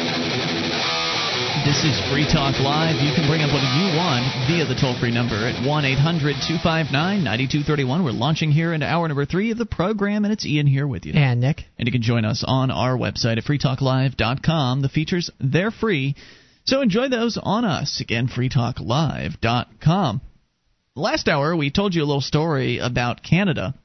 This 1.65 1.83
is 1.83 2.01
Free 2.09 2.25
Talk 2.25 2.59
Live. 2.59 2.95
You 2.95 3.13
can 3.13 3.27
bring 3.29 3.41
up 3.41 3.53
what 3.53 3.61
you 3.61 3.95
want 3.95 4.25
via 4.47 4.65
the 4.65 4.73
toll 4.73 4.97
free 4.99 5.11
number 5.11 5.35
at 5.35 5.63
1 5.63 5.85
800 5.85 6.33
259 6.41 6.91
9231. 7.23 8.03
We're 8.03 8.11
launching 8.11 8.51
here 8.51 8.73
into 8.73 8.87
hour 8.87 9.07
number 9.07 9.25
three 9.25 9.51
of 9.51 9.59
the 9.59 9.67
program, 9.67 10.25
and 10.25 10.33
it's 10.33 10.43
Ian 10.43 10.65
here 10.65 10.87
with 10.87 11.05
you. 11.05 11.13
And 11.13 11.39
Nick. 11.39 11.65
And 11.77 11.87
you 11.87 11.91
can 11.91 12.01
join 12.01 12.25
us 12.25 12.43
on 12.47 12.71
our 12.71 12.97
website 12.97 13.37
at 13.37 13.43
freetalklive.com. 13.43 14.81
The 14.81 14.89
features, 14.89 15.29
they're 15.39 15.69
free. 15.69 16.15
So 16.65 16.81
enjoy 16.81 17.09
those 17.09 17.37
on 17.41 17.63
us. 17.63 18.01
Again, 18.01 18.27
freetalklive.com. 18.27 20.21
Last 20.95 21.27
hour, 21.27 21.55
we 21.55 21.69
told 21.69 21.93
you 21.93 22.01
a 22.01 22.09
little 22.09 22.21
story 22.21 22.79
about 22.79 23.21
Canada 23.21 23.75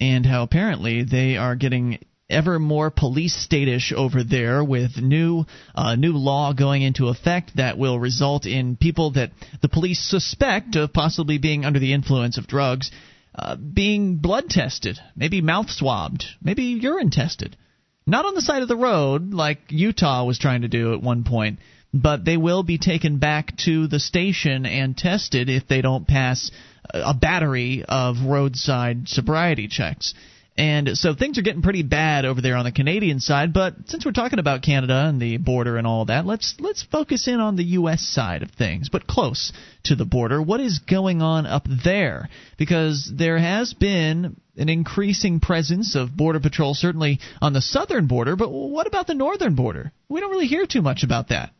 and 0.00 0.26
how 0.26 0.42
apparently 0.42 1.04
they 1.04 1.36
are 1.36 1.54
getting 1.54 2.00
ever 2.30 2.58
more 2.58 2.90
police 2.90 3.34
statish 3.34 3.92
over 3.96 4.22
there 4.22 4.62
with 4.62 4.98
new 4.98 5.44
uh, 5.74 5.94
new 5.94 6.12
law 6.12 6.52
going 6.52 6.82
into 6.82 7.08
effect 7.08 7.56
that 7.56 7.78
will 7.78 7.98
result 7.98 8.44
in 8.44 8.76
people 8.76 9.12
that 9.12 9.30
the 9.62 9.68
police 9.68 10.00
suspect 10.00 10.76
of 10.76 10.92
possibly 10.92 11.38
being 11.38 11.64
under 11.64 11.78
the 11.78 11.92
influence 11.92 12.36
of 12.36 12.46
drugs 12.46 12.90
uh, 13.34 13.54
being 13.56 14.16
blood 14.16 14.50
tested, 14.50 14.98
maybe 15.14 15.40
mouth 15.40 15.70
swabbed, 15.70 16.24
maybe 16.42 16.64
urine 16.64 17.10
tested. 17.10 17.56
Not 18.04 18.24
on 18.24 18.34
the 18.34 18.42
side 18.42 18.62
of 18.62 18.68
the 18.68 18.76
road 18.76 19.32
like 19.32 19.60
Utah 19.68 20.24
was 20.24 20.38
trying 20.38 20.62
to 20.62 20.68
do 20.68 20.92
at 20.94 21.02
one 21.02 21.24
point, 21.24 21.60
but 21.94 22.24
they 22.24 22.36
will 22.36 22.62
be 22.62 22.78
taken 22.78 23.18
back 23.18 23.56
to 23.58 23.86
the 23.86 24.00
station 24.00 24.66
and 24.66 24.96
tested 24.96 25.48
if 25.48 25.68
they 25.68 25.82
don't 25.82 26.08
pass 26.08 26.50
a 26.92 27.14
battery 27.14 27.84
of 27.86 28.22
roadside 28.24 29.08
sobriety 29.08 29.68
checks. 29.68 30.14
And 30.58 30.98
so 30.98 31.14
things 31.14 31.38
are 31.38 31.42
getting 31.42 31.62
pretty 31.62 31.84
bad 31.84 32.24
over 32.24 32.40
there 32.40 32.56
on 32.56 32.64
the 32.64 32.72
Canadian 32.72 33.20
side. 33.20 33.52
But 33.52 33.74
since 33.86 34.04
we're 34.04 34.10
talking 34.10 34.40
about 34.40 34.60
Canada 34.60 35.06
and 35.08 35.22
the 35.22 35.36
border 35.36 35.76
and 35.76 35.86
all 35.86 36.06
that, 36.06 36.26
let's 36.26 36.56
let's 36.58 36.82
focus 36.82 37.28
in 37.28 37.38
on 37.38 37.54
the 37.54 37.62
U.S. 37.62 38.02
side 38.02 38.42
of 38.42 38.50
things, 38.50 38.88
but 38.88 39.06
close 39.06 39.52
to 39.84 39.94
the 39.94 40.04
border. 40.04 40.42
What 40.42 40.58
is 40.58 40.80
going 40.80 41.22
on 41.22 41.46
up 41.46 41.68
there? 41.84 42.28
Because 42.58 43.08
there 43.16 43.38
has 43.38 43.72
been 43.72 44.40
an 44.56 44.68
increasing 44.68 45.38
presence 45.38 45.94
of 45.94 46.16
border 46.16 46.40
patrol, 46.40 46.74
certainly 46.74 47.20
on 47.40 47.52
the 47.52 47.62
southern 47.62 48.08
border. 48.08 48.34
But 48.34 48.50
what 48.50 48.88
about 48.88 49.06
the 49.06 49.14
northern 49.14 49.54
border? 49.54 49.92
We 50.08 50.18
don't 50.18 50.32
really 50.32 50.48
hear 50.48 50.66
too 50.66 50.82
much 50.82 51.04
about 51.04 51.28
that. 51.28 51.52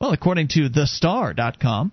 Well, 0.00 0.12
according 0.12 0.48
to 0.48 0.68
TheStar.com, 0.68 1.92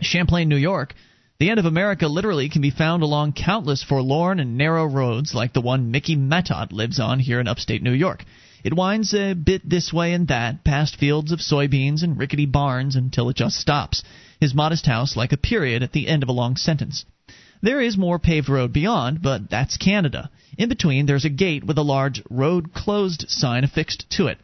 Champlain, 0.00 0.48
New 0.48 0.56
York. 0.56 0.94
The 1.38 1.50
end 1.50 1.58
of 1.60 1.66
America 1.66 2.08
literally 2.08 2.48
can 2.48 2.62
be 2.62 2.70
found 2.70 3.02
along 3.02 3.34
countless 3.34 3.82
forlorn 3.82 4.40
and 4.40 4.56
narrow 4.56 4.86
roads 4.86 5.34
like 5.34 5.52
the 5.52 5.60
one 5.60 5.90
Mickey 5.90 6.16
Matot 6.16 6.72
lives 6.72 6.98
on 6.98 7.18
here 7.18 7.38
in 7.40 7.46
upstate 7.46 7.82
New 7.82 7.92
York. 7.92 8.24
It 8.64 8.74
winds 8.74 9.12
a 9.12 9.34
bit 9.34 9.68
this 9.68 9.92
way 9.92 10.14
and 10.14 10.28
that, 10.28 10.64
past 10.64 10.96
fields 10.96 11.32
of 11.32 11.40
soybeans 11.40 12.02
and 12.02 12.16
rickety 12.16 12.46
barns 12.46 12.96
until 12.96 13.28
it 13.28 13.36
just 13.36 13.60
stops, 13.60 14.02
his 14.40 14.54
modest 14.54 14.86
house 14.86 15.14
like 15.14 15.32
a 15.32 15.36
period 15.36 15.82
at 15.82 15.92
the 15.92 16.08
end 16.08 16.22
of 16.22 16.30
a 16.30 16.32
long 16.32 16.56
sentence. 16.56 17.04
There 17.60 17.82
is 17.82 17.98
more 17.98 18.18
paved 18.18 18.48
road 18.48 18.72
beyond, 18.72 19.20
but 19.20 19.50
that's 19.50 19.76
Canada. 19.76 20.30
In 20.56 20.70
between, 20.70 21.04
there's 21.04 21.26
a 21.26 21.30
gate 21.30 21.64
with 21.64 21.76
a 21.76 21.82
large 21.82 22.22
road 22.30 22.72
closed 22.72 23.26
sign 23.28 23.62
affixed 23.62 24.08
to 24.12 24.28
it. 24.28 24.38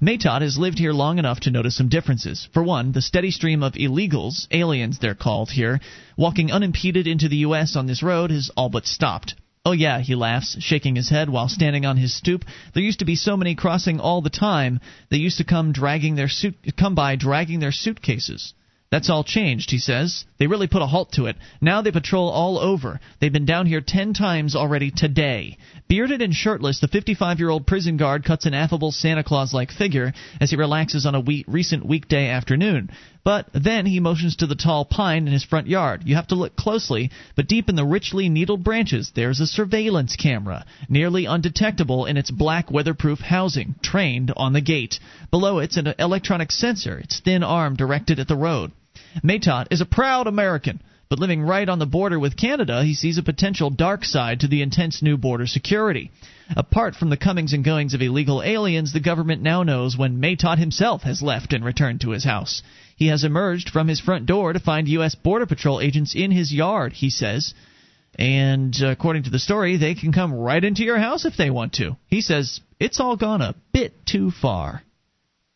Matot 0.00 0.42
has 0.42 0.58
lived 0.58 0.78
here 0.78 0.92
long 0.92 1.18
enough 1.18 1.40
to 1.40 1.50
notice 1.50 1.76
some 1.76 1.88
differences. 1.88 2.48
For 2.52 2.62
one, 2.62 2.92
the 2.92 3.02
steady 3.02 3.30
stream 3.30 3.62
of 3.62 3.74
illegals, 3.74 4.46
aliens 4.50 4.98
they're 4.98 5.14
called 5.14 5.50
here, 5.50 5.80
walking 6.16 6.50
unimpeded 6.50 7.06
into 7.06 7.28
the 7.28 7.38
U.S. 7.38 7.76
on 7.76 7.86
this 7.86 8.02
road 8.02 8.30
has 8.30 8.50
all 8.56 8.68
but 8.68 8.86
stopped. 8.86 9.34
Oh, 9.66 9.72
yeah, 9.72 10.00
he 10.00 10.14
laughs, 10.14 10.56
shaking 10.60 10.94
his 10.94 11.08
head 11.08 11.30
while 11.30 11.48
standing 11.48 11.86
on 11.86 11.96
his 11.96 12.12
stoop. 12.12 12.44
There 12.74 12.82
used 12.82 12.98
to 12.98 13.06
be 13.06 13.16
so 13.16 13.36
many 13.36 13.54
crossing 13.54 13.98
all 13.98 14.20
the 14.20 14.28
time. 14.28 14.80
They 15.10 15.16
used 15.16 15.38
to 15.38 15.44
come 15.44 15.72
dragging 15.72 16.16
their 16.16 16.28
suit, 16.28 16.54
come 16.76 16.94
by 16.94 17.16
dragging 17.16 17.60
their 17.60 17.72
suitcases. 17.72 18.52
That's 18.90 19.08
all 19.08 19.24
changed, 19.24 19.70
he 19.70 19.78
says. 19.78 20.24
They 20.36 20.48
really 20.48 20.66
put 20.66 20.82
a 20.82 20.86
halt 20.86 21.12
to 21.12 21.26
it. 21.26 21.36
Now 21.60 21.80
they 21.80 21.92
patrol 21.92 22.28
all 22.28 22.58
over. 22.58 22.98
They've 23.20 23.32
been 23.32 23.44
down 23.44 23.66
here 23.66 23.80
ten 23.80 24.14
times 24.14 24.56
already 24.56 24.90
today. 24.90 25.58
Bearded 25.86 26.22
and 26.22 26.34
shirtless, 26.34 26.80
the 26.80 26.88
55 26.88 27.38
year 27.38 27.50
old 27.50 27.68
prison 27.68 27.96
guard 27.96 28.24
cuts 28.24 28.44
an 28.44 28.52
affable 28.52 28.90
Santa 28.90 29.22
Claus 29.22 29.54
like 29.54 29.70
figure 29.70 30.12
as 30.40 30.50
he 30.50 30.56
relaxes 30.56 31.06
on 31.06 31.14
a 31.14 31.22
recent 31.46 31.86
weekday 31.86 32.30
afternoon. 32.30 32.90
But 33.22 33.48
then 33.54 33.86
he 33.86 34.00
motions 34.00 34.34
to 34.36 34.46
the 34.48 34.56
tall 34.56 34.84
pine 34.84 35.28
in 35.28 35.32
his 35.32 35.44
front 35.44 35.68
yard. 35.68 36.02
You 36.04 36.16
have 36.16 36.26
to 36.28 36.34
look 36.34 36.56
closely, 36.56 37.10
but 37.36 37.46
deep 37.46 37.68
in 37.68 37.76
the 37.76 37.84
richly 37.84 38.28
needled 38.28 38.64
branches, 38.64 39.12
there's 39.14 39.38
a 39.38 39.46
surveillance 39.46 40.16
camera, 40.16 40.64
nearly 40.88 41.26
undetectable 41.26 42.06
in 42.06 42.16
its 42.16 42.32
black 42.32 42.72
weatherproof 42.72 43.20
housing, 43.20 43.76
trained 43.82 44.32
on 44.36 44.52
the 44.52 44.60
gate. 44.60 44.98
Below 45.30 45.60
it's 45.60 45.76
an 45.76 45.94
electronic 45.98 46.50
sensor, 46.50 46.98
its 46.98 47.20
thin 47.20 47.44
arm 47.44 47.76
directed 47.76 48.18
at 48.18 48.26
the 48.26 48.36
road. 48.36 48.72
Matot 49.22 49.66
is 49.70 49.80
a 49.80 49.86
proud 49.86 50.26
American, 50.26 50.80
But 51.08 51.18
living 51.18 51.42
right 51.42 51.68
on 51.68 51.78
the 51.78 51.86
border 51.86 52.18
with 52.18 52.36
Canada, 52.36 52.82
he 52.82 52.94
sees 52.94 53.18
a 53.18 53.22
potential 53.22 53.70
dark 53.70 54.04
side 54.04 54.40
to 54.40 54.48
the 54.48 54.62
intense 54.62 55.02
new 55.02 55.16
border 55.16 55.46
security. 55.46 56.10
Apart 56.56 56.96
from 56.96 57.10
the 57.10 57.16
comings 57.16 57.52
and 57.52 57.64
goings 57.64 57.94
of 57.94 58.02
illegal 58.02 58.42
aliens, 58.42 58.92
the 58.92 59.00
government 59.00 59.42
now 59.42 59.62
knows 59.62 59.96
when 59.96 60.20
Matot 60.20 60.58
himself 60.58 61.02
has 61.02 61.22
left 61.22 61.52
and 61.52 61.64
returned 61.64 62.00
to 62.00 62.10
his 62.10 62.24
house. 62.24 62.62
He 62.96 63.08
has 63.08 63.24
emerged 63.24 63.70
from 63.70 63.88
his 63.88 64.00
front 64.00 64.26
door 64.26 64.52
to 64.52 64.60
find 64.60 64.88
U.S. 64.88 65.14
Border 65.14 65.46
Patrol 65.46 65.80
agents 65.80 66.14
in 66.14 66.30
his 66.30 66.52
yard, 66.52 66.92
he 66.92 67.10
says. 67.10 67.54
And 68.16 68.74
uh, 68.80 68.88
according 68.88 69.24
to 69.24 69.30
the 69.30 69.38
story, 69.38 69.76
they 69.76 69.94
can 69.94 70.12
come 70.12 70.32
right 70.32 70.62
into 70.62 70.84
your 70.84 70.98
house 70.98 71.24
if 71.24 71.36
they 71.36 71.50
want 71.50 71.74
to. 71.74 71.96
He 72.06 72.20
says 72.20 72.60
it's 72.78 73.00
all 73.00 73.16
gone 73.16 73.42
a 73.42 73.54
bit 73.72 74.06
too 74.06 74.30
far. 74.30 74.82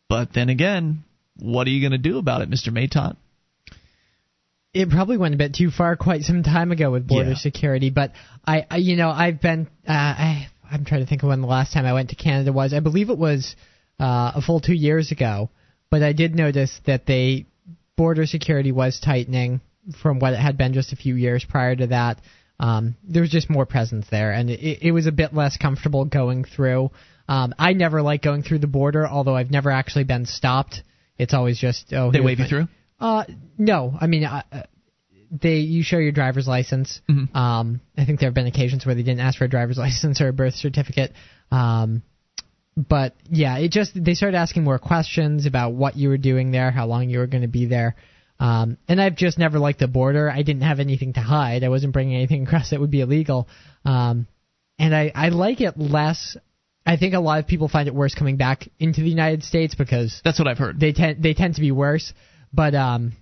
But 0.09 0.33
then 0.33 0.49
again, 0.49 1.03
what 1.37 1.67
are 1.67 1.71
you 1.71 1.81
going 1.81 2.01
to 2.01 2.09
do 2.09 2.17
about 2.17 2.41
it, 2.41 2.49
Mr. 2.49 2.69
Matot? 2.69 3.15
It 4.79 4.89
probably 4.89 5.17
went 5.17 5.33
a 5.33 5.37
bit 5.37 5.53
too 5.53 5.69
far 5.71 5.95
quite 5.95 6.21
some 6.21 6.43
time 6.43 6.71
ago 6.71 6.91
with 6.91 7.07
border 7.07 7.31
Yeah. 7.31 7.35
security. 7.35 7.89
But 7.89 8.13
I, 8.45 8.65
I, 8.69 8.77
you 8.77 8.95
know, 8.95 9.09
I've 9.09 9.41
been. 9.41 9.67
Uh, 9.87 9.91
I, 9.91 10.47
I'm 10.71 10.85
trying 10.85 11.01
to 11.01 11.07
think 11.07 11.23
of 11.23 11.29
when 11.29 11.41
the 11.41 11.47
last 11.47 11.73
time 11.73 11.85
I 11.85 11.93
went 11.93 12.09
to 12.09 12.15
Canada 12.15 12.53
was. 12.53 12.73
I 12.73 12.79
believe 12.79 13.09
it 13.09 13.17
was 13.17 13.55
uh, 13.99 14.31
a 14.35 14.41
full 14.41 14.59
two 14.59 14.73
years 14.73 15.11
ago. 15.11 15.49
But 15.89 16.03
I 16.03 16.13
did 16.13 16.35
notice 16.35 16.79
that 16.85 17.05
they 17.07 17.47
border 17.97 18.25
security 18.25 18.71
was 18.71 18.99
tightening 18.99 19.61
from 20.01 20.19
what 20.19 20.33
it 20.33 20.39
had 20.39 20.57
been 20.57 20.73
just 20.73 20.93
a 20.93 20.95
few 20.95 21.15
years 21.15 21.43
prior 21.43 21.75
to 21.75 21.87
that. 21.87 22.21
Um, 22.59 22.95
there 23.07 23.21
was 23.21 23.31
just 23.31 23.49
more 23.49 23.65
presence 23.65 24.05
there, 24.11 24.31
and 24.31 24.49
it, 24.49 24.85
it 24.85 24.91
was 24.91 25.07
a 25.07 25.11
bit 25.11 25.33
less 25.33 25.57
comfortable 25.57 26.05
going 26.05 26.43
through. 26.43 26.91
Um, 27.27 27.53
I 27.57 27.73
never 27.73 28.01
like 28.01 28.21
going 28.21 28.43
through 28.43 28.59
the 28.59 28.67
border, 28.67 29.07
although 29.07 29.35
I've 29.35 29.51
never 29.51 29.71
actually 29.71 30.03
been 30.03 30.25
stopped. 30.25 30.83
It's 31.17 31.33
always 31.33 31.59
just 31.59 31.91
oh 31.93 32.11
They 32.11 32.19
wave 32.21 32.39
you 32.39 32.47
through? 32.47 32.67
Uh, 32.99 33.25
no. 33.57 33.93
I 33.99 34.07
mean, 34.07 34.25
uh, 34.25 34.43
uh, 34.51 34.63
they 35.31 35.57
you 35.57 35.83
show 35.83 35.97
your 35.97 36.11
driver's 36.11 36.47
license. 36.47 37.01
Mm-hmm. 37.09 37.35
Um, 37.35 37.81
I 37.97 38.05
think 38.05 38.19
there 38.19 38.27
have 38.27 38.33
been 38.33 38.47
occasions 38.47 38.85
where 38.85 38.95
they 38.95 39.03
didn't 39.03 39.21
ask 39.21 39.37
for 39.37 39.45
a 39.45 39.49
driver's 39.49 39.77
license 39.85 40.21
or 40.21 40.27
a 40.27 40.33
birth 40.33 40.55
certificate. 40.55 41.13
Um, 41.51 42.03
but 42.75 43.15
yeah, 43.29 43.57
it 43.57 43.71
just 43.71 43.91
they 43.95 44.13
started 44.13 44.37
asking 44.37 44.63
more 44.63 44.79
questions 44.79 45.45
about 45.45 45.73
what 45.73 45.95
you 45.95 46.09
were 46.09 46.17
doing 46.17 46.51
there, 46.51 46.71
how 46.71 46.87
long 46.87 47.09
you 47.09 47.19
were 47.19 47.27
going 47.27 47.41
to 47.41 47.47
be 47.47 47.65
there. 47.65 47.95
Um, 48.39 48.77
and 48.87 49.01
I've 49.01 49.15
just 49.15 49.37
never 49.37 49.59
liked 49.59 49.79
the 49.79 49.87
border. 49.87 50.31
I 50.31 50.43
didn't 50.43 50.61
have 50.61 50.79
anything 50.79 51.13
to 51.13 51.19
hide. 51.19 51.63
I 51.63 51.69
wasn't 51.69 51.93
bringing 51.93 52.15
anything 52.15 52.43
across 52.47 52.69
that 52.69 52.79
would 52.79 52.91
be 52.91 53.01
illegal. 53.01 53.47
Um, 53.83 54.27
and 54.77 54.95
I, 54.95 55.11
I 55.13 55.29
like 55.29 55.59
it 55.59 55.77
less. 55.77 56.37
I 56.85 56.95
think 56.95 57.13
a 57.13 57.19
lot 57.19 57.39
of 57.39 57.47
people 57.47 57.67
find 57.67 57.87
it 57.87 57.93
worse 57.93 58.15
coming 58.15 58.37
back 58.37 58.69
into 58.79 59.01
the 59.01 59.09
United 59.09 59.43
States 59.43 59.75
because 59.75 60.21
that's 60.23 60.39
what 60.39 60.47
I've 60.47 60.57
heard. 60.57 60.79
They 60.79 60.93
tend 60.93 61.21
they 61.21 61.33
tend 61.33 61.55
to 61.55 61.61
be 61.61 61.71
worse. 61.71 62.13
But 62.53 62.75
um, 62.75 63.13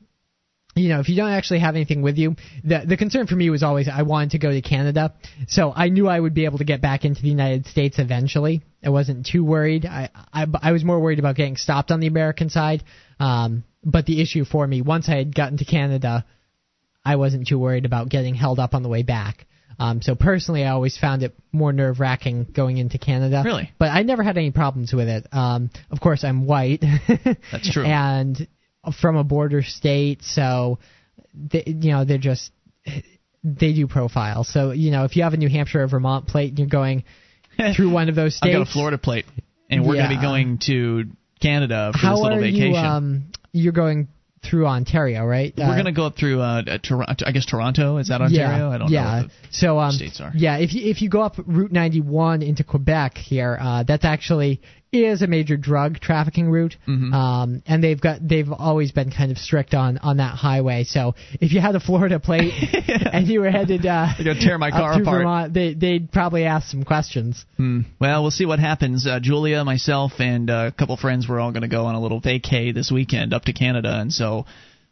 you 0.76 0.90
know, 0.90 1.00
if 1.00 1.10
you 1.10 1.16
don't 1.16 1.32
actually 1.32 1.60
have 1.60 1.76
anything 1.76 2.02
with 2.02 2.18
you, 2.18 2.36
the 2.64 2.84
the 2.88 2.98
concern 2.98 3.28
for 3.28 3.36
me 3.36 3.50
was 3.50 3.64
always 3.64 3.90
I 3.90 4.04
wanted 4.04 4.32
to 4.32 4.40
go 4.40 4.52
to 4.52 4.62
Canada, 4.62 5.14
so 5.48 5.74
I 5.76 5.90
knew 5.90 6.08
I 6.08 6.20
would 6.20 6.34
be 6.34 6.46
able 6.46 6.60
to 6.60 6.66
get 6.66 6.82
back 6.82 7.06
into 7.06 7.22
the 7.22 7.30
United 7.30 7.66
States 7.66 8.00
eventually. 8.00 8.62
I 8.84 8.90
wasn't 8.90 9.26
too 9.26 9.44
worried. 9.44 9.86
I 9.86 10.10
I, 10.34 10.46
I 10.62 10.72
was 10.72 10.84
more 10.84 11.00
worried 11.00 11.20
about 11.20 11.36
getting 11.36 11.58
stopped 11.58 11.92
on 11.92 12.00
the 12.00 12.08
American 12.08 12.50
side. 12.50 12.84
Um, 13.20 13.64
but 13.84 14.06
the 14.06 14.22
issue 14.22 14.46
for 14.46 14.68
me, 14.68 14.82
once 14.82 15.10
I 15.10 15.16
had 15.16 15.34
gotten 15.34 15.58
to 15.58 15.66
Canada, 15.66 16.26
I 17.04 17.16
wasn't 17.16 17.48
too 17.48 17.58
worried 17.58 17.86
about 17.86 18.10
getting 18.10 18.36
held 18.36 18.60
up 18.60 18.74
on 18.74 18.84
the 18.84 18.90
way 18.90 19.04
back. 19.04 19.46
Um, 19.80 20.02
so 20.02 20.16
personally, 20.16 20.66
I 20.66 20.72
always 20.72 20.98
found 20.98 21.24
it 21.24 21.36
more 21.52 21.72
nerve 21.72 22.00
wracking 22.00 22.46
going 22.46 22.78
into 22.78 22.98
Canada. 22.98 23.44
Really? 23.46 23.72
But 23.78 23.90
I 23.90 24.02
never 24.02 24.24
had 24.24 24.38
any 24.38 24.52
problems 24.52 24.92
with 24.92 25.08
it. 25.08 25.28
Um, 25.32 25.70
of 25.92 26.00
course, 26.00 26.24
I'm 26.24 26.46
white. 26.46 26.84
That's 27.52 27.72
true. 27.72 27.86
and 27.86 28.48
from 29.02 29.16
a 29.16 29.24
border 29.24 29.64
state, 29.64 30.24
so 30.24 30.80
they, 31.34 31.64
you 31.66 31.92
know 31.92 32.06
they're 32.06 32.18
just 32.18 32.52
they 33.44 33.74
do 33.74 33.88
profile. 33.88 34.44
So 34.44 34.72
you 34.72 34.92
know 34.92 35.04
if 35.06 35.16
you 35.16 35.24
have 35.24 35.34
a 35.34 35.38
New 35.38 35.50
Hampshire 35.50 35.84
or 35.84 35.88
Vermont 35.88 36.28
plate 36.28 36.50
and 36.50 36.60
you're 36.60 36.68
going 36.68 37.04
through 37.76 37.92
one 37.92 38.10
of 38.10 38.16
those 38.16 38.36
states, 38.36 38.56
I've 38.56 38.60
got 38.66 38.70
a 38.70 38.72
Florida 38.72 38.98
plate, 38.98 39.26
and 39.70 39.86
we're 39.86 39.96
going 39.96 40.10
to 40.10 40.16
be 40.16 40.22
going 40.22 40.58
to 40.68 41.06
Canada 41.42 41.92
for 41.94 42.00
how 42.00 42.16
this 42.16 42.24
little 42.24 42.38
are 42.38 42.42
vacation. 42.42 42.74
you? 42.74 42.76
Um, 42.76 43.32
you're 43.52 43.74
going 43.74 44.08
through 44.48 44.68
Ontario, 44.68 45.26
right? 45.26 45.54
we're 45.58 45.66
Uh, 45.66 45.74
going 45.74 45.86
to 45.86 45.92
go 45.92 46.06
up 46.06 46.16
through, 46.16 46.42
uh, 46.42 46.62
uh, 46.68 46.78
Toronto. 46.78 47.26
I 47.26 47.32
guess 47.32 47.46
Toronto 47.46 47.98
is 47.98 48.10
that 48.10 48.22
Ontario? 48.22 48.70
Yeah, 48.70 48.70
I 48.70 48.78
don't 48.78 48.90
yeah. 48.92 49.04
know. 49.04 49.22
What 49.24 49.32
so 49.50 49.80
um, 49.80 49.92
states 49.92 50.22
are. 50.22 50.32
Yeah, 50.36 50.58
if 50.58 50.74
you, 50.74 50.90
if 50.90 51.02
you 51.02 51.10
go 51.10 51.22
up 51.22 51.36
Route 51.46 51.72
91 51.72 52.44
into 52.44 52.64
Quebec 52.64 53.18
here, 53.18 53.58
uh, 53.60 53.84
that's 53.84 54.06
actually 54.06 54.62
is 54.92 55.22
a 55.22 55.28
major 55.28 55.58
drug 55.58 56.00
trafficking 56.00 56.50
route. 56.50 56.76
Mm-hmm. 56.88 57.14
Um, 57.14 57.64
and 57.66 57.84
they've 57.84 58.00
got 58.00 58.26
they've 58.26 58.52
always 58.52 58.92
been 58.92 59.12
kind 59.12 59.32
of 59.32 59.38
strict 59.38 59.74
on 59.74 59.98
on 59.98 60.18
that 60.18 60.36
highway. 60.36 60.84
So 60.84 61.16
if 61.40 61.52
you 61.52 61.60
had 61.60 61.76
a 61.76 61.80
Florida 61.80 62.20
plate 62.20 62.54
and 63.12 63.28
you 63.28 63.42
were 63.42 63.52
headed 63.52 63.86
uh, 63.86 64.08
They're 64.18 64.34
gonna 64.34 64.40
tear 64.40 64.58
my 64.58 64.72
car 64.72 64.94
apart, 64.94 65.06
Vermont, 65.06 65.54
they 65.54 65.74
they'd 65.74 66.12
probably 66.12 66.46
ask 66.46 66.70
some 66.70 66.84
questions. 66.84 67.46
Hmm. 67.58 67.82
Well, 68.00 68.22
we'll 68.22 68.32
see 68.32 68.46
what 68.46 68.60
happens. 68.60 69.06
Uh, 69.06 69.20
Julia, 69.20 69.64
myself, 69.64 70.14
and 70.20 70.50
uh, 70.50 70.72
a 70.74 70.78
couple 70.78 70.96
friends, 70.98 71.28
we're 71.28 71.40
all 71.40 71.52
going 71.52 71.62
to 71.62 71.68
go 71.68 71.86
on 71.86 71.96
a 71.96 72.02
little 72.02 72.22
vacay 72.22 72.74
this 72.74 72.92
weekend 72.92 73.34
up 73.34 73.44
to 73.44 73.54
Canada, 73.54 74.00
and 74.00 74.12
so 74.12 74.46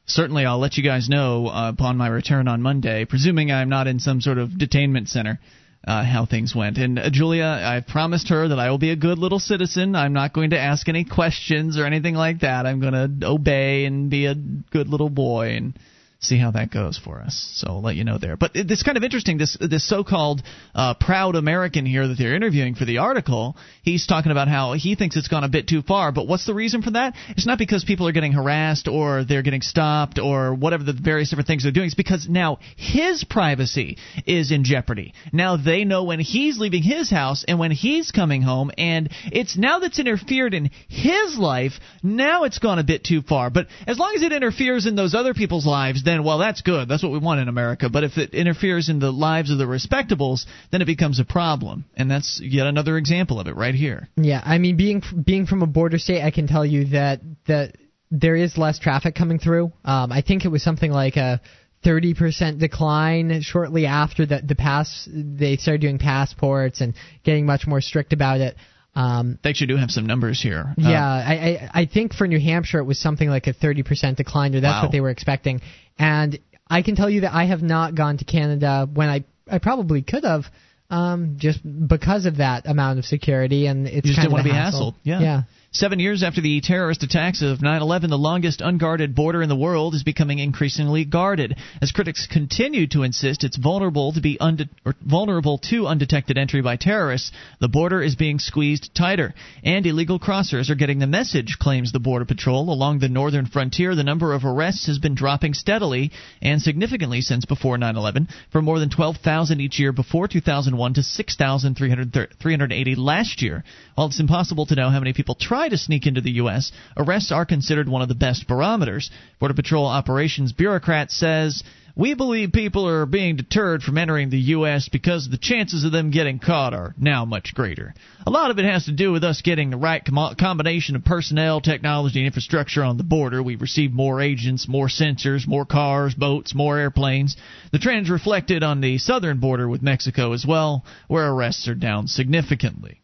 certainly 0.05 0.45
I'll 0.45 0.59
let 0.59 0.77
you 0.77 0.83
guys 0.83 1.09
know 1.09 1.47
uh, 1.47 1.69
upon 1.69 1.97
my 1.97 2.07
return 2.07 2.47
on 2.47 2.61
Monday, 2.61 3.05
presuming 3.05 3.51
I'm 3.51 3.69
not 3.69 3.87
in 3.87 3.99
some 3.99 4.21
sort 4.21 4.37
of 4.37 4.49
detainment 4.49 5.07
center. 5.07 5.39
Uh, 5.87 6.03
how 6.03 6.25
things 6.25 6.55
went. 6.55 6.79
And 6.79 6.97
uh, 6.97 7.11
Julia, 7.11 7.45
I've 7.45 7.85
promised 7.85 8.29
her 8.29 8.47
that 8.47 8.57
I 8.57 8.71
will 8.71 8.79
be 8.79 8.89
a 8.89 8.95
good 8.95 9.19
little 9.19 9.37
citizen. 9.37 9.95
I'm 9.95 10.13
not 10.13 10.33
going 10.33 10.49
to 10.49 10.59
ask 10.59 10.89
any 10.89 11.05
questions 11.05 11.77
or 11.77 11.85
anything 11.85 12.15
like 12.15 12.39
that. 12.39 12.65
I'm 12.65 12.79
going 12.81 13.19
to 13.19 13.27
obey 13.27 13.85
and 13.85 14.09
be 14.09 14.25
a 14.25 14.33
good 14.33 14.89
little 14.89 15.11
boy 15.11 15.49
and 15.49 15.77
see 16.25 16.37
how 16.37 16.51
that 16.51 16.71
goes 16.71 16.97
for 16.97 17.19
us. 17.21 17.51
So 17.55 17.67
I'll 17.69 17.81
let 17.81 17.95
you 17.95 18.03
know 18.03 18.17
there. 18.17 18.35
But 18.37 18.55
it- 18.55 18.69
it's 18.71 18.83
kind 18.83 18.97
of 18.97 19.03
interesting. 19.03 19.37
This 19.37 19.57
this 19.59 19.87
so-called 19.87 20.41
uh, 20.73 20.93
proud 20.95 21.35
American 21.35 21.85
here 21.85 22.07
that 22.07 22.17
they're 22.17 22.35
interviewing 22.35 22.75
for 22.75 22.85
the 22.85 22.97
article, 22.99 23.55
he's 23.83 24.05
talking 24.07 24.31
about 24.31 24.47
how 24.47 24.73
he 24.73 24.95
thinks 24.95 25.15
it's 25.15 25.27
gone 25.27 25.43
a 25.43 25.49
bit 25.49 25.67
too 25.67 25.81
far. 25.81 26.11
But 26.11 26.27
what's 26.27 26.45
the 26.45 26.53
reason 26.53 26.81
for 26.81 26.91
that? 26.91 27.13
It's 27.29 27.45
not 27.45 27.57
because 27.57 27.83
people 27.83 28.07
are 28.07 28.11
getting 28.11 28.31
harassed 28.33 28.87
or 28.87 29.23
they're 29.23 29.41
getting 29.43 29.61
stopped 29.61 30.19
or 30.19 30.53
whatever 30.53 30.83
the 30.83 30.93
various 30.93 31.29
different 31.29 31.47
things 31.47 31.63
they're 31.63 31.71
doing. 31.71 31.87
It's 31.87 31.95
because 31.95 32.27
now 32.29 32.59
his 32.75 33.23
privacy 33.23 33.97
is 34.25 34.51
in 34.51 34.63
jeopardy. 34.63 35.13
Now 35.31 35.57
they 35.57 35.83
know 35.83 36.03
when 36.03 36.19
he's 36.19 36.57
leaving 36.59 36.83
his 36.83 37.09
house 37.09 37.43
and 37.47 37.59
when 37.59 37.71
he's 37.71 38.11
coming 38.11 38.41
home, 38.41 38.71
and 38.77 39.09
it's 39.31 39.57
now 39.57 39.79
that's 39.79 39.99
interfered 39.99 40.53
in 40.53 40.69
his 40.87 41.37
life. 41.37 41.73
Now 42.03 42.43
it's 42.43 42.59
gone 42.59 42.79
a 42.79 42.83
bit 42.83 43.03
too 43.03 43.21
far. 43.21 43.49
But 43.49 43.67
as 43.87 43.99
long 43.99 44.13
as 44.15 44.21
it 44.21 44.31
interferes 44.33 44.85
in 44.85 44.95
those 44.95 45.13
other 45.13 45.33
people's 45.33 45.65
lives, 45.65 46.03
then 46.03 46.14
well, 46.23 46.37
that's 46.37 46.61
good. 46.61 46.87
That's 46.87 47.03
what 47.03 47.11
we 47.11 47.19
want 47.19 47.39
in 47.39 47.47
America. 47.47 47.89
But 47.89 48.03
if 48.03 48.17
it 48.17 48.33
interferes 48.33 48.89
in 48.89 48.99
the 48.99 49.11
lives 49.11 49.51
of 49.51 49.57
the 49.57 49.65
respectables, 49.65 50.45
then 50.71 50.81
it 50.81 50.85
becomes 50.85 51.19
a 51.19 51.25
problem. 51.25 51.85
And 51.95 52.09
that's 52.09 52.39
yet 52.43 52.67
another 52.67 52.97
example 52.97 53.39
of 53.39 53.47
it 53.47 53.55
right 53.55 53.75
here. 53.75 54.09
Yeah, 54.17 54.41
I 54.43 54.57
mean, 54.57 54.77
being 54.77 55.03
being 55.23 55.45
from 55.45 55.61
a 55.61 55.67
border 55.67 55.97
state, 55.97 56.23
I 56.23 56.31
can 56.31 56.47
tell 56.47 56.65
you 56.65 56.85
that 56.85 57.21
that 57.47 57.75
there 58.11 58.35
is 58.35 58.57
less 58.57 58.79
traffic 58.79 59.15
coming 59.15 59.39
through. 59.39 59.71
Um, 59.83 60.11
I 60.11 60.21
think 60.21 60.45
it 60.45 60.49
was 60.49 60.63
something 60.63 60.91
like 60.91 61.17
a 61.17 61.41
30% 61.83 62.59
decline 62.59 63.41
shortly 63.41 63.85
after 63.85 64.25
the 64.25 64.41
the 64.43 64.55
pass. 64.55 65.07
They 65.11 65.57
started 65.57 65.81
doing 65.81 65.99
passports 65.99 66.81
and 66.81 66.93
getting 67.23 67.45
much 67.45 67.67
more 67.67 67.81
strict 67.81 68.13
about 68.13 68.41
it. 68.41 68.55
Um, 68.95 69.37
They 69.43 69.49
actually 69.49 69.67
do 69.67 69.77
have 69.77 69.91
some 69.91 70.05
numbers 70.05 70.41
here. 70.41 70.73
Uh, 70.77 70.89
yeah, 70.89 71.05
I, 71.05 71.33
I 71.33 71.81
I 71.81 71.85
think 71.85 72.13
for 72.13 72.27
New 72.27 72.39
Hampshire 72.39 72.79
it 72.79 72.85
was 72.85 72.97
something 72.99 73.29
like 73.29 73.47
a 73.47 73.53
30% 73.53 74.15
decline, 74.15 74.55
or 74.55 74.61
that's 74.61 74.75
Wow. 74.75 74.83
what 74.83 74.91
they 74.91 75.01
were 75.01 75.09
expecting. 75.09 75.61
And 75.99 76.39
I 76.69 76.81
can 76.81 76.95
tell 76.95 77.09
you 77.09 77.21
that 77.21 77.33
I 77.33 77.45
have 77.45 77.61
not 77.61 77.93
gone 77.95 78.17
to 78.17 78.25
Canada 78.25 78.87
when 78.91 79.09
I 79.09 79.25
I 79.51 79.59
probably 79.59 80.01
could 80.01 80.23
have, 80.23 80.45
um, 80.89 81.35
just 81.37 81.59
because 81.87 82.25
of 82.25 82.37
that 82.37 82.65
amount 82.67 82.99
of 82.99 83.05
security, 83.05 83.67
and 83.67 83.85
it's 83.85 83.95
you 84.07 84.13
just 84.13 84.15
kind 84.15 84.23
didn't 84.29 84.33
want 84.33 84.45
to 84.45 84.49
be 84.51 84.55
hassle. 84.55 84.91
hassled. 84.93 84.95
Yeah. 85.03 85.19
yeah. 85.19 85.41
Seven 85.75 85.99
years 85.99 86.23
after 86.23 86.39
the 86.39 86.61
terrorist 86.61 87.03
attacks 87.03 87.41
of 87.41 87.61
9 87.61 87.81
11, 87.81 88.09
the 88.09 88.17
longest 88.17 88.61
unguarded 88.61 89.13
border 89.13 89.41
in 89.41 89.49
the 89.49 89.57
world 89.57 89.93
is 89.93 90.03
becoming 90.03 90.39
increasingly 90.39 91.03
guarded. 91.03 91.57
As 91.81 91.91
critics 91.91 92.27
continue 92.31 92.87
to 92.87 93.03
insist 93.03 93.43
it's 93.43 93.57
vulnerable 93.57 94.13
to 94.13 94.21
be 94.21 94.37
unde- 94.39 94.69
vulnerable 95.01 95.57
to 95.69 95.85
undetected 95.85 96.37
entry 96.37 96.61
by 96.61 96.77
terrorists, 96.77 97.33
the 97.59 97.67
border 97.67 98.01
is 98.01 98.15
being 98.15 98.39
squeezed 98.39 98.95
tighter. 98.95 99.33
And 99.65 99.85
illegal 99.85 100.17
crossers 100.17 100.69
are 100.69 100.75
getting 100.75 100.99
the 100.99 101.07
message, 101.07 101.57
claims 101.59 101.91
the 101.91 101.99
Border 101.99 102.23
Patrol. 102.23 102.71
Along 102.71 102.99
the 102.99 103.09
northern 103.09 103.45
frontier, 103.45 103.95
the 103.95 104.03
number 104.05 104.31
of 104.31 104.45
arrests 104.45 104.87
has 104.87 104.97
been 104.97 105.13
dropping 105.13 105.55
steadily 105.55 106.11
and 106.41 106.61
significantly 106.61 107.19
since 107.19 107.43
before 107.43 107.77
9 107.77 107.97
11, 107.97 108.29
from 108.49 108.63
more 108.63 108.79
than 108.79 108.89
12,000 108.89 109.59
each 109.59 109.77
year 109.77 109.91
before 109.91 110.29
2001 110.29 110.93
to 110.93 111.03
6,380 111.03 112.95
last 112.95 113.41
year. 113.41 113.65
While 113.95 114.07
it's 114.07 114.21
impossible 114.21 114.67
to 114.67 114.75
know 114.75 114.89
how 114.89 114.99
many 114.99 115.11
people 115.11 115.35
try 115.65 115.69
to 115.69 115.77
sneak 115.79 116.05
into 116.05 116.21
the 116.21 116.33
U.S., 116.33 116.71
arrests 116.95 117.31
are 117.31 117.45
considered 117.45 117.89
one 117.89 118.03
of 118.03 118.07
the 118.07 118.13
best 118.13 118.47
barometers. 118.47 119.09
Border 119.39 119.55
Patrol 119.55 119.87
operations 119.87 120.53
bureaucrat 120.53 121.09
says 121.09 121.63
We 121.95 122.13
believe 122.13 122.51
people 122.51 122.87
are 122.87 123.07
being 123.07 123.35
deterred 123.35 123.81
from 123.81 123.97
entering 123.97 124.29
the 124.29 124.37
U.S. 124.37 124.89
because 124.89 125.27
the 125.27 125.39
chances 125.39 125.83
of 125.83 125.91
them 125.91 126.11
getting 126.11 126.37
caught 126.37 126.75
are 126.75 126.93
now 126.99 127.25
much 127.25 127.55
greater. 127.55 127.95
A 128.27 128.29
lot 128.29 128.51
of 128.51 128.59
it 128.59 128.65
has 128.65 128.85
to 128.85 128.91
do 128.91 129.11
with 129.11 129.23
us 129.23 129.41
getting 129.41 129.71
the 129.71 129.77
right 129.77 130.05
com- 130.05 130.35
combination 130.35 130.95
of 130.95 131.03
personnel, 131.03 131.61
technology, 131.61 132.19
and 132.19 132.27
infrastructure 132.27 132.83
on 132.83 132.97
the 132.97 133.03
border. 133.03 133.41
We've 133.41 133.59
received 133.59 133.95
more 133.95 134.21
agents, 134.21 134.67
more 134.67 134.87
sensors, 134.87 135.47
more 135.47 135.65
cars, 135.65 136.13
boats, 136.13 136.53
more 136.53 136.77
airplanes. 136.77 137.37
The 137.71 137.79
trend 137.79 138.05
is 138.05 138.11
reflected 138.11 138.61
on 138.61 138.81
the 138.81 138.99
southern 138.99 139.39
border 139.39 139.67
with 139.67 139.81
Mexico 139.81 140.33
as 140.33 140.45
well, 140.45 140.85
where 141.07 141.31
arrests 141.31 141.67
are 141.67 141.73
down 141.73 142.05
significantly. 142.05 143.01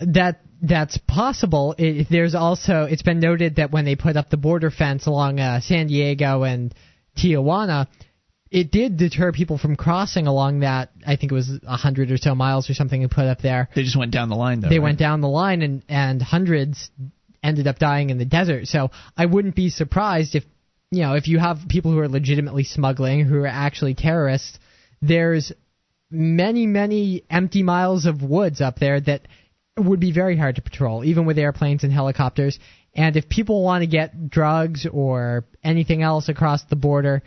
That 0.00 0.40
that's 0.60 0.98
possible. 0.98 1.74
It, 1.78 2.08
there's 2.10 2.34
also 2.34 2.84
it's 2.84 3.02
been 3.02 3.20
noted 3.20 3.56
that 3.56 3.70
when 3.70 3.84
they 3.84 3.96
put 3.96 4.16
up 4.16 4.30
the 4.30 4.36
border 4.36 4.70
fence 4.70 5.06
along 5.06 5.40
uh, 5.40 5.60
San 5.60 5.86
Diego 5.86 6.42
and 6.42 6.74
Tijuana, 7.16 7.86
it 8.50 8.70
did 8.70 8.96
deter 8.96 9.32
people 9.32 9.58
from 9.58 9.76
crossing 9.76 10.26
along 10.26 10.60
that. 10.60 10.90
I 11.06 11.16
think 11.16 11.32
it 11.32 11.34
was 11.34 11.50
a 11.66 11.76
hundred 11.76 12.10
or 12.10 12.16
so 12.16 12.34
miles 12.34 12.70
or 12.70 12.74
something 12.74 13.00
they 13.00 13.08
put 13.08 13.26
up 13.26 13.40
there. 13.40 13.68
They 13.74 13.82
just 13.82 13.96
went 13.96 14.12
down 14.12 14.28
the 14.28 14.36
line 14.36 14.60
though. 14.60 14.68
They 14.68 14.78
right? 14.78 14.84
went 14.84 14.98
down 14.98 15.20
the 15.20 15.28
line 15.28 15.62
and 15.62 15.82
and 15.88 16.22
hundreds 16.22 16.90
ended 17.42 17.66
up 17.66 17.78
dying 17.78 18.10
in 18.10 18.18
the 18.18 18.24
desert. 18.24 18.66
So 18.66 18.90
I 19.16 19.26
wouldn't 19.26 19.56
be 19.56 19.70
surprised 19.70 20.34
if 20.34 20.44
you 20.90 21.02
know 21.02 21.14
if 21.14 21.28
you 21.28 21.38
have 21.38 21.58
people 21.68 21.92
who 21.92 21.98
are 21.98 22.08
legitimately 22.08 22.64
smuggling 22.64 23.24
who 23.24 23.38
are 23.38 23.46
actually 23.46 23.94
terrorists. 23.94 24.58
There's 25.02 25.52
many 26.10 26.66
many 26.66 27.24
empty 27.28 27.62
miles 27.62 28.06
of 28.06 28.22
woods 28.22 28.60
up 28.60 28.78
there 28.78 29.00
that 29.00 29.22
would 29.76 30.00
be 30.00 30.12
very 30.12 30.36
hard 30.36 30.56
to 30.56 30.62
patrol, 30.62 31.04
even 31.04 31.26
with 31.26 31.38
airplanes 31.38 31.84
and 31.84 31.92
helicopters. 31.92 32.58
And 32.94 33.16
if 33.16 33.28
people 33.28 33.62
want 33.62 33.82
to 33.82 33.86
get 33.86 34.30
drugs 34.30 34.86
or 34.90 35.44
anything 35.62 36.02
else 36.02 36.28
across 36.28 36.64
the 36.64 36.76
border, 36.76 37.22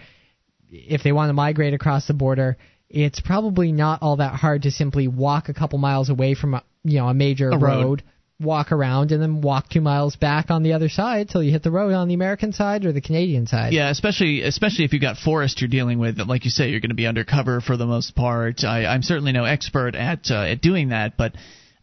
if 0.71 1.03
they 1.03 1.11
want 1.11 1.29
to 1.29 1.33
migrate 1.33 1.73
across 1.73 2.07
the 2.07 2.13
border, 2.13 2.57
it's 2.89 3.19
probably 3.19 3.71
not 3.71 4.01
all 4.01 4.17
that 4.17 4.33
hard 4.33 4.63
to 4.63 4.71
simply 4.71 5.07
walk 5.07 5.49
a 5.49 5.53
couple 5.53 5.77
miles 5.77 6.09
away 6.09 6.33
from 6.33 6.55
a, 6.55 6.63
you 6.83 6.97
know 6.99 7.07
a 7.07 7.13
major 7.13 7.49
A 7.49 7.57
road. 7.57 7.61
road, 7.61 8.03
walk 8.39 8.71
around, 8.71 9.11
and 9.11 9.21
then 9.21 9.41
walk 9.41 9.69
two 9.69 9.81
miles 9.81 10.15
back 10.15 10.49
on 10.49 10.63
the 10.63 10.73
other 10.73 10.89
side 10.89 11.29
till 11.29 11.43
you 11.43 11.51
hit 11.51 11.61
the 11.61 11.69
road 11.69 11.93
on 11.93 12.07
the 12.07 12.15
American 12.15 12.51
side 12.51 12.85
or 12.85 12.91
the 12.91 13.01
Canadian 13.01 13.45
side. 13.45 13.73
Yeah, 13.73 13.91
especially 13.91 14.41
especially 14.41 14.85
if 14.85 14.93
you've 14.93 15.03
got 15.03 15.17
forest 15.17 15.61
you're 15.61 15.67
dealing 15.67 15.99
with. 15.99 16.17
Like 16.17 16.45
you 16.45 16.51
say, 16.51 16.69
you're 16.69 16.79
going 16.79 16.89
to 16.89 16.95
be 16.95 17.05
undercover 17.05 17.61
for 17.61 17.77
the 17.77 17.85
most 17.85 18.15
part. 18.15 18.63
I, 18.63 18.85
I'm 18.85 19.03
certainly 19.03 19.33
no 19.33 19.43
expert 19.43 19.93
at 19.93 20.31
uh, 20.31 20.41
at 20.45 20.61
doing 20.61 20.89
that, 20.89 21.15
but 21.15 21.35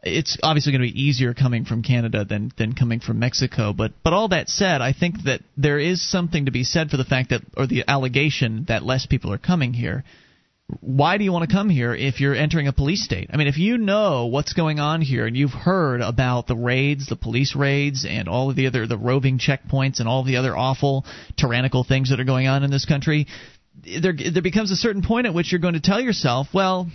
it's 0.07 0.39
obviously 0.43 0.73
going 0.73 0.83
to 0.83 0.93
be 0.93 1.03
easier 1.03 1.35
coming 1.35 1.65
from 1.65 1.83
Canada 1.83 2.25
than 2.25 2.53
than 2.57 2.75
coming 2.75 3.01
from 3.01 3.19
Mexico. 3.19 3.73
But 3.73 3.93
but 4.03 4.13
all 4.13 4.29
that 4.29 4.49
said, 4.49 4.81
I 4.81 4.93
think 4.93 5.25
that 5.25 5.41
there 5.57 5.79
is 5.79 6.09
something 6.09 6.47
to 6.47 6.53
be 6.53 6.65
said 6.65 6.91
for 6.91 6.97
the 6.97 7.05
fact 7.05 7.31
that 7.31 7.43
or 7.57 7.67
the 7.67 7.85
allegation 7.89 8.67
that 8.69 8.85
less 8.85 9.07
people 9.07 9.33
are 9.33 9.39
coming 9.39 9.73
here. 9.73 10.05
Why 10.81 11.17
do 11.17 11.23
you 11.23 11.31
want 11.31 11.49
to 11.49 11.55
come 11.55 11.69
here 11.69 11.95
if 11.95 12.21
you're 12.21 12.35
entering 12.35 12.67
a 12.67 12.73
police 12.73 13.05
state? 13.05 13.31
I 13.33 13.37
mean, 13.37 13.47
if 13.47 13.57
you 13.57 13.79
know 13.79 14.27
what's 14.27 14.53
going 14.53 14.81
on 14.81 15.01
here 15.01 15.25
and 15.25 15.37
you've 15.37 15.53
heard 15.53 16.01
about 16.01 16.49
the 16.49 16.57
raids, 16.57 17.07
the 17.07 17.15
police 17.15 17.55
raids, 17.55 18.05
and 18.05 18.29
all 18.29 18.51
of 18.51 18.57
the 18.57 18.67
other 18.67 18.87
the 18.87 18.99
roving 18.99 19.39
checkpoints 19.39 20.01
and 20.01 20.09
all 20.09 20.25
the 20.25 20.37
other 20.37 20.57
awful 20.57 21.05
tyrannical 21.37 21.85
things 21.85 22.11
that 22.11 22.19
are 22.19 22.25
going 22.25 22.49
on 22.49 22.65
in 22.65 22.71
this 22.71 22.85
country, 22.85 23.29
there 24.03 24.13
there 24.13 24.43
becomes 24.43 24.71
a 24.73 24.77
certain 24.77 25.03
point 25.03 25.27
at 25.27 25.35
which 25.35 25.53
you're 25.53 25.61
going 25.61 25.75
to 25.75 25.81
tell 25.81 26.01
yourself, 26.01 26.49
well, 26.53 26.89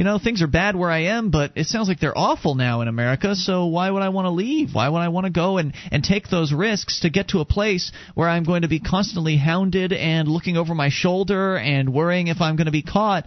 you 0.00 0.04
know, 0.04 0.18
things 0.18 0.40
are 0.40 0.46
bad 0.46 0.76
where 0.76 0.90
I 0.90 1.00
am, 1.16 1.28
but 1.30 1.52
it 1.56 1.66
sounds 1.66 1.86
like 1.86 2.00
they're 2.00 2.16
awful 2.16 2.54
now 2.54 2.80
in 2.80 2.88
America, 2.88 3.34
so 3.34 3.66
why 3.66 3.90
would 3.90 4.00
I 4.00 4.08
want 4.08 4.24
to 4.24 4.30
leave? 4.30 4.74
Why 4.74 4.88
would 4.88 4.96
I 4.96 5.08
want 5.08 5.26
to 5.26 5.30
go 5.30 5.58
and, 5.58 5.74
and 5.92 6.02
take 6.02 6.28
those 6.28 6.54
risks 6.54 7.00
to 7.00 7.10
get 7.10 7.28
to 7.28 7.40
a 7.40 7.44
place 7.44 7.92
where 8.14 8.26
I'm 8.26 8.44
going 8.44 8.62
to 8.62 8.68
be 8.68 8.80
constantly 8.80 9.36
hounded 9.36 9.92
and 9.92 10.26
looking 10.26 10.56
over 10.56 10.74
my 10.74 10.88
shoulder 10.88 11.54
and 11.54 11.92
worrying 11.92 12.28
if 12.28 12.40
I'm 12.40 12.56
going 12.56 12.64
to 12.64 12.72
be 12.72 12.80
caught? 12.80 13.26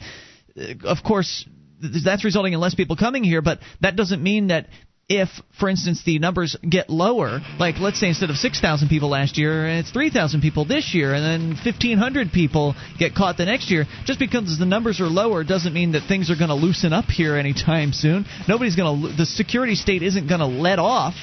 Uh, 0.59 0.73
Of 0.83 1.03
course, 1.03 1.45
th- 1.79 2.03
that's 2.03 2.25
resulting 2.25 2.53
in 2.53 2.59
less 2.59 2.73
people 2.73 2.95
coming 2.95 3.23
here, 3.23 3.43
but 3.43 3.59
that 3.81 3.95
doesn't 3.95 4.23
mean 4.23 4.47
that 4.47 4.65
if, 5.09 5.29
for 5.59 5.67
instance, 5.69 6.01
the 6.05 6.17
numbers 6.19 6.55
get 6.67 6.89
lower, 6.89 7.41
like 7.59 7.79
let's 7.79 7.99
say 7.99 8.07
instead 8.07 8.29
of 8.29 8.37
6,000 8.37 8.87
people 8.87 9.09
last 9.09 9.37
year, 9.37 9.67
it's 9.67 9.91
3,000 9.91 10.41
people 10.41 10.65
this 10.65 10.93
year, 10.93 11.13
and 11.13 11.23
then 11.23 11.57
1,500 11.63 12.31
people 12.31 12.75
get 12.97 13.13
caught 13.13 13.35
the 13.37 13.45
next 13.45 13.69
year, 13.69 13.85
just 14.05 14.17
because 14.19 14.57
the 14.57 14.65
numbers 14.65 15.01
are 15.01 15.07
lower 15.07 15.43
doesn't 15.43 15.73
mean 15.73 15.91
that 15.91 16.07
things 16.07 16.31
are 16.31 16.35
going 16.35 16.49
to 16.49 16.55
loosen 16.55 16.93
up 16.93 17.05
here 17.05 17.35
anytime 17.35 17.91
soon. 17.91 18.25
Nobody's 18.47 18.75
going 18.75 19.01
to, 19.01 19.15
the 19.15 19.25
security 19.25 19.75
state 19.75 20.03
isn't 20.03 20.27
going 20.27 20.39
to 20.39 20.47
let 20.47 20.79
off. 20.79 21.15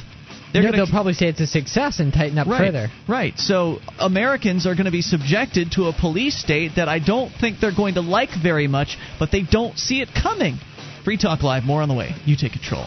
They're 0.53 0.63
No, 0.63 0.73
gonna 0.73 0.85
they'll 0.85 0.93
probably 0.93 1.13
say 1.15 1.29
it's 1.29 1.41
a 1.41 1.47
success 1.47 2.01
and 2.01 2.13
tighten 2.13 2.37
up 2.37 2.49
right, 2.49 2.59
further. 2.59 2.89
Right. 3.09 3.39
So 3.39 3.79
Americans 4.01 4.67
are 4.67 4.75
going 4.75 4.87
to 4.87 4.91
be 4.91 5.01
subjected 5.01 5.73
to 5.73 5.85
a 5.85 5.93
police 5.93 6.37
state 6.39 6.73
that 6.77 6.89
I 6.89 6.99
don't 6.99 7.31
think 7.31 7.61
they're 7.61 7.75
going 7.75 7.95
to 7.95 8.01
like 8.01 8.31
very 8.43 8.67
much, 8.67 8.99
but 9.19 9.31
they 9.31 9.43
don't 9.43 9.79
see 9.79 10.01
it 10.03 10.09
coming. 10.13 10.59
Free 11.05 11.17
Talk 11.17 11.43
Live, 11.43 11.63
more 11.65 11.83
on 11.83 11.89
the 11.89 11.95
way. 11.95 12.15
You 12.27 12.37
take 12.37 12.53
control. 12.53 12.85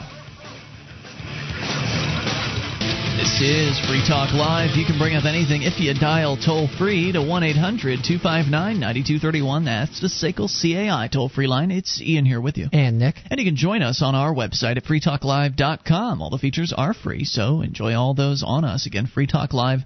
This 3.34 3.42
is 3.42 3.80
Free 3.88 4.06
Talk 4.08 4.32
Live. 4.32 4.78
You 4.78 4.86
can 4.86 5.00
bring 5.00 5.16
up 5.16 5.26
anything 5.26 5.64
if 5.64 5.80
you 5.80 5.92
dial 5.96 6.38
toll 6.38 6.68
free 6.78 7.12
to 7.14 7.20
1 7.20 7.42
800 7.44 8.04
259 8.04 8.52
9231. 8.80 9.66
That's 9.66 10.00
the 10.00 10.08
SACL 10.08 10.48
CAI 10.48 11.08
toll 11.08 11.30
free 11.30 11.48
line. 11.48 11.72
It's 11.72 12.00
Ian 12.00 12.26
here 12.26 12.40
with 12.40 12.60
you. 12.60 12.70
And 12.72 13.00
Nick. 13.00 13.16
And 13.32 13.40
you 13.40 13.46
can 13.48 13.56
join 13.56 13.82
us 13.82 14.04
on 14.04 14.14
our 14.14 14.36
website 14.36 14.78
at 14.78 14.84
freetalklive.com. 14.84 16.22
All 16.22 16.30
the 16.30 16.38
features 16.38 16.76
are 16.78 16.94
free, 16.94 17.24
so 17.24 17.62
enjoy 17.62 17.96
all 17.96 18.14
those 18.14 18.44
on 18.46 18.66
us. 18.66 18.86
Again, 18.86 19.08
freetalklive.com. 19.08 19.84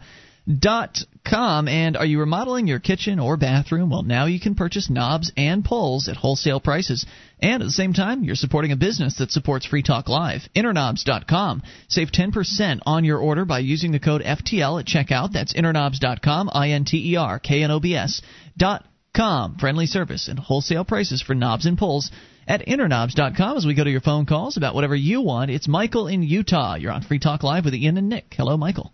And 1.68 1.98
are 1.98 2.06
you 2.06 2.22
remodeling 2.22 2.68
your 2.68 2.80
kitchen 2.80 3.20
or 3.20 3.36
bathroom? 3.36 3.90
Well, 3.90 4.04
now 4.04 4.28
you 4.28 4.40
can 4.40 4.56
purchase 4.56 4.90
knobs 4.90 5.30
and 5.36 5.64
poles 5.64 6.08
at 6.08 6.16
wholesale 6.16 6.62
prices. 6.62 7.06
And 7.42 7.62
at 7.62 7.66
the 7.66 7.72
same 7.72 7.92
time, 7.92 8.24
you're 8.24 8.36
supporting 8.36 8.72
a 8.72 8.78
business 8.78 9.18
that 9.18 9.32
supports 9.32 9.66
Free 9.66 9.84
Talk 9.84 10.08
Live. 10.08 10.48
Interknobs.com. 10.56 11.64
Save 11.90 12.12
10% 12.14 12.80
on 12.86 13.04
your 13.04 13.20
order 13.20 13.44
by 13.44 13.60
using 13.60 13.92
the 13.92 14.00
code 14.00 14.22
FTL 14.22 14.80
at 14.80 14.86
checkout. 14.86 15.34
That's 15.34 15.54
interknobs.com, 15.54 16.50
I 16.54 16.70
N 16.70 16.86
T 16.86 17.12
E 17.12 17.18
R 17.18 17.40
K 17.40 17.64
N 17.64 17.72
O 17.72 17.82
B 17.82 17.96
S 17.96 18.22
dot 18.58 18.86
com. 19.14 19.58
Friendly 19.58 19.86
service 19.86 20.30
and 20.30 20.40
wholesale 20.40 20.86
prices 20.86 21.22
for 21.22 21.36
knobs 21.36 21.66
and 21.66 21.78
poles 21.78 22.10
at 22.48 22.66
interknobs.com 22.66 23.58
as 23.58 23.66
we 23.66 23.76
go 23.76 23.84
to 23.84 23.92
your 23.92 24.00
phone 24.00 24.26
calls 24.26 24.56
about 24.56 24.76
whatever 24.76 24.96
you 24.96 25.22
want. 25.22 25.52
It's 25.52 25.68
Michael 25.68 26.08
in 26.08 26.24
Utah. 26.24 26.76
You're 26.76 26.94
on 26.94 27.04
Free 27.04 27.20
Talk 27.20 27.44
Live 27.44 27.66
with 27.66 27.76
Ian 27.76 27.98
and 27.98 28.08
Nick. 28.08 28.34
Hello, 28.36 28.56
Michael. 28.56 28.94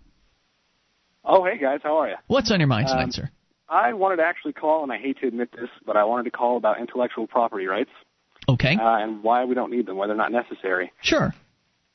Oh, 1.25 1.45
hey 1.45 1.57
guys, 1.57 1.79
how 1.83 1.97
are 1.97 2.09
you? 2.09 2.15
What's 2.27 2.51
on 2.51 2.59
your 2.59 2.67
mind 2.67 2.87
tonight, 2.87 3.03
Um, 3.03 3.11
sir? 3.11 3.29
I 3.69 3.93
wanted 3.93 4.17
to 4.17 4.23
actually 4.23 4.53
call, 4.53 4.83
and 4.83 4.91
I 4.91 4.97
hate 4.97 5.19
to 5.21 5.27
admit 5.27 5.51
this, 5.51 5.69
but 5.85 5.95
I 5.97 6.03
wanted 6.03 6.23
to 6.25 6.31
call 6.31 6.57
about 6.57 6.79
intellectual 6.79 7.27
property 7.27 7.65
rights 7.65 7.89
Okay. 8.49 8.75
uh, 8.75 8.97
and 8.97 9.23
why 9.23 9.45
we 9.45 9.55
don't 9.55 9.71
need 9.71 9.85
them, 9.85 9.95
why 9.97 10.07
they're 10.07 10.15
not 10.15 10.31
necessary. 10.31 10.91
Sure. 11.01 11.33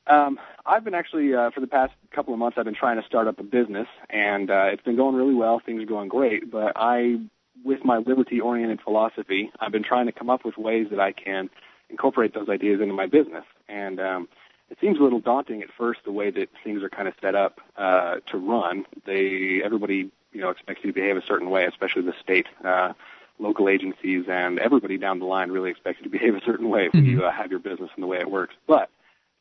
Um, 0.07 0.41
I've 0.65 0.83
been 0.85 0.95
actually 0.95 1.35
uh, 1.35 1.51
for 1.51 1.61
the 1.61 1.67
past 1.67 1.93
couple 2.11 2.33
of 2.33 2.39
months, 2.41 2.57
I've 2.59 2.65
been 2.65 2.75
trying 2.75 2.99
to 3.01 3.07
start 3.07 3.29
up 3.29 3.39
a 3.39 3.43
business, 3.43 3.87
and 4.09 4.51
uh, 4.51 4.65
it's 4.73 4.83
been 4.83 4.97
going 4.97 5.15
really 5.15 5.35
well. 5.35 5.61
Things 5.65 5.83
are 5.83 5.87
going 5.87 6.09
great, 6.09 6.51
but 6.51 6.73
I, 6.77 7.19
with 7.65 7.85
my 7.85 7.99
liberty-oriented 7.99 8.81
philosophy, 8.83 9.51
I've 9.61 9.73
been 9.73 9.85
trying 9.85 10.07
to 10.07 10.13
come 10.13 10.31
up 10.31 10.45
with 10.47 10.57
ways 10.57 10.87
that 10.91 11.01
I 11.01 11.13
can 11.13 11.51
incorporate 11.91 12.33
those 12.35 12.49
ideas 12.49 12.81
into 12.81 12.95
my 12.95 13.07
business, 13.07 13.45
and 13.69 14.01
um, 14.01 14.29
it 14.71 14.79
seems 14.81 14.99
a 14.99 15.03
little 15.03 15.21
daunting 15.21 15.63
at 15.63 15.69
first 15.77 16.01
the 16.05 16.13
way 16.13 16.31
that 16.31 16.49
things 16.63 16.83
are 16.83 16.91
kind 16.91 17.09
of 17.09 17.15
set 17.21 17.35
up 17.35 17.61
uh, 17.77 18.17
to 18.31 18.39
run. 18.39 18.85
They 19.07 19.61
everybody 19.65 20.11
you 20.33 20.41
know 20.41 20.51
expects 20.51 20.81
you 20.85 20.93
to 20.93 20.95
behave 20.95 21.17
a 21.17 21.23
certain 21.27 21.51
way, 21.51 21.65
especially 21.65 22.03
the 22.03 22.15
state. 22.23 22.47
Uh, 22.65 22.93
local 23.41 23.69
agencies 23.69 24.25
and 24.29 24.59
everybody 24.59 24.99
down 24.99 25.21
the 25.21 25.25
line 25.25 25.51
really 25.51 25.71
expects 25.71 26.01
you 26.01 26.05
to 26.05 26.11
behave 26.19 26.35
a 26.35 26.41
certain 26.45 26.69
way 26.69 26.89
when 26.93 27.05
you 27.05 27.25
uh, 27.25 27.31
have 27.31 27.51
your 27.51 27.61
business 27.61 27.91
and 27.95 28.03
the 28.03 28.07
way 28.07 28.19
it 28.19 28.31
works. 28.31 28.55
But 28.67 28.91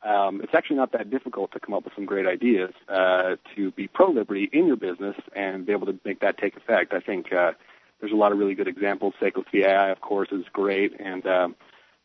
um, 0.03 0.41
it's 0.41 0.53
actually 0.53 0.77
not 0.77 0.91
that 0.91 1.09
difficult 1.09 1.51
to 1.53 1.59
come 1.59 1.73
up 1.73 1.83
with 1.83 1.93
some 1.95 2.05
great 2.05 2.27
ideas 2.27 2.71
uh, 2.87 3.35
to 3.55 3.71
be 3.71 3.87
pro 3.87 4.11
liberty 4.11 4.49
in 4.53 4.67
your 4.67 4.75
business 4.75 5.15
and 5.35 5.65
be 5.65 5.71
able 5.71 5.87
to 5.87 5.99
make 6.05 6.19
that 6.19 6.37
take 6.37 6.55
effect. 6.55 6.93
I 6.93 6.99
think 6.99 7.33
uh, 7.33 7.53
there's 7.99 8.11
a 8.11 8.15
lot 8.15 8.31
of 8.31 8.37
really 8.37 8.53
good 8.53 8.67
examples. 8.67 9.15
Seiko 9.19 9.43
CAI, 9.51 9.89
of 9.89 10.01
course, 10.01 10.29
is 10.31 10.45
great, 10.53 10.99
and 10.99 11.25
um, 11.25 11.55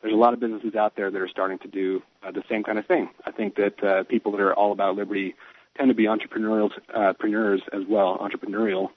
there's 0.03 0.13
a 0.13 0.17
lot 0.17 0.33
of 0.33 0.39
businesses 0.39 0.75
out 0.75 0.95
there 0.95 1.09
that 1.09 1.19
are 1.19 1.29
starting 1.29 1.57
to 1.59 1.67
do 1.67 2.03
uh, 2.21 2.31
the 2.31 2.43
same 2.49 2.61
kind 2.61 2.77
of 2.77 2.85
thing. 2.85 3.09
I 3.25 3.31
think 3.31 3.55
that 3.55 3.83
uh, 3.83 4.03
people 4.03 4.33
that 4.33 4.41
are 4.41 4.53
all 4.53 4.73
about 4.73 4.95
liberty 4.95 5.33
tend 5.77 5.89
to 5.89 5.95
be 5.95 6.05
entrepreneurial 6.05 6.69
uh, 6.93 6.99
entrepreneurs 6.99 7.61
as 7.71 7.81
well, 7.89 8.17
entrepreneurial. 8.19 8.89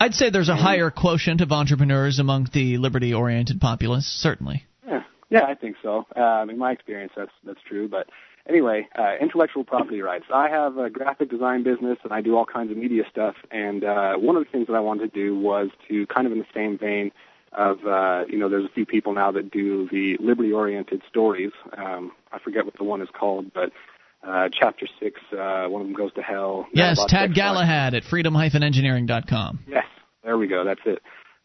I'd 0.00 0.14
say 0.14 0.30
there's 0.30 0.48
a 0.48 0.56
higher 0.56 0.90
quotient 0.90 1.40
of 1.40 1.52
entrepreneurs 1.52 2.18
among 2.18 2.48
the 2.52 2.78
liberty 2.78 3.14
oriented 3.14 3.60
populace, 3.60 4.06
certainly. 4.06 4.64
Yeah, 4.86 5.02
yeah, 5.30 5.44
I 5.44 5.54
think 5.54 5.76
so. 5.82 6.06
Um, 6.16 6.50
in 6.50 6.58
my 6.58 6.72
experience, 6.72 7.12
that's 7.14 7.30
that's 7.44 7.60
true. 7.68 7.88
But 7.88 8.08
anyway, 8.48 8.88
uh, 8.98 9.14
intellectual 9.20 9.64
property 9.64 10.00
rights. 10.00 10.24
I 10.34 10.48
have 10.48 10.78
a 10.78 10.90
graphic 10.90 11.30
design 11.30 11.62
business, 11.62 11.98
and 12.02 12.12
I 12.12 12.22
do 12.22 12.36
all 12.36 12.46
kinds 12.46 12.72
of 12.72 12.76
media 12.76 13.04
stuff. 13.10 13.36
And 13.50 13.84
uh, 13.84 14.14
one 14.14 14.36
of 14.36 14.44
the 14.44 14.50
things 14.50 14.66
that 14.66 14.74
I 14.74 14.80
wanted 14.80 15.12
to 15.12 15.20
do 15.20 15.38
was 15.38 15.68
to 15.88 16.06
kind 16.06 16.26
of 16.26 16.32
in 16.32 16.38
the 16.38 16.46
same 16.52 16.76
vein 16.76 17.12
of 17.54 17.84
uh, 17.86 18.24
you 18.28 18.38
know, 18.38 18.48
there's 18.48 18.64
a 18.64 18.72
few 18.72 18.86
people 18.86 19.14
now 19.14 19.30
that 19.32 19.50
do 19.50 19.88
the 19.90 20.16
liberty-oriented 20.20 21.02
stories. 21.08 21.52
Um, 21.76 22.12
I 22.32 22.38
forget 22.38 22.64
what 22.64 22.76
the 22.76 22.84
one 22.84 23.00
is 23.00 23.08
called, 23.12 23.52
but 23.52 23.70
uh, 24.26 24.48
chapter 24.52 24.86
six, 25.00 25.20
uh, 25.32 25.66
one 25.66 25.82
of 25.82 25.86
them 25.86 25.94
goes 25.94 26.12
to 26.14 26.22
hell. 26.22 26.66
Yes, 26.72 26.98
Tad 27.08 27.34
Galahad 27.34 27.94
at 27.94 28.04
freedom-engineering.com. 28.04 29.60
Yes, 29.68 29.86
there 30.22 30.38
we 30.38 30.46
go. 30.46 30.64
That's 30.64 30.80
it. 30.84 31.02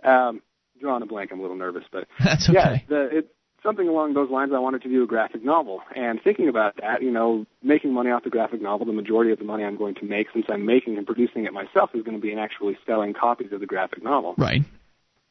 Um, 0.08 0.42
drawing 0.80 1.04
a 1.04 1.06
blank. 1.06 1.32
I'm 1.32 1.40
a 1.40 1.42
little 1.42 1.58
nervous, 1.58 1.84
but 1.92 2.08
That's 2.24 2.50
okay. 2.50 2.58
yeah, 2.58 2.78
the, 2.88 3.18
it, 3.18 3.36
something 3.64 3.88
along 3.88 4.14
those 4.14 4.30
lines. 4.30 4.52
I 4.56 4.60
wanted 4.60 4.82
to 4.84 4.90
do 4.90 5.04
a 5.04 5.08
graphic 5.08 5.44
novel, 5.44 5.82
and 5.96 6.22
thinking 6.24 6.48
about 6.48 6.78
that, 6.82 7.02
you 7.02 7.12
know, 7.12 7.46
making 7.62 7.94
money 7.94 8.12
off 8.12 8.24
the 8.24 8.30
graphic 8.30 8.62
novel, 8.62 8.86
the 8.86 8.94
majority 8.94 9.32
of 9.32 9.40
the 9.40 9.46
money 9.46 9.64
I'm 9.64 9.78
going 9.78 9.96
to 9.96 10.06
make, 10.06 10.28
since 10.34 10.46
I'm 10.50 10.66
making 10.66 10.98
and 10.98 11.06
producing 11.06 11.46
it 11.46 11.54
myself, 11.54 11.92
is 11.94 12.04
going 12.04 12.18
to 12.18 12.22
be 12.22 12.32
in 12.32 12.40
actually 12.40 12.78
selling 12.86 13.14
copies 13.14 13.52
of 13.52 13.60
the 13.60 13.66
graphic 13.66 14.04
novel. 14.04 14.36
Right. 14.38 14.64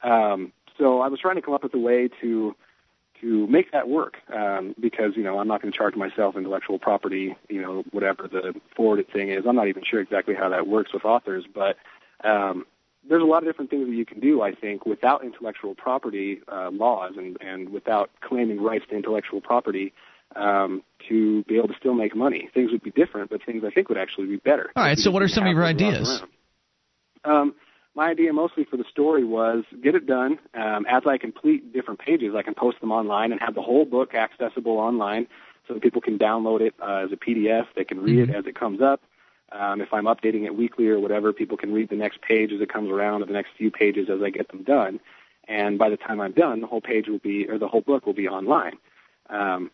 Um, 0.03 0.53
so 0.79 1.01
I 1.01 1.09
was 1.09 1.21
trying 1.21 1.37
to 1.37 1.43
come 1.43 1.55
up 1.55 1.63
with 1.63 1.75
a 1.75 1.79
way 1.79 2.09
to 2.21 2.55
to 3.21 3.49
make 3.49 3.73
that 3.73 3.89
work 3.89 4.19
um, 4.33 4.75
because 4.81 5.13
you 5.17 5.23
know 5.23 5.39
I'm 5.39 5.49
not 5.49 5.61
going 5.61 5.73
to 5.73 5.77
charge 5.77 5.97
myself 5.97 6.37
intellectual 6.37 6.79
property, 6.79 7.37
you 7.49 7.61
know, 7.61 7.85
whatever 7.91 8.29
the 8.29 8.55
forwarded 8.77 9.11
thing 9.13 9.31
is. 9.31 9.45
I'm 9.47 9.57
not 9.57 9.69
even 9.69 9.83
sure 9.89 10.01
exactly 10.01 10.35
how 10.35 10.49
that 10.51 10.67
works 10.67 10.93
with 10.93 11.05
authors, 11.05 11.45
but 11.53 11.77
um, 12.25 12.65
there's 13.09 13.23
a 13.23 13.27
lot 13.27 13.43
of 13.43 13.49
different 13.49 13.71
things 13.71 13.87
that 13.89 13.95
you 13.95 14.07
can 14.07 14.21
do, 14.21 14.43
I 14.43 14.55
think, 14.55 14.87
without 14.87 15.25
intellectual 15.25 15.75
property 15.75 16.41
uh, 16.51 16.71
laws 16.71 17.15
and, 17.17 17.37
and 17.41 17.71
without 17.71 18.11
claiming 18.21 18.61
rights 18.61 18.85
to 18.91 18.97
intellectual 18.97 19.41
property 19.41 19.93
um, 20.37 20.83
to 21.09 21.43
be 21.45 21.57
able 21.57 21.69
to 21.69 21.75
still 21.79 21.95
make 21.95 22.15
money. 22.15 22.49
Things 22.53 22.71
would 22.71 22.83
be 22.83 22.91
different, 22.91 23.31
but 23.31 23.45
things 23.45 23.65
I 23.67 23.71
think 23.71 23.89
would 23.89 23.99
actually 23.99 24.27
be 24.27 24.37
better. 24.37 24.71
All 24.77 24.85
right. 24.85 24.99
So, 24.99 25.11
what 25.11 25.23
are 25.23 25.29
some 25.29 25.47
of 25.47 25.53
your 25.53 25.65
ideas? 25.65 26.23
Um, 27.25 27.55
my 27.99 28.11
idea 28.11 28.33
mostly 28.33 28.63
for 28.65 28.77
the 28.77 28.85
story 28.89 29.25
was 29.25 29.65
get 29.83 29.97
it 29.97 30.07
done. 30.07 30.39
Um, 30.55 30.87
as 30.89 31.03
I 31.05 31.19
complete 31.19 31.73
different 31.73 31.99
pages, 31.99 32.33
I 32.37 32.43
can 32.43 32.55
post 32.55 32.81
them 32.81 32.93
online 32.93 33.33
and 33.33 33.41
have 33.41 33.57
the 33.57 33.61
whole 33.61 33.85
book 33.85 34.15
accessible 34.15 34.79
online 34.79 35.27
so 35.67 35.75
that 35.75 35.83
people 35.83 36.01
can 36.01 36.17
download 36.17 36.61
it 36.61 36.75
uh, 36.81 37.05
as 37.05 37.11
a 37.11 37.17
PDF. 37.17 37.67
They 37.75 37.83
can 37.83 38.01
read 38.01 38.21
Mm-hmm. 38.21 38.31
it 38.31 38.37
as 38.37 38.47
it 38.47 38.55
comes 38.55 38.81
up. 38.81 39.01
Um, 39.51 39.81
if 39.81 39.93
I'm 39.93 40.05
updating 40.05 40.45
it 40.45 40.55
weekly 40.55 40.87
or 40.87 41.01
whatever, 41.01 41.33
people 41.33 41.57
can 41.57 41.73
read 41.73 41.89
the 41.89 41.97
next 41.97 42.23
page 42.23 42.53
as 42.53 42.61
it 42.61 42.73
comes 42.73 42.89
around 42.89 43.23
or 43.23 43.27
the 43.27 43.33
next 43.33 43.51
few 43.59 43.71
pages 43.73 44.09
as 44.09 44.23
I 44.23 44.31
get 44.31 44.47
them 44.49 44.63
done. 44.63 45.01
And 45.49 45.77
by 45.77 45.91
the 45.91 45.97
time 45.97 46.21
I'm 46.21 46.33
done, 46.33 46.61
the 46.61 46.69
whole 46.69 46.81
page 46.81 47.09
will 47.09 47.19
be, 47.19 47.49
or 47.49 47.59
the 47.59 47.67
whole 47.67 47.81
book 47.81 48.07
will 48.07 48.13
be 48.15 48.29
online. 48.29 48.75
Um, 49.29 49.73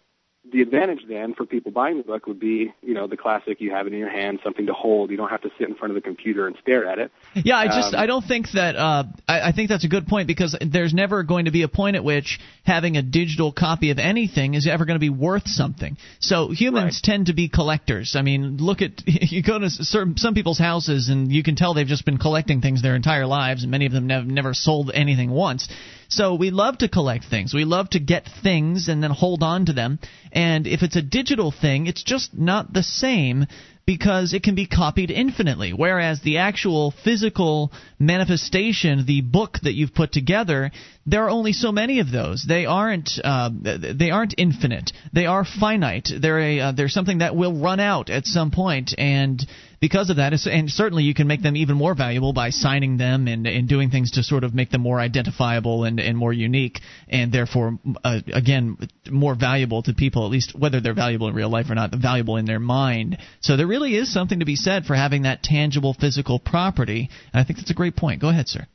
the 0.53 0.61
advantage 0.61 1.01
then 1.09 1.35
for 1.35 1.47
people 1.47 1.73
buying 1.73 1.97
the 1.97 2.03
book 2.03 2.27
would 2.27 2.39
be, 2.39 2.73
you 2.83 2.95
know, 2.95 3.07
the 3.07 3.17
classic 3.17 3.61
you 3.61 3.71
have 3.71 3.87
it 3.87 3.93
in 3.93 3.99
your 3.99 4.11
hand, 4.11 4.41
something 4.45 4.67
to 4.67 4.75
hold. 4.75 5.11
You 5.11 5.17
don't 5.17 5.31
have 5.31 5.43
to 5.43 5.51
sit 5.59 5.69
in 5.69 5.75
front 5.75 5.91
of 5.91 5.95
the 5.95 6.03
computer 6.03 6.47
and 6.47 6.55
stare 6.61 6.87
at 6.87 6.99
it. 6.99 7.11
Yeah, 7.35 7.57
I 7.57 7.67
just 7.67 7.95
Um, 7.95 8.01
I 8.01 8.07
don't 8.07 8.25
think 8.25 8.51
that 8.53 8.77
uh, 8.77 9.05
I, 9.27 9.49
I 9.49 9.53
think 9.53 9.71
that's 9.71 9.85
a 9.85 9.89
good 9.89 10.07
point 10.07 10.27
because 10.27 10.57
there's 10.61 10.93
never 10.93 11.23
going 11.23 11.47
to 11.47 11.51
be 11.51 11.63
a 11.63 11.69
point 11.69 11.97
at 11.97 12.05
which 12.05 12.41
having 12.65 12.97
a 12.97 13.03
digital 13.03 13.53
copy 13.53 13.91
of 13.91 13.99
anything 13.99 14.55
is 14.55 14.67
ever 14.67 14.85
going 14.85 14.97
to 14.97 15.01
be 15.01 15.11
worth 15.11 15.47
something. 15.49 15.97
So 16.21 16.51
humans 16.51 17.01
tend 17.03 17.27
to 17.27 17.35
be 17.35 17.49
collectors. 17.49 18.15
I 18.17 18.23
mean, 18.23 18.59
look 18.59 18.83
at 18.83 19.03
you 19.07 19.43
go 19.43 19.59
to 19.59 19.71
certain, 19.71 20.17
some 20.19 20.35
people's 20.35 20.59
houses 20.59 21.09
and 21.09 21.33
you 21.33 21.43
can 21.43 21.57
tell 21.57 21.73
they've 21.73 21.87
just 21.87 22.05
been 22.05 22.19
collecting 22.19 22.61
things 22.61 22.83
their 22.83 22.97
entire 22.97 23.27
lives, 23.27 23.63
and 23.63 23.71
many 23.71 23.87
of 23.87 23.93
them 23.93 24.11
have 24.11 24.27
never 24.27 24.53
sold 24.53 24.91
anything 24.93 25.31
once. 25.31 25.69
So 26.15 26.37
we 26.37 26.51
love 26.51 26.79
to 26.79 26.89
collect 26.89 27.25
things. 27.25 27.53
We 27.53 27.65
love 27.65 27.91
to 27.91 27.99
get 27.99 28.29
things 28.43 28.89
and 28.89 29.03
then 29.03 29.11
hold 29.11 29.43
on 29.43 29.67
to 29.67 29.73
them. 29.73 29.99
And 30.31 30.67
if 30.67 30.83
it's 30.83 30.95
a 30.95 31.03
digital 31.03 31.51
thing, 31.51 31.89
it's 31.89 32.05
just 32.05 32.33
not 32.33 32.73
the 32.73 32.85
same 32.85 33.47
because 33.87 34.33
it 34.33 34.43
can 34.43 34.55
be 34.55 34.67
copied 34.67 35.11
infinitely. 35.11 35.73
Whereas 35.73 36.21
the 36.21 36.39
actual 36.39 36.93
physical 36.93 37.73
manifestation, 37.99 39.05
the 39.07 39.23
book 39.23 39.59
that 39.63 39.75
you've 39.75 39.95
put 39.95 40.13
together, 40.13 40.71
there 41.05 41.25
are 41.25 41.31
only 41.31 41.53
so 41.53 41.73
many 41.73 41.99
of 41.99 42.11
those. 42.11 42.45
They 42.47 42.65
aren't 42.65 43.11
uh, 43.23 43.51
they 43.53 44.11
aren't 44.11 44.35
infinite. 44.39 44.93
They 45.13 45.27
are 45.27 45.45
finite. 45.45 46.09
They're 46.17 46.41
a 46.41 46.61
uh, 46.61 46.73
they're 46.73 46.89
something 46.89 47.19
that 47.19 47.37
will 47.37 47.61
run 47.61 47.81
out 47.81 48.09
at 48.09 48.25
some 48.25 48.51
point, 48.51 48.95
and 48.97 49.45
because 49.85 50.09
of 50.09 50.17
that, 50.17 50.33
and 50.47 50.71
certainly 50.71 51.03
you 51.03 51.13
can 51.13 51.27
make 51.27 51.43
them 51.43 51.55
even 51.55 51.77
more 51.77 51.95
valuable 51.95 52.33
by 52.33 52.49
signing 52.49 52.97
them 52.97 53.29
and, 53.29 53.47
and 53.47 53.69
doing 53.69 53.91
things 53.91 54.13
to 54.13 54.23
sort 54.23 54.43
of 54.43 54.55
make 54.55 54.71
them 54.71 54.81
more 54.81 54.99
identifiable 54.99 55.85
and, 55.85 56.01
and 56.01 56.17
more 56.17 56.33
unique, 56.33 56.81
and 57.07 57.31
therefore, 57.31 57.79
uh, 58.03 58.21
again, 58.33 58.79
more 59.11 59.35
valuable 59.35 59.83
to 59.83 59.93
people, 59.93 60.25
at 60.25 60.31
least 60.31 60.59
whether 60.59 60.81
they're 60.81 60.95
valuable 60.95 61.29
in 61.29 61.35
real 61.35 61.51
life 61.51 61.69
or 61.69 61.75
not, 61.75 61.95
valuable 61.95 62.39
in 62.39 62.47
their 62.47 62.59
mind. 62.59 63.19
So 63.43 63.59
there 63.59 63.67
really 63.67 63.95
is 63.95 64.11
something 64.11 64.39
to 64.39 64.47
be 64.47 64.57
said 64.57 64.87
for 64.87 64.95
having 64.95 65.25
that 65.25 65.43
tangible 65.43 65.93
physical 65.93 66.39
property, 66.39 67.11
and 67.35 67.39
I 67.43 67.45
think 67.45 67.59
that's 67.59 67.71
a 67.71 67.75
great 67.75 67.95
point. 67.95 68.23
Go 68.23 68.31
ahead, 68.31 68.49
sir. 68.49 68.67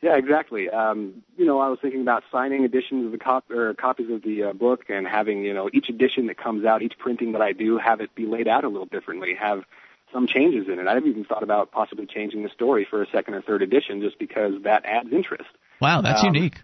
Yeah, 0.00 0.16
exactly. 0.16 0.70
Um, 0.70 1.24
you 1.36 1.44
know, 1.44 1.58
I 1.58 1.70
was 1.70 1.80
thinking 1.82 2.02
about 2.02 2.22
signing 2.30 2.62
editions 2.62 3.04
of 3.04 3.10
the 3.10 3.18
cop 3.18 3.50
or 3.50 3.74
copies 3.74 4.10
of 4.10 4.22
the 4.22 4.44
uh, 4.44 4.52
book 4.52 4.84
and 4.90 5.08
having 5.08 5.44
you 5.44 5.54
know 5.54 5.68
each 5.72 5.88
edition 5.88 6.28
that 6.28 6.38
comes 6.38 6.64
out, 6.64 6.82
each 6.82 6.96
printing 7.00 7.32
that 7.32 7.42
I 7.42 7.50
do, 7.50 7.78
have 7.78 8.00
it 8.00 8.14
be 8.14 8.26
laid 8.26 8.46
out 8.46 8.62
a 8.62 8.68
little 8.68 8.86
differently, 8.86 9.34
have 9.34 9.64
some 10.12 10.26
changes 10.26 10.66
in 10.68 10.78
it. 10.78 10.86
I've 10.86 11.06
even 11.06 11.24
thought 11.24 11.42
about 11.42 11.70
possibly 11.72 12.06
changing 12.06 12.42
the 12.42 12.48
story 12.50 12.86
for 12.88 13.02
a 13.02 13.06
second 13.10 13.34
or 13.34 13.42
third 13.42 13.62
edition, 13.62 14.00
just 14.00 14.18
because 14.18 14.54
that 14.64 14.84
adds 14.84 15.12
interest. 15.12 15.48
Wow, 15.80 16.00
that's 16.02 16.22
Um, 16.22 16.34
unique. 16.34 16.56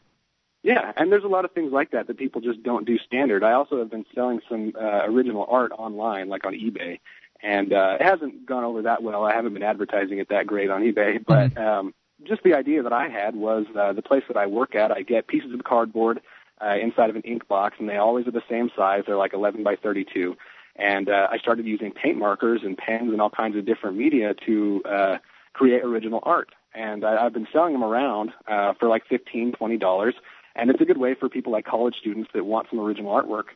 Yeah, 0.63 0.93
and 0.97 1.13
there's 1.13 1.23
a 1.25 1.29
lot 1.29 1.45
of 1.45 1.53
things 1.53 1.73
like 1.73 1.93
that 1.93 2.09
that 2.09 2.19
people 2.19 2.41
just 2.41 2.63
don't 2.63 2.85
do 2.85 2.99
standard. 2.99 3.45
I 3.45 3.53
also 3.53 3.79
have 3.79 3.91
been 3.91 4.05
selling 4.15 4.41
some 4.49 4.73
uh, 4.75 5.03
original 5.05 5.47
art 5.49 5.71
online, 5.71 6.29
like 6.29 6.45
on 6.45 6.55
eBay, 6.55 6.99
and 7.41 7.73
uh, 7.73 7.99
it 8.01 8.03
hasn't 8.03 8.47
gone 8.47 8.65
over 8.65 8.83
that 8.83 9.03
well. 9.03 9.25
I 9.25 9.33
haven't 9.33 9.55
been 9.55 9.63
advertising 9.63 10.19
it 10.19 10.29
that 10.31 10.47
great 10.47 10.69
on 10.71 10.83
eBay, 10.83 11.25
but 11.25 11.57
um, 11.57 11.95
just 12.25 12.43
the 12.43 12.55
idea 12.55 12.83
that 12.83 12.93
I 12.93 13.09
had 13.09 13.37
was 13.37 13.67
uh, 13.79 13.93
the 13.93 14.03
place 14.03 14.25
that 14.27 14.37
I 14.37 14.47
work 14.47 14.75
at, 14.75 14.91
I 14.91 15.03
get 15.03 15.29
pieces 15.29 15.53
of 15.55 15.63
cardboard 15.63 16.21
uh, 16.61 16.75
inside 16.83 17.11
of 17.11 17.17
an 17.17 17.23
ink 17.23 17.47
box, 17.47 17.77
and 17.79 17.89
they 17.89 17.97
always 17.99 18.27
are 18.27 18.33
the 18.33 18.43
same 18.51 18.71
size. 18.77 19.05
They're 19.07 19.17
like 19.17 19.35
11 19.35 19.63
by 19.63 19.77
32. 19.77 20.35
And 20.79 21.09
uh, 21.09 21.29
I 21.31 21.39
started 21.39 21.67
using 21.67 21.91
paint 21.91 22.19
markers 22.19 22.61
and 22.63 22.77
pens 22.77 23.11
and 23.13 23.21
all 23.21 23.31
kinds 23.31 23.57
of 23.57 23.65
different 23.65 23.97
media 23.97 24.35
to 24.47 24.83
uh, 24.85 25.19
create 25.55 25.83
original 25.83 26.21
art. 26.23 26.51
And 26.75 27.05
I, 27.05 27.25
I've 27.25 27.33
been 27.33 27.49
selling 27.53 27.73
them 27.73 27.83
around 27.83 28.33
uh, 28.47 28.75
for 28.79 28.89
like 28.89 29.07
fifteen, 29.07 29.53
twenty 29.53 29.79
dollars. 29.79 30.15
And 30.55 30.71
it's 30.71 30.81
a 30.81 30.85
good 30.85 30.99
way 30.99 31.15
for 31.15 31.29
people 31.29 31.53
like 31.53 31.67
college 31.67 31.97
students 31.97 32.31
that 32.35 32.45
want 32.45 32.69
some 32.71 32.81
original 32.81 33.13
artwork 33.13 33.49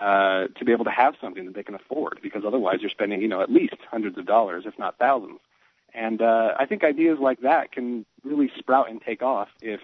uh, 0.00 0.48
to 0.56 0.64
be 0.64 0.72
able 0.72 0.84
to 0.84 0.90
have 0.90 1.14
something 1.20 1.44
that 1.46 1.54
they 1.54 1.62
can 1.62 1.74
afford, 1.74 2.20
because 2.22 2.44
otherwise 2.44 2.78
you're 2.80 2.90
spending, 2.90 3.20
you 3.22 3.28
know, 3.28 3.40
at 3.40 3.50
least 3.50 3.76
hundreds 3.90 4.18
of 4.18 4.26
dollars, 4.26 4.64
if 4.66 4.78
not 4.78 4.98
thousands. 4.98 5.40
And 5.94 6.20
uh, 6.20 6.54
I 6.58 6.66
think 6.66 6.84
ideas 6.84 7.18
like 7.20 7.40
that 7.40 7.72
can 7.72 8.04
really 8.24 8.50
sprout 8.58 8.90
and 8.90 9.00
take 9.00 9.22
off 9.22 9.48
if 9.60 9.80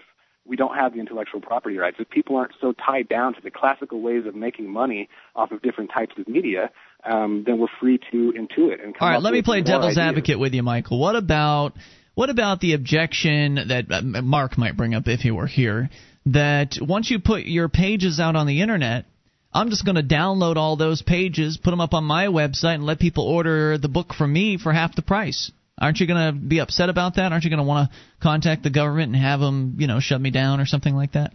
we 0.47 0.55
don't 0.55 0.75
have 0.75 0.93
the 0.93 0.99
intellectual 0.99 1.41
property 1.41 1.77
rights. 1.77 1.97
If 1.99 2.09
people 2.09 2.35
aren't 2.37 2.53
so 2.61 2.73
tied 2.73 3.09
down 3.09 3.33
to 3.33 3.41
the 3.41 3.51
classical 3.51 4.01
ways 4.01 4.25
of 4.25 4.35
making 4.35 4.71
money 4.71 5.09
off 5.35 5.51
of 5.51 5.61
different 5.61 5.91
types 5.91 6.13
of 6.17 6.27
media, 6.27 6.69
um, 7.03 7.43
then 7.45 7.59
we're 7.59 7.67
free 7.79 7.99
to 8.11 8.33
intuit 8.33 8.83
and 8.83 8.95
come 8.97 9.07
All 9.07 9.09
right, 9.09 9.21
let 9.21 9.33
me 9.33 9.41
play 9.41 9.61
devil's 9.61 9.97
advocate 9.97 10.39
with 10.39 10.53
you, 10.53 10.63
Michael. 10.63 10.99
What 10.99 11.15
about 11.15 11.73
what 12.13 12.29
about 12.29 12.61
the 12.61 12.73
objection 12.73 13.55
that 13.55 13.85
uh, 13.91 14.01
Mark 14.01 14.57
might 14.57 14.77
bring 14.77 14.95
up 14.95 15.07
if 15.07 15.19
he 15.19 15.31
were 15.31 15.47
here 15.47 15.89
that 16.27 16.77
once 16.79 17.11
you 17.11 17.19
put 17.19 17.43
your 17.43 17.69
pages 17.69 18.19
out 18.19 18.35
on 18.35 18.47
the 18.47 18.61
internet, 18.61 19.05
I'm 19.53 19.69
just 19.69 19.85
going 19.85 19.95
to 19.95 20.03
download 20.03 20.55
all 20.55 20.75
those 20.75 21.01
pages, 21.01 21.57
put 21.57 21.71
them 21.71 21.81
up 21.81 21.93
on 21.93 22.03
my 22.03 22.27
website, 22.27 22.75
and 22.75 22.85
let 22.85 22.99
people 22.99 23.25
order 23.25 23.77
the 23.77 23.87
book 23.87 24.13
from 24.13 24.33
me 24.33 24.57
for 24.57 24.73
half 24.73 24.95
the 24.95 25.01
price. 25.01 25.51
Aren't 25.79 25.99
you 25.99 26.07
going 26.07 26.25
to 26.27 26.31
be 26.31 26.59
upset 26.59 26.89
about 26.89 27.15
that? 27.15 27.31
Aren't 27.31 27.43
you 27.43 27.49
going 27.49 27.57
to 27.57 27.63
want 27.65 27.91
to 27.91 27.97
contact 28.19 28.63
the 28.63 28.69
government 28.69 29.13
and 29.13 29.21
have 29.21 29.39
them, 29.39 29.75
you 29.77 29.87
know, 29.87 29.99
shut 29.99 30.21
me 30.21 30.31
down 30.31 30.61
or 30.61 30.65
something 30.65 30.95
like 30.95 31.13
that? 31.13 31.33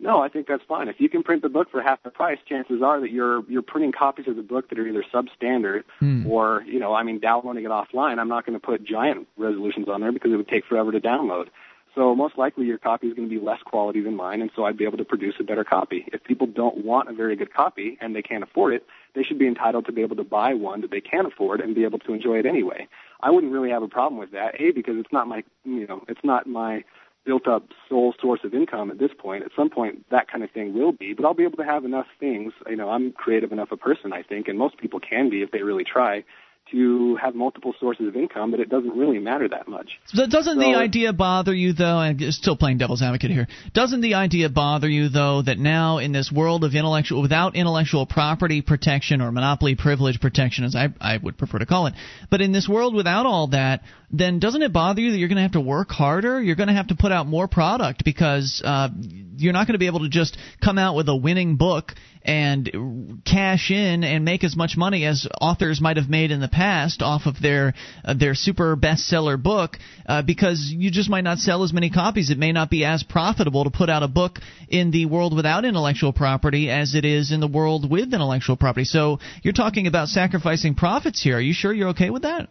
No, 0.00 0.20
I 0.20 0.28
think 0.28 0.48
that's 0.48 0.64
fine. 0.66 0.88
If 0.88 0.96
you 0.98 1.08
can 1.08 1.22
print 1.22 1.42
the 1.42 1.48
book 1.48 1.70
for 1.70 1.80
half 1.80 2.02
the 2.02 2.10
price, 2.10 2.38
chances 2.48 2.82
are 2.82 3.00
that 3.00 3.12
you're 3.12 3.48
you're 3.48 3.62
printing 3.62 3.92
copies 3.92 4.26
of 4.26 4.34
the 4.34 4.42
book 4.42 4.68
that 4.68 4.78
are 4.80 4.86
either 4.86 5.04
substandard 5.14 5.84
Hmm. 6.00 6.26
or, 6.26 6.64
you 6.66 6.80
know, 6.80 6.92
I 6.92 7.04
mean, 7.04 7.20
downloading 7.20 7.64
it 7.64 7.70
offline. 7.70 8.18
I'm 8.18 8.28
not 8.28 8.44
going 8.44 8.58
to 8.58 8.66
put 8.66 8.82
giant 8.82 9.28
resolutions 9.36 9.88
on 9.88 10.00
there 10.00 10.10
because 10.10 10.32
it 10.32 10.36
would 10.36 10.48
take 10.48 10.64
forever 10.64 10.90
to 10.90 11.00
download. 11.00 11.46
So 11.94 12.14
most 12.14 12.38
likely 12.38 12.64
your 12.64 12.78
copy 12.78 13.08
is 13.08 13.14
going 13.14 13.28
to 13.28 13.34
be 13.38 13.40
less 13.44 13.60
quality 13.64 14.00
than 14.00 14.16
mine, 14.16 14.40
and 14.40 14.50
so 14.56 14.64
I'd 14.64 14.78
be 14.78 14.84
able 14.84 14.96
to 14.98 15.04
produce 15.04 15.34
a 15.38 15.44
better 15.44 15.62
copy. 15.62 16.06
If 16.12 16.24
people 16.24 16.46
don't 16.46 16.84
want 16.84 17.10
a 17.10 17.12
very 17.12 17.36
good 17.36 17.52
copy 17.52 17.98
and 18.00 18.16
they 18.16 18.22
can't 18.22 18.42
afford 18.42 18.72
it, 18.74 18.86
they 19.14 19.22
should 19.22 19.38
be 19.38 19.46
entitled 19.46 19.86
to 19.86 19.92
be 19.92 20.00
able 20.00 20.16
to 20.16 20.24
buy 20.24 20.54
one 20.54 20.80
that 20.80 20.90
they 20.90 21.02
can 21.02 21.26
afford 21.26 21.60
and 21.60 21.74
be 21.74 21.84
able 21.84 21.98
to 22.00 22.14
enjoy 22.14 22.38
it 22.38 22.46
anyway. 22.46 22.88
I 23.22 23.30
wouldn't 23.30 23.52
really 23.52 23.70
have 23.70 23.82
a 23.82 23.88
problem 23.88 24.18
with 24.18 24.32
that. 24.32 24.60
A 24.60 24.72
because 24.72 24.94
it's 24.98 25.12
not 25.12 25.28
my, 25.28 25.44
you 25.64 25.86
know, 25.86 26.02
it's 26.08 26.24
not 26.24 26.46
my 26.46 26.84
built 27.24 27.46
up 27.46 27.68
sole 27.88 28.14
source 28.20 28.40
of 28.42 28.52
income 28.52 28.90
at 28.90 28.98
this 28.98 29.12
point. 29.16 29.44
At 29.44 29.52
some 29.54 29.70
point, 29.70 30.04
that 30.10 30.28
kind 30.28 30.42
of 30.42 30.50
thing 30.50 30.74
will 30.74 30.92
be, 30.92 31.12
but 31.12 31.24
I'll 31.24 31.34
be 31.34 31.44
able 31.44 31.58
to 31.58 31.64
have 31.64 31.84
enough 31.84 32.06
things. 32.18 32.52
You 32.68 32.76
know, 32.76 32.90
I'm 32.90 33.12
creative 33.12 33.52
enough 33.52 33.70
a 33.70 33.76
person, 33.76 34.12
I 34.12 34.22
think, 34.22 34.48
and 34.48 34.58
most 34.58 34.76
people 34.76 34.98
can 34.98 35.30
be 35.30 35.42
if 35.42 35.52
they 35.52 35.62
really 35.62 35.84
try, 35.84 36.24
to 36.72 37.16
have 37.16 37.34
multiple 37.34 37.74
sources 37.78 38.08
of 38.08 38.16
income 38.16 38.50
that 38.50 38.60
it 38.60 38.68
doesn't 38.68 38.96
really 38.96 39.18
matter 39.18 39.48
that 39.48 39.68
much. 39.68 40.00
So 40.06 40.26
doesn't 40.26 40.58
the 40.58 40.74
idea 40.74 41.12
bother 41.12 41.54
you 41.54 41.72
though? 41.72 42.00
And 42.00 42.20
still 42.34 42.56
playing 42.56 42.78
devil's 42.78 43.02
advocate 43.02 43.30
here. 43.30 43.46
Doesn't 43.72 44.00
the 44.00 44.14
idea 44.14 44.48
bother 44.48 44.88
you 44.88 45.08
though 45.08 45.42
that 45.42 45.58
now 45.58 45.98
in 45.98 46.12
this 46.12 46.32
world 46.32 46.64
of 46.64 46.74
intellectual 46.74 47.22
without 47.22 47.54
intellectual 47.54 48.06
property 48.06 48.62
protection 48.62 49.20
or 49.20 49.30
monopoly 49.30 49.76
privilege 49.76 50.20
protection, 50.20 50.64
as 50.64 50.74
I 50.74 50.88
I 51.00 51.18
would 51.22 51.38
prefer 51.38 51.58
to 51.58 51.66
call 51.66 51.86
it, 51.86 51.94
but 52.30 52.40
in 52.40 52.52
this 52.52 52.68
world 52.68 52.94
without 52.94 53.26
all 53.26 53.48
that, 53.48 53.82
then 54.12 54.38
doesn't 54.38 54.62
it 54.62 54.72
bother 54.72 55.00
you 55.00 55.12
that 55.12 55.16
you're 55.16 55.28
going 55.28 55.36
to 55.36 55.42
have 55.42 55.52
to 55.52 55.60
work 55.60 55.90
harder? 55.90 56.40
You're 56.40 56.56
going 56.56 56.68
to 56.68 56.74
have 56.74 56.88
to 56.88 56.94
put 56.94 57.12
out 57.12 57.26
more 57.26 57.48
product 57.48 58.04
because 58.04 58.62
uh, 58.64 58.90
you're 59.36 59.54
not 59.54 59.66
going 59.66 59.74
to 59.74 59.78
be 59.78 59.86
able 59.86 60.00
to 60.00 60.10
just 60.10 60.36
come 60.62 60.78
out 60.78 60.94
with 60.94 61.08
a 61.08 61.16
winning 61.16 61.56
book 61.56 61.92
and 62.24 63.20
cash 63.24 63.70
in 63.70 64.04
and 64.04 64.24
make 64.24 64.44
as 64.44 64.54
much 64.54 64.76
money 64.76 65.04
as 65.06 65.26
authors 65.40 65.80
might 65.80 65.96
have 65.96 66.08
made 66.08 66.30
in 66.30 66.40
the 66.40 66.48
past 66.48 67.02
off 67.02 67.22
of 67.26 67.40
their 67.40 67.74
uh, 68.04 68.14
their 68.14 68.34
super 68.34 68.76
bestseller 68.76 69.42
book 69.42 69.76
uh, 70.06 70.22
because 70.22 70.72
you 70.72 70.90
just 70.90 71.10
might 71.10 71.24
not 71.24 71.38
sell 71.38 71.64
as 71.64 71.72
many 71.72 71.90
copies. 71.90 72.30
It 72.30 72.38
may 72.38 72.52
not 72.52 72.70
be 72.70 72.84
as 72.84 73.02
profitable 73.02 73.64
to 73.64 73.70
put 73.70 73.90
out 73.90 74.02
a 74.02 74.08
book 74.08 74.38
in 74.68 74.90
the 74.90 75.06
world 75.06 75.34
without 75.34 75.64
intellectual 75.64 76.12
property 76.12 76.70
as 76.70 76.94
it 76.94 77.04
is 77.04 77.32
in 77.32 77.40
the 77.40 77.48
world 77.48 77.90
with 77.90 78.12
intellectual 78.12 78.56
property. 78.56 78.84
So 78.84 79.18
you're 79.42 79.52
talking 79.52 79.86
about 79.86 80.08
sacrificing 80.08 80.74
profits 80.74 81.22
here. 81.22 81.38
Are 81.38 81.40
you 81.40 81.54
sure 81.54 81.72
you're 81.72 81.88
okay 81.88 82.10
with 82.10 82.22
that? 82.22 82.48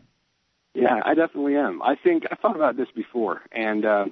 Yeah, 0.73 1.01
I 1.03 1.13
definitely 1.15 1.55
am. 1.57 1.81
I 1.81 1.95
think 1.95 2.25
I 2.31 2.35
thought 2.35 2.55
about 2.55 2.77
this 2.77 2.87
before, 2.95 3.41
and 3.51 3.85
uh, 3.85 4.05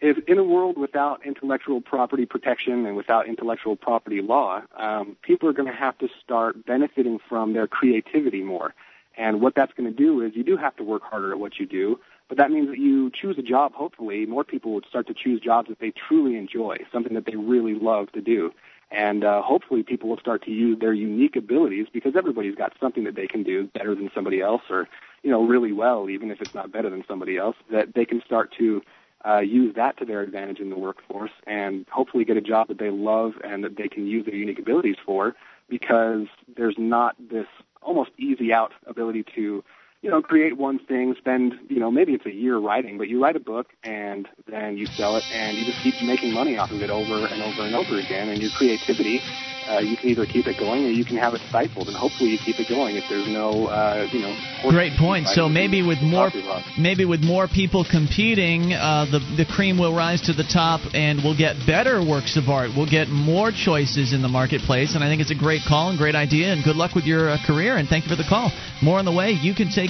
if 0.00 0.18
in 0.26 0.38
a 0.38 0.44
world 0.44 0.76
without 0.76 1.24
intellectual 1.24 1.80
property 1.80 2.26
protection 2.26 2.86
and 2.86 2.96
without 2.96 3.28
intellectual 3.28 3.76
property 3.76 4.20
law, 4.20 4.62
um, 4.76 5.16
people 5.22 5.48
are 5.48 5.52
going 5.52 5.70
to 5.70 5.78
have 5.78 5.96
to 5.98 6.08
start 6.22 6.66
benefiting 6.66 7.20
from 7.28 7.52
their 7.52 7.66
creativity 7.66 8.42
more. 8.42 8.74
And 9.16 9.40
what 9.40 9.54
that's 9.54 9.72
going 9.74 9.90
to 9.90 9.96
do 9.96 10.22
is 10.22 10.34
you 10.34 10.42
do 10.44 10.56
have 10.56 10.74
to 10.76 10.84
work 10.84 11.02
harder 11.02 11.32
at 11.32 11.38
what 11.38 11.58
you 11.58 11.66
do, 11.66 12.00
but 12.28 12.38
that 12.38 12.50
means 12.50 12.68
that 12.68 12.78
you 12.78 13.10
choose 13.10 13.36
a 13.38 13.42
job. 13.42 13.74
Hopefully, 13.74 14.24
more 14.26 14.44
people 14.44 14.72
would 14.74 14.86
start 14.86 15.06
to 15.08 15.14
choose 15.14 15.40
jobs 15.40 15.68
that 15.68 15.78
they 15.78 15.92
truly 16.08 16.36
enjoy, 16.36 16.78
something 16.92 17.14
that 17.14 17.26
they 17.26 17.36
really 17.36 17.74
love 17.74 18.10
to 18.12 18.20
do. 18.20 18.52
And 18.90 19.22
uh, 19.22 19.42
hopefully, 19.42 19.82
people 19.82 20.08
will 20.08 20.18
start 20.18 20.44
to 20.44 20.50
use 20.50 20.78
their 20.80 20.92
unique 20.92 21.36
abilities 21.36 21.86
because 21.92 22.16
everybody's 22.16 22.56
got 22.56 22.72
something 22.80 23.04
that 23.04 23.14
they 23.14 23.26
can 23.26 23.42
do 23.42 23.68
better 23.68 23.94
than 23.94 24.10
somebody 24.14 24.40
else, 24.40 24.62
or 24.70 24.88
you 25.22 25.30
know, 25.30 25.44
really 25.44 25.72
well, 25.72 26.08
even 26.08 26.30
if 26.30 26.40
it's 26.40 26.54
not 26.54 26.72
better 26.72 26.90
than 26.90 27.04
somebody 27.06 27.36
else. 27.36 27.56
That 27.70 27.94
they 27.94 28.04
can 28.04 28.22
start 28.24 28.54
to 28.58 28.82
uh, 29.26 29.40
use 29.40 29.74
that 29.76 29.98
to 29.98 30.04
their 30.04 30.22
advantage 30.22 30.60
in 30.60 30.70
the 30.70 30.78
workforce 30.78 31.32
and 31.46 31.86
hopefully 31.90 32.24
get 32.24 32.36
a 32.36 32.40
job 32.40 32.68
that 32.68 32.78
they 32.78 32.90
love 32.90 33.32
and 33.44 33.62
that 33.64 33.76
they 33.76 33.88
can 33.88 34.06
use 34.06 34.24
their 34.24 34.34
unique 34.34 34.58
abilities 34.58 34.96
for 35.04 35.34
because 35.68 36.26
there's 36.56 36.76
not 36.78 37.16
this 37.18 37.46
almost 37.82 38.10
easy 38.18 38.52
out 38.52 38.72
ability 38.86 39.24
to 39.34 39.62
you 40.02 40.10
know 40.10 40.22
create 40.22 40.56
one 40.56 40.78
thing 40.78 41.14
spend 41.18 41.54
you 41.68 41.78
know 41.78 41.90
maybe 41.90 42.12
it's 42.12 42.26
a 42.26 42.32
year 42.32 42.58
writing 42.58 42.98
but 42.98 43.08
you 43.08 43.22
write 43.22 43.36
a 43.36 43.40
book 43.40 43.68
and 43.84 44.28
then 44.50 44.76
you 44.76 44.86
sell 44.86 45.16
it 45.16 45.24
and 45.32 45.56
you 45.56 45.64
just 45.64 45.82
keep 45.82 45.94
making 46.02 46.32
money 46.32 46.56
off 46.56 46.70
of 46.70 46.82
it 46.82 46.90
over 46.90 47.26
and 47.26 47.42
over 47.42 47.62
and 47.62 47.74
over 47.74 47.98
again 47.98 48.28
and 48.28 48.40
your 48.40 48.50
creativity 48.56 49.20
uh, 49.70 49.78
you 49.78 49.96
can 49.96 50.08
either 50.08 50.26
keep 50.26 50.46
it 50.46 50.58
going 50.58 50.84
or 50.84 50.90
you 50.90 51.04
can 51.04 51.16
have 51.16 51.34
it 51.34 51.40
stifled, 51.48 51.86
and 51.86 51.96
hopefully 51.96 52.30
you 52.30 52.38
keep 52.38 52.58
it 52.58 52.68
going 52.68 52.96
if 52.96 53.04
there's 53.08 53.28
no, 53.28 53.66
uh, 53.66 54.08
you 54.10 54.20
know. 54.20 54.34
Great 54.68 54.98
point. 54.98 55.28
So 55.28 55.48
maybe 55.48 55.82
with 55.86 56.02
more, 56.02 56.30
maybe 56.78 57.04
with 57.04 57.22
more 57.22 57.46
people 57.46 57.84
competing, 57.84 58.72
uh, 58.72 59.06
the 59.10 59.20
the 59.36 59.44
cream 59.44 59.78
will 59.78 59.94
rise 59.94 60.20
to 60.22 60.32
the 60.32 60.42
top, 60.42 60.80
and 60.94 61.22
we'll 61.22 61.36
get 61.36 61.54
better 61.66 62.02
works 62.02 62.36
of 62.36 62.48
art. 62.48 62.70
We'll 62.76 62.90
get 62.90 63.08
more 63.08 63.52
choices 63.52 64.12
in 64.12 64.22
the 64.22 64.28
marketplace, 64.28 64.94
and 64.94 65.04
I 65.04 65.08
think 65.08 65.20
it's 65.20 65.30
a 65.30 65.38
great 65.38 65.62
call 65.68 65.90
and 65.90 65.98
great 65.98 66.16
idea. 66.16 66.52
And 66.52 66.64
good 66.64 66.76
luck 66.76 66.94
with 66.94 67.04
your 67.04 67.30
uh, 67.30 67.38
career. 67.46 67.76
And 67.76 67.88
thank 67.88 68.04
you 68.04 68.10
for 68.10 68.20
the 68.20 68.28
call. 68.28 68.50
More 68.82 68.98
on 68.98 69.04
the 69.04 69.14
way. 69.14 69.30
You 69.30 69.54
can 69.54 69.70
take 69.70 69.89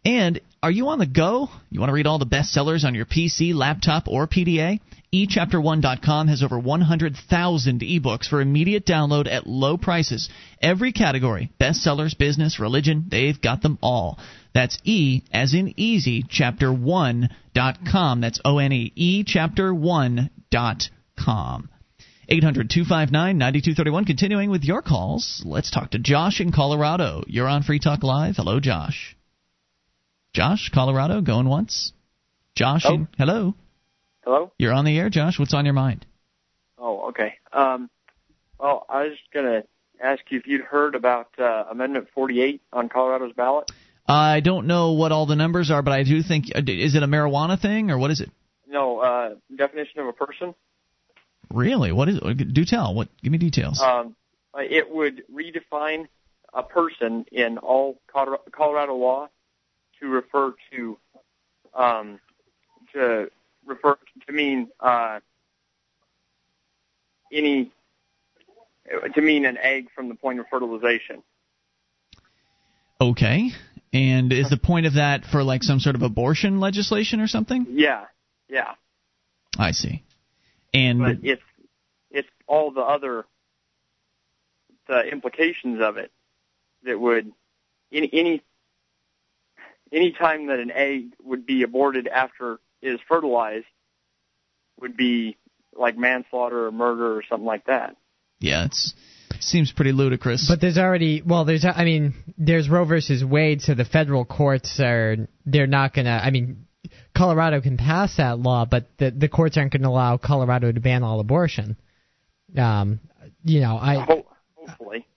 And 0.06 0.41
are 0.64 0.72
you 0.72 0.88
on 0.88 0.98
the 0.98 1.06
go? 1.06 1.49
You 1.69 1.81
want 1.81 1.90
to 1.90 1.94
read 1.94 2.07
all 2.07 2.19
the 2.19 2.26
bestsellers 2.26 2.85
on 2.85 2.95
your 2.95 3.06
PC, 3.06 3.53
laptop, 3.53 4.07
or 4.07 4.27
PDA? 4.27 4.80
eChapter1.com 5.14 6.30
has 6.30 6.41
over 6.41 6.57
100,000 6.57 7.81
ebooks 7.81 8.27
for 8.27 8.40
immediate 8.40 8.85
download 8.85 9.30
at 9.30 9.45
low 9.45 9.77
prices. 9.77 10.30
Every 10.61 10.94
category 10.94 11.52
bestsellers, 11.60 12.18
business, 12.18 12.61
religion 12.61 13.07
they've 13.11 13.40
got 13.40 13.61
them 13.61 13.77
all. 13.84 14.18
That's 14.53 14.77
E 14.85 15.23
as 15.34 15.53
in 15.53 15.77
easy, 15.77 16.23
chapter1.com. 16.23 18.22
That's 18.22 18.40
O 18.45 18.57
N 18.57 18.72
E, 18.72 19.26
echapter1.com. 19.27 21.69
800 22.30 22.69
259 22.69 23.38
9231. 23.38 24.06
Continuing 24.06 24.49
with 24.49 24.64
your 24.64 24.81
calls, 24.81 25.44
let's 25.45 25.69
talk 25.69 25.91
to 25.91 25.99
Josh 25.99 26.40
in 26.40 26.53
Colorado. 26.53 27.26
You're 27.27 27.49
on 27.49 27.64
Free 27.64 27.80
Talk 27.80 28.02
Live. 28.02 28.38
Hello, 28.38 28.61
Josh. 28.61 29.18
Josh, 30.34 30.72
Colorado, 30.74 31.22
going 31.22 31.48
once. 31.48 31.94
Josh, 32.56 32.84
oh. 32.86 33.08
hello. 33.20 33.54
Hello. 34.24 34.52
You're 34.58 34.74
on 34.74 34.84
the 34.84 34.98
air, 34.98 35.10
Josh. 35.10 35.38
What's 35.38 35.54
on 35.54 35.66
your 35.66 35.76
mind? 35.76 36.08
Oh, 36.78 37.10
okay. 37.10 37.36
Um, 37.52 37.90
well, 38.60 38.86
I 38.90 39.04
was 39.04 39.18
going 39.32 39.46
to 39.46 39.64
ask 40.02 40.22
you 40.30 40.40
if 40.40 40.48
you'd 40.48 40.62
heard 40.62 40.96
about 40.96 41.28
uh, 41.38 41.66
Amendment 41.70 42.08
48 42.16 42.62
on 42.72 42.90
Colorado's 42.90 43.34
ballot. 43.34 43.70
I 44.08 44.40
don't 44.40 44.66
know 44.66 44.94
what 44.94 45.12
all 45.12 45.28
the 45.28 45.36
numbers 45.36 45.70
are, 45.70 45.84
but 45.84 45.94
I 45.94 46.04
do 46.04 46.24
think 46.24 46.46
is 46.50 46.96
it 46.96 47.04
a 47.04 47.08
marijuana 47.08 47.62
thing 47.62 47.92
or 47.92 47.98
what 48.00 48.10
is 48.10 48.20
it? 48.20 48.32
No, 48.68 49.00
uh, 49.00 49.36
definition 49.56 50.00
of 50.00 50.08
a 50.08 50.14
person. 50.14 50.56
Really? 51.52 51.92
What 51.92 52.10
is? 52.10 52.20
Do 52.20 52.66
tell. 52.66 52.96
What? 52.96 53.08
Give 53.22 53.32
me 53.32 53.38
details. 53.38 53.80
Um, 53.80 54.16
it 54.58 54.90
would 54.90 55.24
redefine 55.34 56.08
a 56.54 56.64
person 56.64 57.26
in 57.32 57.60
all 57.60 58.02
Colorado 58.52 58.96
law 58.96 59.30
to 60.04 60.10
refer 60.10 60.54
to 60.72 60.98
um, 61.74 62.20
to 62.94 63.30
refer 63.66 63.98
to 64.28 64.34
mean 64.34 64.68
uh, 64.80 65.20
any 67.32 67.72
to 69.16 69.22
mean 69.22 69.46
an 69.46 69.58
egg 69.58 69.88
from 69.96 70.10
the 70.10 70.16
point 70.16 70.40
of 70.40 70.46
fertilization. 70.52 71.24
Okay. 73.00 73.52
And 73.94 74.34
is 74.34 74.50
the 74.50 74.58
point 74.58 74.88
of 74.88 74.96
that 74.96 75.24
for 75.26 75.44
like 75.44 75.64
some 75.64 75.80
sort 75.80 75.96
of 75.96 76.02
abortion 76.02 76.60
legislation 76.60 77.20
or 77.20 77.28
something? 77.28 77.68
Yeah. 77.70 78.06
Yeah. 78.50 78.74
I 79.58 79.72
see. 79.72 80.04
And 80.74 81.00
but 81.00 81.18
it's 81.24 81.42
it's 82.12 82.30
all 82.48 82.72
the 82.72 82.82
other 82.82 83.26
the 84.88 85.02
implications 85.02 85.80
of 85.82 85.98
it 85.98 86.12
that 86.84 87.00
would 87.00 87.32
any 87.92 88.10
any 88.12 88.42
any 89.94 90.11
time 90.11 90.48
that 90.48 90.60
an 90.60 90.72
egg 90.72 91.14
would 91.24 91.45
be 91.45 91.64
aborted 91.64 92.07
after 92.07 92.60
it 92.82 92.90
is 92.90 92.99
fertilized 93.07 93.65
would 94.80 94.98
be 94.98 95.38
like 95.76 95.98
manslaughter 95.98 96.68
or 96.68 96.72
murder 96.72 97.15
or 97.15 97.24
something 97.30 97.45
like 97.45 97.65
that. 97.65 97.95
Yeah, 98.40 98.65
it's 98.65 98.94
seems 99.40 99.72
pretty 99.72 99.91
ludicrous. 99.91 100.45
But 100.48 100.61
there's 100.61 100.78
already 100.78 101.22
well, 101.26 101.45
there's 101.45 101.65
I 101.65 101.84
mean, 101.84 102.14
there's 102.38 102.70
Roe 102.70 102.86
versus 102.86 103.24
Wade, 103.24 103.61
so 103.61 103.74
the 103.74 103.86
federal 103.86 104.26
courts 104.26 104.80
are 104.80 105.28
they're 105.45 105.68
not 105.68 105.94
gonna. 105.94 106.22
I 106.24 106.32
mean, 106.32 106.65
Colorado 107.15 107.61
can 107.61 107.78
pass 107.78 108.18
that 108.18 108.40
law, 108.40 108.65
but 108.65 108.90
the 108.98 109.11
the 109.11 109.30
courts 109.30 109.57
aren't 109.57 109.72
going 109.72 109.84
to 109.84 109.90
allow 109.90 110.18
Colorado 110.18 110.72
to 110.72 110.80
ban 110.80 111.03
all 111.03 111.20
abortion. 111.20 111.78
Um, 112.57 112.99
you 113.44 113.61
know, 113.61 113.78
I 113.78 114.06
hopefully. 114.56 115.07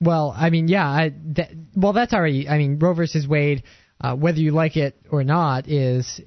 Well, 0.00 0.34
I 0.36 0.50
mean, 0.50 0.68
yeah, 0.68 0.86
I, 0.86 1.14
that, 1.36 1.50
well, 1.74 1.92
that's 1.92 2.12
already. 2.12 2.48
I 2.48 2.58
mean, 2.58 2.78
Roe 2.78 2.92
versus 2.92 3.26
Wade, 3.26 3.62
uh, 4.04 4.14
whether 4.14 4.38
you 4.38 4.50
like 4.50 4.76
it 4.76 4.94
or 5.10 5.24
not, 5.24 5.66
is 5.66 6.20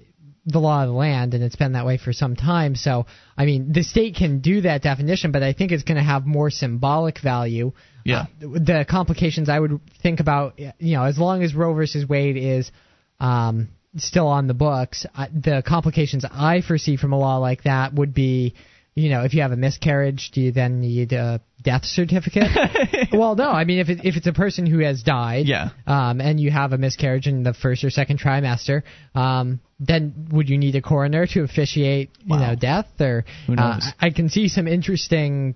the 0.48 0.60
law 0.60 0.82
of 0.82 0.88
the 0.88 0.96
land, 0.96 1.36
and 1.36 1.44
it's 1.44 1.58
been 1.58 1.74
that 1.74 1.86
way 1.86 1.98
for 1.98 2.12
some 2.12 2.36
time. 2.36 2.74
So, 2.76 3.06
I 3.38 3.46
mean, 3.46 3.72
the 3.72 3.84
state 3.84 4.16
can 4.16 4.40
do 4.40 4.62
that 4.62 4.82
definition, 4.82 5.32
but 5.32 5.44
I 5.44 5.54
think 5.54 5.72
it's 5.72 5.84
going 5.84 5.98
to 5.98 6.04
have 6.04 6.26
more 6.26 6.50
symbolic 6.50 7.22
value. 7.22 7.74
Yeah. 8.04 8.22
Uh, 8.22 8.48
the 8.54 8.86
complications 8.90 9.48
I 9.48 9.60
would 9.60 9.80
think 10.02 10.20
about, 10.20 10.58
you 10.58 10.98
know, 10.98 11.04
as 11.04 11.20
long 11.20 11.44
as 11.44 11.54
Roe 11.54 11.74
versus 11.76 12.08
Wade 12.08 12.38
is 12.38 12.72
um, 13.20 13.70
still 13.98 14.28
on 14.28 14.48
the 14.48 14.56
books, 14.56 15.06
I, 15.14 15.28
the 15.28 15.62
complications 15.66 16.26
I 16.26 16.62
foresee 16.62 16.98
from 16.98 17.14
a 17.14 17.20
law 17.20 17.38
like 17.38 17.64
that 17.64 17.94
would 17.94 18.14
be, 18.14 18.56
you 18.96 19.10
know, 19.10 19.24
if 19.24 19.36
you 19.36 19.44
have 19.44 19.52
a 19.52 19.58
miscarriage, 19.58 20.32
do 20.34 20.42
you 20.42 20.52
then 20.52 20.82
need 20.82 21.14
a 21.14 21.42
death 21.68 21.84
certificate. 21.84 22.48
well, 23.12 23.36
no, 23.36 23.50
I 23.50 23.64
mean 23.66 23.80
if 23.80 23.90
it, 23.90 24.00
if 24.06 24.16
it's 24.16 24.28
a 24.28 24.32
person 24.34 24.66
who 24.66 24.80
has 24.80 25.04
died, 25.04 25.46
Yeah. 25.48 25.70
um, 25.86 26.22
and 26.22 26.40
you 26.40 26.50
have 26.50 26.72
a 26.72 26.78
miscarriage 26.78 27.28
in 27.28 27.44
the 27.44 27.54
first 27.54 27.84
or 27.84 27.90
second 27.90 28.20
trimester, 28.20 28.84
um, 29.14 29.60
then 29.80 30.30
would 30.32 30.48
you 30.50 30.58
need 30.58 30.76
a 30.76 30.82
coroner 30.82 31.28
to 31.34 31.44
officiate, 31.44 32.10
you 32.24 32.38
know, 32.38 32.56
death? 32.56 32.88
Or 33.02 33.26
Who 33.48 33.56
knows? 33.56 33.84
Uh, 33.86 33.92
I 34.00 34.10
can 34.12 34.30
see 34.30 34.48
some 34.48 34.66
interesting 34.68 35.56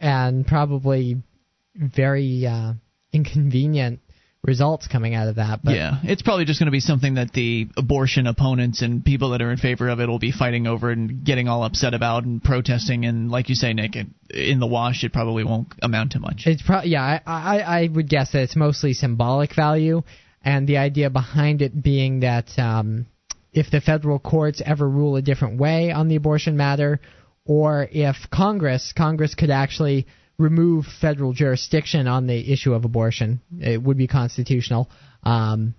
and 0.00 0.46
probably 0.46 1.22
very 1.76 2.46
uh, 2.46 2.72
inconvenient 3.12 4.00
results 4.44 4.86
coming 4.86 5.14
out 5.14 5.28
of 5.28 5.36
that. 5.36 5.60
But 5.62 5.74
yeah, 5.74 5.98
it's 6.04 6.22
probably 6.22 6.44
just 6.44 6.60
going 6.60 6.66
to 6.66 6.72
be 6.72 6.80
something 6.80 7.14
that 7.14 7.32
the 7.32 7.68
abortion 7.76 8.26
opponents 8.26 8.82
and 8.82 9.04
people 9.04 9.30
that 9.30 9.42
are 9.42 9.50
in 9.50 9.56
favor 9.56 9.88
of 9.88 10.00
it 10.00 10.08
will 10.08 10.18
be 10.18 10.32
fighting 10.32 10.66
over 10.66 10.90
and 10.90 11.24
getting 11.24 11.48
all 11.48 11.64
upset 11.64 11.94
about 11.94 12.24
and 12.24 12.42
protesting. 12.42 13.06
And 13.06 13.30
like 13.30 13.48
you 13.48 13.54
say, 13.54 13.72
Nick, 13.72 13.96
it, 13.96 14.06
in 14.30 14.60
the 14.60 14.66
wash, 14.66 15.02
it 15.02 15.12
probably 15.12 15.44
won't 15.44 15.68
amount 15.82 16.12
to 16.12 16.20
much. 16.20 16.42
It's 16.46 16.62
pro- 16.62 16.82
yeah, 16.82 17.20
I, 17.26 17.32
I 17.32 17.58
I 17.80 17.88
would 17.88 18.08
guess 18.08 18.32
that 18.32 18.42
it's 18.42 18.56
mostly 18.56 18.92
symbolic 18.92 19.54
value, 19.56 20.02
and 20.42 20.68
the 20.68 20.76
idea 20.76 21.10
behind 21.10 21.62
it 21.62 21.82
being 21.82 22.20
that 22.20 22.50
um, 22.58 23.06
if 23.52 23.70
the 23.70 23.80
federal 23.80 24.18
courts 24.18 24.60
ever 24.64 24.88
rule 24.88 25.16
a 25.16 25.22
different 25.22 25.58
way 25.58 25.90
on 25.90 26.08
the 26.08 26.16
abortion 26.16 26.56
matter, 26.56 27.00
or 27.46 27.88
if 27.90 28.16
Congress 28.30 28.92
Congress 28.94 29.34
could 29.34 29.50
actually 29.50 30.06
remove 30.38 30.86
federal 31.00 31.32
jurisdiction 31.32 32.06
on 32.06 32.26
the 32.26 32.52
issue 32.52 32.74
of 32.74 32.84
abortion, 32.84 33.40
it 33.60 33.82
would 33.82 33.96
be 33.96 34.06
constitutional, 34.06 34.90
um, 35.22 35.74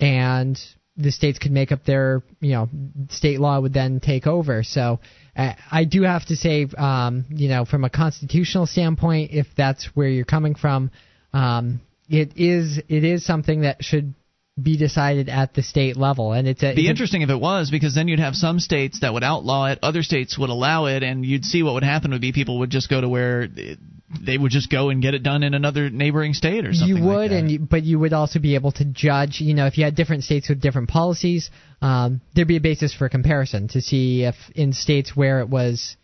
and 0.00 0.58
the 0.96 1.10
states 1.10 1.38
could 1.38 1.52
make 1.52 1.72
up 1.72 1.84
their 1.84 2.22
you 2.40 2.52
know 2.52 2.68
state 3.10 3.40
law 3.40 3.60
would 3.60 3.72
then 3.72 4.00
take 4.00 4.26
over. 4.26 4.62
So 4.62 5.00
uh, 5.36 5.54
I 5.70 5.84
do 5.84 6.02
have 6.02 6.26
to 6.26 6.36
say, 6.36 6.66
um, 6.76 7.26
you 7.30 7.48
know, 7.48 7.64
from 7.64 7.84
a 7.84 7.90
constitutional 7.90 8.66
standpoint, 8.66 9.30
if 9.32 9.46
that's 9.56 9.86
where 9.94 10.08
you're 10.08 10.24
coming 10.24 10.54
from, 10.54 10.90
um, 11.32 11.80
it 12.08 12.36
is 12.36 12.78
it 12.88 13.04
is 13.04 13.24
something 13.24 13.62
that 13.62 13.82
should 13.84 14.14
be 14.62 14.76
decided 14.76 15.28
at 15.28 15.54
the 15.54 15.62
state 15.62 15.96
level, 15.96 16.32
and 16.32 16.46
it's 16.46 16.62
a, 16.62 16.74
be 16.74 16.82
it's 16.82 16.88
a- 16.88 16.90
interesting 16.90 17.22
if 17.22 17.30
it 17.30 17.40
was 17.40 17.70
because 17.70 17.94
then 17.94 18.08
you'd 18.08 18.20
have 18.20 18.34
some 18.34 18.60
states 18.60 19.00
that 19.00 19.12
would 19.12 19.24
outlaw 19.24 19.66
it, 19.66 19.78
other 19.82 20.02
states 20.02 20.38
would 20.38 20.50
allow 20.50 20.86
it, 20.86 21.02
and 21.02 21.24
you'd 21.24 21.44
see 21.44 21.62
what 21.62 21.74
would 21.74 21.84
happen 21.84 22.12
would 22.12 22.20
be 22.20 22.32
people 22.32 22.60
would 22.60 22.70
just 22.70 22.88
go 22.88 23.00
to 23.00 23.08
where 23.08 23.42
it, 23.42 23.78
they 24.20 24.36
would 24.36 24.50
just 24.50 24.70
go 24.70 24.90
and 24.90 25.00
get 25.00 25.14
it 25.14 25.22
done 25.22 25.42
in 25.42 25.54
another 25.54 25.88
neighboring 25.88 26.34
state 26.34 26.66
or 26.66 26.72
something. 26.72 26.96
you 26.96 27.02
like 27.02 27.16
would, 27.16 27.30
that. 27.30 27.36
and 27.38 27.50
you, 27.50 27.58
but 27.58 27.82
you 27.82 27.98
would 27.98 28.12
also 28.12 28.38
be 28.38 28.54
able 28.54 28.72
to 28.72 28.84
judge. 28.84 29.40
You 29.40 29.54
know, 29.54 29.66
if 29.66 29.78
you 29.78 29.84
had 29.84 29.94
different 29.94 30.24
states 30.24 30.48
with 30.48 30.60
different 30.60 30.88
policies, 30.88 31.50
um, 31.80 32.20
there'd 32.34 32.48
be 32.48 32.56
a 32.56 32.60
basis 32.60 32.94
for 32.94 33.08
comparison 33.08 33.68
to 33.68 33.80
see 33.80 34.24
if 34.24 34.34
in 34.54 34.72
states 34.72 35.16
where 35.16 35.40
it 35.40 35.48
was 35.48 35.96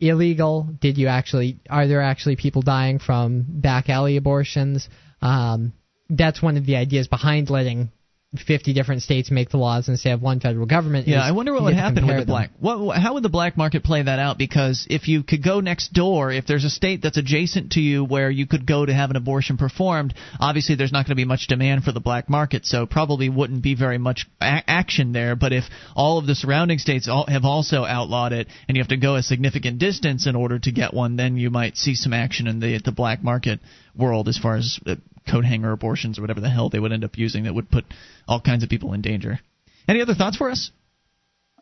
illegal, 0.00 0.68
did 0.80 0.98
you 0.98 1.06
actually 1.06 1.60
are 1.70 1.86
there 1.86 2.02
actually 2.02 2.36
people 2.36 2.62
dying 2.62 2.98
from 2.98 3.44
back 3.48 3.88
alley 3.88 4.16
abortions? 4.16 4.88
Um, 5.20 5.72
that's 6.10 6.42
one 6.42 6.56
of 6.56 6.66
the 6.66 6.76
ideas 6.76 7.08
behind 7.08 7.48
letting 7.48 7.90
50 8.34 8.72
different 8.72 9.02
states 9.02 9.30
make 9.30 9.50
the 9.50 9.58
laws 9.58 9.88
instead 9.88 10.14
of 10.14 10.22
one 10.22 10.40
federal 10.40 10.64
government. 10.64 11.06
Yeah, 11.06 11.20
I 11.22 11.32
wonder 11.32 11.52
what 11.52 11.64
would 11.64 11.74
happen 11.74 12.06
with 12.06 12.18
the 12.18 12.24
black. 12.24 12.50
What, 12.58 12.96
how 12.96 13.14
would 13.14 13.22
the 13.22 13.28
black 13.28 13.58
market 13.58 13.84
play 13.84 14.02
that 14.02 14.18
out? 14.18 14.38
Because 14.38 14.86
if 14.88 15.06
you 15.06 15.22
could 15.22 15.44
go 15.44 15.60
next 15.60 15.92
door, 15.92 16.32
if 16.32 16.46
there's 16.46 16.64
a 16.64 16.70
state 16.70 17.02
that's 17.02 17.18
adjacent 17.18 17.72
to 17.72 17.80
you 17.80 18.04
where 18.04 18.30
you 18.30 18.46
could 18.46 18.66
go 18.66 18.86
to 18.86 18.94
have 18.94 19.10
an 19.10 19.16
abortion 19.16 19.58
performed, 19.58 20.14
obviously 20.40 20.76
there's 20.76 20.92
not 20.92 21.04
going 21.04 21.12
to 21.12 21.16
be 21.16 21.26
much 21.26 21.46
demand 21.46 21.84
for 21.84 21.92
the 21.92 22.00
black 22.00 22.30
market, 22.30 22.64
so 22.64 22.86
probably 22.86 23.28
wouldn't 23.28 23.62
be 23.62 23.74
very 23.74 23.98
much 23.98 24.26
a- 24.40 24.62
action 24.66 25.12
there. 25.12 25.36
But 25.36 25.52
if 25.52 25.64
all 25.94 26.16
of 26.16 26.26
the 26.26 26.34
surrounding 26.34 26.78
states 26.78 27.08
all, 27.08 27.26
have 27.28 27.44
also 27.44 27.84
outlawed 27.84 28.32
it, 28.32 28.48
and 28.66 28.76
you 28.76 28.82
have 28.82 28.88
to 28.88 28.96
go 28.96 29.16
a 29.16 29.22
significant 29.22 29.78
distance 29.78 30.26
in 30.26 30.36
order 30.36 30.58
to 30.58 30.72
get 30.72 30.94
one, 30.94 31.16
then 31.16 31.36
you 31.36 31.50
might 31.50 31.76
see 31.76 31.94
some 31.94 32.14
action 32.14 32.46
in 32.46 32.60
the 32.60 32.80
the 32.82 32.92
black 32.92 33.22
market 33.22 33.60
world 33.94 34.28
as 34.28 34.38
far 34.38 34.56
as 34.56 34.80
uh, 34.86 34.94
coat 35.28 35.44
hanger 35.44 35.72
abortions 35.72 36.18
or 36.18 36.22
whatever 36.22 36.40
the 36.40 36.50
hell 36.50 36.68
they 36.68 36.78
would 36.78 36.92
end 36.92 37.04
up 37.04 37.16
using 37.16 37.44
that 37.44 37.54
would 37.54 37.70
put 37.70 37.84
all 38.26 38.40
kinds 38.40 38.62
of 38.62 38.70
people 38.70 38.92
in 38.92 39.02
danger. 39.02 39.40
Any 39.88 40.00
other 40.00 40.14
thoughts 40.14 40.36
for 40.36 40.50
us? 40.50 40.70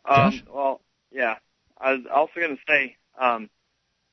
Um, 0.05 0.41
well, 0.53 0.81
yeah. 1.11 1.35
I 1.79 1.93
was 1.93 2.01
also 2.13 2.33
going 2.35 2.55
to 2.55 2.61
say, 2.67 2.95
um, 3.19 3.49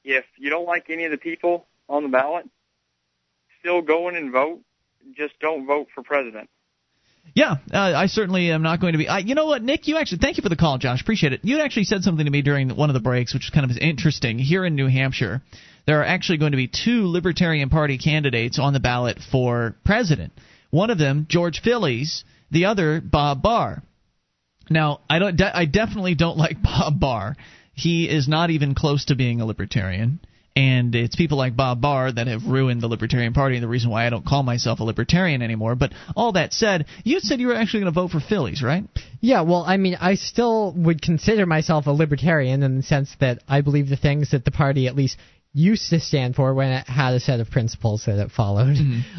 if 0.04 0.24
you 0.38 0.50
don't 0.50 0.66
like 0.66 0.90
any 0.90 1.04
of 1.04 1.10
the 1.10 1.18
people 1.18 1.66
on 1.88 2.02
the 2.02 2.08
ballot, 2.08 2.48
still 3.60 3.82
go 3.82 4.08
in 4.08 4.16
and 4.16 4.32
vote. 4.32 4.60
Just 5.16 5.38
don't 5.40 5.66
vote 5.66 5.88
for 5.94 6.02
president. 6.02 6.48
Yeah, 7.34 7.56
uh, 7.72 7.78
I 7.78 8.06
certainly 8.06 8.50
am 8.50 8.62
not 8.62 8.80
going 8.80 8.92
to 8.92 8.98
be. 8.98 9.06
I, 9.06 9.18
you 9.18 9.34
know 9.34 9.46
what, 9.46 9.62
Nick? 9.62 9.86
You 9.86 9.96
actually 9.96 10.18
thank 10.18 10.38
you 10.38 10.42
for 10.42 10.48
the 10.48 10.56
call, 10.56 10.78
Josh. 10.78 11.00
Appreciate 11.00 11.32
it. 11.32 11.40
You 11.42 11.60
actually 11.60 11.84
said 11.84 12.02
something 12.02 12.24
to 12.24 12.30
me 12.30 12.42
during 12.42 12.70
one 12.70 12.90
of 12.90 12.94
the 12.94 13.00
breaks, 13.00 13.34
which 13.34 13.44
is 13.44 13.50
kind 13.50 13.64
of 13.64 13.70
is 13.70 13.78
interesting. 13.78 14.38
Here 14.38 14.64
in 14.64 14.74
New 14.74 14.86
Hampshire, 14.86 15.42
there 15.88 16.02
are 16.02 16.04
actually 16.04 16.36
going 16.36 16.52
to 16.52 16.58
be 16.58 16.68
two 16.68 17.06
Libertarian 17.06 17.70
Party 17.70 17.96
candidates 17.96 18.58
on 18.58 18.74
the 18.74 18.78
ballot 18.78 19.18
for 19.32 19.74
president. 19.86 20.34
One 20.68 20.90
of 20.90 20.98
them, 20.98 21.24
George 21.30 21.62
Phillies. 21.62 22.24
The 22.50 22.66
other, 22.66 23.00
Bob 23.00 23.40
Barr. 23.40 23.82
Now, 24.68 25.00
I 25.08 25.18
don't. 25.18 25.36
De- 25.36 25.56
I 25.56 25.64
definitely 25.64 26.14
don't 26.14 26.36
like 26.44 26.62
Bob 26.62 27.00
Barr. 27.00 27.36
He 27.72 28.04
is 28.06 28.28
not 28.28 28.50
even 28.50 28.74
close 28.74 29.06
to 29.06 29.14
being 29.14 29.40
a 29.40 29.46
libertarian. 29.46 30.20
And 30.54 30.94
it's 30.94 31.16
people 31.16 31.38
like 31.38 31.56
Bob 31.56 31.80
Barr 31.80 32.12
that 32.12 32.26
have 32.26 32.44
ruined 32.44 32.82
the 32.82 32.88
Libertarian 32.88 33.32
Party, 33.32 33.54
and 33.54 33.62
the 33.62 33.68
reason 33.68 33.90
why 33.90 34.06
I 34.06 34.10
don't 34.10 34.26
call 34.26 34.42
myself 34.42 34.80
a 34.80 34.84
libertarian 34.84 35.40
anymore. 35.40 35.74
But 35.74 35.92
all 36.16 36.32
that 36.32 36.52
said, 36.52 36.86
you 37.04 37.20
said 37.20 37.40
you 37.40 37.46
were 37.46 37.54
actually 37.54 37.80
going 37.80 37.94
to 37.94 37.98
vote 37.98 38.10
for 38.10 38.20
Phillies, 38.20 38.60
right? 38.60 38.84
Yeah, 39.20 39.42
well, 39.42 39.64
I 39.66 39.76
mean, 39.78 39.96
I 39.98 40.16
still 40.16 40.74
would 40.76 41.00
consider 41.00 41.46
myself 41.46 41.86
a 41.86 41.92
libertarian 41.92 42.62
in 42.62 42.76
the 42.76 42.82
sense 42.82 43.14
that 43.20 43.38
I 43.48 43.60
believe 43.60 43.88
the 43.88 43.96
things 43.96 44.32
that 44.32 44.44
the 44.44 44.50
party 44.50 44.88
at 44.88 44.96
least 44.96 45.16
used 45.52 45.90
to 45.90 46.00
stand 46.00 46.34
for 46.36 46.54
when 46.54 46.70
it 46.72 46.86
had 46.86 47.14
a 47.14 47.20
set 47.20 47.40
of 47.40 47.50
principles 47.50 48.04
that 48.06 48.18
it 48.18 48.30
followed. 48.30 48.76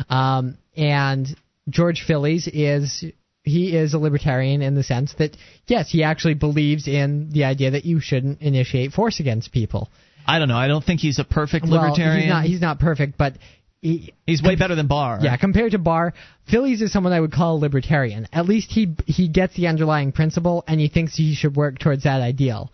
Um, 0.09 0.57
and 0.77 1.27
George 1.69 2.03
Phillies 2.05 2.47
is 2.51 3.03
he 3.43 3.75
is 3.75 3.93
a 3.93 3.97
libertarian 3.99 4.61
in 4.61 4.75
the 4.75 4.83
sense 4.83 5.13
that 5.17 5.35
yes, 5.67 5.89
he 5.89 6.03
actually 6.03 6.35
believes 6.35 6.87
in 6.87 7.31
the 7.31 7.45
idea 7.45 7.71
that 7.71 7.85
you 7.85 7.99
shouldn't 7.99 8.41
initiate 8.41 8.91
force 8.93 9.19
against 9.19 9.51
people. 9.51 9.89
I 10.27 10.37
don't 10.39 10.47
know. 10.47 10.57
I 10.57 10.67
don't 10.67 10.83
think 10.83 10.99
he's 10.99 11.17
a 11.19 11.23
perfect 11.23 11.65
Well, 11.67 11.81
libertarian. 11.81 12.21
he's 12.21 12.29
not. 12.29 12.43
He's 12.45 12.61
not 12.61 12.79
perfect, 12.79 13.17
but 13.17 13.33
he, 13.81 14.13
He's 14.27 14.43
way 14.43 14.55
better 14.55 14.75
than 14.75 14.87
Barr. 14.87 15.19
yeah, 15.21 15.37
compared 15.37 15.71
to 15.71 15.77
Barr, 15.79 16.13
Phillies 16.51 16.81
is 16.81 16.91
someone 16.91 17.13
I 17.13 17.19
would 17.19 17.31
call 17.31 17.55
a 17.55 17.59
libertarian. 17.59 18.27
At 18.33 18.45
least 18.45 18.71
he 18.71 18.95
he 19.07 19.27
gets 19.29 19.55
the 19.55 19.67
underlying 19.67 20.11
principle, 20.11 20.63
and 20.67 20.79
he 20.79 20.87
thinks 20.89 21.15
he 21.15 21.33
should 21.33 21.55
work 21.55 21.79
towards 21.79 22.03
that 22.03 22.21
ideal. 22.21 22.71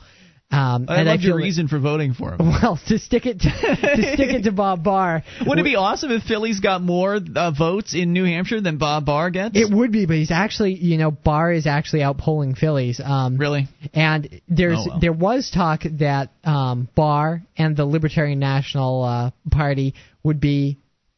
Um, 0.52 0.86
I 0.88 0.98
and 0.98 1.08
loved 1.10 1.22
feel 1.22 1.30
your 1.30 1.38
reason 1.38 1.68
for 1.68 1.80
voting 1.80 2.14
for 2.14 2.34
him. 2.34 2.38
Well, 2.62 2.80
to 2.88 3.00
stick 3.00 3.26
it 3.26 3.40
to, 3.42 3.50
to 3.50 4.14
stick 4.14 4.30
it 4.30 4.44
to 4.44 4.52
Bob 4.52 4.84
Barr. 4.84 5.24
Would 5.46 5.60
it 5.60 5.64
be 5.64 5.76
awesome 5.76 6.12
if 6.12 6.24
Phillies 6.24 6.60
got 6.60 6.82
more 6.82 7.20
uh, 7.36 7.52
votes 7.52 7.94
in 7.96 8.14
New 8.14 8.24
Hampshire 8.26 8.62
than 8.62 8.78
Bob 8.78 9.06
Barr 9.06 9.32
gets? 9.32 9.58
It 9.58 9.74
would 9.74 9.92
be, 9.92 10.06
but 10.06 10.16
he's 10.16 10.32
actually, 10.32 10.76
you 10.76 10.98
know, 10.98 11.12
Barr 11.12 11.52
is 11.52 11.66
actually 11.68 12.02
outpolling 12.02 12.56
Phillies. 12.58 13.02
Um, 13.04 13.38
really? 13.38 13.68
And 13.94 14.42
there's 14.48 14.78
Oh, 14.80 14.86
well. 14.92 15.00
there 15.00 15.14
was 15.14 15.50
talk 15.52 15.82
that 16.00 16.30
um, 16.44 16.88
Barr 16.96 17.42
and 17.58 17.76
the 17.76 17.86
Libertarian 17.86 18.40
National 18.40 19.04
uh, 19.04 19.32
Party 19.52 19.96
would 20.24 20.40
be 20.40 20.78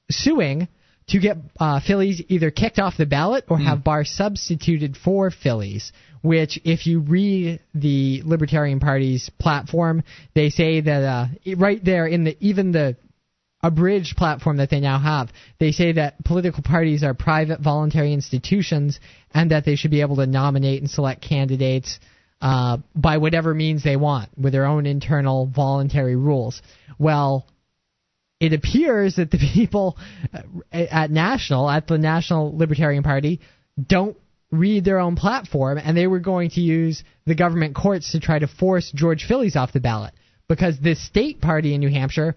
suing 0.10 0.68
to 1.10 1.20
get 1.20 1.38
uh, 1.60 1.80
Phillies 1.86 2.22
either 2.28 2.52
kicked 2.52 2.80
off 2.80 2.98
the 2.98 3.06
ballot 3.06 3.46
or 3.50 3.58
have 3.60 3.84
Barr 3.84 4.04
substituted 4.04 4.98
for 4.98 5.32
Phillies. 5.32 5.92
Which, 6.22 6.60
if 6.64 6.88
you 6.88 7.00
read 7.00 7.60
the 7.74 8.22
Libertarian 8.26 8.80
Party's 8.80 9.30
platform, 9.40 10.04
they 10.34 10.50
say 10.50 10.82
that 10.82 11.04
uh, 11.04 11.28
right 11.56 11.84
there 11.84 12.08
in 12.08 12.24
the 12.24 12.38
even 12.40 12.72
the 12.72 12.98
abridged 13.64 14.16
platform 14.18 14.58
that 14.58 14.70
they 14.70 14.80
now 14.80 15.00
have. 15.00 15.30
They 15.60 15.72
say 15.72 15.94
that 15.94 16.24
political 16.24 16.64
parties 16.64 17.04
are 17.04 17.14
private 17.14 17.60
voluntary 17.60 18.14
institutions 18.14 19.00
and 19.34 19.52
that 19.52 19.66
they 19.66 19.76
should 19.76 19.92
be 19.92 20.02
able 20.02 20.18
to 20.18 20.28
nominate 20.28 20.82
and 20.82 20.90
select 20.90 21.22
candidates 21.22 22.00
uh, 22.40 22.78
by 22.96 23.18
whatever 23.18 23.54
means 23.54 23.84
they 23.84 23.96
want 23.96 24.30
with 24.38 24.54
their 24.54 24.66
own 24.66 24.86
internal 24.86 25.48
voluntary 25.48 26.16
rules. 26.16 26.62
Well, 27.00 27.48
it 28.40 28.54
appears 28.54 29.16
that 29.16 29.32
the 29.32 29.40
people 29.54 29.98
uh, 30.34 30.42
at 30.72 31.10
National, 31.10 31.70
at 31.70 31.88
the 31.88 31.98
National 31.98 32.56
Libertarian 32.56 33.04
Party, 33.04 33.42
don't 33.82 34.18
read 34.52 34.86
their 34.86 35.00
own 35.00 35.16
platform, 35.16 35.78
and 35.78 35.96
they 35.96 36.08
were 36.08 36.20
going 36.20 36.50
to 36.52 36.62
use 36.62 37.04
the 37.26 37.36
government 37.36 37.76
courts 37.76 38.14
to 38.14 38.20
try 38.20 38.40
to 38.40 38.48
force 38.48 38.92
George 38.94 39.26
Phillies 39.28 39.56
off 39.56 39.74
the 39.74 39.80
ballot 39.80 40.14
because 40.48 40.80
the 40.80 40.96
state 40.96 41.42
party 41.42 41.74
in 41.74 41.82
New 41.82 41.90
Hampshire 41.90 42.36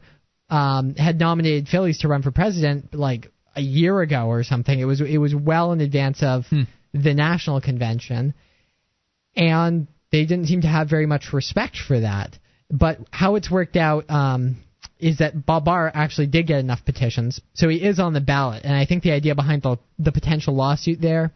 um, 0.48 0.94
had 0.96 1.18
nominated 1.18 1.68
Phillies 1.68 1.98
to 1.98 2.08
run 2.08 2.22
for 2.22 2.32
president 2.32 2.94
like 2.94 3.30
a 3.54 3.60
year 3.60 4.00
ago 4.00 4.26
or 4.26 4.42
something. 4.42 4.78
It 4.78 4.84
was 4.84 5.00
it 5.00 5.18
was 5.18 5.34
well 5.34 5.72
in 5.72 5.80
advance 5.80 6.22
of 6.22 6.44
the 6.92 7.14
national 7.14 7.60
convention, 7.60 8.34
and 9.36 9.86
they 10.10 10.24
didn't 10.24 10.46
seem 10.46 10.62
to 10.62 10.68
have 10.68 10.90
very 10.90 11.06
much 11.06 11.32
respect 11.32 11.76
for 11.76 12.00
that. 12.00 12.36
But 12.68 12.98
how 13.10 13.36
it's 13.36 13.50
worked 13.50 13.76
out 13.76 14.10
um, 14.10 14.56
is 14.98 15.18
that 15.18 15.46
Bob 15.46 15.64
Barr 15.64 15.90
actually 15.92 16.26
did 16.26 16.46
get 16.46 16.58
enough 16.58 16.84
petitions, 16.84 17.40
so 17.54 17.68
he 17.68 17.76
is 17.76 18.00
on 18.00 18.12
the 18.12 18.20
ballot. 18.20 18.64
And 18.64 18.74
I 18.74 18.86
think 18.86 19.04
the 19.04 19.12
idea 19.12 19.36
behind 19.36 19.62
the 19.62 19.76
the 20.00 20.12
potential 20.12 20.54
lawsuit 20.54 21.00
there 21.00 21.32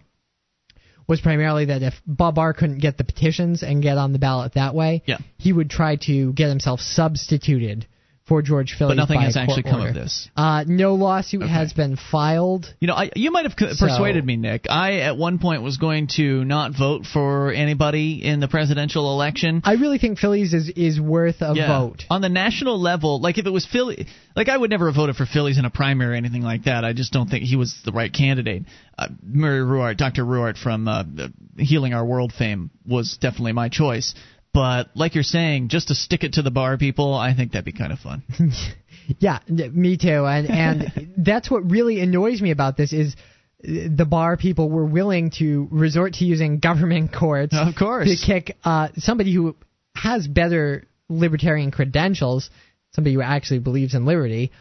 was 1.07 1.21
primarily 1.21 1.67
that 1.67 1.83
if 1.83 1.95
Bob 2.07 2.37
Barr 2.37 2.53
couldn't 2.53 2.79
get 2.79 2.97
the 2.97 3.05
petitions 3.05 3.63
and 3.63 3.83
get 3.83 3.99
on 3.99 4.13
the 4.13 4.19
ballot 4.19 4.55
that 4.55 4.75
way, 4.75 5.03
Yeah. 5.07 5.19
he 5.39 5.53
would 5.53 5.71
try 5.71 5.97
to 6.07 6.33
get 6.33 6.49
himself 6.49 6.81
substituted 6.81 7.87
for 8.27 8.41
George 8.41 8.75
Phillies. 8.79 8.93
But 8.93 9.03
nothing 9.03 9.21
has 9.21 9.37
actually 9.37 9.65
come 9.65 9.81
order. 9.81 9.89
of 9.89 9.95
this. 9.95 10.31
Uh, 10.35 10.65
no 10.67 10.95
lawsuit 10.95 11.43
has 11.43 11.75
been 11.75 11.97
filed. 11.97 12.73
You 12.81 12.89
know, 12.89 12.95
I, 12.95 13.11
you 13.15 13.31
might 13.31 13.45
have 13.45 13.55
co- 13.55 13.73
So- 13.75 13.87
persuaded 13.87 14.25
me, 14.25 14.37
Nick. 14.37 14.67
I 14.71 15.01
at 15.01 15.19
one 15.19 15.39
point 15.39 15.63
was 15.63 15.77
going 15.77 16.09
to 16.17 16.43
not 16.45 16.73
vote 16.77 17.05
for 17.05 17.53
anybody 17.53 18.25
in 18.25 18.41
the 18.41 18.49
presidential 18.49 19.13
election. 19.13 19.61
I 19.65 19.75
really 19.75 19.99
think 19.99 20.19
Phillies 20.19 20.55
is 20.55 20.71
is 20.71 20.99
worth 20.99 21.43
a 21.43 21.53
Yeah. 21.55 21.69
vote. 21.79 22.05
on 22.09 22.23
the 22.23 22.31
national 22.31 22.81
level. 22.81 23.21
Like 23.21 23.37
if 23.37 23.45
it 23.47 23.51
was 23.51 23.67
Philly, 23.67 24.07
like 24.35 24.49
I 24.49 24.57
would 24.57 24.71
never 24.71 24.87
have 24.87 24.95
voted 24.97 25.17
for 25.17 25.27
Phillies 25.27 25.59
in 25.59 25.67
a 25.67 25.71
primary 25.71 26.15
or 26.15 26.17
anything 26.17 26.43
like 26.43 26.65
that. 26.65 26.83
I 26.85 26.95
just 26.95 27.13
don't 27.13 27.29
think 27.29 27.45
he 27.45 27.57
was 27.57 27.75
the 27.85 27.93
right 27.93 28.13
candidate. 28.13 28.65
Uh, 28.97 29.09
Mary 29.23 29.61
Ruwart, 29.61 29.97
Dr. 29.99 30.25
Ruwart 30.25 30.57
from 30.57 30.87
uh, 30.89 31.03
Healing 31.59 31.93
Our 31.95 32.05
World 32.07 32.33
fame 32.33 32.71
was 32.87 33.19
definitely 33.21 33.53
my 33.53 33.69
choice. 33.69 34.15
But 34.55 34.91
like 34.95 35.15
you're 35.17 35.25
saying, 35.25 35.69
just 35.69 35.89
to 35.89 35.95
stick 35.95 36.23
it 36.23 36.35
to 36.35 36.43
the 36.43 36.53
Barr 36.53 36.79
people, 36.79 37.13
I 37.13 37.35
think 37.35 37.53
that'd 37.53 37.65
be 37.65 37.73
kind 37.73 37.93
of 37.93 37.99
fun. 37.99 38.23
Yeah, 39.19 39.41
me 39.49 39.97
too. 39.97 40.25
And 40.25 40.51
and 40.51 41.13
that's 41.19 41.51
what 41.51 41.71
really 41.71 42.01
annoys 42.01 42.41
me 42.41 42.51
about 42.51 42.77
this 42.77 42.93
is 42.93 43.15
uh, 43.63 43.89
the 43.95 44.07
Barr 44.09 44.37
people 44.37 44.71
were 44.71 44.87
willing 44.87 45.31
to 45.39 45.69
resort 45.71 46.15
to 46.15 46.25
using 46.25 46.59
government 46.59 47.13
courts 47.13 47.55
of 47.55 47.75
course. 47.75 48.09
to 48.09 48.27
kick 48.27 48.57
uh, 48.65 48.89
somebody 48.97 49.35
who 49.35 49.57
has 49.95 50.27
better 50.27 50.87
libertarian 51.09 51.71
credentials, 51.71 52.51
somebody 52.93 53.15
who 53.15 53.23
actually 53.23 53.61
believes 53.61 53.95
in 53.95 54.07
liberty, 54.07 54.53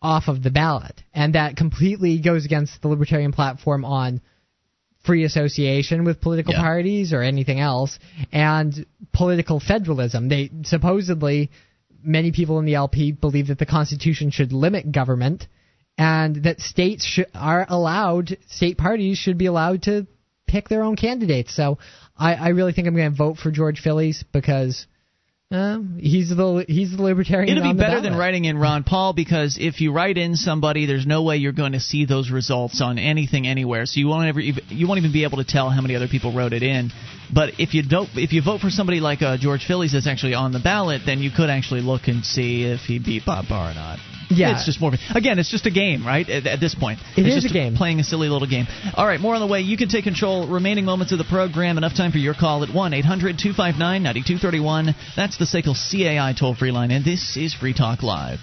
off 0.00 0.24
of 0.26 0.42
the 0.42 0.50
ballot. 0.50 1.00
And 1.14 1.34
that 1.34 1.56
completely 1.56 2.20
goes 2.20 2.44
against 2.44 2.82
the 2.82 2.88
libertarian 2.88 3.32
platform 3.32 3.84
on 3.84 4.20
free 5.04 5.24
association 5.24 6.04
with 6.04 6.20
political 6.20 6.54
parties 6.54 7.12
or 7.12 7.22
anything 7.22 7.58
else 7.60 7.98
and 8.32 8.86
political 9.12 9.60
federalism. 9.60 10.28
They 10.28 10.50
supposedly 10.64 11.50
many 12.04 12.32
people 12.32 12.58
in 12.58 12.64
the 12.64 12.74
LP 12.74 13.12
believe 13.12 13.48
that 13.48 13.58
the 13.58 13.66
Constitution 13.66 14.30
should 14.30 14.52
limit 14.52 14.92
government 14.92 15.46
and 15.98 16.44
that 16.44 16.60
states 16.60 17.04
should, 17.04 17.26
are 17.34 17.66
allowed, 17.68 18.36
state 18.48 18.78
parties 18.78 19.18
should 19.18 19.38
be 19.38 19.46
allowed 19.46 19.82
to 19.82 20.06
pick 20.46 20.68
their 20.68 20.82
own 20.82 20.96
candidates. 20.96 21.54
So 21.54 21.78
I, 22.16 22.34
I 22.34 22.48
really 22.48 22.72
think 22.72 22.86
I'm 22.86 22.96
going 22.96 23.10
to 23.10 23.16
vote 23.16 23.38
for 23.38 23.50
George 23.50 23.80
Phillies 23.80 24.24
because 24.32 24.86
he's 25.98 26.30
the 26.30 26.64
he's 26.66 26.96
the 26.96 27.02
libertarian. 27.02 27.56
It'll 27.56 27.72
be 27.72 27.78
better 27.78 28.00
than 28.00 28.16
writing 28.16 28.46
in 28.46 28.56
Ron 28.56 28.84
Paul 28.84 29.12
because 29.12 29.58
if 29.60 29.80
you 29.80 29.92
write 29.92 30.16
in 30.16 30.36
somebody, 30.36 30.86
there's 30.86 31.06
no 31.06 31.22
way 31.22 31.36
you're 31.36 31.52
going 31.52 31.72
to 31.72 31.80
see 31.80 32.06
those 32.06 32.30
results 32.30 32.80
on 32.80 32.98
anything 32.98 33.46
anywhere. 33.46 33.84
So 33.86 34.00
you 34.00 34.08
won't 34.08 34.28
ever 34.28 34.40
even, 34.40 34.64
you 34.68 34.88
won't 34.88 34.98
even 34.98 35.12
be 35.12 35.24
able 35.24 35.38
to 35.38 35.44
tell 35.44 35.68
how 35.68 35.80
many 35.80 35.94
other 35.94 36.08
people 36.08 36.32
wrote 36.32 36.52
it 36.52 36.62
in. 36.62 36.90
But 37.32 37.54
if 37.58 37.74
you 37.74 37.82
don't, 37.82 38.08
if 38.14 38.32
you 38.32 38.42
vote 38.42 38.60
for 38.60 38.70
somebody 38.70 39.00
like 39.00 39.22
uh, 39.22 39.36
George 39.38 39.64
Phillies 39.66 39.92
that's 39.92 40.06
actually 40.06 40.34
on 40.34 40.52
the 40.52 40.60
ballot, 40.60 41.02
then 41.04 41.18
you 41.18 41.30
could 41.30 41.50
actually 41.50 41.82
look 41.82 42.02
and 42.06 42.24
see 42.24 42.64
if 42.64 42.80
he 42.80 42.98
beat 42.98 43.24
Bob 43.26 43.46
Barr 43.48 43.72
or 43.72 43.74
not. 43.74 43.98
Yeah. 44.36 44.54
it's 44.56 44.66
just 44.66 44.80
more. 44.80 44.92
Again, 45.14 45.38
it's 45.38 45.50
just 45.50 45.66
a 45.66 45.70
game, 45.70 46.06
right? 46.06 46.28
At, 46.28 46.46
at 46.46 46.60
this 46.60 46.74
point, 46.74 46.98
It 47.16 47.26
it's 47.26 47.36
is 47.36 47.42
just 47.42 47.54
a 47.54 47.58
game. 47.58 47.76
Playing 47.76 48.00
a 48.00 48.04
silly 48.04 48.28
little 48.28 48.48
game. 48.48 48.66
All 48.94 49.06
right, 49.06 49.20
more 49.20 49.34
on 49.34 49.40
the 49.40 49.46
way. 49.46 49.60
You 49.60 49.76
can 49.76 49.88
take 49.88 50.04
control. 50.04 50.46
Remaining 50.48 50.84
moments 50.84 51.12
of 51.12 51.18
the 51.18 51.24
program. 51.24 51.78
Enough 51.78 51.96
time 51.96 52.12
for 52.12 52.18
your 52.18 52.34
call 52.34 52.62
at 52.64 52.74
one 52.74 52.94
eight 52.94 53.04
hundred 53.04 53.38
two 53.42 53.52
five 53.52 53.76
nine 53.78 54.02
ninety 54.02 54.22
two 54.26 54.38
thirty 54.38 54.60
one. 54.60 54.94
That's 55.16 55.38
the 55.38 55.44
SACL 55.44 55.74
CAI 55.74 56.34
toll 56.38 56.54
free 56.54 56.70
line, 56.72 56.90
and 56.90 57.04
this 57.04 57.36
is 57.36 57.54
Free 57.54 57.74
Talk 57.74 58.02
Live. 58.02 58.38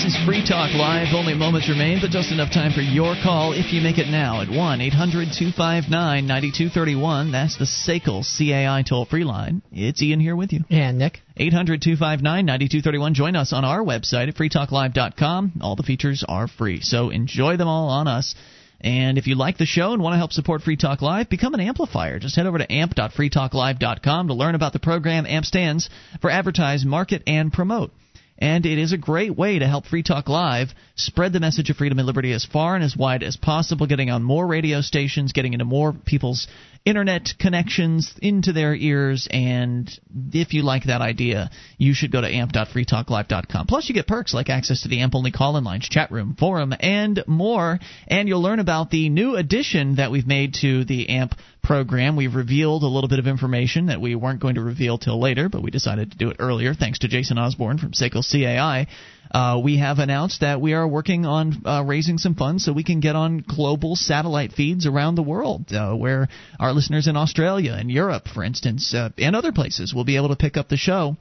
This 0.00 0.14
is 0.14 0.24
Free 0.24 0.42
Talk 0.42 0.72
Live. 0.72 1.08
Only 1.14 1.34
moments 1.34 1.68
remain, 1.68 1.98
but 2.00 2.08
just 2.08 2.32
enough 2.32 2.50
time 2.50 2.72
for 2.72 2.80
your 2.80 3.14
call 3.22 3.52
if 3.52 3.70
you 3.70 3.82
make 3.82 3.98
it 3.98 4.08
now 4.08 4.40
at 4.40 4.48
1 4.48 4.80
800 4.80 5.28
259 5.36 6.26
9231. 6.26 7.30
That's 7.30 7.58
the 7.58 7.66
SACL 7.66 8.24
CAI 8.24 8.82
toll 8.88 9.04
free 9.04 9.24
line. 9.24 9.60
It's 9.70 10.02
Ian 10.02 10.18
here 10.18 10.34
with 10.34 10.54
you. 10.54 10.64
And 10.70 10.96
Nick. 10.96 11.20
800 11.36 11.82
259 11.82 12.46
9231. 12.46 13.12
Join 13.12 13.36
us 13.36 13.52
on 13.52 13.66
our 13.66 13.82
website 13.82 14.28
at 14.28 14.36
freetalklive.com. 14.36 15.60
All 15.60 15.76
the 15.76 15.82
features 15.82 16.24
are 16.26 16.48
free, 16.48 16.80
so 16.80 17.10
enjoy 17.10 17.58
them 17.58 17.68
all 17.68 17.90
on 17.90 18.08
us. 18.08 18.34
And 18.80 19.18
if 19.18 19.26
you 19.26 19.34
like 19.34 19.58
the 19.58 19.66
show 19.66 19.92
and 19.92 20.02
want 20.02 20.14
to 20.14 20.18
help 20.18 20.32
support 20.32 20.62
Free 20.62 20.78
Talk 20.78 21.02
Live, 21.02 21.28
become 21.28 21.52
an 21.52 21.60
amplifier. 21.60 22.18
Just 22.18 22.36
head 22.36 22.46
over 22.46 22.56
to 22.56 22.72
amp.freetalklive.com 22.72 24.28
to 24.28 24.34
learn 24.34 24.54
about 24.54 24.72
the 24.72 24.78
program. 24.78 25.26
AMP 25.26 25.44
stands 25.44 25.90
for 26.22 26.30
Advertise, 26.30 26.86
Market, 26.86 27.22
and 27.26 27.52
Promote. 27.52 27.90
And 28.40 28.64
it 28.64 28.78
is 28.78 28.92
a 28.92 28.98
great 28.98 29.36
way 29.36 29.58
to 29.58 29.66
help 29.66 29.84
Free 29.86 30.02
Talk 30.02 30.28
Live 30.28 30.68
spread 30.96 31.32
the 31.34 31.40
message 31.40 31.68
of 31.68 31.76
freedom 31.76 31.98
and 31.98 32.06
liberty 32.06 32.32
as 32.32 32.46
far 32.46 32.74
and 32.74 32.82
as 32.82 32.96
wide 32.96 33.22
as 33.22 33.36
possible, 33.36 33.86
getting 33.86 34.10
on 34.10 34.22
more 34.22 34.46
radio 34.46 34.80
stations, 34.80 35.32
getting 35.32 35.52
into 35.52 35.66
more 35.66 35.92
people's 35.92 36.48
internet 36.84 37.28
connections 37.38 38.14
into 38.22 38.52
their 38.52 38.74
ears. 38.74 39.28
And 39.30 39.90
if 40.32 40.54
you 40.54 40.62
like 40.62 40.84
that 40.84 41.00
idea, 41.00 41.50
you 41.78 41.94
should 41.94 42.10
go 42.10 42.20
to 42.20 42.26
amp.freetalklive.com. 42.26 43.66
Plus, 43.66 43.88
you 43.88 43.94
get 43.94 44.06
perks 44.06 44.32
like 44.32 44.48
access 44.48 44.82
to 44.82 44.88
the 44.88 45.00
AMP 45.00 45.14
only 45.14 45.30
call 45.30 45.56
in 45.56 45.64
lines, 45.64 45.88
chat 45.88 46.10
room, 46.10 46.36
forum, 46.38 46.74
and 46.80 47.22
more. 47.26 47.78
And 48.08 48.28
you'll 48.28 48.42
learn 48.42 48.60
about 48.60 48.90
the 48.90 49.08
new 49.08 49.36
addition 49.36 49.96
that 49.96 50.10
we've 50.10 50.26
made 50.26 50.54
to 50.62 50.84
the 50.84 51.08
AMP 51.10 51.34
program. 51.62 52.16
We've 52.16 52.34
revealed 52.34 52.82
a 52.82 52.88
little 52.88 53.08
bit 53.08 53.18
of 53.18 53.26
information 53.26 53.86
that 53.86 54.00
we 54.00 54.14
weren't 54.14 54.40
going 54.40 54.54
to 54.54 54.62
reveal 54.62 54.98
till 54.98 55.20
later, 55.20 55.48
but 55.48 55.62
we 55.62 55.70
decided 55.70 56.12
to 56.12 56.18
do 56.18 56.30
it 56.30 56.36
earlier 56.38 56.74
thanks 56.74 57.00
to 57.00 57.08
Jason 57.08 57.38
Osborne 57.38 57.78
from 57.78 57.92
SACL 57.92 58.22
CAI. 58.22 58.86
Uh, 59.30 59.60
we 59.62 59.78
have 59.78 59.98
announced 59.98 60.40
that 60.40 60.60
we 60.60 60.72
are 60.72 60.86
working 60.86 61.24
on 61.24 61.62
uh, 61.64 61.82
raising 61.86 62.18
some 62.18 62.34
funds 62.34 62.64
so 62.64 62.72
we 62.72 62.84
can 62.84 63.00
get 63.00 63.14
on 63.14 63.44
global 63.46 63.94
satellite 63.94 64.52
feeds 64.52 64.86
around 64.86 65.14
the 65.14 65.22
world, 65.22 65.72
uh, 65.72 65.94
where 65.94 66.28
our 66.58 66.72
listeners 66.72 67.06
in 67.06 67.16
Australia 67.16 67.76
and 67.78 67.90
Europe, 67.90 68.26
for 68.26 68.42
instance, 68.42 68.92
uh, 68.94 69.10
and 69.18 69.36
other 69.36 69.52
places 69.52 69.94
will 69.94 70.04
be 70.04 70.16
able 70.16 70.28
to 70.28 70.36
pick 70.36 70.56
up 70.56 70.68
the 70.68 70.76
show 70.76 71.16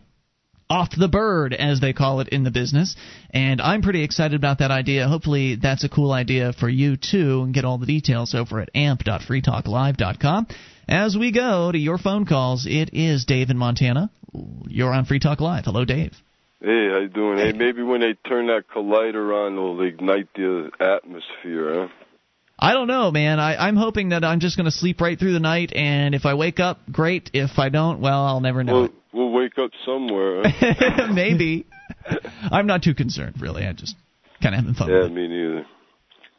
off 0.69 0.89
the 0.95 1.07
bird, 1.07 1.53
as 1.53 1.79
they 1.79 1.93
call 1.93 2.19
it 2.19 2.27
in 2.29 2.43
the 2.43 2.51
business. 2.51 2.95
And 3.31 3.59
I'm 3.59 3.81
pretty 3.81 4.03
excited 4.03 4.35
about 4.35 4.59
that 4.59 4.69
idea. 4.69 5.07
Hopefully, 5.07 5.55
that's 5.55 5.83
a 5.83 5.89
cool 5.89 6.11
idea 6.11 6.53
for 6.53 6.69
you 6.69 6.95
too. 6.95 7.41
And 7.43 7.53
get 7.53 7.65
all 7.65 7.79
the 7.79 7.87
details 7.87 8.35
over 8.35 8.59
at 8.59 8.69
amp.freetalklive.com. 8.75 10.47
As 10.87 11.17
we 11.17 11.31
go 11.31 11.71
to 11.71 11.77
your 11.77 11.97
phone 11.97 12.25
calls, 12.25 12.67
it 12.67 12.91
is 12.93 13.25
Dave 13.25 13.49
in 13.49 13.57
Montana. 13.57 14.11
You're 14.67 14.93
on 14.93 15.05
Free 15.05 15.19
Talk 15.19 15.41
Live. 15.41 15.65
Hello, 15.65 15.85
Dave. 15.85 16.13
Hey, 16.61 16.89
how 16.89 16.99
you 16.99 17.07
doing? 17.07 17.37
Hey, 17.37 17.53
maybe 17.53 17.83
when 17.83 18.01
they 18.01 18.15
turn 18.27 18.47
that 18.47 18.65
collider 18.67 19.33
on, 19.33 19.53
it'll 19.53 19.81
ignite 19.81 20.27
the 20.33 20.69
atmosphere, 20.79 21.73
huh? 21.73 21.87
I 22.61 22.73
don't 22.73 22.87
know, 22.87 23.11
man. 23.11 23.39
I, 23.39 23.55
I'm 23.55 23.77
hoping 23.77 24.09
that 24.09 24.25
I'm 24.25 24.41
just 24.41 24.57
going 24.57 24.65
to 24.65 24.71
sleep 24.71 24.99
right 24.99 25.17
through 25.17 25.31
the 25.31 25.39
night, 25.39 25.71
and 25.73 26.13
if 26.13 26.25
I 26.25 26.33
wake 26.33 26.59
up, 26.59 26.79
great. 26.91 27.29
If 27.33 27.57
I 27.57 27.69
don't, 27.69 28.01
well, 28.01 28.25
I'll 28.25 28.41
never 28.41 28.65
know. 28.65 28.73
We'll, 28.73 28.89
we'll 29.13 29.31
wake 29.31 29.57
up 29.57 29.71
somewhere. 29.85 30.43
Huh? 30.43 31.07
Maybe. 31.13 31.65
I'm 32.51 32.67
not 32.67 32.83
too 32.83 32.93
concerned, 32.93 33.41
really. 33.41 33.65
I 33.65 33.71
just 33.71 33.95
kind 34.41 34.53
of 34.53 34.59
having 34.59 34.73
fun. 34.73 34.89
yeah, 34.89 35.07
me 35.07 35.29
neither. 35.29 35.65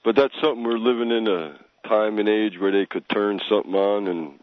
But 0.04 0.16
that's 0.16 0.34
something 0.42 0.62
we're 0.62 0.78
living 0.78 1.10
in 1.10 1.26
a 1.28 1.58
time 1.88 2.18
and 2.18 2.28
age 2.28 2.58
where 2.58 2.72
they 2.72 2.84
could 2.84 3.08
turn 3.08 3.40
something 3.48 3.74
on 3.74 4.06
and 4.06 4.38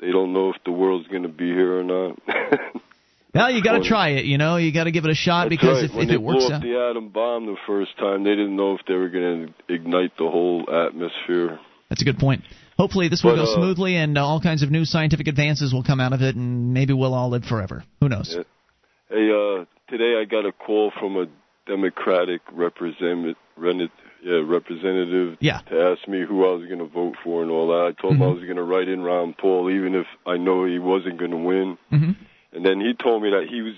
they 0.00 0.10
don't 0.10 0.32
know 0.32 0.50
if 0.50 0.56
the 0.64 0.72
world's 0.72 1.08
going 1.08 1.22
to 1.24 1.28
be 1.28 1.48
here 1.48 1.78
or 1.78 1.84
not. 1.84 2.18
Well, 3.34 3.50
you 3.50 3.62
got 3.62 3.78
to 3.82 3.88
try 3.88 4.10
it. 4.10 4.24
You 4.24 4.38
know, 4.38 4.56
you 4.56 4.72
got 4.72 4.84
to 4.84 4.90
give 4.90 5.04
it 5.04 5.10
a 5.10 5.14
shot 5.14 5.44
That's 5.48 5.60
because 5.60 5.76
right. 5.82 5.84
if, 5.84 5.94
when 5.94 6.02
if 6.04 6.08
they 6.08 6.14
it 6.14 6.22
works 6.22 6.44
blew 6.44 6.54
out. 6.54 6.58
up 6.58 6.62
the 6.62 6.90
atom 6.90 7.08
bomb 7.10 7.46
the 7.46 7.56
first 7.66 7.96
time, 7.98 8.24
they 8.24 8.30
didn't 8.30 8.56
know 8.56 8.74
if 8.74 8.80
they 8.88 8.94
were 8.94 9.08
going 9.08 9.54
to 9.68 9.74
ignite 9.74 10.16
the 10.18 10.28
whole 10.28 10.62
atmosphere. 10.68 11.58
That's 11.88 12.02
a 12.02 12.04
good 12.04 12.18
point. 12.18 12.42
Hopefully, 12.76 13.08
this 13.08 13.22
will 13.22 13.32
But, 13.36 13.44
go 13.44 13.52
uh, 13.52 13.54
smoothly, 13.56 13.96
and 13.96 14.16
uh, 14.16 14.24
all 14.26 14.40
kinds 14.40 14.62
of 14.62 14.70
new 14.70 14.84
scientific 14.84 15.28
advances 15.28 15.72
will 15.72 15.82
come 15.84 16.00
out 16.00 16.12
of 16.12 16.22
it, 16.22 16.34
and 16.34 16.72
maybe 16.72 16.92
we'll 16.92 17.14
all 17.14 17.28
live 17.30 17.44
forever. 17.44 17.84
Who 18.00 18.08
knows? 18.08 18.34
Yeah. 18.36 18.42
Hey, 19.10 19.28
uh, 19.30 19.64
today 19.90 20.18
I 20.20 20.24
got 20.24 20.46
a 20.46 20.52
call 20.52 20.92
from 20.98 21.16
a 21.16 21.26
Democratic 21.66 22.40
representative, 22.52 23.36
yeah, 24.24 24.40
representative 24.44 25.36
Yeah. 25.40 25.60
to 25.68 25.80
ask 25.92 26.08
me 26.08 26.24
who 26.26 26.44
I 26.44 26.52
was 26.54 26.66
going 26.66 26.78
to 26.78 26.86
vote 26.86 27.14
for 27.22 27.42
and 27.42 27.50
all 27.50 27.68
that. 27.68 27.94
I 27.96 28.00
told 28.00 28.16
him 28.16 28.22
I 28.22 28.26
Mhm. 28.26 28.34
was 28.36 28.44
going 28.44 28.56
to 28.56 28.62
write 28.64 28.88
in 28.88 29.02
Ron 29.02 29.34
Paul, 29.34 29.70
even 29.70 29.94
if 29.94 30.06
I 30.26 30.36
know 30.36 30.64
he 30.64 30.78
wasn't 30.78 31.18
going 31.18 31.30
to 31.32 31.36
win. 31.36 31.78
hmm 31.90 32.12
And 32.52 32.64
then 32.64 32.80
he 32.80 32.94
told 32.94 33.22
me 33.22 33.30
that 33.30 33.46
he 33.48 33.62
was 33.62 33.74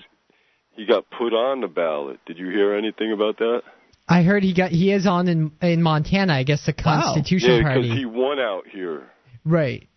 he 0.75 0.85
got 0.85 1.09
put 1.09 1.33
on 1.33 1.61
the 1.61 1.67
ballot. 1.67 2.19
Did 2.25 2.37
you 2.37 2.49
hear 2.49 2.73
anything 2.73 3.11
about 3.11 3.37
that? 3.37 3.61
I 4.07 4.23
heard 4.23 4.43
he 4.43 4.53
got 4.53 4.71
he 4.71 4.91
is 4.91 5.07
on 5.07 5.27
in 5.27 5.51
in 5.61 5.81
Montana. 5.81 6.33
I 6.33 6.43
guess 6.43 6.65
the 6.65 6.73
Constitution 6.73 7.51
yeah, 7.51 7.61
Party. 7.63 7.81
because 7.83 7.97
he 7.97 8.05
won 8.05 8.39
out 8.39 8.67
here. 8.67 9.03
Right. 9.45 9.87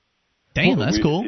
Damn, 0.54 0.78
that's 0.78 0.98
cool. 1.02 1.26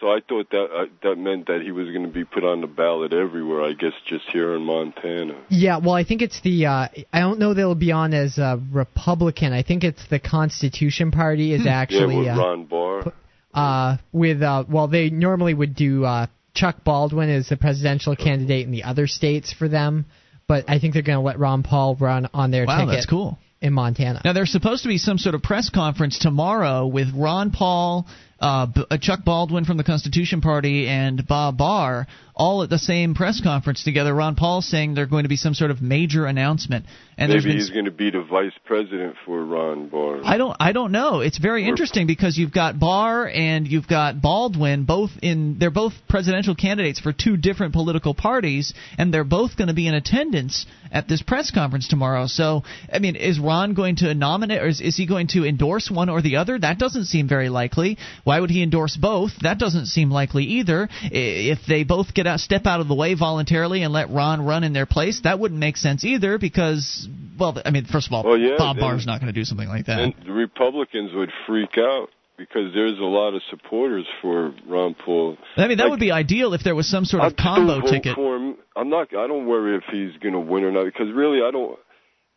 So 0.00 0.06
I 0.06 0.20
thought 0.28 0.48
that 0.50 0.64
uh, 0.64 0.84
that 1.02 1.16
meant 1.16 1.46
that 1.48 1.60
he 1.62 1.72
was 1.72 1.88
going 1.88 2.04
to 2.04 2.12
be 2.12 2.24
put 2.24 2.44
on 2.44 2.60
the 2.60 2.68
ballot 2.68 3.12
everywhere. 3.12 3.62
I 3.62 3.72
guess 3.72 3.92
just 4.06 4.26
here 4.30 4.54
in 4.54 4.62
Montana. 4.62 5.34
Yeah, 5.48 5.78
well, 5.78 5.94
I 5.94 6.04
think 6.04 6.22
it's 6.22 6.40
the. 6.42 6.66
Uh, 6.66 6.88
I 7.12 7.20
don't 7.20 7.40
know 7.40 7.52
they'll 7.52 7.74
be 7.74 7.90
on 7.90 8.14
as 8.14 8.38
a 8.38 8.60
Republican. 8.70 9.52
I 9.52 9.64
think 9.64 9.82
it's 9.82 10.06
the 10.08 10.20
Constitution 10.20 11.10
Party 11.10 11.52
is 11.52 11.66
actually 11.66 12.14
Hmm. 12.14 12.22
yeah, 12.22 12.36
with 12.36 12.38
uh, 12.38 12.46
Ron 12.46 12.64
Barr. 12.66 13.12
uh, 13.54 13.96
with. 14.12 14.40
Uh, 14.40 14.64
well, 14.68 14.86
they 14.86 15.10
normally 15.10 15.54
would 15.54 15.74
do 15.74 16.04
uh, 16.04 16.26
Chuck 16.58 16.82
Baldwin 16.84 17.28
is 17.28 17.48
the 17.48 17.56
presidential 17.56 18.16
candidate 18.16 18.66
in 18.66 18.72
the 18.72 18.82
other 18.84 19.06
states 19.06 19.52
for 19.52 19.68
them, 19.68 20.06
but 20.48 20.64
I 20.68 20.78
think 20.78 20.94
they're 20.94 21.02
going 21.02 21.18
to 21.18 21.24
let 21.24 21.38
Ron 21.38 21.62
Paul 21.62 21.96
run 22.00 22.28
on 22.34 22.50
their 22.50 22.66
Wow, 22.66 22.78
ticket. 22.80 22.94
that's 22.94 23.06
cool. 23.06 23.38
in 23.60 23.72
Montana. 23.72 24.20
Now 24.24 24.32
there's 24.32 24.52
supposed 24.52 24.82
to 24.84 24.88
be 24.88 24.98
some 24.98 25.18
sort 25.18 25.34
of 25.34 25.42
press 25.42 25.68
conference 25.70 26.18
tomorrow 26.18 26.86
with 26.86 27.08
Ron 27.14 27.50
Paul, 27.50 28.06
uh, 28.40 28.66
B- 28.66 28.84
uh, 28.90 28.98
Chuck 28.98 29.24
Baldwin 29.24 29.64
from 29.64 29.76
the 29.78 29.84
Constitution 29.84 30.40
Party, 30.40 30.86
and 30.88 31.26
Bob 31.26 31.56
Barr 31.58 32.06
all 32.38 32.62
at 32.62 32.70
the 32.70 32.78
same 32.78 33.14
press 33.14 33.40
conference 33.42 33.82
together. 33.82 34.14
Ron 34.14 34.36
Paul 34.36 34.62
saying 34.62 34.94
there's 34.94 35.10
going 35.10 35.24
to 35.24 35.28
be 35.28 35.36
some 35.36 35.54
sort 35.54 35.70
of 35.70 35.82
major 35.82 36.24
announcement, 36.24 36.86
and 37.18 37.32
Maybe 37.32 37.44
been 37.44 37.56
he's 37.56 37.70
going 37.70 37.86
to 37.86 37.90
be 37.90 38.10
the 38.10 38.22
vice 38.22 38.52
president 38.64 39.16
for 39.26 39.44
Ron 39.44 39.88
Barr. 39.88 40.20
I 40.24 40.36
don't 40.36 40.56
I 40.60 40.72
don't 40.72 40.92
know. 40.92 41.20
It's 41.20 41.38
very 41.38 41.66
interesting 41.66 42.06
because 42.06 42.38
you've 42.38 42.52
got 42.52 42.78
Barr 42.78 43.28
and 43.28 43.66
you've 43.66 43.88
got 43.88 44.22
Baldwin 44.22 44.84
both 44.84 45.10
in 45.20 45.58
they're 45.58 45.70
both 45.70 45.94
presidential 46.08 46.54
candidates 46.54 47.00
for 47.00 47.12
two 47.12 47.36
different 47.36 47.72
political 47.72 48.14
parties 48.14 48.72
and 48.96 49.12
they're 49.12 49.24
both 49.24 49.56
going 49.56 49.68
to 49.68 49.74
be 49.74 49.88
in 49.88 49.94
attendance 49.94 50.64
at 50.92 51.08
this 51.08 51.22
press 51.22 51.50
conference 51.50 51.88
tomorrow. 51.88 52.26
So, 52.26 52.62
I 52.90 53.00
mean, 53.00 53.16
is 53.16 53.40
Ron 53.40 53.74
going 53.74 53.96
to 53.96 54.14
nominate 54.14 54.62
or 54.62 54.68
is, 54.68 54.80
is 54.80 54.96
he 54.96 55.06
going 55.06 55.26
to 55.28 55.44
endorse 55.44 55.90
one 55.90 56.08
or 56.08 56.22
the 56.22 56.36
other? 56.36 56.56
That 56.58 56.78
doesn't 56.78 57.06
seem 57.06 57.28
very 57.28 57.48
likely. 57.48 57.98
Why 58.22 58.38
would 58.38 58.50
he 58.50 58.62
endorse 58.62 58.96
both? 58.96 59.32
That 59.42 59.58
doesn't 59.58 59.86
seem 59.86 60.10
likely 60.10 60.44
either. 60.44 60.88
If 61.02 61.58
they 61.66 61.82
both 61.82 62.14
get 62.14 62.27
out 62.28 62.40
step 62.40 62.66
out 62.66 62.80
of 62.80 62.88
the 62.88 62.94
way 62.94 63.14
voluntarily 63.14 63.82
and 63.82 63.92
let 63.92 64.10
Ron 64.10 64.44
run 64.44 64.64
in 64.64 64.72
their 64.72 64.86
place, 64.86 65.20
that 65.24 65.38
wouldn't 65.38 65.58
make 65.60 65.76
sense 65.76 66.04
either 66.04 66.38
because 66.38 67.08
well, 67.38 67.60
I 67.64 67.70
mean, 67.70 67.84
first 67.84 68.08
of 68.08 68.12
all, 68.12 68.24
Well, 68.24 68.38
yeah, 68.38 68.56
Bob 68.58 68.76
then- 68.76 68.84
Barr's 68.84 69.06
not 69.06 69.20
going 69.20 69.32
to 69.32 69.38
do 69.38 69.44
something 69.44 69.68
like 69.68 69.86
that. 69.86 70.00
And 70.00 70.14
the 70.24 70.32
Republicans 70.32 71.12
would 71.14 71.30
freak 71.46 71.78
out 71.78 72.10
because 72.36 72.72
there's 72.72 72.98
a 72.98 73.02
lot 73.04 73.34
of 73.34 73.42
supporters 73.50 74.06
for 74.22 74.54
Ron 74.66 74.94
Paul. 74.94 75.36
I 75.56 75.66
mean, 75.66 75.78
that 75.78 75.90
would 75.90 76.00
be 76.00 76.12
ideal 76.12 76.54
if 76.54 76.62
there 76.62 76.74
was 76.74 76.88
some 76.88 77.04
sort 77.04 77.24
of 77.24 77.32
I'd 77.32 77.36
combo 77.36 77.80
ticket. 77.80 78.14
for 78.14 78.36
him. 78.36 78.56
I'm 78.76 78.88
not. 78.88 79.08
I 79.08 79.26
don't 79.26 79.46
worry 79.46 79.76
if 79.76 79.84
he's 79.90 80.16
going 80.20 80.34
to 80.34 80.40
win 80.40 80.64
or 80.64 80.70
not 80.70 80.84
because 80.84 81.12
really, 81.12 81.42
I 81.42 81.50
don't. 81.50 81.78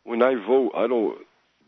When 0.04 0.22
I 0.22 0.34
vote, 0.34 0.72
I 0.76 0.88
don't 0.88 1.18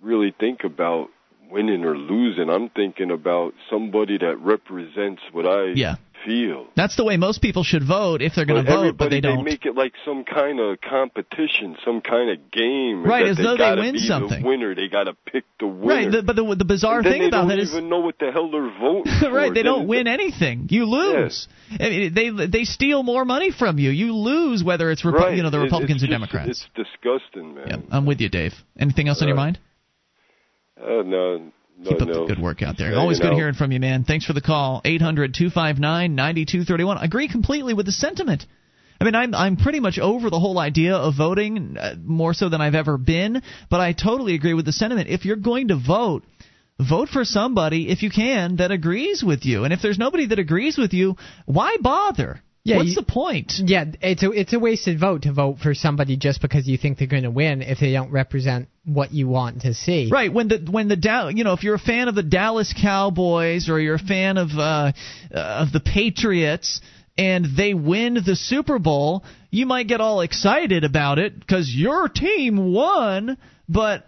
really 0.03 0.35
think 0.39 0.65
about 0.65 1.11
winning 1.49 1.85
or 1.85 1.97
losing. 1.97 2.51
I'm 2.51 2.69
thinking 2.71 3.13
about 3.13 3.55
somebody 3.71 4.19
that 4.19 4.37
represents 4.41 5.23
what 5.33 5.47
I 5.47 5.67
Yeah. 5.75 5.97
Feel. 6.25 6.67
That's 6.77 6.97
the 6.97 7.05
way 7.05 7.17
most 7.17 7.43
people 7.43 7.63
should 7.65 7.83
vote 7.87 8.23
if 8.23 8.35
they're 8.35 8.47
going 8.47 8.65
to 8.65 8.71
vote, 8.71 8.97
but 8.97 9.11
they 9.11 9.21
don't. 9.21 9.39
They 9.39 9.43
make 9.51 9.67
it 9.67 9.75
like 9.75 9.93
some 10.05 10.25
kind 10.25 10.59
of 10.61 10.81
competition, 10.81 11.77
some 11.85 12.01
kind 12.01 12.31
of 12.31 12.51
game. 12.51 13.05
Right, 13.05 13.27
as 13.27 13.37
they 13.37 13.43
though 13.43 13.57
they 13.57 13.75
win 13.77 13.99
something. 13.99 14.43
The 14.43 14.49
winner, 14.49 14.75
they 14.75 14.89
got 14.89 15.05
to 15.05 15.15
pick 15.27 15.45
the 15.61 15.67
winner. 15.67 15.87
Right, 15.95 16.11
the, 16.11 16.23
but 16.23 16.37
the, 16.37 16.55
the 16.57 16.65
bizarre 16.65 16.99
And 16.99 17.07
then 17.07 17.13
thing 17.13 17.23
they 17.23 17.31
don't 17.31 17.51
even 17.51 17.89
know 17.89 18.01
what 18.01 18.19
the 18.19 18.31
hell 18.33 18.51
they're 18.51 18.71
voting 18.81 19.13
for. 19.21 19.31
right, 19.31 19.53
they 19.53 19.63
don't 19.63 19.87
win 19.87 20.07
anything. 20.19 20.69
You 20.71 20.87
lose. 20.87 21.47
I 21.79 21.89
mean, 21.89 22.15
they 22.15 22.47
they 22.47 22.65
steal 22.65 23.03
more 23.03 23.25
money 23.25 23.51
from 23.51 23.79
you. 23.79 23.91
You 23.91 24.15
lose 24.15 24.63
whether 24.65 24.91
it's 24.91 25.03
Repu- 25.03 25.13
Right. 25.15 25.37
you 25.37 25.43
know 25.43 25.51
the 25.51 25.61
Republicans 25.61 26.03
it's 26.03 26.05
or 26.05 26.07
just- 26.07 26.33
Democrats. 26.33 26.67
It's 26.75 26.89
disgusting, 26.91 27.55
man. 27.55 27.87
I'm 27.91 28.07
with 28.07 28.21
you, 28.21 28.29
Dave. 28.29 28.55
Anything 28.79 29.09
else 29.09 29.21
on 29.23 29.29
your 29.29 29.37
Uh, 29.37 29.41
mind? 29.41 29.59
Uh, 30.81 31.03
no, 31.05 31.53
no, 31.77 31.91
Keep 31.91 32.03
up 32.03 32.09
no. 32.09 32.21
the 32.21 32.27
good 32.35 32.39
work 32.43 32.63
out 32.63 32.77
there. 32.79 32.93
Yeah, 32.93 32.99
Always 32.99 33.19
good 33.21 33.31
know. 33.31 33.37
hearing 33.37 33.55
from 33.55 33.73
you, 33.73 33.81
man. 33.81 34.05
Thanks 34.05 34.25
for 34.27 34.33
the 34.33 34.41
call. 34.41 34.81
800-259-9231. 34.85 37.03
Agree 37.03 37.29
completely 37.29 37.75
with 37.75 37.87
the 37.87 37.93
sentiment. 37.93 38.47
I 39.01 39.05
mean, 39.05 39.15
I'm 39.17 39.35
I'm 39.35 39.57
pretty 39.57 39.81
much 39.81 39.99
over 39.99 40.31
the 40.31 40.39
whole 40.39 40.57
idea 40.59 40.95
of 40.95 41.15
voting 41.17 41.77
uh, 41.79 41.95
more 42.03 42.33
so 42.33 42.49
than 42.49 42.61
I've 42.61 42.77
ever 42.77 42.97
been, 42.97 43.43
but 43.69 43.81
I 43.81 43.93
totally 43.93 44.35
agree 44.35 44.55
with 44.55 44.67
the 44.67 44.73
sentiment. 44.73 45.09
If 45.09 45.25
you're 45.25 45.35
going 45.37 45.67
to 45.69 45.77
vote, 45.77 46.25
vote 46.79 47.09
for 47.09 47.25
somebody 47.25 47.89
if 47.91 48.03
you 48.05 48.11
can 48.11 48.57
that 48.57 48.71
agrees 48.71 49.25
with 49.25 49.45
you. 49.45 49.65
And 49.65 49.73
if 49.73 49.83
there's 49.83 49.99
nobody 49.99 50.27
that 50.27 50.39
agrees 50.39 50.79
with 50.79 50.93
you, 50.95 51.17
why 51.45 51.77
bother? 51.81 52.41
Yeah, 52.65 52.79
What's 52.79 52.91
you- 52.91 52.95
the 52.95 53.03
point? 53.03 53.53
Yeah, 53.59 53.85
it's 54.01 54.23
a 54.23 54.31
it's 54.31 54.53
a 54.55 54.59
wasted 54.59 54.99
vote 54.99 55.23
to 55.23 55.33
vote 55.33 55.59
for 55.59 55.75
somebody 55.75 56.17
just 56.17 56.41
because 56.41 56.67
you 56.67 56.79
think 56.79 56.97
they're 56.99 57.07
going 57.07 57.25
to 57.25 57.31
win 57.31 57.61
if 57.61 57.79
they 57.79 57.93
don't 57.93 58.11
represent 58.11 58.69
what 58.87 59.13
you 59.13 59.29
want 59.29 59.63
to 59.63 59.75
see. 59.75 60.09
Right 60.11 60.33
when 60.33 60.49
the 60.49 60.67
when 60.71 60.89
the 60.89 60.97
Dow, 60.97 61.29
you 61.29 61.45
know 61.45 61.53
if 61.53 61.63
you're 61.63 61.75
a 61.75 61.79
fan 61.79 62.09
of 62.09 62.15
the 62.15 62.23
Dallas 62.23 62.73
Cowboys 62.81 63.69
or 63.69 63.79
you're 63.79 63.97
a 63.97 63.99
fan 63.99 64.39
of 64.39 64.49
uh, 64.57 64.93
uh, 65.35 65.39
of 65.39 65.73
the 65.73 65.81
Patriots 65.81 66.81
and 67.19 67.47
they 67.55 67.75
win 67.75 68.15
the 68.15 68.35
Super 68.35 68.79
Bowl, 68.79 69.25
you 69.51 69.67
might 69.67 69.87
get 69.87 70.01
all 70.01 70.23
excited 70.23 70.85
about 70.85 71.19
it 71.19 71.39
because 71.39 71.69
your 71.71 72.09
team 72.09 72.73
won. 72.73 73.37
But 73.69 74.07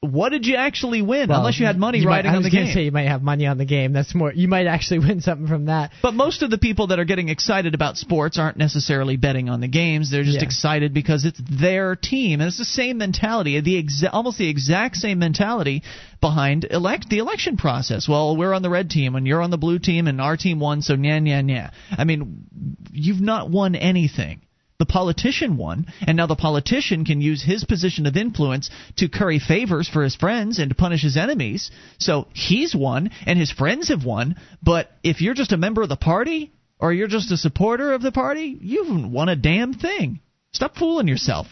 what 0.00 0.28
did 0.28 0.46
you 0.46 0.54
actually 0.54 1.02
win? 1.02 1.28
Well, 1.28 1.40
Unless 1.40 1.58
you 1.58 1.66
had 1.66 1.76
money 1.76 1.98
you 1.98 2.04
might- 2.06 2.18
riding 2.24 2.30
I 2.30 2.36
on 2.36 2.42
was 2.44 2.50
the 2.52 2.56
game. 2.56 2.72
say 2.72 2.84
you 2.84 2.92
might 2.92 3.08
have 3.08 3.20
money 3.20 3.46
on 3.46 3.58
the 3.58 3.64
game. 3.64 3.92
That's 3.92 4.14
more. 4.14 4.32
You 4.32 4.46
might 4.46 4.66
actually 4.68 4.98
win 5.08 5.20
something 5.20 5.48
from 5.48 5.64
that. 5.64 5.90
But 6.02 6.14
most 6.14 6.42
of 6.42 6.50
the 6.50 6.58
people 6.58 6.86
that 6.88 7.00
are 7.00 7.04
getting 7.04 7.28
excited 7.30 7.74
about 7.74 7.96
sports 7.96 8.38
aren't 8.38 8.56
necessarily 8.56 9.16
betting 9.16 9.48
on 9.48 9.60
the 9.60 9.66
games. 9.66 10.08
They're 10.10 10.22
just 10.22 10.36
Yeah. 10.38 10.44
excited 10.44 10.94
because 10.94 11.24
it's 11.24 11.40
their 11.50 11.96
team, 11.96 12.40
and 12.40 12.46
it's 12.46 12.58
the 12.58 12.64
same 12.64 12.98
mentality, 12.98 13.58
the 13.60 13.82
exa- 13.82 14.10
almost 14.12 14.38
the 14.38 14.48
exact 14.48 14.96
same 14.96 15.18
mentality 15.18 15.82
behind 16.20 16.64
elect 16.70 17.08
the 17.08 17.18
election 17.18 17.56
process. 17.56 18.08
Well, 18.08 18.36
we're 18.36 18.54
on 18.54 18.62
the 18.62 18.70
red 18.70 18.90
team, 18.90 19.16
and 19.16 19.26
you're 19.26 19.42
on 19.42 19.50
the 19.50 19.58
blue 19.58 19.80
team, 19.80 20.06
and 20.06 20.20
our 20.20 20.36
team 20.36 20.60
won, 20.60 20.80
so 20.82 20.94
nya 20.96 21.20
nya 21.20 21.42
nya. 21.44 21.72
I 21.90 22.04
mean, 22.04 22.44
you've 22.92 23.20
not 23.20 23.50
won 23.50 23.74
anything. 23.74 24.42
The 24.78 24.86
politician 24.86 25.56
won, 25.56 25.86
and 26.06 26.16
now 26.16 26.26
the 26.26 26.36
politician 26.36 27.04
can 27.04 27.20
use 27.20 27.42
his 27.42 27.64
position 27.64 28.06
of 28.06 28.16
influence 28.16 28.70
to 28.96 29.08
curry 29.08 29.40
favors 29.40 29.88
for 29.88 30.04
his 30.04 30.14
friends 30.14 30.60
and 30.60 30.68
to 30.68 30.76
punish 30.76 31.02
his 31.02 31.16
enemies. 31.16 31.72
So 31.98 32.28
he's 32.32 32.76
won, 32.76 33.10
and 33.26 33.36
his 33.36 33.50
friends 33.50 33.88
have 33.88 34.04
won. 34.04 34.36
But 34.62 34.88
if 35.02 35.20
you're 35.20 35.34
just 35.34 35.50
a 35.50 35.56
member 35.56 35.82
of 35.82 35.88
the 35.88 35.96
party, 35.96 36.52
or 36.78 36.92
you're 36.92 37.08
just 37.08 37.32
a 37.32 37.36
supporter 37.36 37.92
of 37.92 38.02
the 38.02 38.12
party, 38.12 38.56
you 38.60 38.84
haven't 38.84 39.10
won 39.10 39.28
a 39.28 39.34
damn 39.34 39.74
thing. 39.74 40.20
Stop 40.52 40.76
fooling 40.76 41.08
yourself. 41.08 41.48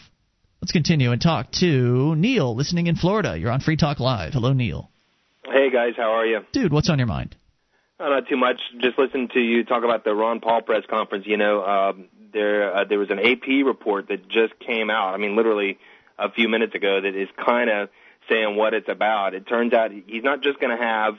Let's 0.61 0.71
continue 0.71 1.11
and 1.11 1.21
talk 1.21 1.51
to 1.59 2.15
Neil, 2.15 2.55
listening 2.55 2.87
in 2.87 2.95
Florida. 2.95 3.37
You're 3.37 3.51
on 3.51 3.59
Free 3.59 3.77
Talk 3.77 3.99
Live. 3.99 4.33
Hello, 4.33 4.53
Neil. 4.53 4.89
Hey 5.45 5.69
guys, 5.69 5.93
how 5.97 6.11
are 6.11 6.25
you? 6.25 6.39
Dude, 6.53 6.71
what's 6.71 6.89
on 6.89 6.97
your 6.97 7.07
mind? 7.07 7.35
Uh, 7.99 8.09
not 8.09 8.27
too 8.29 8.37
much. 8.37 8.59
Just 8.79 8.97
listen 8.97 9.27
to 9.33 9.39
you 9.39 9.63
talk 9.63 9.83
about 9.83 10.03
the 10.03 10.13
Ron 10.13 10.39
Paul 10.39 10.61
press 10.61 10.83
conference. 10.89 11.25
You 11.27 11.37
know, 11.37 11.63
um, 11.63 12.05
there 12.37 12.75
uh, 12.75 12.83
there 12.83 12.99
was 12.99 13.09
an 13.09 13.19
AP 13.19 13.65
report 13.65 14.09
that 14.09 14.29
just 14.29 14.57
came 14.59 14.89
out. 14.89 15.13
I 15.13 15.17
mean, 15.17 15.35
literally 15.35 15.79
a 16.19 16.31
few 16.31 16.47
minutes 16.47 16.75
ago 16.75 17.01
that 17.01 17.15
is 17.15 17.27
kind 17.43 17.69
of 17.69 17.89
saying 18.29 18.55
what 18.55 18.73
it's 18.73 18.89
about. 18.89 19.33
It 19.33 19.47
turns 19.47 19.73
out 19.73 19.91
he's 19.91 20.23
not 20.23 20.41
just 20.41 20.59
going 20.59 20.75
to 20.77 20.83
have 20.83 21.15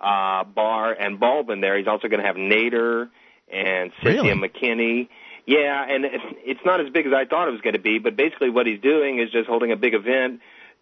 uh, 0.00 0.44
Barr 0.44 0.92
and 0.92 1.20
Baldwin 1.20 1.60
there. 1.60 1.76
He's 1.76 1.86
also 1.86 2.08
going 2.08 2.20
to 2.20 2.26
have 2.26 2.36
Nader 2.36 3.10
and 3.52 3.92
Cynthia 4.02 4.34
Really? 4.34 4.48
McKinney. 4.48 5.08
Yeah, 5.44 5.84
and 5.88 6.04
it's, 6.04 6.24
it's 6.44 6.60
not 6.64 6.80
as 6.80 6.90
big 6.90 7.06
as 7.06 7.12
I 7.12 7.24
thought 7.24 7.48
it 7.48 7.50
was 7.50 7.60
going 7.60 7.74
to 7.74 7.80
be. 7.80 7.98
But 7.98 8.16
basically, 8.16 8.50
what 8.50 8.66
he's 8.66 8.80
doing 8.80 9.18
is 9.18 9.30
just 9.30 9.48
holding 9.48 9.72
a 9.72 9.76
big 9.76 9.94
event 9.94 10.40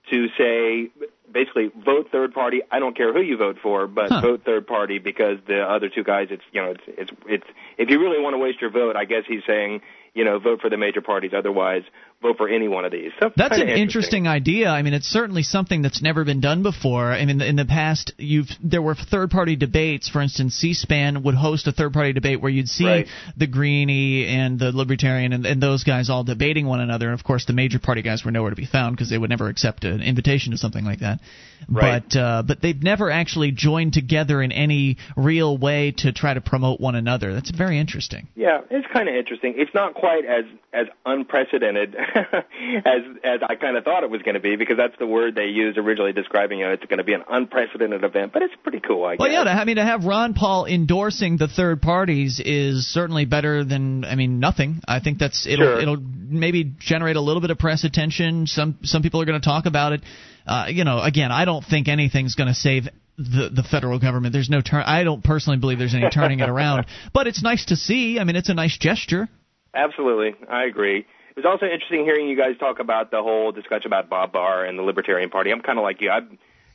to 0.09 0.29
say 0.39 0.91
basically 1.31 1.71
vote 1.85 2.09
third 2.11 2.33
party. 2.35 2.63
I 2.71 2.79
don't 2.81 2.97
care 2.97 3.13
who 3.13 3.21
you 3.21 3.37
vote 3.37 3.59
for, 3.63 3.87
but 3.87 4.11
Huh. 4.11 4.21
vote 4.21 4.43
third 4.45 4.67
party 4.67 4.99
because 4.99 5.39
the 5.47 5.61
other 5.63 5.89
two 5.89 6.03
guys. 6.03 6.29
It's 6.31 6.43
you 6.53 6.61
know 6.63 6.71
it's 6.73 6.83
it's 6.87 7.11
it's 7.27 7.47
if 7.79 7.91
you 7.91 8.01
really 8.01 8.21
want 8.21 8.35
to 8.35 8.39
waste 8.39 8.61
your 8.61 8.71
vote, 8.71 8.97
I 8.97 9.05
guess 9.05 9.25
he's 9.27 9.43
saying 9.47 9.83
you 10.15 10.25
know 10.25 10.39
vote 10.39 10.61
for 10.61 10.71
the 10.71 10.77
major 10.77 11.01
parties. 11.01 11.33
Otherwise, 11.35 11.83
vote 12.23 12.37
for 12.37 12.49
any 12.49 12.69
one 12.69 12.85
of 12.85 12.93
these. 12.93 13.11
So 13.21 13.31
That's 13.35 13.59
an 13.59 13.69
interesting 13.69 14.27
idea. 14.27 14.69
I 14.69 14.83
mean, 14.83 14.93
it's 14.95 15.07
certainly 15.07 15.43
something 15.43 15.83
that's 15.83 16.03
never 16.03 16.25
been 16.25 16.41
done 16.41 16.63
before. 16.63 17.13
I 17.13 17.25
mean, 17.25 17.41
in 17.41 17.57
the 17.57 17.65
past, 17.65 18.13
you've 18.19 18.49
there 18.63 18.83
were 18.83 18.95
third-party 18.95 19.57
debates. 19.57 20.09
For 20.09 20.21
instance, 20.21 20.55
C-SPAN 20.55 21.23
would 21.23 21.35
host 21.35 21.67
a 21.67 21.73
third-party 21.73 22.13
debate 22.13 22.41
where 22.41 22.51
you'd 22.51 22.69
see 22.69 22.85
Right. 22.87 23.07
the 23.37 23.47
Greenie 23.47 24.27
and 24.27 24.59
the 24.59 24.73
Libertarian 24.73 25.33
and, 25.33 25.47
and 25.47 25.63
those 25.63 25.85
guys 25.85 26.11
all 26.11 26.25
debating 26.25 26.67
one 26.67 26.81
another. 26.81 27.07
And 27.11 27.19
of 27.19 27.25
course, 27.25 27.47
the 27.47 27.53
major 27.53 27.79
party 27.79 28.03
guys 28.03 28.25
were 28.25 28.31
nowhere 28.31 28.51
to 28.51 28.57
be 28.57 28.67
found 28.67 28.97
because 28.97 29.09
they 29.09 29.19
would 29.19 29.31
never 29.31 29.49
accept 29.49 29.85
an 29.85 30.03
invitation 30.03 30.53
to 30.53 30.59
something 30.59 30.85
like 30.85 31.01
that. 31.01 31.21
Right. 31.69 32.03
But 32.09 32.19
uh, 32.19 32.43
but 32.47 32.61
they've 32.63 32.83
never 32.83 33.11
actually 33.11 33.53
joined 33.53 33.93
together 33.93 34.43
in 34.43 34.51
any 34.53 34.97
real 35.17 35.57
way 35.57 35.93
to 35.99 36.13
try 36.13 36.33
to 36.35 36.41
promote 36.41 36.81
one 36.81 36.95
another. 36.95 37.35
That's 37.35 37.51
very 37.51 37.79
interesting. 37.79 38.29
Yeah, 38.35 38.61
it's 38.71 38.87
kind 38.93 39.09
of 39.09 39.15
interesting. 39.15 39.55
It's 39.57 39.75
not 39.75 39.95
quite 39.95 40.25
as 40.25 40.45
as 40.73 40.87
unprecedented 41.05 41.95
as 42.85 43.03
as 43.25 43.41
I 43.49 43.55
kind 43.55 43.77
of 43.77 43.85
thought 43.85 44.05
it 44.05 44.11
was 44.11 44.23
going 44.23 44.35
to 44.35 44.41
be 44.41 44.57
because 44.57 44.77
that's 44.77 44.97
the 44.99 45.07
word 45.07 45.35
they 45.35 45.47
used 45.47 45.79
originally 45.79 46.13
describing 46.13 46.61
it. 46.61 46.71
It's 46.73 46.85
going 46.87 46.99
to 46.99 47.05
be 47.05 47.15
an 47.15 47.25
unprecedented 47.29 48.05
event, 48.05 48.33
but 48.33 48.43
it's 48.43 48.55
pretty 48.63 48.81
cool, 48.81 49.05
I 49.05 49.15
guess. 49.15 49.21
Well, 49.21 49.33
yeah, 49.33 49.45
to, 49.45 49.51
I 49.51 49.65
mean, 49.65 49.77
to 49.77 49.85
have 49.85 50.05
Ron 50.05 50.35
Paul 50.35 50.67
endorsing 50.67 51.37
the 51.37 51.49
third 51.49 51.83
parties 51.83 52.41
is 52.45 52.87
certainly 52.87 53.25
better 53.25 53.65
than, 53.65 54.05
I 54.05 54.15
mean, 54.15 54.41
nothing. 54.41 54.81
I 54.87 55.01
think 55.01 55.19
that's 55.19 55.47
it'll 55.47 55.65
Sure. 55.65 55.81
it'll 55.81 55.97
maybe 55.99 56.73
generate 56.79 57.17
a 57.17 57.21
little 57.21 57.41
bit 57.41 57.51
of 57.51 57.59
press 57.59 57.85
attention. 57.85 58.47
Some 58.47 58.79
some 58.83 59.03
people 59.03 59.21
are 59.21 59.25
going 59.25 59.41
to 59.41 59.45
talk 59.45 59.67
about 59.67 59.93
it. 59.93 60.03
Uh, 60.47 60.67
you 60.69 60.85
know, 60.85 61.01
again, 61.01 61.31
I 61.33 61.45
don't 61.45 61.65
think 61.65 61.89
anything's 61.89 62.35
going 62.35 62.49
to 62.49 62.55
save 62.55 62.89
the 63.19 63.51
the 63.55 63.63
federal 63.63 63.99
government. 63.99 64.33
There's 64.33 64.49
no 64.51 64.61
turn. 64.63 64.83
I 64.87 65.05
don't 65.05 65.23
personally 65.23 65.59
believe 65.59 65.79
there's 65.79 65.95
any 65.95 66.09
turning 66.11 66.41
it 66.41 66.49
around. 66.55 66.87
But 67.13 67.27
it's 67.27 67.43
nice 67.43 67.67
to 67.67 67.77
see. 67.77 68.19
I 68.19 68.25
mean, 68.25 68.37
it's 68.37 68.49
a 68.49 68.55
nice 68.55 68.79
gesture. 68.79 69.29
Absolutely, 69.75 70.35
I 70.49 70.65
agree. 70.65 71.07
It 71.31 71.37
was 71.37 71.45
also 71.45 71.67
interesting 71.67 72.05
hearing 72.05 72.29
you 72.29 72.37
guys 72.37 72.57
talk 72.59 72.81
about 72.81 73.11
the 73.11 73.23
whole 73.23 73.53
discussion 73.53 73.87
about 73.87 74.09
Bob 74.09 74.33
Barr 74.33 74.65
and 74.65 74.79
the 74.79 74.83
Libertarian 74.83 75.31
Party. 75.31 75.51
I'm 75.53 75.61
kind 75.61 75.79
of 75.79 75.83
like 75.85 76.01
you. 76.01 76.11
I 76.11 76.21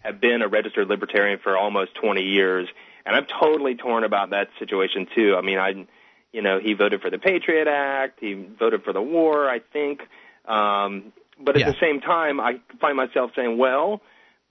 have 0.02 0.22
been 0.22 0.42
a 0.42 0.48
registered 0.48 0.88
Libertarian 0.88 1.40
for 1.44 1.58
almost 1.58 1.96
20 1.96 2.22
years, 2.22 2.68
and 3.06 3.16
I'm 3.16 3.26
totally 3.26 3.76
torn 3.76 4.04
about 4.04 4.30
that 4.30 4.48
situation 4.60 5.08
too. 5.14 5.36
I 5.38 5.42
mean, 5.42 5.58
I, 5.60 5.86
you 6.32 6.42
know, 6.42 6.60
he 6.60 6.74
voted 6.74 7.02
for 7.02 7.10
the 7.10 7.18
Patriot 7.18 7.68
Act. 7.68 8.20
He 8.22 8.34
voted 8.34 8.84
for 8.84 8.94
the 8.94 9.02
war. 9.02 9.50
I 9.50 9.60
think. 9.60 10.02
Um, 10.46 11.12
But 11.38 11.56
at 11.56 11.62
Yeah. 11.62 11.72
the 11.72 11.78
same 11.82 12.00
time, 12.00 12.40
I 12.40 12.60
find 12.80 12.96
myself 12.96 13.32
saying, 13.36 13.58
well, 13.58 14.00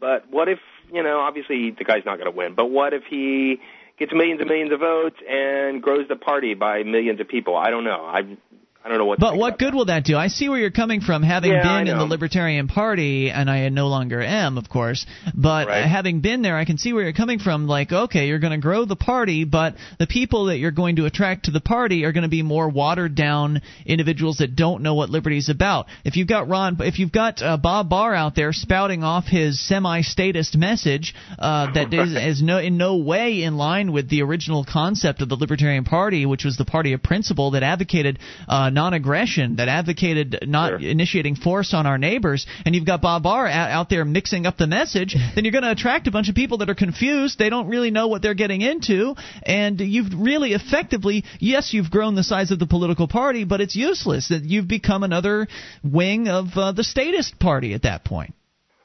but 0.01 0.29
what 0.31 0.49
if 0.51 0.59
you 0.93 1.03
know? 1.03 1.21
Obviously, 1.21 1.71
the 1.71 1.85
guy's 1.85 2.05
not 2.05 2.19
going 2.19 2.31
to 2.31 2.37
win. 2.37 2.53
But 2.55 2.67
what 2.67 2.93
if 2.93 3.05
he 3.09 3.59
gets 3.99 4.13
millions 4.13 4.41
and 4.41 4.49
millions 4.51 4.71
of 4.71 4.81
votes 4.81 5.17
and 5.27 5.83
grows 5.83 6.07
the 6.09 6.17
party 6.17 6.53
by 6.53 6.83
millions 6.83 7.21
of 7.21 7.29
people? 7.29 7.57
I 7.57 7.71
don't 7.71 7.85
know. 7.85 8.05
I 8.05 8.37
I 8.85 8.91
don't 8.91 8.99
know 8.99 9.07
what. 9.07 9.19
But 9.19 9.39
what 9.39 9.59
good 9.59 9.75
will 9.75 9.87
that 9.87 10.05
do? 10.05 10.15
I 10.19 10.27
see 10.29 10.51
where 10.51 10.59
you're 10.59 10.71
coming 10.71 11.01
from, 11.01 11.23
having 11.23 11.53
Yeah, 11.53 11.63
been 11.63 11.89
in 11.89 11.97
the. 11.97 12.05
Libertarian 12.05 12.69
Party, 12.69 13.31
and 13.31 13.51
I 13.51 13.67
no 13.71 13.87
longer 13.89 14.21
am, 14.21 14.59
of 14.59 14.69
course. 14.69 15.07
But 15.35 15.69
Right. 15.69 15.87
having 15.87 16.21
been 16.21 16.43
there, 16.43 16.55
I 16.59 16.67
can 16.67 16.77
see 16.77 16.93
where 16.93 17.03
you're 17.03 17.15
coming 17.15 17.39
from. 17.39 17.67
Like, 17.67 17.93
okay, 17.93 18.29
you're 18.29 18.41
going 18.41 18.53
to 18.53 18.59
grow 18.59 18.85
the 18.85 18.95
party, 18.95 19.45
but 19.45 19.77
the 19.99 20.07
people 20.07 20.47
that 20.47 20.59
you're 20.59 20.71
going 20.71 20.97
to 20.97 21.07
attract 21.07 21.47
to 21.47 21.51
the 21.51 21.63
party 21.63 22.05
are 22.05 22.13
going 22.13 22.25
to 22.25 22.29
be 22.29 22.43
more 22.43 22.69
watered 22.69 23.15
down 23.15 23.63
individuals 23.87 24.37
that 24.39 24.55
don't 24.55 24.83
know 24.83 24.95
what 24.95 25.09
liberty 25.09 25.39
is 25.39 25.49
about. 25.49 25.87
If 26.05 26.17
you've 26.17 26.29
got 26.29 26.49
Ron, 26.49 26.77
if 26.81 26.99
you've 26.99 27.11
got 27.11 27.41
uh, 27.43 27.57
Bob 27.57 27.89
Barr 27.89 28.15
out 28.15 28.35
there 28.35 28.53
spouting 28.53 29.03
off 29.03 29.25
his 29.27 29.59
semi-statist 29.67 30.59
message 30.59 31.15
uh, 31.39 31.73
that 31.73 31.95
is, 31.95 32.15
is 32.39 32.43
no 32.43 32.59
in 32.59 32.77
no 32.77 32.97
way 32.97 33.45
in 33.45 33.57
line 33.57 33.93
with 33.93 34.11
the 34.11 34.21
original 34.21 34.63
concept 34.71 35.23
of 35.23 35.31
the 35.31 35.37
Libertarian 35.37 35.85
Party, 35.85 36.27
which 36.27 36.45
was 36.45 36.59
the 36.59 36.67
party 36.67 36.93
of 36.93 37.03
principle 37.03 37.53
that 37.53 37.63
advocated 37.63 38.19
uh, 38.47 38.71
non-aggression, 38.75 39.57
that 39.57 39.69
advocated 39.69 40.41
not 40.47 40.83
initiating 40.83 41.37
force 41.37 41.73
on 41.73 41.87
our 41.87 41.99
neighbors, 41.99 42.47
and 42.67 42.75
you've 42.75 42.87
got 42.87 43.01
Bob 43.01 43.23
Barr 43.23 43.47
out, 43.47 43.71
out 43.71 43.89
there 43.89 44.05
mixing 44.05 44.47
up 44.47 44.59
the 44.59 44.67
message, 44.67 45.17
then 45.35 45.45
you're 45.45 45.53
going 45.53 45.65
to 45.65 45.71
attract 45.71 46.07
a 46.07 46.11
bunch 46.11 46.29
of 46.29 46.35
people 46.35 46.59
that 46.59 46.69
are 46.69 46.75
confused. 46.75 47.39
They 47.39 47.51
don't 47.51 47.69
really 47.69 47.91
know 47.91 48.09
what 48.09 48.23
they're 48.23 48.35
getting 48.35 48.61
into, 48.61 49.15
and 49.45 49.81
you've 49.81 50.13
really 50.15 50.53
effectively, 50.53 51.25
yes, 51.39 51.73
you've 51.73 51.91
grown 51.91 52.15
the 52.15 52.25
size 52.25 52.51
of 52.51 52.59
the 52.59 52.67
political 52.67 53.09
party, 53.09 53.45
but 53.45 53.61
it's 53.61 53.77
useless. 53.77 54.29
That 54.29 54.45
you've 54.45 54.69
become 54.69 55.03
another 55.03 55.49
wing 55.83 56.29
of 56.29 56.49
uh, 56.57 56.73
the 56.73 56.85
statist 56.85 57.39
party 57.39 57.75
at 57.75 57.83
that 57.83 58.05
point. 58.05 58.35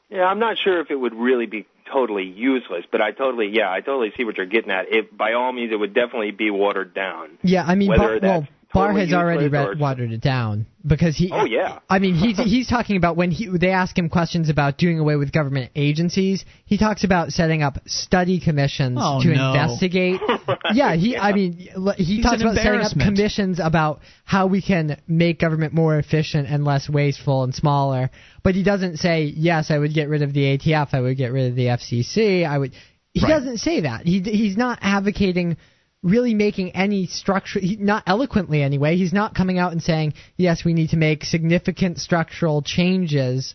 Yeah, 0.09 0.23
I'm 0.23 0.39
not 0.39 0.57
sure 0.57 0.81
if 0.81 0.89
it 0.89 0.95
would 0.95 1.13
really 1.13 1.45
be 1.45 1.67
totally 1.91 2.23
useless, 2.23 2.85
but 2.91 3.01
I 3.01 3.11
totally, 3.11 3.49
yeah, 3.51 3.71
I 3.71 3.81
totally 3.81 4.11
see 4.17 4.23
what 4.23 4.37
you're 4.37 4.45
getting 4.45 4.71
at. 4.71 4.91
It, 4.91 5.15
by 5.15 5.33
all 5.33 5.51
means, 5.51 5.71
it 5.71 5.75
would 5.75 5.93
definitely 5.93 6.31
be 6.31 6.49
watered 6.49 6.93
down. 6.93 7.37
Yeah, 7.43 7.63
I 7.63 7.75
mean, 7.75 7.89
Whether 7.89 8.19
Barr, 8.19 8.19
well, 8.21 8.41
that's 8.41 8.53
Barr 8.71 8.89
totally 8.89 9.05
has 9.07 9.13
already 9.15 9.49
watered 9.79 10.11
it 10.11 10.21
down 10.21 10.67
because 10.85 11.17
he. 11.17 11.31
Oh, 11.33 11.45
yeah. 11.45 11.79
I 11.89 11.97
mean, 11.97 12.13
he's 12.13 12.37
he's 12.37 12.67
talking 12.67 12.97
about 12.97 13.17
when 13.17 13.31
he 13.31 13.47
they 13.47 13.71
ask 13.71 13.97
him 13.97 14.09
questions 14.09 14.47
about 14.49 14.77
doing 14.77 14.99
away 14.99 15.15
with 15.15 15.31
government 15.31 15.71
agencies. 15.75 16.45
He 16.65 16.77
talks 16.77 17.03
about 17.03 17.31
setting 17.31 17.63
up 17.63 17.79
study 17.87 18.39
commissions 18.39 18.99
Oh, 19.01 19.23
to 19.23 19.27
no. 19.29 19.53
investigate. 19.53 20.21
yeah, 20.73 20.95
he. 20.95 21.17
I 21.17 21.33
mean, 21.33 21.53
he 21.53 22.03
He's 22.03 22.23
talks 22.23 22.41
about 22.41 22.57
setting 22.57 22.81
up 22.81 22.91
commissions 22.91 23.59
about 23.59 24.01
how 24.23 24.45
we 24.45 24.61
can 24.61 25.01
make 25.07 25.39
government 25.39 25.73
more 25.73 25.97
efficient 25.97 26.47
and 26.47 26.63
less 26.63 26.87
wasteful 26.87 27.41
and 27.43 27.55
smaller. 27.55 28.11
But 28.43 28.53
he 28.53 28.61
doesn't 28.61 28.97
say 28.97 29.23
yes. 29.23 29.71
I 29.71 29.79
would 29.79 29.95
get 29.95 30.09
rid 30.09 30.21
of 30.21 30.31
the 30.31 30.57
ATF. 30.59 30.89
I 30.93 31.01
would 31.01 31.17
get 31.17 31.31
rid 31.31 31.49
of 31.49 31.55
the 31.55 31.65
FCC. 31.65 32.45
I 32.47 32.55
would. 32.59 32.73
He 33.13 33.21
Right. 33.23 33.29
doesn't 33.29 33.57
say 33.57 33.81
that. 33.81 34.05
He 34.05 34.19
he's 34.21 34.55
not 34.57 34.77
advocating 34.83 35.57
really 36.01 36.33
making 36.33 36.71
any 36.71 37.07
structure 37.07 37.59
he, 37.59 37.75
not 37.75 38.03
eloquently 38.07 38.61
anyway 38.63 38.95
he's 38.95 39.11
not 39.13 39.35
coming 39.35 39.59
out 39.59 39.71
and 39.73 39.81
saying 39.83 40.13
yes 40.37 40.63
we 40.63 40.73
need 40.73 40.89
to 40.91 40.97
make 40.97 41.23
significant 41.25 41.97
structural 41.99 42.61
changes 42.61 43.53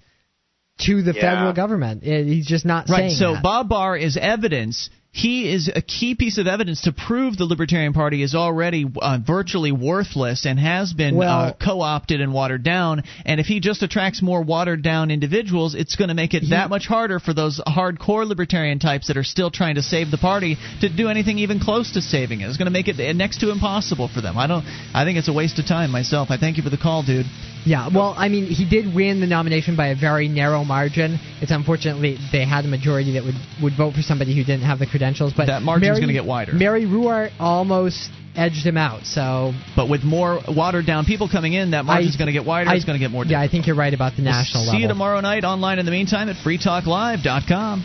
to 0.78 1.02
the 1.02 1.14
Yeah. 1.14 1.20
federal 1.20 1.52
government 1.54 2.02
he's 2.02 2.46
just 2.46 2.66
not 2.66 2.88
Right. 2.88 3.10
saying 3.10 3.10
So 3.12 3.32
that. 3.34 3.42
Bob 3.42 3.68
Barr 3.68 3.96
is 3.96 4.16
evidence. 4.16 4.90
He 5.16 5.48
is 5.54 5.70
a 5.72 5.80
key 5.80 6.16
piece 6.16 6.38
of 6.38 6.48
evidence 6.48 6.80
to 6.82 6.92
prove 6.92 7.36
the 7.36 7.44
Libertarian 7.44 7.92
Party 7.92 8.20
is 8.20 8.34
already 8.34 8.84
uh, 9.00 9.18
virtually 9.24 9.70
worthless 9.70 10.44
and 10.44 10.58
has 10.58 10.92
been 10.92 11.14
Well- 11.14 11.40
uh, 11.40 11.52
co-opted 11.52 12.20
and 12.20 12.32
watered 12.34 12.64
down. 12.64 13.04
And 13.24 13.38
if 13.38 13.46
he 13.46 13.60
just 13.60 13.84
attracts 13.84 14.20
more 14.22 14.42
watered 14.42 14.82
down 14.82 15.12
individuals, 15.12 15.76
it's 15.76 15.94
going 15.94 16.08
to 16.08 16.14
make 16.14 16.34
it 16.34 16.42
that 16.50 16.68
much 16.68 16.88
harder 16.88 17.20
for 17.20 17.32
those 17.32 17.60
hardcore 17.64 18.26
libertarian 18.26 18.80
types 18.80 19.06
that 19.06 19.16
are 19.16 19.22
still 19.22 19.52
trying 19.52 19.76
to 19.76 19.82
save 19.82 20.10
the 20.10 20.18
party 20.18 20.56
to 20.80 20.88
do 20.88 21.06
anything 21.08 21.38
even 21.38 21.60
close 21.60 21.92
to 21.92 22.00
saving 22.02 22.40
it. 22.40 22.48
It's 22.48 22.56
going 22.56 22.66
to 22.66 22.72
make 22.72 22.88
it 22.88 22.98
next 23.14 23.38
to 23.38 23.52
impossible 23.52 24.08
for 24.12 24.20
them. 24.20 24.36
I 24.36 24.48
don't. 24.48 24.64
I 24.92 25.04
think 25.04 25.16
it's 25.18 25.28
a 25.28 25.32
waste 25.32 25.60
of 25.60 25.66
time 25.66 25.92
myself. 25.92 26.32
I 26.32 26.38
thank 26.38 26.56
you 26.56 26.64
for 26.64 26.70
the 26.70 26.76
call, 26.76 27.04
dude. 27.04 27.26
yeah 27.64 27.88
well 27.94 28.14
i 28.18 28.28
mean 28.28 28.44
he 28.44 28.68
did 28.68 28.94
win 28.94 29.20
the 29.20 29.26
nomination 29.26 29.74
by 29.74 29.86
a 29.88 29.96
very 29.96 30.28
narrow 30.28 30.64
margin 30.64 31.18
it's 31.40 31.50
unfortunately 31.50 32.18
they 32.30 32.44
had 32.44 32.66
a 32.66 32.68
majority 32.68 33.12
that 33.14 33.24
would 33.24 33.38
would 33.62 33.72
vote 33.76 33.94
for 33.94 34.02
somebody 34.02 34.36
who 34.36 34.44
didn't 34.44 34.66
have 34.66 34.78
the 34.78 34.84
credentials 34.86 35.03
but 35.36 35.46
That 35.46 35.62
margin's 35.62 35.88
Mary- 35.90 36.00
gonna 36.00 36.12
get 36.12 36.24
wider. 36.24 36.52
mary 36.52 36.84
ruwart 36.86 37.30
almost 37.38 38.10
edged 38.36 38.66
him 38.66 38.76
out 38.76 39.06
so 39.06 39.52
But 39.76 39.88
with 39.88 40.02
more 40.02 40.40
watered 40.48 40.86
down 40.86 41.04
people 41.04 41.28
coming 41.28 41.52
in, 41.52 41.70
that 41.70 41.84
margin's 41.84 42.16
I- 42.16 42.18
going 42.18 42.26
to 42.26 42.32
get 42.32 42.44
wider. 42.44 42.68
I- 42.70 42.74
it's 42.74 42.84
going 42.84 42.98
to 42.98 43.04
get 43.04 43.12
more. 43.12 43.24
yeah 43.24 43.40
i 43.40 43.46
think 43.48 43.66
you're 43.68 43.76
right 43.76 43.94
about 43.94 44.16
the 44.16 44.22
We'll 44.22 44.32
national 44.32 44.62
See 44.64 44.66
level 44.70 44.80
you 44.80 44.88
tomorrow 44.88 45.20
night 45.20 45.44
online 45.44 45.78
in 45.78 45.84
the 45.86 45.92
meantime 45.92 46.28
at 46.28 46.36
freetalklive.com. 46.44 47.84